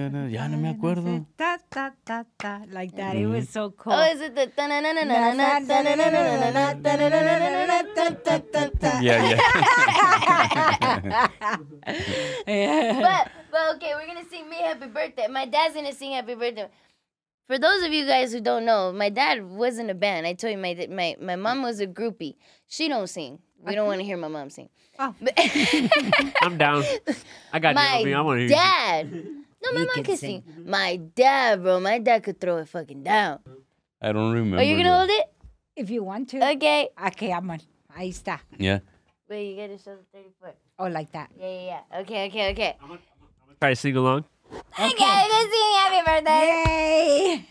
Cara, 0.00 0.30
Ya 0.30 0.48
no 0.48 0.56
me 0.56 0.70
acuerdo. 0.70 1.26
Ta, 1.36 1.58
ta, 1.68 1.92
ta, 2.04 2.24
ta, 2.38 2.62
like 2.70 2.96
that. 2.96 3.16
It 3.16 3.26
was 3.26 3.50
so 3.50 3.70
cool. 3.70 3.92
Oh, 3.92 4.02
is 4.10 4.22
it 4.22 4.34
the 4.34 4.50
Yeah, 9.02 9.36
yeah. 12.46 13.00
But 13.02 13.30
but 13.50 13.76
okay, 13.76 13.92
we're 13.94 14.06
gonna 14.06 14.24
sing 14.30 14.48
me 14.48 14.56
happy 14.56 14.86
birthday. 14.86 15.26
My 15.28 15.44
dad's 15.44 15.74
gonna 15.74 15.92
sing 15.92 16.12
happy 16.12 16.34
birthday. 16.34 16.68
For 17.46 17.58
those 17.58 17.82
of 17.82 17.92
you 17.92 18.06
guys 18.06 18.32
who 18.32 18.40
don't 18.40 18.64
know, 18.64 18.92
my 18.92 19.10
dad 19.10 19.44
was 19.44 19.78
in 19.78 19.90
a 19.90 19.94
band. 19.94 20.26
I 20.26 20.32
told 20.32 20.52
you 20.52 20.58
my 20.58 20.86
my 20.88 21.16
my 21.20 21.36
mom 21.36 21.62
was 21.62 21.80
a 21.80 21.86
groupie. 21.86 22.36
She 22.68 22.88
don't 22.88 23.08
sing. 23.08 23.38
We 23.66 23.74
don't 23.74 23.86
want 23.86 24.00
to 24.00 24.04
hear 24.04 24.16
my 24.16 24.28
mom 24.28 24.48
sing. 24.48 24.70
Oh. 24.98 25.14
I'm 26.40 26.56
down. 26.56 26.84
I 27.52 27.58
got 27.58 27.74
my 27.74 27.96
you. 27.96 28.00
I, 28.00 28.04
mean, 28.04 28.14
I 28.14 28.20
want 28.22 28.40
to 28.40 28.46
hear 28.46 29.04
you. 29.04 29.44
Dad. 29.62 29.68
No, 29.68 29.72
my 29.74 29.80
You 29.80 29.86
mom 29.86 29.94
can 29.96 30.04
can 30.04 30.16
sing. 30.16 30.42
sing. 30.44 30.64
My 30.66 30.96
dad, 30.96 31.62
bro. 31.62 31.80
My 31.80 31.98
dad 31.98 32.22
could 32.22 32.40
throw 32.40 32.58
it 32.58 32.68
fucking 32.68 33.02
down. 33.02 33.40
I 34.00 34.12
don't 34.12 34.32
remember. 34.32 34.58
Are 34.58 34.62
you 34.62 34.76
gonna 34.76 34.88
that. 34.90 34.96
hold 34.98 35.10
it? 35.10 35.26
if 35.76 35.88
you 35.90 36.02
want 36.04 36.28
to. 36.30 36.36
Okay. 36.56 36.88
Okay, 37.08 37.32
I'm 37.32 37.50
on. 37.50 37.60
Ahí 37.96 38.10
está. 38.10 38.40
Yeah. 38.58 38.80
Wait, 39.28 39.50
you 39.50 39.56
gotta 39.56 39.78
show 39.78 39.96
the 39.96 40.04
30 40.18 40.28
foot. 40.40 40.54
Oh, 40.78 40.88
like 40.88 41.10
that. 41.12 41.30
Yeah, 41.38 41.48
yeah, 41.48 41.64
yeah. 41.90 42.00
Okay, 42.00 42.26
okay, 42.28 42.50
okay. 42.52 42.76
Try 43.60 43.70
to 43.70 43.76
sing 43.76 43.96
along. 43.96 44.24
Okay, 44.50 45.28
let's 45.30 45.50
sing 45.52 45.70
happy 45.78 46.00
birthday. 46.04 46.44
Yay! 46.50 47.46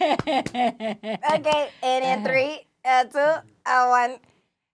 Okay, 1.39 1.70
and 1.84 2.03
in 2.05 2.26
three, 2.26 2.66
a 2.86 3.05
two, 3.07 3.34
a 3.66 3.89
one. 3.89 4.20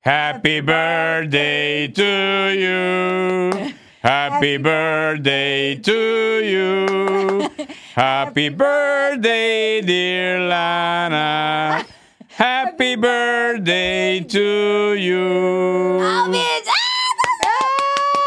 Happy 0.01 0.61
birthday 0.61 1.87
to 1.87 2.09
you. 2.57 3.73
Happy 4.05 4.57
birthday 4.57 5.77
to 5.77 6.39
you. 6.45 7.49
Happy 7.95 8.49
birthday, 8.49 9.81
dear 9.81 10.41
Lana. 10.41 11.83
Happy 12.27 12.95
birthday 12.97 14.19
to 14.19 14.93
you. 14.93 15.97
Oh, 16.03 16.29
bitch. 16.29 16.69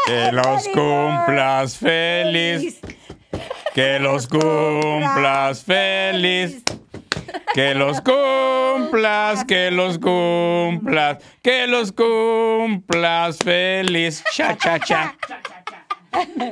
Que 0.05 0.31
los 0.33 0.67
cumplas 0.67 1.77
feliz. 1.77 2.81
Que 3.73 3.99
los 3.99 4.27
cumplas 4.27 5.63
feliz. 5.63 6.61
Que 7.53 7.73
los 7.73 8.01
cumplas, 8.01 9.45
que 9.45 9.71
los 9.71 9.97
cumplas, 9.97 11.23
que 11.41 11.67
los 11.67 11.93
cumplas 11.93 13.37
feliz. 13.37 14.21
Cha, 14.33 14.57
cha, 14.57 14.77
cha. 14.77 15.15
Okay, 16.13 16.49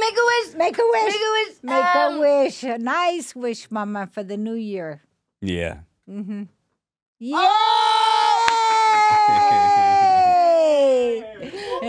make 0.00 0.16
a 0.16 0.24
wish. 0.30 0.54
Make 0.54 0.78
a 0.78 0.82
wish. 0.84 1.04
Make 1.04 1.14
a 1.14 1.30
wish. 1.32 1.54
Make 1.62 1.96
Um, 1.96 2.14
a 2.14 2.20
wish. 2.20 2.62
A 2.62 2.78
nice 2.78 3.34
wish, 3.34 3.70
Mama, 3.70 4.06
for 4.06 4.22
the 4.22 4.36
new 4.36 4.54
year. 4.54 5.02
Yeah. 5.40 5.80
Mm-hmm. 6.08 6.42
Yay! 7.18 7.38
Ah, 11.84 11.88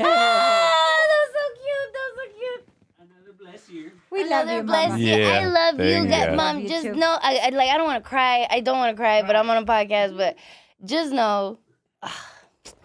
that 1.07 1.19
was 1.21 1.29
so 1.37 1.43
cute. 1.61 1.89
That 1.93 2.05
was 2.09 2.15
so 2.17 2.25
cute. 2.39 2.63
Another 2.99 3.33
bless 3.37 3.69
year. 3.69 3.93
we 4.09 4.27
love 4.27 4.49
you, 4.49 4.63
blessed 4.63 4.89
Mama. 4.89 5.03
year. 5.03 5.29
I 5.29 5.45
love 5.45 5.75
you, 5.79 5.85
thank 5.93 6.09
guys. 6.09 6.27
Mom. 6.35 6.37
Love 6.37 6.61
you 6.63 6.69
just 6.69 6.83
too. 6.85 6.95
know, 6.95 7.17
I, 7.21 7.37
I 7.43 7.49
like. 7.49 7.69
I 7.69 7.77
don't 7.77 7.85
want 7.87 8.03
to 8.03 8.09
cry. 8.09 8.47
I 8.49 8.59
don't 8.61 8.77
want 8.79 8.95
to 8.95 8.99
cry, 8.99 9.21
but 9.21 9.35
I'm 9.35 9.47
on 9.51 9.57
a 9.61 9.65
podcast. 9.65 10.17
But 10.17 10.35
just 10.83 11.11
know, 11.13 11.59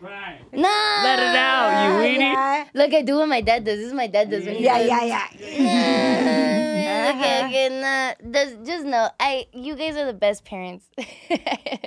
Right. 0.00 0.40
nah. 0.52 1.02
Let 1.02 1.18
it 1.20 1.36
out, 1.36 1.84
you 1.84 1.90
weenie. 2.02 2.18
Yeah, 2.32 2.64
Look, 2.74 2.92
I 2.94 3.02
do 3.02 3.16
what 3.16 3.28
my 3.28 3.40
dad 3.40 3.64
does. 3.64 3.78
This 3.78 3.86
is 3.86 3.92
my 3.92 4.06
dad 4.08 4.30
does 4.30 4.44
when 4.44 4.56
he 4.56 4.64
yeah, 4.64 4.78
does. 4.78 4.88
yeah. 4.88 5.28
yeah. 5.40 7.12
okay, 7.14 7.46
okay, 7.46 7.68
nah. 7.80 8.30
Just, 8.32 8.64
just 8.64 8.84
know, 8.84 9.08
I 9.20 9.46
you 9.52 9.74
guys 9.76 9.96
are 9.96 10.06
the 10.06 10.12
best 10.12 10.44
parents 10.44 10.84
I 10.98 11.78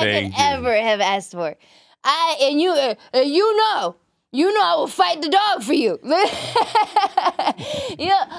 could 0.00 0.24
you. 0.26 0.32
ever 0.38 0.74
have 0.76 1.00
asked 1.00 1.32
for. 1.32 1.56
I 2.04 2.36
and 2.42 2.60
you, 2.60 2.70
uh, 2.70 2.94
uh, 3.14 3.18
you 3.20 3.56
know, 3.56 3.96
you 4.32 4.52
know, 4.52 4.62
I 4.62 4.74
will 4.76 4.86
fight 4.86 5.20
the 5.22 5.28
dog 5.28 5.62
for 5.64 5.72
you. 5.74 5.98
yeah, 6.04 6.14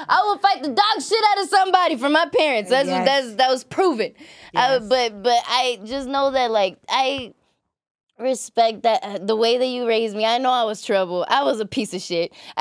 I 0.09 0.21
will 0.25 0.37
fight 0.37 0.63
the 0.63 0.69
dog 0.69 1.01
shit 1.01 1.23
out 1.31 1.43
of 1.43 1.49
somebody 1.49 1.97
for 1.97 2.09
my 2.09 2.25
parents. 2.27 2.69
That's 2.69 2.87
Yes. 2.87 3.05
that's 3.05 3.35
that 3.35 3.49
was 3.49 3.63
proven. 3.65 4.13
I, 4.55 4.75
Yes. 4.75 4.87
but 4.87 5.23
but 5.23 5.39
I 5.47 5.79
just 5.85 6.07
know 6.07 6.31
that 6.31 6.51
like 6.51 6.77
I 6.87 7.33
respect 8.19 8.83
that 8.83 9.03
uh, 9.03 9.17
the 9.19 9.35
way 9.35 9.57
that 9.57 9.67
you 9.67 9.87
raised 9.87 10.15
me. 10.15 10.25
I 10.25 10.37
know 10.37 10.51
I 10.51 10.63
was 10.63 10.81
trouble. 10.83 11.25
I 11.29 11.43
was 11.43 11.59
a 11.59 11.65
piece 11.65 11.93
of 11.93 12.01
shit. 12.01 12.33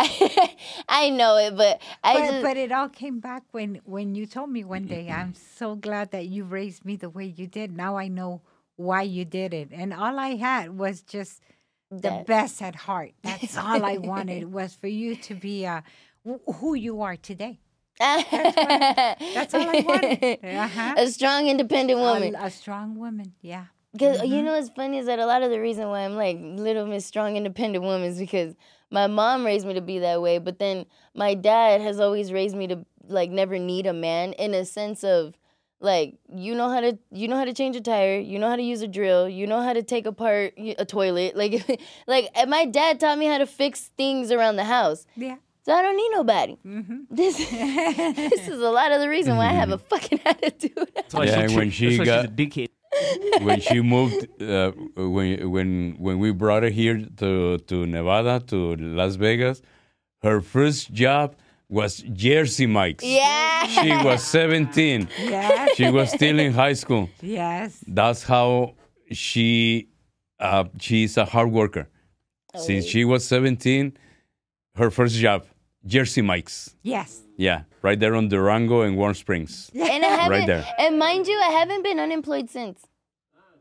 I 0.89 1.11
know 1.11 1.37
it, 1.37 1.57
but 1.57 1.81
I 2.05 2.15
But, 2.15 2.31
just 2.31 2.43
but 2.43 2.57
it 2.57 2.73
all 2.73 2.89
came 2.89 3.21
back 3.21 3.43
when 3.53 3.81
when 3.85 4.15
you 4.15 4.27
told 4.27 4.51
me 4.51 4.65
one 4.65 4.87
day. 4.87 5.09
I'm 5.11 5.35
so 5.35 5.75
glad 5.75 6.11
that 6.13 6.27
you 6.27 6.45
raised 6.45 6.85
me 6.85 6.97
the 6.97 7.11
way 7.11 7.25
you 7.25 7.47
did. 7.47 7.77
Now 7.77 7.97
I 7.97 8.09
know 8.09 8.43
why 8.77 9.03
you 9.03 9.25
did 9.25 9.55
it, 9.55 9.69
and 9.73 9.95
all 9.95 10.19
I 10.19 10.37
had 10.37 10.77
was 10.79 11.03
just 11.03 11.43
the 11.91 12.01
That- 12.11 12.27
best 12.27 12.61
at 12.63 12.75
heart. 12.75 13.13
That's 13.23 13.57
all 13.65 13.85
I 13.85 13.97
wanted 13.99 14.53
was 14.53 14.75
for 14.75 14.89
you 14.89 15.17
to 15.17 15.35
be 15.35 15.67
uh, 15.67 15.81
wh- 16.29 16.53
who 16.57 16.75
you 16.75 17.01
are 17.03 17.17
today. 17.17 17.61
That's 17.99 19.55
all 19.55 19.69
I 19.71 19.81
wanted. 19.87 20.45
Uh-huh. 20.45 20.95
A 20.99 21.07
strong, 21.09 21.47
independent 21.49 21.99
woman. 21.99 22.35
A, 22.35 22.47
a 22.47 22.51
strong 22.51 22.99
woman. 22.99 23.33
Yeah. 23.41 23.67
Because 23.99 24.19
Mm-hmm. 24.21 24.33
you 24.35 24.43
know 24.43 24.53
what's 24.53 24.69
funny 24.71 24.99
is 24.99 25.07
that 25.07 25.19
a 25.19 25.27
lot 25.27 25.43
of 25.43 25.51
the 25.51 25.61
reason 25.61 25.89
why 25.89 26.01
I'm 26.01 26.17
like 26.17 26.39
little 26.41 26.87
Miss 26.87 27.07
Strong, 27.07 27.37
independent 27.37 27.85
woman 27.85 28.03
is 28.09 28.19
because 28.19 28.55
my 28.91 29.07
mom 29.07 29.45
raised 29.45 29.67
me 29.67 29.75
to 29.75 29.81
be 29.81 29.99
that 30.01 30.21
way, 30.23 30.39
but 30.39 30.59
then 30.59 30.87
my 31.15 31.35
dad 31.35 31.81
has 31.81 31.99
always 32.01 32.33
raised 32.33 32.57
me 32.57 32.67
to 32.69 32.85
like 33.09 33.31
never 33.31 33.59
need 33.59 33.87
a 33.87 33.93
man 33.93 34.33
in 34.35 34.55
a 34.55 34.65
sense 34.65 35.03
of 35.05 35.35
like 35.81 36.15
you 36.35 36.55
know 36.55 36.71
how 36.71 36.81
to 36.81 36.99
you 37.11 37.29
know 37.29 37.37
how 37.37 37.45
to 37.45 37.53
change 37.53 37.77
a 37.77 37.81
tire, 37.81 38.19
you 38.19 38.39
know 38.39 38.49
how 38.49 38.57
to 38.57 38.63
use 38.63 38.83
a 38.83 38.89
drill, 38.89 39.29
you 39.29 39.47
know 39.47 39.61
how 39.61 39.73
to 39.73 39.83
take 39.83 40.07
apart 40.07 40.55
a 40.57 40.85
toilet, 40.85 41.37
like 41.37 41.81
like 42.07 42.29
and 42.35 42.49
my 42.51 42.65
dad 42.65 42.99
taught 43.01 43.19
me 43.19 43.27
how 43.27 43.39
to 43.39 43.47
fix 43.47 43.91
things 43.97 44.31
around 44.31 44.57
the 44.57 44.65
house. 44.65 45.07
Yeah. 45.17 45.37
So 45.65 45.73
I 45.75 45.83
don't 45.83 45.97
need 45.97 46.11
nobody. 46.13 46.57
Mm-hmm. 46.65 46.97
This 47.11 47.37
this 47.51 48.49
is 48.49 48.61
a 48.61 48.71
lot 48.71 48.93
of 48.93 49.01
the 49.01 49.09
reason 49.09 49.37
why 49.37 49.47
I 49.47 49.53
have 49.53 49.71
a 49.71 49.79
fucking 49.79 50.21
attitude. 50.25 50.91
That's 50.95 51.13
why 51.13 51.25
Yeah, 51.25 51.47
she, 51.49 51.57
when 51.57 51.71
she 51.71 51.87
that's 51.89 51.99
why 51.99 52.05
got- 52.05 52.23
she's 52.23 52.31
a 52.31 52.35
dickhead. 52.35 52.69
When 53.43 53.61
she 53.61 53.81
moved, 53.81 54.27
uh, 54.43 54.73
when 54.97 55.51
when 55.51 55.97
when 55.99 56.19
we 56.19 56.33
brought 56.33 56.63
her 56.63 56.71
here 56.71 57.05
to 57.19 57.59
to 57.59 57.87
Nevada 57.87 58.41
to 58.49 58.77
Las 58.77 59.17
Vegas, 59.17 59.63
her 60.23 60.41
first 60.41 60.93
job 60.93 61.35
was 61.69 61.99
Jersey 62.13 62.67
Mike's. 62.67 63.05
yeah. 63.05 63.67
She 63.67 63.91
was 63.91 64.23
17. 64.23 65.09
Yes. 65.19 65.75
She 65.77 65.91
was 65.91 66.11
still 66.13 66.39
in 66.39 66.53
high 66.53 66.75
school. 66.75 67.09
yes. 67.21 67.83
That's 67.89 68.23
how 68.23 68.75
she 69.11 69.89
uh, 70.39 70.65
she's 70.79 71.17
a 71.17 71.25
hard 71.25 71.51
worker. 71.51 71.89
Since 72.55 72.87
she 72.87 73.05
was 73.05 73.27
17, 73.27 73.93
her 74.77 74.91
first 74.91 75.17
job, 75.17 75.45
Jersey 75.87 76.23
Mike's. 76.23 76.75
Yes. 76.83 77.23
Yeah, 77.37 77.63
right 77.83 77.99
there 77.99 78.15
on 78.15 78.29
Durango 78.29 78.83
and 78.83 78.97
Warm 78.97 79.15
Springs. 79.15 79.71
And 79.75 80.05
I 80.05 80.09
haven't, 80.09 80.47
there. 80.47 80.65
and 80.79 80.99
mind 80.99 81.27
you, 81.27 81.39
I 81.39 81.51
haven't 81.51 81.83
been 81.83 82.01
unemployed 82.01 82.51
since. 82.51 82.81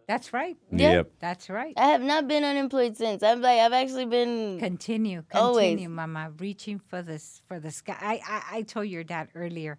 That's 0.07 0.33
right. 0.33 0.55
Yeah. 0.71 0.93
Yep. 0.93 1.11
That's 1.19 1.49
right. 1.49 1.73
I 1.77 1.87
have 1.87 2.01
not 2.01 2.27
been 2.27 2.43
unemployed 2.43 2.95
since. 2.95 3.23
I'm 3.23 3.41
like, 3.41 3.59
I've 3.59 3.73
actually 3.73 4.05
been. 4.05 4.59
Continue, 4.59 5.23
Always. 5.33 5.63
continue, 5.71 5.89
Mama. 5.89 6.31
Reaching 6.39 6.79
for 6.79 7.01
this 7.01 7.41
for 7.47 7.59
the 7.59 7.71
sky. 7.71 7.97
I, 7.99 8.21
I 8.27 8.57
I 8.57 8.61
told 8.61 8.87
your 8.87 9.03
dad 9.03 9.29
earlier. 9.33 9.77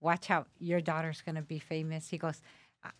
Watch 0.00 0.30
out, 0.30 0.48
your 0.58 0.80
daughter's 0.80 1.22
gonna 1.22 1.42
be 1.42 1.58
famous. 1.58 2.08
He 2.08 2.18
goes. 2.18 2.42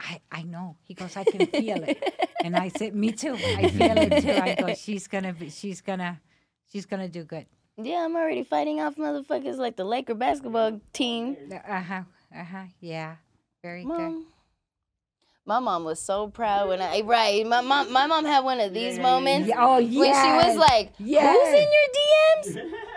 I, 0.01 0.21
I 0.33 0.43
know. 0.43 0.77
He 0.83 0.93
goes, 0.95 1.17
I 1.17 1.23
can 1.25 1.47
feel 1.47 1.83
it. 1.85 2.03
And 2.45 2.57
I 2.57 2.69
said, 2.69 2.95
Me 2.95 3.11
too. 3.13 3.35
I 3.35 3.69
feel 3.69 3.97
it 3.99 4.23
too. 4.23 4.31
I 4.33 4.55
go, 4.55 4.75
she's 4.85 5.07
gonna 5.09 5.33
be 5.33 5.51
she's 5.51 5.81
gonna 5.81 6.21
she's 6.71 6.87
gonna 6.87 7.09
do 7.09 7.25
good. 7.25 7.47
Yeah, 7.81 8.05
I'm 8.05 8.17
already 8.17 8.43
fighting 8.43 8.81
off 8.81 8.97
motherfuckers 8.97 9.57
like 9.57 9.77
the 9.77 9.85
Laker 9.85 10.15
basketball 10.15 10.81
team. 10.93 11.37
Uh-huh. 11.53 12.03
Uh-huh. 12.37 12.65
Yeah. 12.81 13.17
Very 13.63 13.85
good. 13.85 14.25
My 15.47 15.61
mom 15.61 15.85
was 15.85 16.01
so 16.01 16.29
proud 16.29 16.69
when 16.69 16.83
I 16.83 17.01
right. 17.01 17.47
My 17.47 17.61
mom 17.61 17.91
my 17.93 18.07
mom 18.07 18.25
had 18.27 18.41
one 18.45 18.61
of 18.61 18.75
these 18.75 18.99
moments 18.99 19.49
Yeah, 19.49 19.57
Oh 19.61 19.77
when 19.77 19.85
she 19.87 19.93
was 19.93 20.59
like, 20.59 20.93
Yes. 20.99 21.37
Who's 21.37 22.57
in 22.59 22.61
your 22.61 22.67
DMs? 22.67 22.73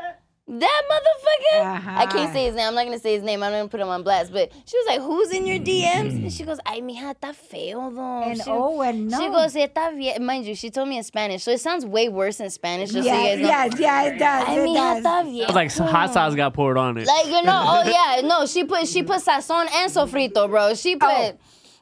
That 0.59 0.81
motherfucker. 0.91 1.61
I 1.61 2.05
can't 2.07 2.15
Uh-huh. 2.15 2.33
say 2.33 2.45
his 2.45 2.55
name. 2.55 2.67
I'm 2.67 2.75
not 2.75 2.83
gonna 2.83 2.99
say 2.99 3.13
his 3.13 3.23
name. 3.23 3.41
I'm 3.41 3.51
gonna 3.53 3.69
put 3.69 3.79
him 3.79 3.87
on 3.87 4.03
blast. 4.03 4.33
But 4.33 4.51
she 4.65 4.77
was 4.77 4.85
like, 4.87 4.99
"Who's 5.01 5.31
in 5.31 5.45
your 5.47 5.59
DMs?" 5.59 6.11
And 6.11 6.31
she 6.33 6.43
goes, 6.43 6.59
"Ay, 6.65 6.81
mija, 6.81 7.15
está 7.15 7.33
feo 7.33 7.89
though." 7.89 8.23
And 8.23 8.37
she, 8.37 8.43
oh 8.49 8.81
and 8.81 9.07
no. 9.09 9.17
she 9.17 9.27
goes, 9.29 9.55
"Está 9.55 9.95
bien." 9.97 10.21
Mind 10.25 10.45
you, 10.45 10.53
she 10.55 10.69
told 10.69 10.89
me 10.89 10.97
in 10.97 11.03
Spanish, 11.03 11.43
so 11.43 11.51
it 11.51 11.61
sounds 11.61 11.85
way 11.85 12.09
worse 12.09 12.41
in 12.41 12.49
Spanish. 12.49 12.91
Just 12.91 13.05
yeah, 13.07 13.13
so 13.15 13.21
you 13.21 13.27
guys 13.27 13.39
know. 13.41 13.47
yes, 13.47 13.79
yeah, 13.79 14.03
it 14.03 14.17
does. 14.19 14.47
Ay, 14.49 14.53
it 14.59 14.67
mija, 14.67 14.73
does. 14.75 15.03
está 15.05 15.23
bien. 15.23 15.41
It 15.43 15.47
was 15.47 15.55
like 15.55 15.71
hot 15.89 16.13
sauce 16.13 16.35
got 16.35 16.53
poured 16.53 16.77
on 16.77 16.97
it. 16.97 17.07
Like 17.07 17.27
you 17.27 17.43
know, 17.43 17.63
oh 17.65 17.83
yeah, 18.21 18.27
no, 18.27 18.45
she 18.45 18.65
put 18.65 18.87
she 18.87 19.03
put 19.03 19.21
sazon 19.21 19.67
and 19.73 19.89
sofrito, 19.89 20.49
bro. 20.49 20.73
She 20.73 20.97
put, 20.97 21.09
Oh. 21.09 21.31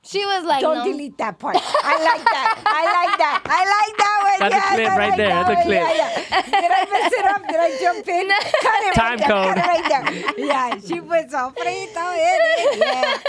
She 0.09 0.25
was 0.25 0.43
like, 0.45 0.61
Don't 0.61 0.79
no. 0.79 0.85
delete 0.85 1.17
that 1.19 1.37
part. 1.37 1.55
I 1.55 2.03
like 2.03 2.23
that. 2.25 2.63
I 2.65 2.83
like 2.97 3.17
that. 3.19 3.41
I 3.45 3.61
like 3.77 3.97
that 3.97 4.19
one. 4.25 4.39
That's 4.49 4.55
a 4.55 4.75
clip 4.75 4.89
I 4.89 4.97
right 4.97 5.09
like 5.09 5.17
there. 5.17 5.29
that 5.29 5.47
That's 5.47 5.59
a 5.59 5.63
clip. 5.63 5.79
Yeah, 5.79 5.93
yeah. 5.93 6.41
Did 6.41 6.71
I 6.71 6.83
mess 6.91 7.13
it 7.13 7.25
up? 7.25 7.41
Did 7.47 7.59
I 7.59 7.77
jump 7.79 8.07
in? 8.07 8.27
Cut 8.29 8.83
it 8.83 8.93
Time 8.95 9.09
right 9.09 9.19
there. 9.19 9.27
code. 9.27 9.55
Cut 9.55 9.57
it 9.57 9.67
right 9.67 10.35
there. 10.35 10.45
Yeah, 10.45 10.79
she 10.79 10.99
put 10.99 11.29
sofrito 11.29 12.05
in 12.17 12.39
it. 12.49 12.79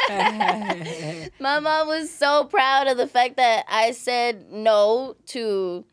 Yeah. 0.09 1.29
My 1.41 1.61
mom 1.61 1.89
was 1.89 2.11
so 2.11 2.45
proud 2.45 2.87
of 2.89 2.97
the 2.97 3.07
fact 3.07 3.37
that 3.37 3.65
I 3.69 3.91
said 3.93 4.51
no 4.51 5.17
to 5.27 5.85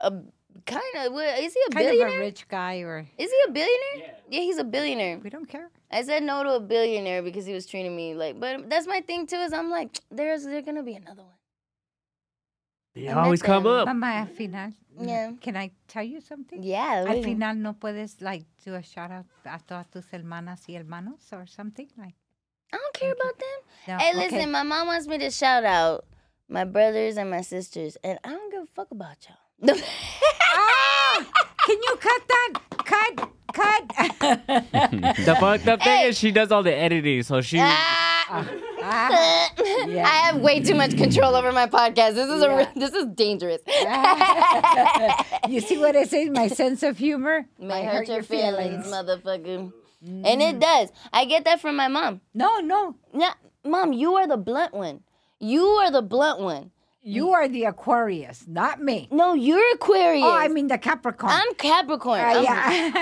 a 0.00 0.10
kind 0.66 0.82
of. 1.06 1.12
Is 1.42 1.54
he 1.54 1.60
a 1.68 1.70
kind 1.70 1.88
of 2.02 2.08
a 2.12 2.18
rich 2.18 2.46
guy, 2.48 2.80
or 2.80 3.06
Is 3.18 3.30
he 3.30 3.38
a 3.48 3.50
billionaire? 3.50 4.14
Yeah. 4.28 4.40
he's 4.40 4.58
a 4.58 4.64
billionaire. 4.64 5.18
we 5.22 5.30
don't 5.30 5.48
care. 5.48 5.70
I 5.94 6.02
said 6.02 6.22
no 6.24 6.42
to 6.42 6.50
a 6.56 6.60
billionaire 6.60 7.22
because 7.22 7.46
he 7.46 7.54
was 7.54 7.66
treating 7.66 7.94
me 7.94 8.14
like. 8.14 8.38
But 8.40 8.68
that's 8.68 8.86
my 8.86 9.00
thing 9.00 9.26
too. 9.26 9.36
Is 9.36 9.52
I'm 9.52 9.70
like, 9.70 10.00
there's 10.10 10.44
there's 10.44 10.64
gonna 10.64 10.82
be 10.82 10.94
another 10.94 11.22
one. 11.22 11.38
They 12.94 13.08
I 13.08 13.24
always 13.24 13.42
come 13.42 13.64
them. 13.64 13.72
up. 13.72 13.86
Mama, 13.86 14.06
al 14.06 14.26
final. 14.26 14.72
Yeah. 15.00 15.32
Can 15.40 15.56
I 15.56 15.70
tell 15.88 16.02
you 16.04 16.20
something? 16.20 16.62
Yeah. 16.62 17.04
Al 17.08 17.22
final 17.22 17.54
no 17.54 17.72
puedes 17.74 18.20
like 18.20 18.44
do 18.64 18.74
a 18.74 18.82
shout 18.82 19.10
out 19.10 19.26
a 19.44 19.58
todas 19.66 19.86
tus 19.92 20.04
hermanas 20.12 20.60
y 20.68 20.74
hermanos 20.76 21.22
or 21.32 21.46
something 21.46 21.88
like. 21.96 22.14
I 22.72 22.76
don't 22.76 22.94
care 22.94 23.12
about 23.12 23.38
them. 23.38 23.58
No, 23.88 23.98
Hey, 23.98 24.10
okay. 24.10 24.18
listen, 24.36 24.50
my 24.50 24.62
mom 24.64 24.86
wants 24.88 25.06
me 25.06 25.18
to 25.18 25.30
shout 25.30 25.64
out 25.64 26.04
my 26.48 26.64
brothers 26.64 27.16
and 27.16 27.30
my 27.30 27.40
sisters, 27.42 27.96
and 28.02 28.18
I 28.24 28.30
don't 28.30 28.50
give 28.50 28.62
a 28.62 28.66
fuck 28.74 28.90
about 28.90 29.16
y'all. 29.28 29.76
Ah! 30.56 31.24
Can 31.66 31.76
you 31.82 31.96
cut 32.00 32.22
that? 32.28 32.52
Cut, 32.84 33.28
cut. 33.54 33.88
The 35.24 35.36
fucked 35.40 35.68
up 35.68 35.80
thing 35.82 35.96
Hey. 35.98 36.08
is 36.08 36.18
she 36.18 36.30
does 36.32 36.50
all 36.52 36.62
the 36.62 36.74
editing, 36.74 37.22
so 37.22 37.40
she. 37.40 37.58
Ah. 37.60 38.48
Ah, 38.86 39.50
yeah. 39.86 40.04
I 40.04 40.26
have 40.26 40.40
way 40.40 40.60
too 40.60 40.74
much 40.74 40.96
control 40.96 41.34
over 41.34 41.52
my 41.52 41.66
podcast. 41.66 42.14
This 42.14 42.28
is 42.28 42.42
a 42.42 42.46
Yeah. 42.46 42.56
re- 42.56 42.68
this 42.74 42.92
is 42.92 43.06
dangerous. 43.14 43.60
you 45.48 45.60
see 45.60 45.78
what 45.78 45.96
I 45.96 46.04
say? 46.04 46.28
My 46.28 46.48
sense 46.60 46.82
of 46.82 46.98
humor 46.98 47.46
May 47.58 47.84
hurt 47.84 48.08
your 48.08 48.22
feelings, 48.22 48.86
motherfucker. 48.86 49.72
And 50.06 50.42
it 50.42 50.58
does. 50.60 50.90
I 51.12 51.24
get 51.24 51.44
that 51.44 51.60
from 51.60 51.76
my 51.76 51.88
mom. 51.88 52.20
No, 52.34 52.58
no. 52.58 52.94
Yeah, 53.16 53.32
mom, 53.64 53.92
you 53.94 54.16
are 54.16 54.26
the 54.26 54.36
blunt 54.36 54.74
one. 54.74 55.00
You 55.40 55.64
are 55.64 55.90
the 55.90 56.02
blunt 56.02 56.40
one. 56.40 56.70
You 57.06 57.32
are 57.32 57.48
the 57.48 57.64
Aquarius, 57.64 58.46
not 58.48 58.80
me. 58.80 59.08
No, 59.10 59.34
you're 59.34 59.74
Aquarius. 59.74 60.24
Oh, 60.24 60.32
I 60.32 60.48
mean 60.48 60.68
the 60.68 60.78
Capricorn. 60.78 61.34
I'm 61.34 61.54
Capricorn. 61.56 62.18
Uh, 62.18 62.24
I'm, 62.24 62.42
yeah. 62.42 62.98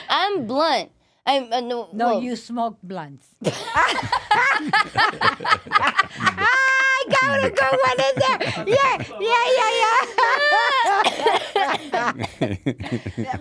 I'm 0.08 0.46
blunt. 0.48 0.90
I'm 1.24 1.52
uh, 1.52 1.60
no. 1.60 1.88
no, 1.92 2.06
well, 2.06 2.22
you 2.22 2.34
smoke 2.34 2.78
blunts. 2.82 3.28
I 3.44 3.54
got 7.08 7.44
a 7.44 7.50
good 7.50 7.78
one 7.86 8.00
in 8.02 8.14
there. 8.18 8.38
Yeah, 8.66 8.98
yeah, 9.20 9.44
yeah, 9.54 9.70
yeah. 9.78 11.15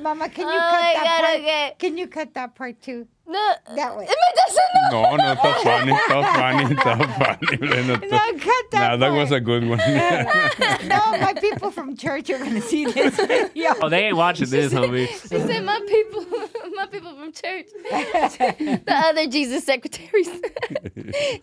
Mama, 0.02 0.30
can 0.30 0.48
you 0.48 0.54
Oh 0.54 0.70
cut 0.72 0.94
that 0.94 1.04
God, 1.04 1.22
part? 1.26 1.40
okay. 1.40 1.74
Can 1.80 1.98
you 1.98 2.08
cut 2.08 2.34
that 2.34 2.56
part 2.56 2.82
too? 2.82 3.08
No, 3.28 3.54
That 3.76 3.98
way. 3.98 4.06
It 4.08 4.36
doesn't 4.36 4.92
know. 4.92 5.02
No, 5.04 5.16
no, 5.16 5.34
está 5.36 5.56
funny, 5.64 5.92
está 5.94 6.24
funny, 6.36 6.76
está 6.76 6.96
funny. 7.18 7.58
Brenda, 7.58 7.98
No, 8.08 8.18
cut 8.40 8.66
that 8.72 8.74
Nah, 8.74 8.98
that 8.98 9.10
was 9.10 9.32
a 9.32 9.40
good 9.40 9.68
one. 9.68 9.80
no, 10.88 11.18
my 11.20 11.34
people 11.40 11.72
from 11.72 11.98
church 11.98 12.30
are 12.30 12.38
gonna 12.38 12.62
see 12.62 12.86
this 12.86 13.16
video. 13.16 13.74
Oh, 13.82 13.90
they 13.90 14.06
ain't 14.06 14.16
watching 14.16 14.48
this, 14.50 14.72
homie. 14.72 15.08
She 15.08 15.40
said, 15.40 15.64
"My 15.66 15.80
people, 15.88 16.24
my 16.76 16.86
people 16.86 17.16
from 17.16 17.32
church, 17.32 17.66
the 17.90 18.84
other 18.88 19.26
Jesus 19.28 19.64
secretaries, 19.66 20.28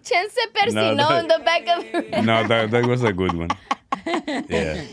Chance 0.04 0.36
Percy, 0.54 0.74
No, 0.74 0.94
no, 0.94 1.08
that- 1.08 1.22
in 1.22 1.28
the 1.28 1.38
back 1.44 1.62
of 1.66 1.84
her. 1.86 2.22
no, 2.22 2.46
that, 2.46 2.70
that 2.70 2.86
was 2.86 3.02
a 3.02 3.12
good 3.12 3.34
one. 3.34 3.48
Yeah. 4.48 4.84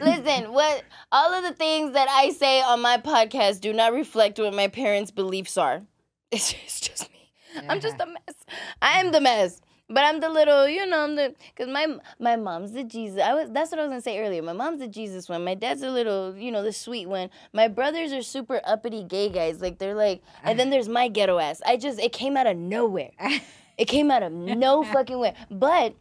Listen, 0.00 0.52
what 0.52 0.84
all 1.12 1.32
of 1.32 1.44
the 1.44 1.52
things 1.52 1.92
that 1.92 2.08
I 2.08 2.30
say 2.30 2.60
on 2.62 2.80
my 2.82 2.98
podcast 2.98 3.60
do 3.60 3.72
not 3.72 3.92
reflect 3.92 4.38
what 4.38 4.54
my 4.54 4.68
parents' 4.68 5.10
beliefs 5.10 5.56
are. 5.56 5.82
It's 6.32 6.52
just, 6.52 6.64
it's 6.64 6.80
just 6.80 7.12
me. 7.12 7.30
I'm 7.68 7.80
just 7.80 8.00
a 8.00 8.06
mess. 8.06 8.34
I 8.82 8.98
am 9.00 9.12
the 9.12 9.20
mess. 9.20 9.60
But 9.88 10.02
I'm 10.02 10.18
the 10.18 10.28
little, 10.28 10.68
you 10.68 10.84
know, 10.84 11.04
I'm 11.04 11.14
the 11.14 11.34
because 11.54 11.72
my 11.72 11.86
my 12.18 12.34
mom's 12.34 12.72
the 12.72 12.82
Jesus. 12.82 13.20
I 13.22 13.34
was 13.34 13.50
that's 13.50 13.70
what 13.70 13.78
I 13.78 13.84
was 13.84 13.90
gonna 13.90 14.00
say 14.00 14.18
earlier. 14.18 14.42
My 14.42 14.52
mom's 14.52 14.80
the 14.80 14.88
Jesus 14.88 15.28
one. 15.28 15.44
My 15.44 15.54
dad's 15.54 15.82
a 15.82 15.90
little, 15.90 16.36
you 16.36 16.50
know, 16.50 16.64
the 16.64 16.72
sweet 16.72 17.08
one. 17.08 17.30
My 17.52 17.68
brothers 17.68 18.12
are 18.12 18.22
super 18.22 18.60
uppity 18.64 19.04
gay 19.04 19.28
guys. 19.28 19.60
Like 19.60 19.78
they're 19.78 19.94
like, 19.94 20.22
and 20.42 20.58
then 20.58 20.70
there's 20.70 20.88
my 20.88 21.06
ghetto 21.06 21.38
ass. 21.38 21.62
I 21.64 21.76
just 21.76 22.00
it 22.00 22.12
came 22.12 22.36
out 22.36 22.46
of 22.48 22.56
nowhere. 22.56 23.12
It 23.78 23.88
came 23.88 24.10
out 24.10 24.22
of 24.22 24.32
no 24.32 24.82
fucking 24.94 25.18
way. 25.18 25.34
But 25.50 25.94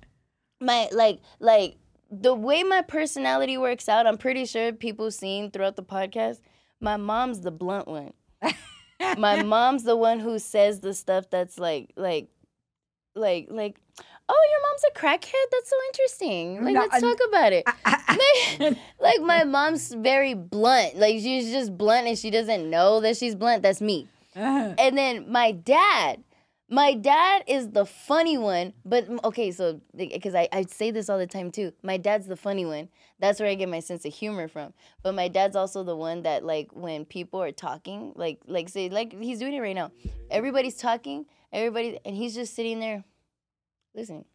my 0.62 0.88
like 0.94 1.20
like 1.40 1.76
the 2.12 2.34
way 2.34 2.64
my 2.64 2.82
personality 2.82 3.58
works 3.58 3.90
out, 3.90 4.08
I'm 4.08 4.18
pretty 4.18 4.46
sure 4.46 4.72
people 4.74 5.12
seen 5.12 5.52
throughout 5.52 5.76
the 5.76 5.84
podcast. 5.84 6.40
My 6.80 6.98
mom's 6.98 7.42
the 7.42 7.52
blunt 7.52 7.88
one. 7.88 8.14
my 9.18 9.44
mom's 9.44 9.84
the 9.84 9.96
one 9.96 10.20
who 10.20 10.40
says 10.40 10.80
the 10.80 10.94
stuff 10.94 11.30
that's 11.30 11.58
like 11.58 11.92
like 11.96 12.28
like 13.16 13.48
like 13.50 13.80
oh 14.30 14.48
your 14.52 14.62
mom's 14.62 14.84
a 14.90 15.00
crackhead? 15.00 15.46
That's 15.52 15.70
so 15.70 15.76
interesting. 15.88 16.64
Like 16.64 16.74
No, 16.74 16.82
let's 16.82 17.02
talk 17.02 17.20
about 17.28 17.54
it. 17.54 17.66
Like, 17.86 18.78
like 19.00 19.22
my 19.22 19.44
mom's 19.44 19.94
very 19.94 20.34
blunt. 20.34 20.98
Like 20.98 21.20
she's 21.20 21.52
just 21.52 21.78
blunt 21.78 22.08
and 22.08 22.18
she 22.18 22.30
doesn't 22.30 22.70
know 22.70 23.00
that 23.02 23.18
she's 23.18 23.36
blunt. 23.36 23.64
That's 23.64 23.82
me. 23.82 24.08
Uh-huh. 24.36 24.76
And 24.78 24.98
then 24.98 25.32
my 25.32 25.52
dad 25.52 26.24
my 26.76 26.94
dad 26.94 27.44
is 27.48 27.64
the 27.80 27.86
funny 27.86 28.38
one 28.38 28.74
but 28.84 29.08
okay 29.24 29.50
so 29.52 29.80
because 29.96 30.36
I, 30.36 30.46
I 30.52 30.62
say 30.80 30.92
this 30.92 31.10
all 31.10 31.18
the 31.26 31.28
time 31.38 31.50
too. 31.52 31.72
My 31.92 31.98
dad's 31.98 32.28
the 32.28 32.36
funny 32.48 32.66
one. 32.66 32.90
That's 33.20 33.40
where 33.40 33.50
i 33.50 33.56
get 33.56 33.70
my 33.70 33.80
sense 33.90 34.04
of 34.06 34.14
humor 34.14 34.48
from. 34.56 34.74
But 35.04 35.14
my 35.22 35.28
dad's 35.38 35.56
also 35.56 35.84
the 35.92 35.96
one 35.96 36.24
that 36.24 36.44
like 36.54 36.68
when 36.74 37.06
people 37.06 37.40
are 37.42 37.54
talking 37.68 38.00
like 38.24 38.40
like 38.56 38.68
say 38.70 38.90
like 38.90 39.10
he's 39.28 39.40
doing 39.40 39.54
it 39.54 39.62
right 39.68 39.76
now. 39.82 39.92
Everybody's 40.30 40.76
talking 40.88 41.26
everybody 41.54 41.98
and 42.06 42.14
he's 42.16 42.36
just 42.36 42.54
sitting 42.56 42.80
there 42.86 43.04
listening 43.94 44.26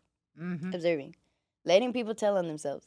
Mhm. 0.40 0.74
observing 0.74 1.14
letting 1.66 1.92
people 1.92 2.14
tell 2.14 2.38
on 2.38 2.46
themselves. 2.46 2.86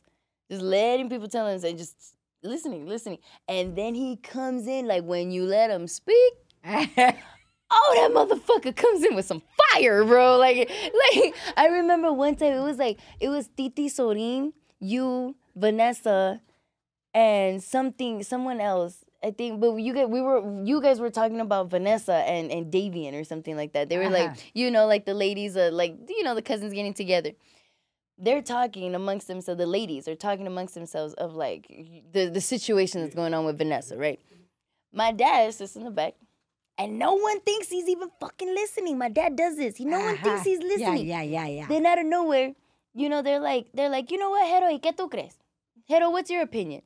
Just 0.49 0.63
letting 0.63 1.09
people 1.09 1.27
tell 1.27 1.45
on 1.45 1.51
themselves 1.51 1.71
and 1.71 1.77
just 1.77 2.15
listening 2.41 2.87
listening. 2.87 3.19
And 3.47 3.75
then 3.75 3.93
he 3.93 4.15
comes 4.35 4.65
in 4.67 4.87
like 4.87 5.03
when 5.03 5.31
you 5.31 5.43
let 5.45 5.69
him 5.69 5.87
speak 5.87 6.33
oh 7.75 7.91
that 7.97 8.11
motherfucker 8.15 8.75
comes 8.75 9.03
in 9.03 9.15
with 9.15 9.25
some 9.25 9.41
fire 9.73 10.03
bro. 10.05 10.37
Like 10.37 10.69
like 11.15 11.35
i 11.57 11.67
remember 11.67 12.13
one 12.13 12.35
time 12.35 12.53
it 12.53 12.61
was 12.61 12.77
like 12.77 12.99
it 13.19 13.29
was 13.29 13.49
titi 13.57 13.89
sorin 13.89 14.53
you 14.79 15.35
vanessa 15.55 16.41
and 17.13 17.61
something 17.63 18.23
someone 18.23 18.59
else. 18.59 19.03
I 19.23 19.31
think 19.31 19.61
but 19.61 19.75
you 19.75 19.93
guys 19.93 20.07
we 20.07 20.21
were 20.21 20.41
you 20.65 20.81
guys 20.81 20.99
were 20.99 21.09
talking 21.09 21.39
about 21.39 21.69
vanessa 21.69 22.15
and 22.27 22.51
and 22.51 22.71
davian 22.73 23.13
or 23.19 23.23
something 23.23 23.55
like 23.55 23.71
that. 23.73 23.87
They 23.89 23.97
were 23.97 24.05
Uh-huh. 24.05 24.27
like 24.31 24.51
you 24.53 24.69
know 24.69 24.85
like 24.85 25.05
the 25.05 25.13
ladies 25.13 25.55
uh, 25.55 25.69
like 25.71 25.95
you 26.09 26.23
know 26.23 26.35
the 26.35 26.41
cousins 26.41 26.73
getting 26.73 26.93
together. 26.93 27.31
They're 28.17 28.41
talking 28.41 28.93
amongst 28.95 29.27
themselves 29.27 29.57
the 29.57 29.65
ladies 29.65 30.07
are 30.07 30.15
talking 30.15 30.45
amongst 30.45 30.75
themselves 30.75 31.13
of 31.15 31.35
like 31.35 31.67
the 32.11 32.29
the 32.29 32.41
situation 32.41 33.01
that's 33.01 33.15
going 33.15 33.33
on 33.33 33.45
with 33.45 33.57
vanessa 33.57 33.97
right? 33.97 34.19
My 34.91 35.11
dad 35.13 35.53
sits 35.53 35.75
in 35.77 35.85
the 35.85 35.91
back 35.91 36.15
and 36.77 36.97
no 36.99 37.13
one 37.15 37.39
thinks 37.41 37.69
he's 37.69 37.87
even 37.87 38.09
fucking 38.19 38.47
listening. 38.53 38.97
My 38.97 39.09
dad 39.09 39.35
does 39.35 39.55
this. 39.57 39.75
He 39.77 39.85
no 39.85 39.99
one 39.99 40.15
thinks 40.17 40.27
Uh-huh. 40.27 40.43
he's 40.43 40.59
listening. 40.59 41.05
Yeah, 41.07 41.21
yeah, 41.21 41.45
yeah, 41.45 41.47
yeah. 41.47 41.67
Then 41.67 41.85
out 41.85 41.99
of 41.99 42.05
nowhere, 42.05 42.53
you 42.95 43.09
know, 43.09 43.21
they're 43.21 43.39
like, 43.39 43.67
they're 43.73 43.89
like, 43.89 44.11
you 44.11 44.17
know 44.17 44.29
what, 44.31 44.45
Hero, 44.47 44.67
¿y 44.71 44.79
qué 44.79 44.95
tú 44.95 45.09
crees? 45.09 45.37
Hero, 45.85 46.09
what's 46.09 46.29
your 46.29 46.41
opinion? 46.41 46.81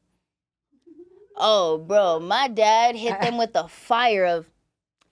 Oh, 1.36 1.78
bro, 1.78 2.20
my 2.20 2.48
dad 2.48 2.96
hit 2.96 3.20
them 3.22 3.38
with 3.42 3.54
the 3.54 3.68
fire 3.68 4.26
of, 4.26 4.50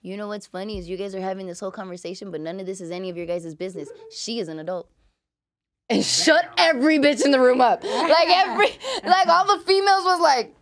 You 0.01 0.17
know 0.17 0.27
what's 0.27 0.47
funny 0.47 0.77
is 0.77 0.87
you 0.89 0.97
guys 0.97 1.13
are 1.15 1.21
having 1.21 1.47
this 1.47 1.59
whole 1.59 1.71
conversation, 1.71 2.29
but 2.31 2.41
none 2.41 2.59
of 2.59 2.65
this 2.65 2.81
is 2.81 2.91
any 2.91 3.09
of 3.09 3.17
your 3.17 3.25
guys' 3.25 3.53
business. 3.55 3.89
She 4.11 4.39
is 4.39 4.47
an 4.47 4.59
adult. 4.59 4.87
And 5.89 6.03
shut 6.03 6.45
every 6.57 6.97
bitch 6.97 7.23
in 7.23 7.29
the 7.31 7.39
room 7.39 7.61
up. 7.61 7.83
Like 7.83 8.27
every, 8.29 8.67
like 9.03 9.27
all 9.27 9.45
the 9.57 9.63
females 9.65 10.03
was 10.03 10.19
like, 10.19 10.55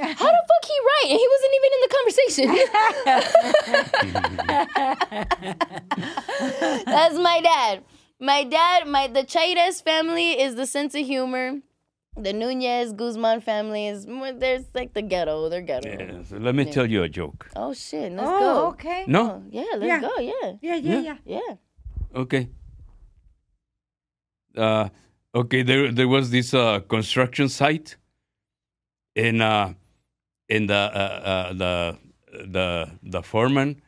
how 0.00 0.30
the 0.36 0.42
fuck 0.48 0.64
he 0.64 0.76
right? 0.90 1.08
And 1.10 1.18
he 1.18 1.28
wasn't 1.34 1.54
even 1.58 1.70
in 1.76 1.80
the 1.84 1.92
conversation. 1.96 2.48
That's 6.86 7.18
my 7.18 7.40
dad. 7.42 7.84
My 8.20 8.44
dad, 8.44 8.86
my 8.86 9.08
the 9.08 9.24
Chaires 9.24 9.80
family 9.82 10.40
is 10.40 10.54
the 10.54 10.66
sense 10.66 10.94
of 10.94 11.04
humor. 11.04 11.60
The 12.16 12.32
Nunez 12.34 12.92
Guzman 12.92 13.40
family 13.40 13.86
is 13.88 14.06
more, 14.06 14.32
there's 14.32 14.64
like 14.74 14.92
the 14.92 15.00
ghetto. 15.02 15.48
They're 15.48 15.62
ghetto. 15.62 15.88
Yeah, 15.88 16.22
so 16.24 16.36
let 16.36 16.54
me 16.54 16.66
tell 16.66 16.86
you 16.88 17.02
a 17.02 17.08
joke. 17.08 17.48
Oh 17.56 17.72
shit, 17.72 18.12
let's 18.12 18.28
oh, 18.28 18.38
go. 18.38 18.66
okay. 18.68 19.04
No? 19.08 19.22
Oh, 19.30 19.42
yeah, 19.50 19.64
let's 19.76 19.84
Yeah. 19.84 20.00
go. 20.00 20.18
Yeah, 20.18 20.32
Yeah, 20.60 20.74
yeah, 20.76 20.76
Yeah. 20.76 21.00
yeah. 21.00 21.16
yeah. 21.48 21.54
Okay. 22.14 22.48
Uh, 24.56 24.90
okay. 25.34 25.62
There, 25.62 25.90
there 25.90 26.06
was 26.08 26.30
this 26.30 26.52
uh, 26.52 26.80
construction 26.80 27.48
site, 27.48 27.96
and 29.16 29.40
uh, 29.40 29.70
and 30.52 30.68
the 30.68 30.74
uh, 30.74 31.20
uh, 31.32 31.52
the 31.52 31.98
the 32.56 32.90
the 33.02 33.22
foreman 33.22 33.80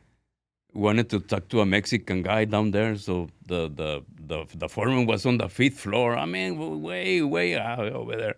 wanted 0.73 1.09
to 1.09 1.19
talk 1.19 1.47
to 1.49 1.61
a 1.61 1.65
Mexican 1.65 2.23
guy 2.23 2.45
down 2.45 2.71
there. 2.71 2.95
So 2.95 3.29
the 3.45 3.69
the 3.69 4.03
the, 4.29 4.45
the 4.55 4.67
foreman 4.67 5.05
was 5.05 5.25
on 5.25 5.37
the 5.37 5.47
fifth 5.47 5.79
floor. 5.79 6.17
I 6.17 6.25
mean, 6.25 6.57
way 6.81 7.21
way 7.21 7.57
over 7.57 8.15
there. 8.15 8.35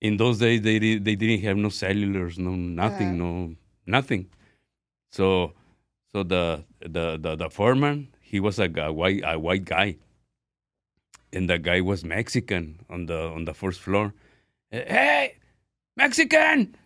In 0.00 0.16
those 0.16 0.38
days, 0.38 0.62
they 0.62 0.78
they 0.78 1.16
didn't 1.16 1.42
have 1.44 1.56
no 1.56 1.68
cellulars, 1.68 2.38
no 2.38 2.52
nothing, 2.54 3.18
no 3.18 3.54
nothing. 3.86 4.30
So 5.12 5.52
so 6.12 6.22
the 6.22 6.64
the 6.80 7.18
the, 7.20 7.36
the 7.36 7.50
foreman, 7.50 8.08
he 8.20 8.40
was 8.40 8.58
a, 8.58 8.68
guy, 8.68 8.88
white 8.88 9.22
a 9.24 9.38
white 9.38 9.64
guy, 9.64 9.96
and 11.32 11.48
the 11.48 11.58
guy 11.58 11.80
was 11.82 12.04
Mexican 12.04 12.80
on 12.88 13.06
the 13.06 13.20
on 13.36 13.44
the 13.44 13.54
first 13.54 13.80
floor. 13.80 14.14
Hey, 14.70 15.36
Mexican! 15.96 16.76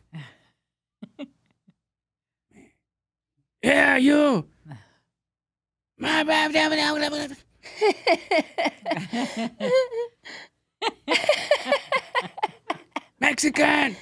Yeah, 3.62 3.96
you. 3.96 4.46
Mexican. 13.20 13.96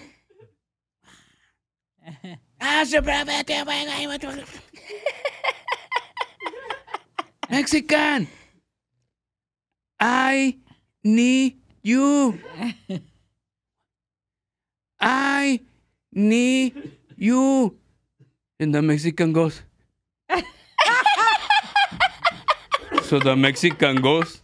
Mexican. 7.51 8.28
I 9.98 10.56
need 11.02 11.56
you. 11.82 12.39
I 15.01 15.60
need 16.17 16.97
you. 17.17 17.77
And 18.59 18.75
the 18.75 18.81
Mexican 18.83 19.33
goes. 19.33 19.61
so 23.03 23.19
the 23.21 23.37
Mexican 23.37 24.01
goes. 24.01 24.41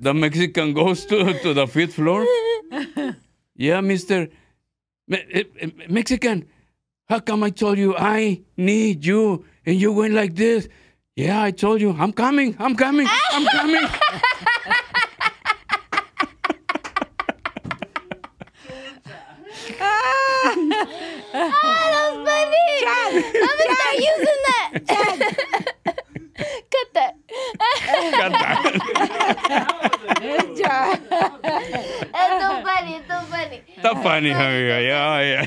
The 0.00 0.14
Mexican 0.14 0.72
goes 0.72 1.04
to, 1.06 1.38
to 1.40 1.54
the 1.54 1.66
fifth 1.66 1.94
floor. 1.94 2.26
Yeah, 3.54 3.80
Mister 3.80 4.28
Me- 5.08 5.24
eh, 5.32 5.44
eh, 5.60 5.70
Mexican. 5.88 6.46
How 7.08 7.20
come 7.20 7.44
I 7.44 7.50
told 7.50 7.78
you 7.78 7.94
I 7.96 8.42
need 8.56 9.04
you 9.06 9.44
and 9.64 9.80
you 9.80 9.92
went 9.92 10.14
like 10.14 10.34
this? 10.34 10.68
Yeah, 11.14 11.42
I 11.42 11.50
told 11.52 11.80
you 11.80 11.94
I'm 11.98 12.12
coming. 12.12 12.56
I'm 12.58 12.74
coming. 12.74 13.06
I'm 13.30 13.46
coming. 13.46 13.86
That's 21.32 21.54
funny. 21.60 22.82
I'm 22.86 23.22
gonna 23.22 23.56
start 23.76 23.96
using 23.96 24.40
that. 24.46 24.70
Cut 26.36 26.88
that. 26.94 27.12
Got 28.12 28.32
that. 28.32 28.62
Good 30.20 30.48
job. 30.58 31.00
It's 32.14 32.42
so 32.42 32.48
funny. 32.62 32.92
It's 32.96 33.08
so 33.08 33.18
funny. 33.30 33.62
Está 33.76 33.90
funny, 34.02 34.30
amiga. 34.30 34.78
Yeah, 34.82 35.20
yeah. 35.22 35.46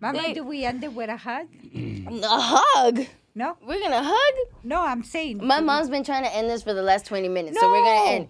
Mama, 0.00 0.18
Wait. 0.18 0.34
do 0.34 0.44
we 0.44 0.64
end 0.64 0.84
it 0.84 0.92
with 0.92 1.08
a 1.10 1.16
hug? 1.16 1.46
A 1.74 2.40
hug. 2.40 3.06
No? 3.34 3.56
We're 3.66 3.80
gonna 3.80 4.02
hug. 4.04 4.34
No, 4.62 4.80
I'm 4.82 5.02
saying. 5.02 5.44
My 5.44 5.60
mom's 5.60 5.90
been 5.90 6.04
trying 6.04 6.24
to 6.24 6.34
end 6.34 6.48
this 6.48 6.62
for 6.62 6.74
the 6.74 6.82
last 6.82 7.06
20 7.06 7.28
minutes, 7.28 7.58
so 7.58 7.70
we're 7.70 7.82
gonna 7.84 8.10
end. 8.10 8.28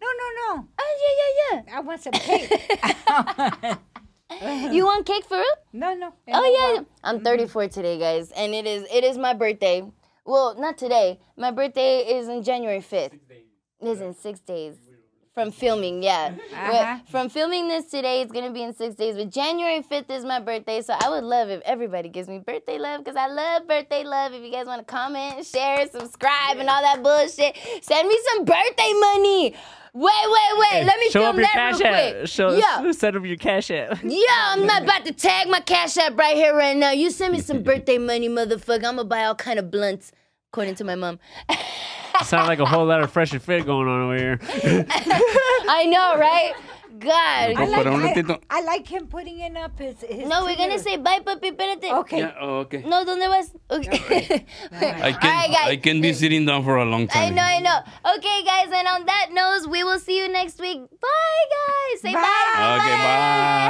No, 0.00 0.06
no, 0.06 0.54
no. 0.56 0.68
Oh 0.78 0.96
yeah, 1.02 1.14
yeah, 1.18 1.62
yeah, 1.66 1.76
I 1.76 1.80
want 1.80 2.00
some 2.02 2.12
cake. 2.12 2.50
yeah, 4.30 4.38
yeah. 4.64 4.72
you 4.72 4.84
want 4.84 5.06
cake 5.06 5.24
for 5.24 5.36
real? 5.36 5.44
no, 5.72 5.94
no. 5.94 6.14
Oh 6.28 6.74
yeah, 6.76 6.82
I'm 7.04 7.20
34 7.20 7.68
today, 7.68 7.98
guys, 7.98 8.30
and 8.32 8.54
it 8.54 8.66
is 8.66 8.84
it 8.92 9.04
is 9.04 9.18
my 9.18 9.34
birthday. 9.34 9.82
Well, 10.24 10.56
not 10.58 10.76
today. 10.76 11.20
My 11.36 11.50
birthday 11.50 12.00
is 12.00 12.28
in 12.28 12.42
January 12.42 12.80
5th. 12.80 13.18
It 13.80 13.86
is 13.86 14.00
in 14.00 14.14
six 14.14 14.40
days 14.40 14.76
from 15.38 15.52
filming. 15.52 16.02
Yeah, 16.02 16.32
Uh-huh. 16.52 16.98
From 17.08 17.28
filming 17.28 17.68
this 17.68 17.84
today, 17.86 18.22
it's 18.22 18.32
gonna 18.32 18.50
be 18.50 18.60
in 18.64 18.74
six 18.74 18.96
days. 18.96 19.14
But 19.16 19.30
January 19.30 19.80
5th 19.82 20.10
is 20.10 20.24
my 20.24 20.40
birthday, 20.40 20.82
so 20.82 20.94
I 21.00 21.08
would 21.10 21.22
love 21.22 21.48
if 21.48 21.60
everybody 21.64 22.08
gives 22.08 22.28
me 22.28 22.40
birthday 22.40 22.76
love 22.76 23.04
because 23.04 23.14
I 23.14 23.28
love 23.28 23.68
birthday 23.68 24.02
love. 24.02 24.32
If 24.32 24.42
you 24.42 24.50
guys 24.50 24.66
want 24.66 24.80
to 24.84 24.92
comment, 24.92 25.46
share, 25.46 25.86
subscribe, 25.88 26.56
and 26.58 26.68
all 26.68 26.82
that 26.82 27.04
bullshit, 27.04 27.56
send 27.82 28.08
me 28.08 28.18
some 28.30 28.44
birthday 28.44 28.92
money. 28.98 29.54
Wait, 29.94 30.12
wait, 30.34 30.58
wait. 30.58 30.84
Let 30.84 30.98
me 30.98 31.06
Show 31.10 31.20
film 31.20 31.28
up 31.28 31.34
your 31.36 31.42
that 31.44 31.52
cash 31.52 31.78
real 31.78 31.86
app. 31.94 32.12
quick. 32.16 32.26
Show, 32.28 32.56
yeah. 32.56 32.90
Set 33.02 33.14
up 33.14 33.24
your 33.24 33.36
cash 33.36 33.70
app. 33.70 33.98
Yeah, 34.02 34.18
I'm 34.50 34.66
not 34.66 34.82
about 34.82 35.04
to 35.04 35.12
tag 35.12 35.46
my 35.48 35.60
cash 35.60 35.96
app 35.98 36.18
right 36.18 36.34
here, 36.36 36.54
right 36.56 36.76
now. 36.76 36.90
You 36.90 37.10
send 37.10 37.32
me 37.32 37.40
some 37.40 37.62
birthday 37.68 37.98
money, 37.98 38.28
motherfucker. 38.28 38.84
I'm 38.84 38.96
gonna 38.96 39.04
buy 39.04 39.24
all 39.24 39.36
kind 39.36 39.60
of 39.60 39.70
blunts, 39.70 40.10
according 40.52 40.74
to 40.76 40.84
my 40.84 40.94
mom. 40.94 41.18
Sound 42.24 42.48
like 42.48 42.58
a 42.58 42.66
whole 42.66 42.86
lot 42.86 43.02
of 43.02 43.12
fresh 43.12 43.32
and 43.32 43.42
fit 43.42 43.64
going 43.64 43.86
on 43.86 44.00
over 44.02 44.16
here. 44.16 44.38
I 45.68 45.86
know, 45.86 46.18
right? 46.18 46.52
God. 46.98 47.54
I 47.54 47.64
like, 47.66 47.86
I. 47.86 48.38
I 48.50 48.60
like 48.62 48.88
him 48.88 49.06
putting 49.06 49.38
it 49.38 49.56
up 49.56 49.78
his. 49.78 50.00
his 50.00 50.26
No, 50.26 50.44
we're 50.44 50.56
gonna 50.56 50.80
say 50.80 50.96
bye, 50.96 51.20
papi. 51.20 51.52
Espérate. 51.52 51.92
Okay. 52.00 52.18
Yeah, 52.18 52.34
oh, 52.40 52.66
okay. 52.66 52.82
No, 52.82 53.04
¿dónde 53.04 53.28
vas? 53.28 53.54
Okay. 53.70 54.46
I 54.72 55.12
can 55.12 55.30
All 55.30 55.36
right, 55.36 55.52
guys. 55.52 55.68
I 55.68 55.76
can 55.76 56.00
be 56.00 56.12
sitting 56.12 56.44
down 56.44 56.64
for 56.64 56.76
a 56.76 56.84
long 56.84 57.06
time. 57.06 57.22
I 57.22 57.30
know, 57.30 57.42
I 57.42 57.60
know. 57.60 57.78
Okay, 58.16 58.42
guys, 58.42 58.72
and 58.74 58.88
on 58.88 59.06
that 59.06 59.28
note, 59.30 59.70
we 59.70 59.84
will 59.84 60.00
see 60.00 60.18
you 60.18 60.28
next 60.28 60.58
week. 60.58 60.80
Bye, 60.80 61.44
guys. 61.54 62.00
Say 62.00 62.14
bye. 62.14 62.22
Bye. 62.22 62.78
Okay, 62.80 62.96
bye. 62.96 63.58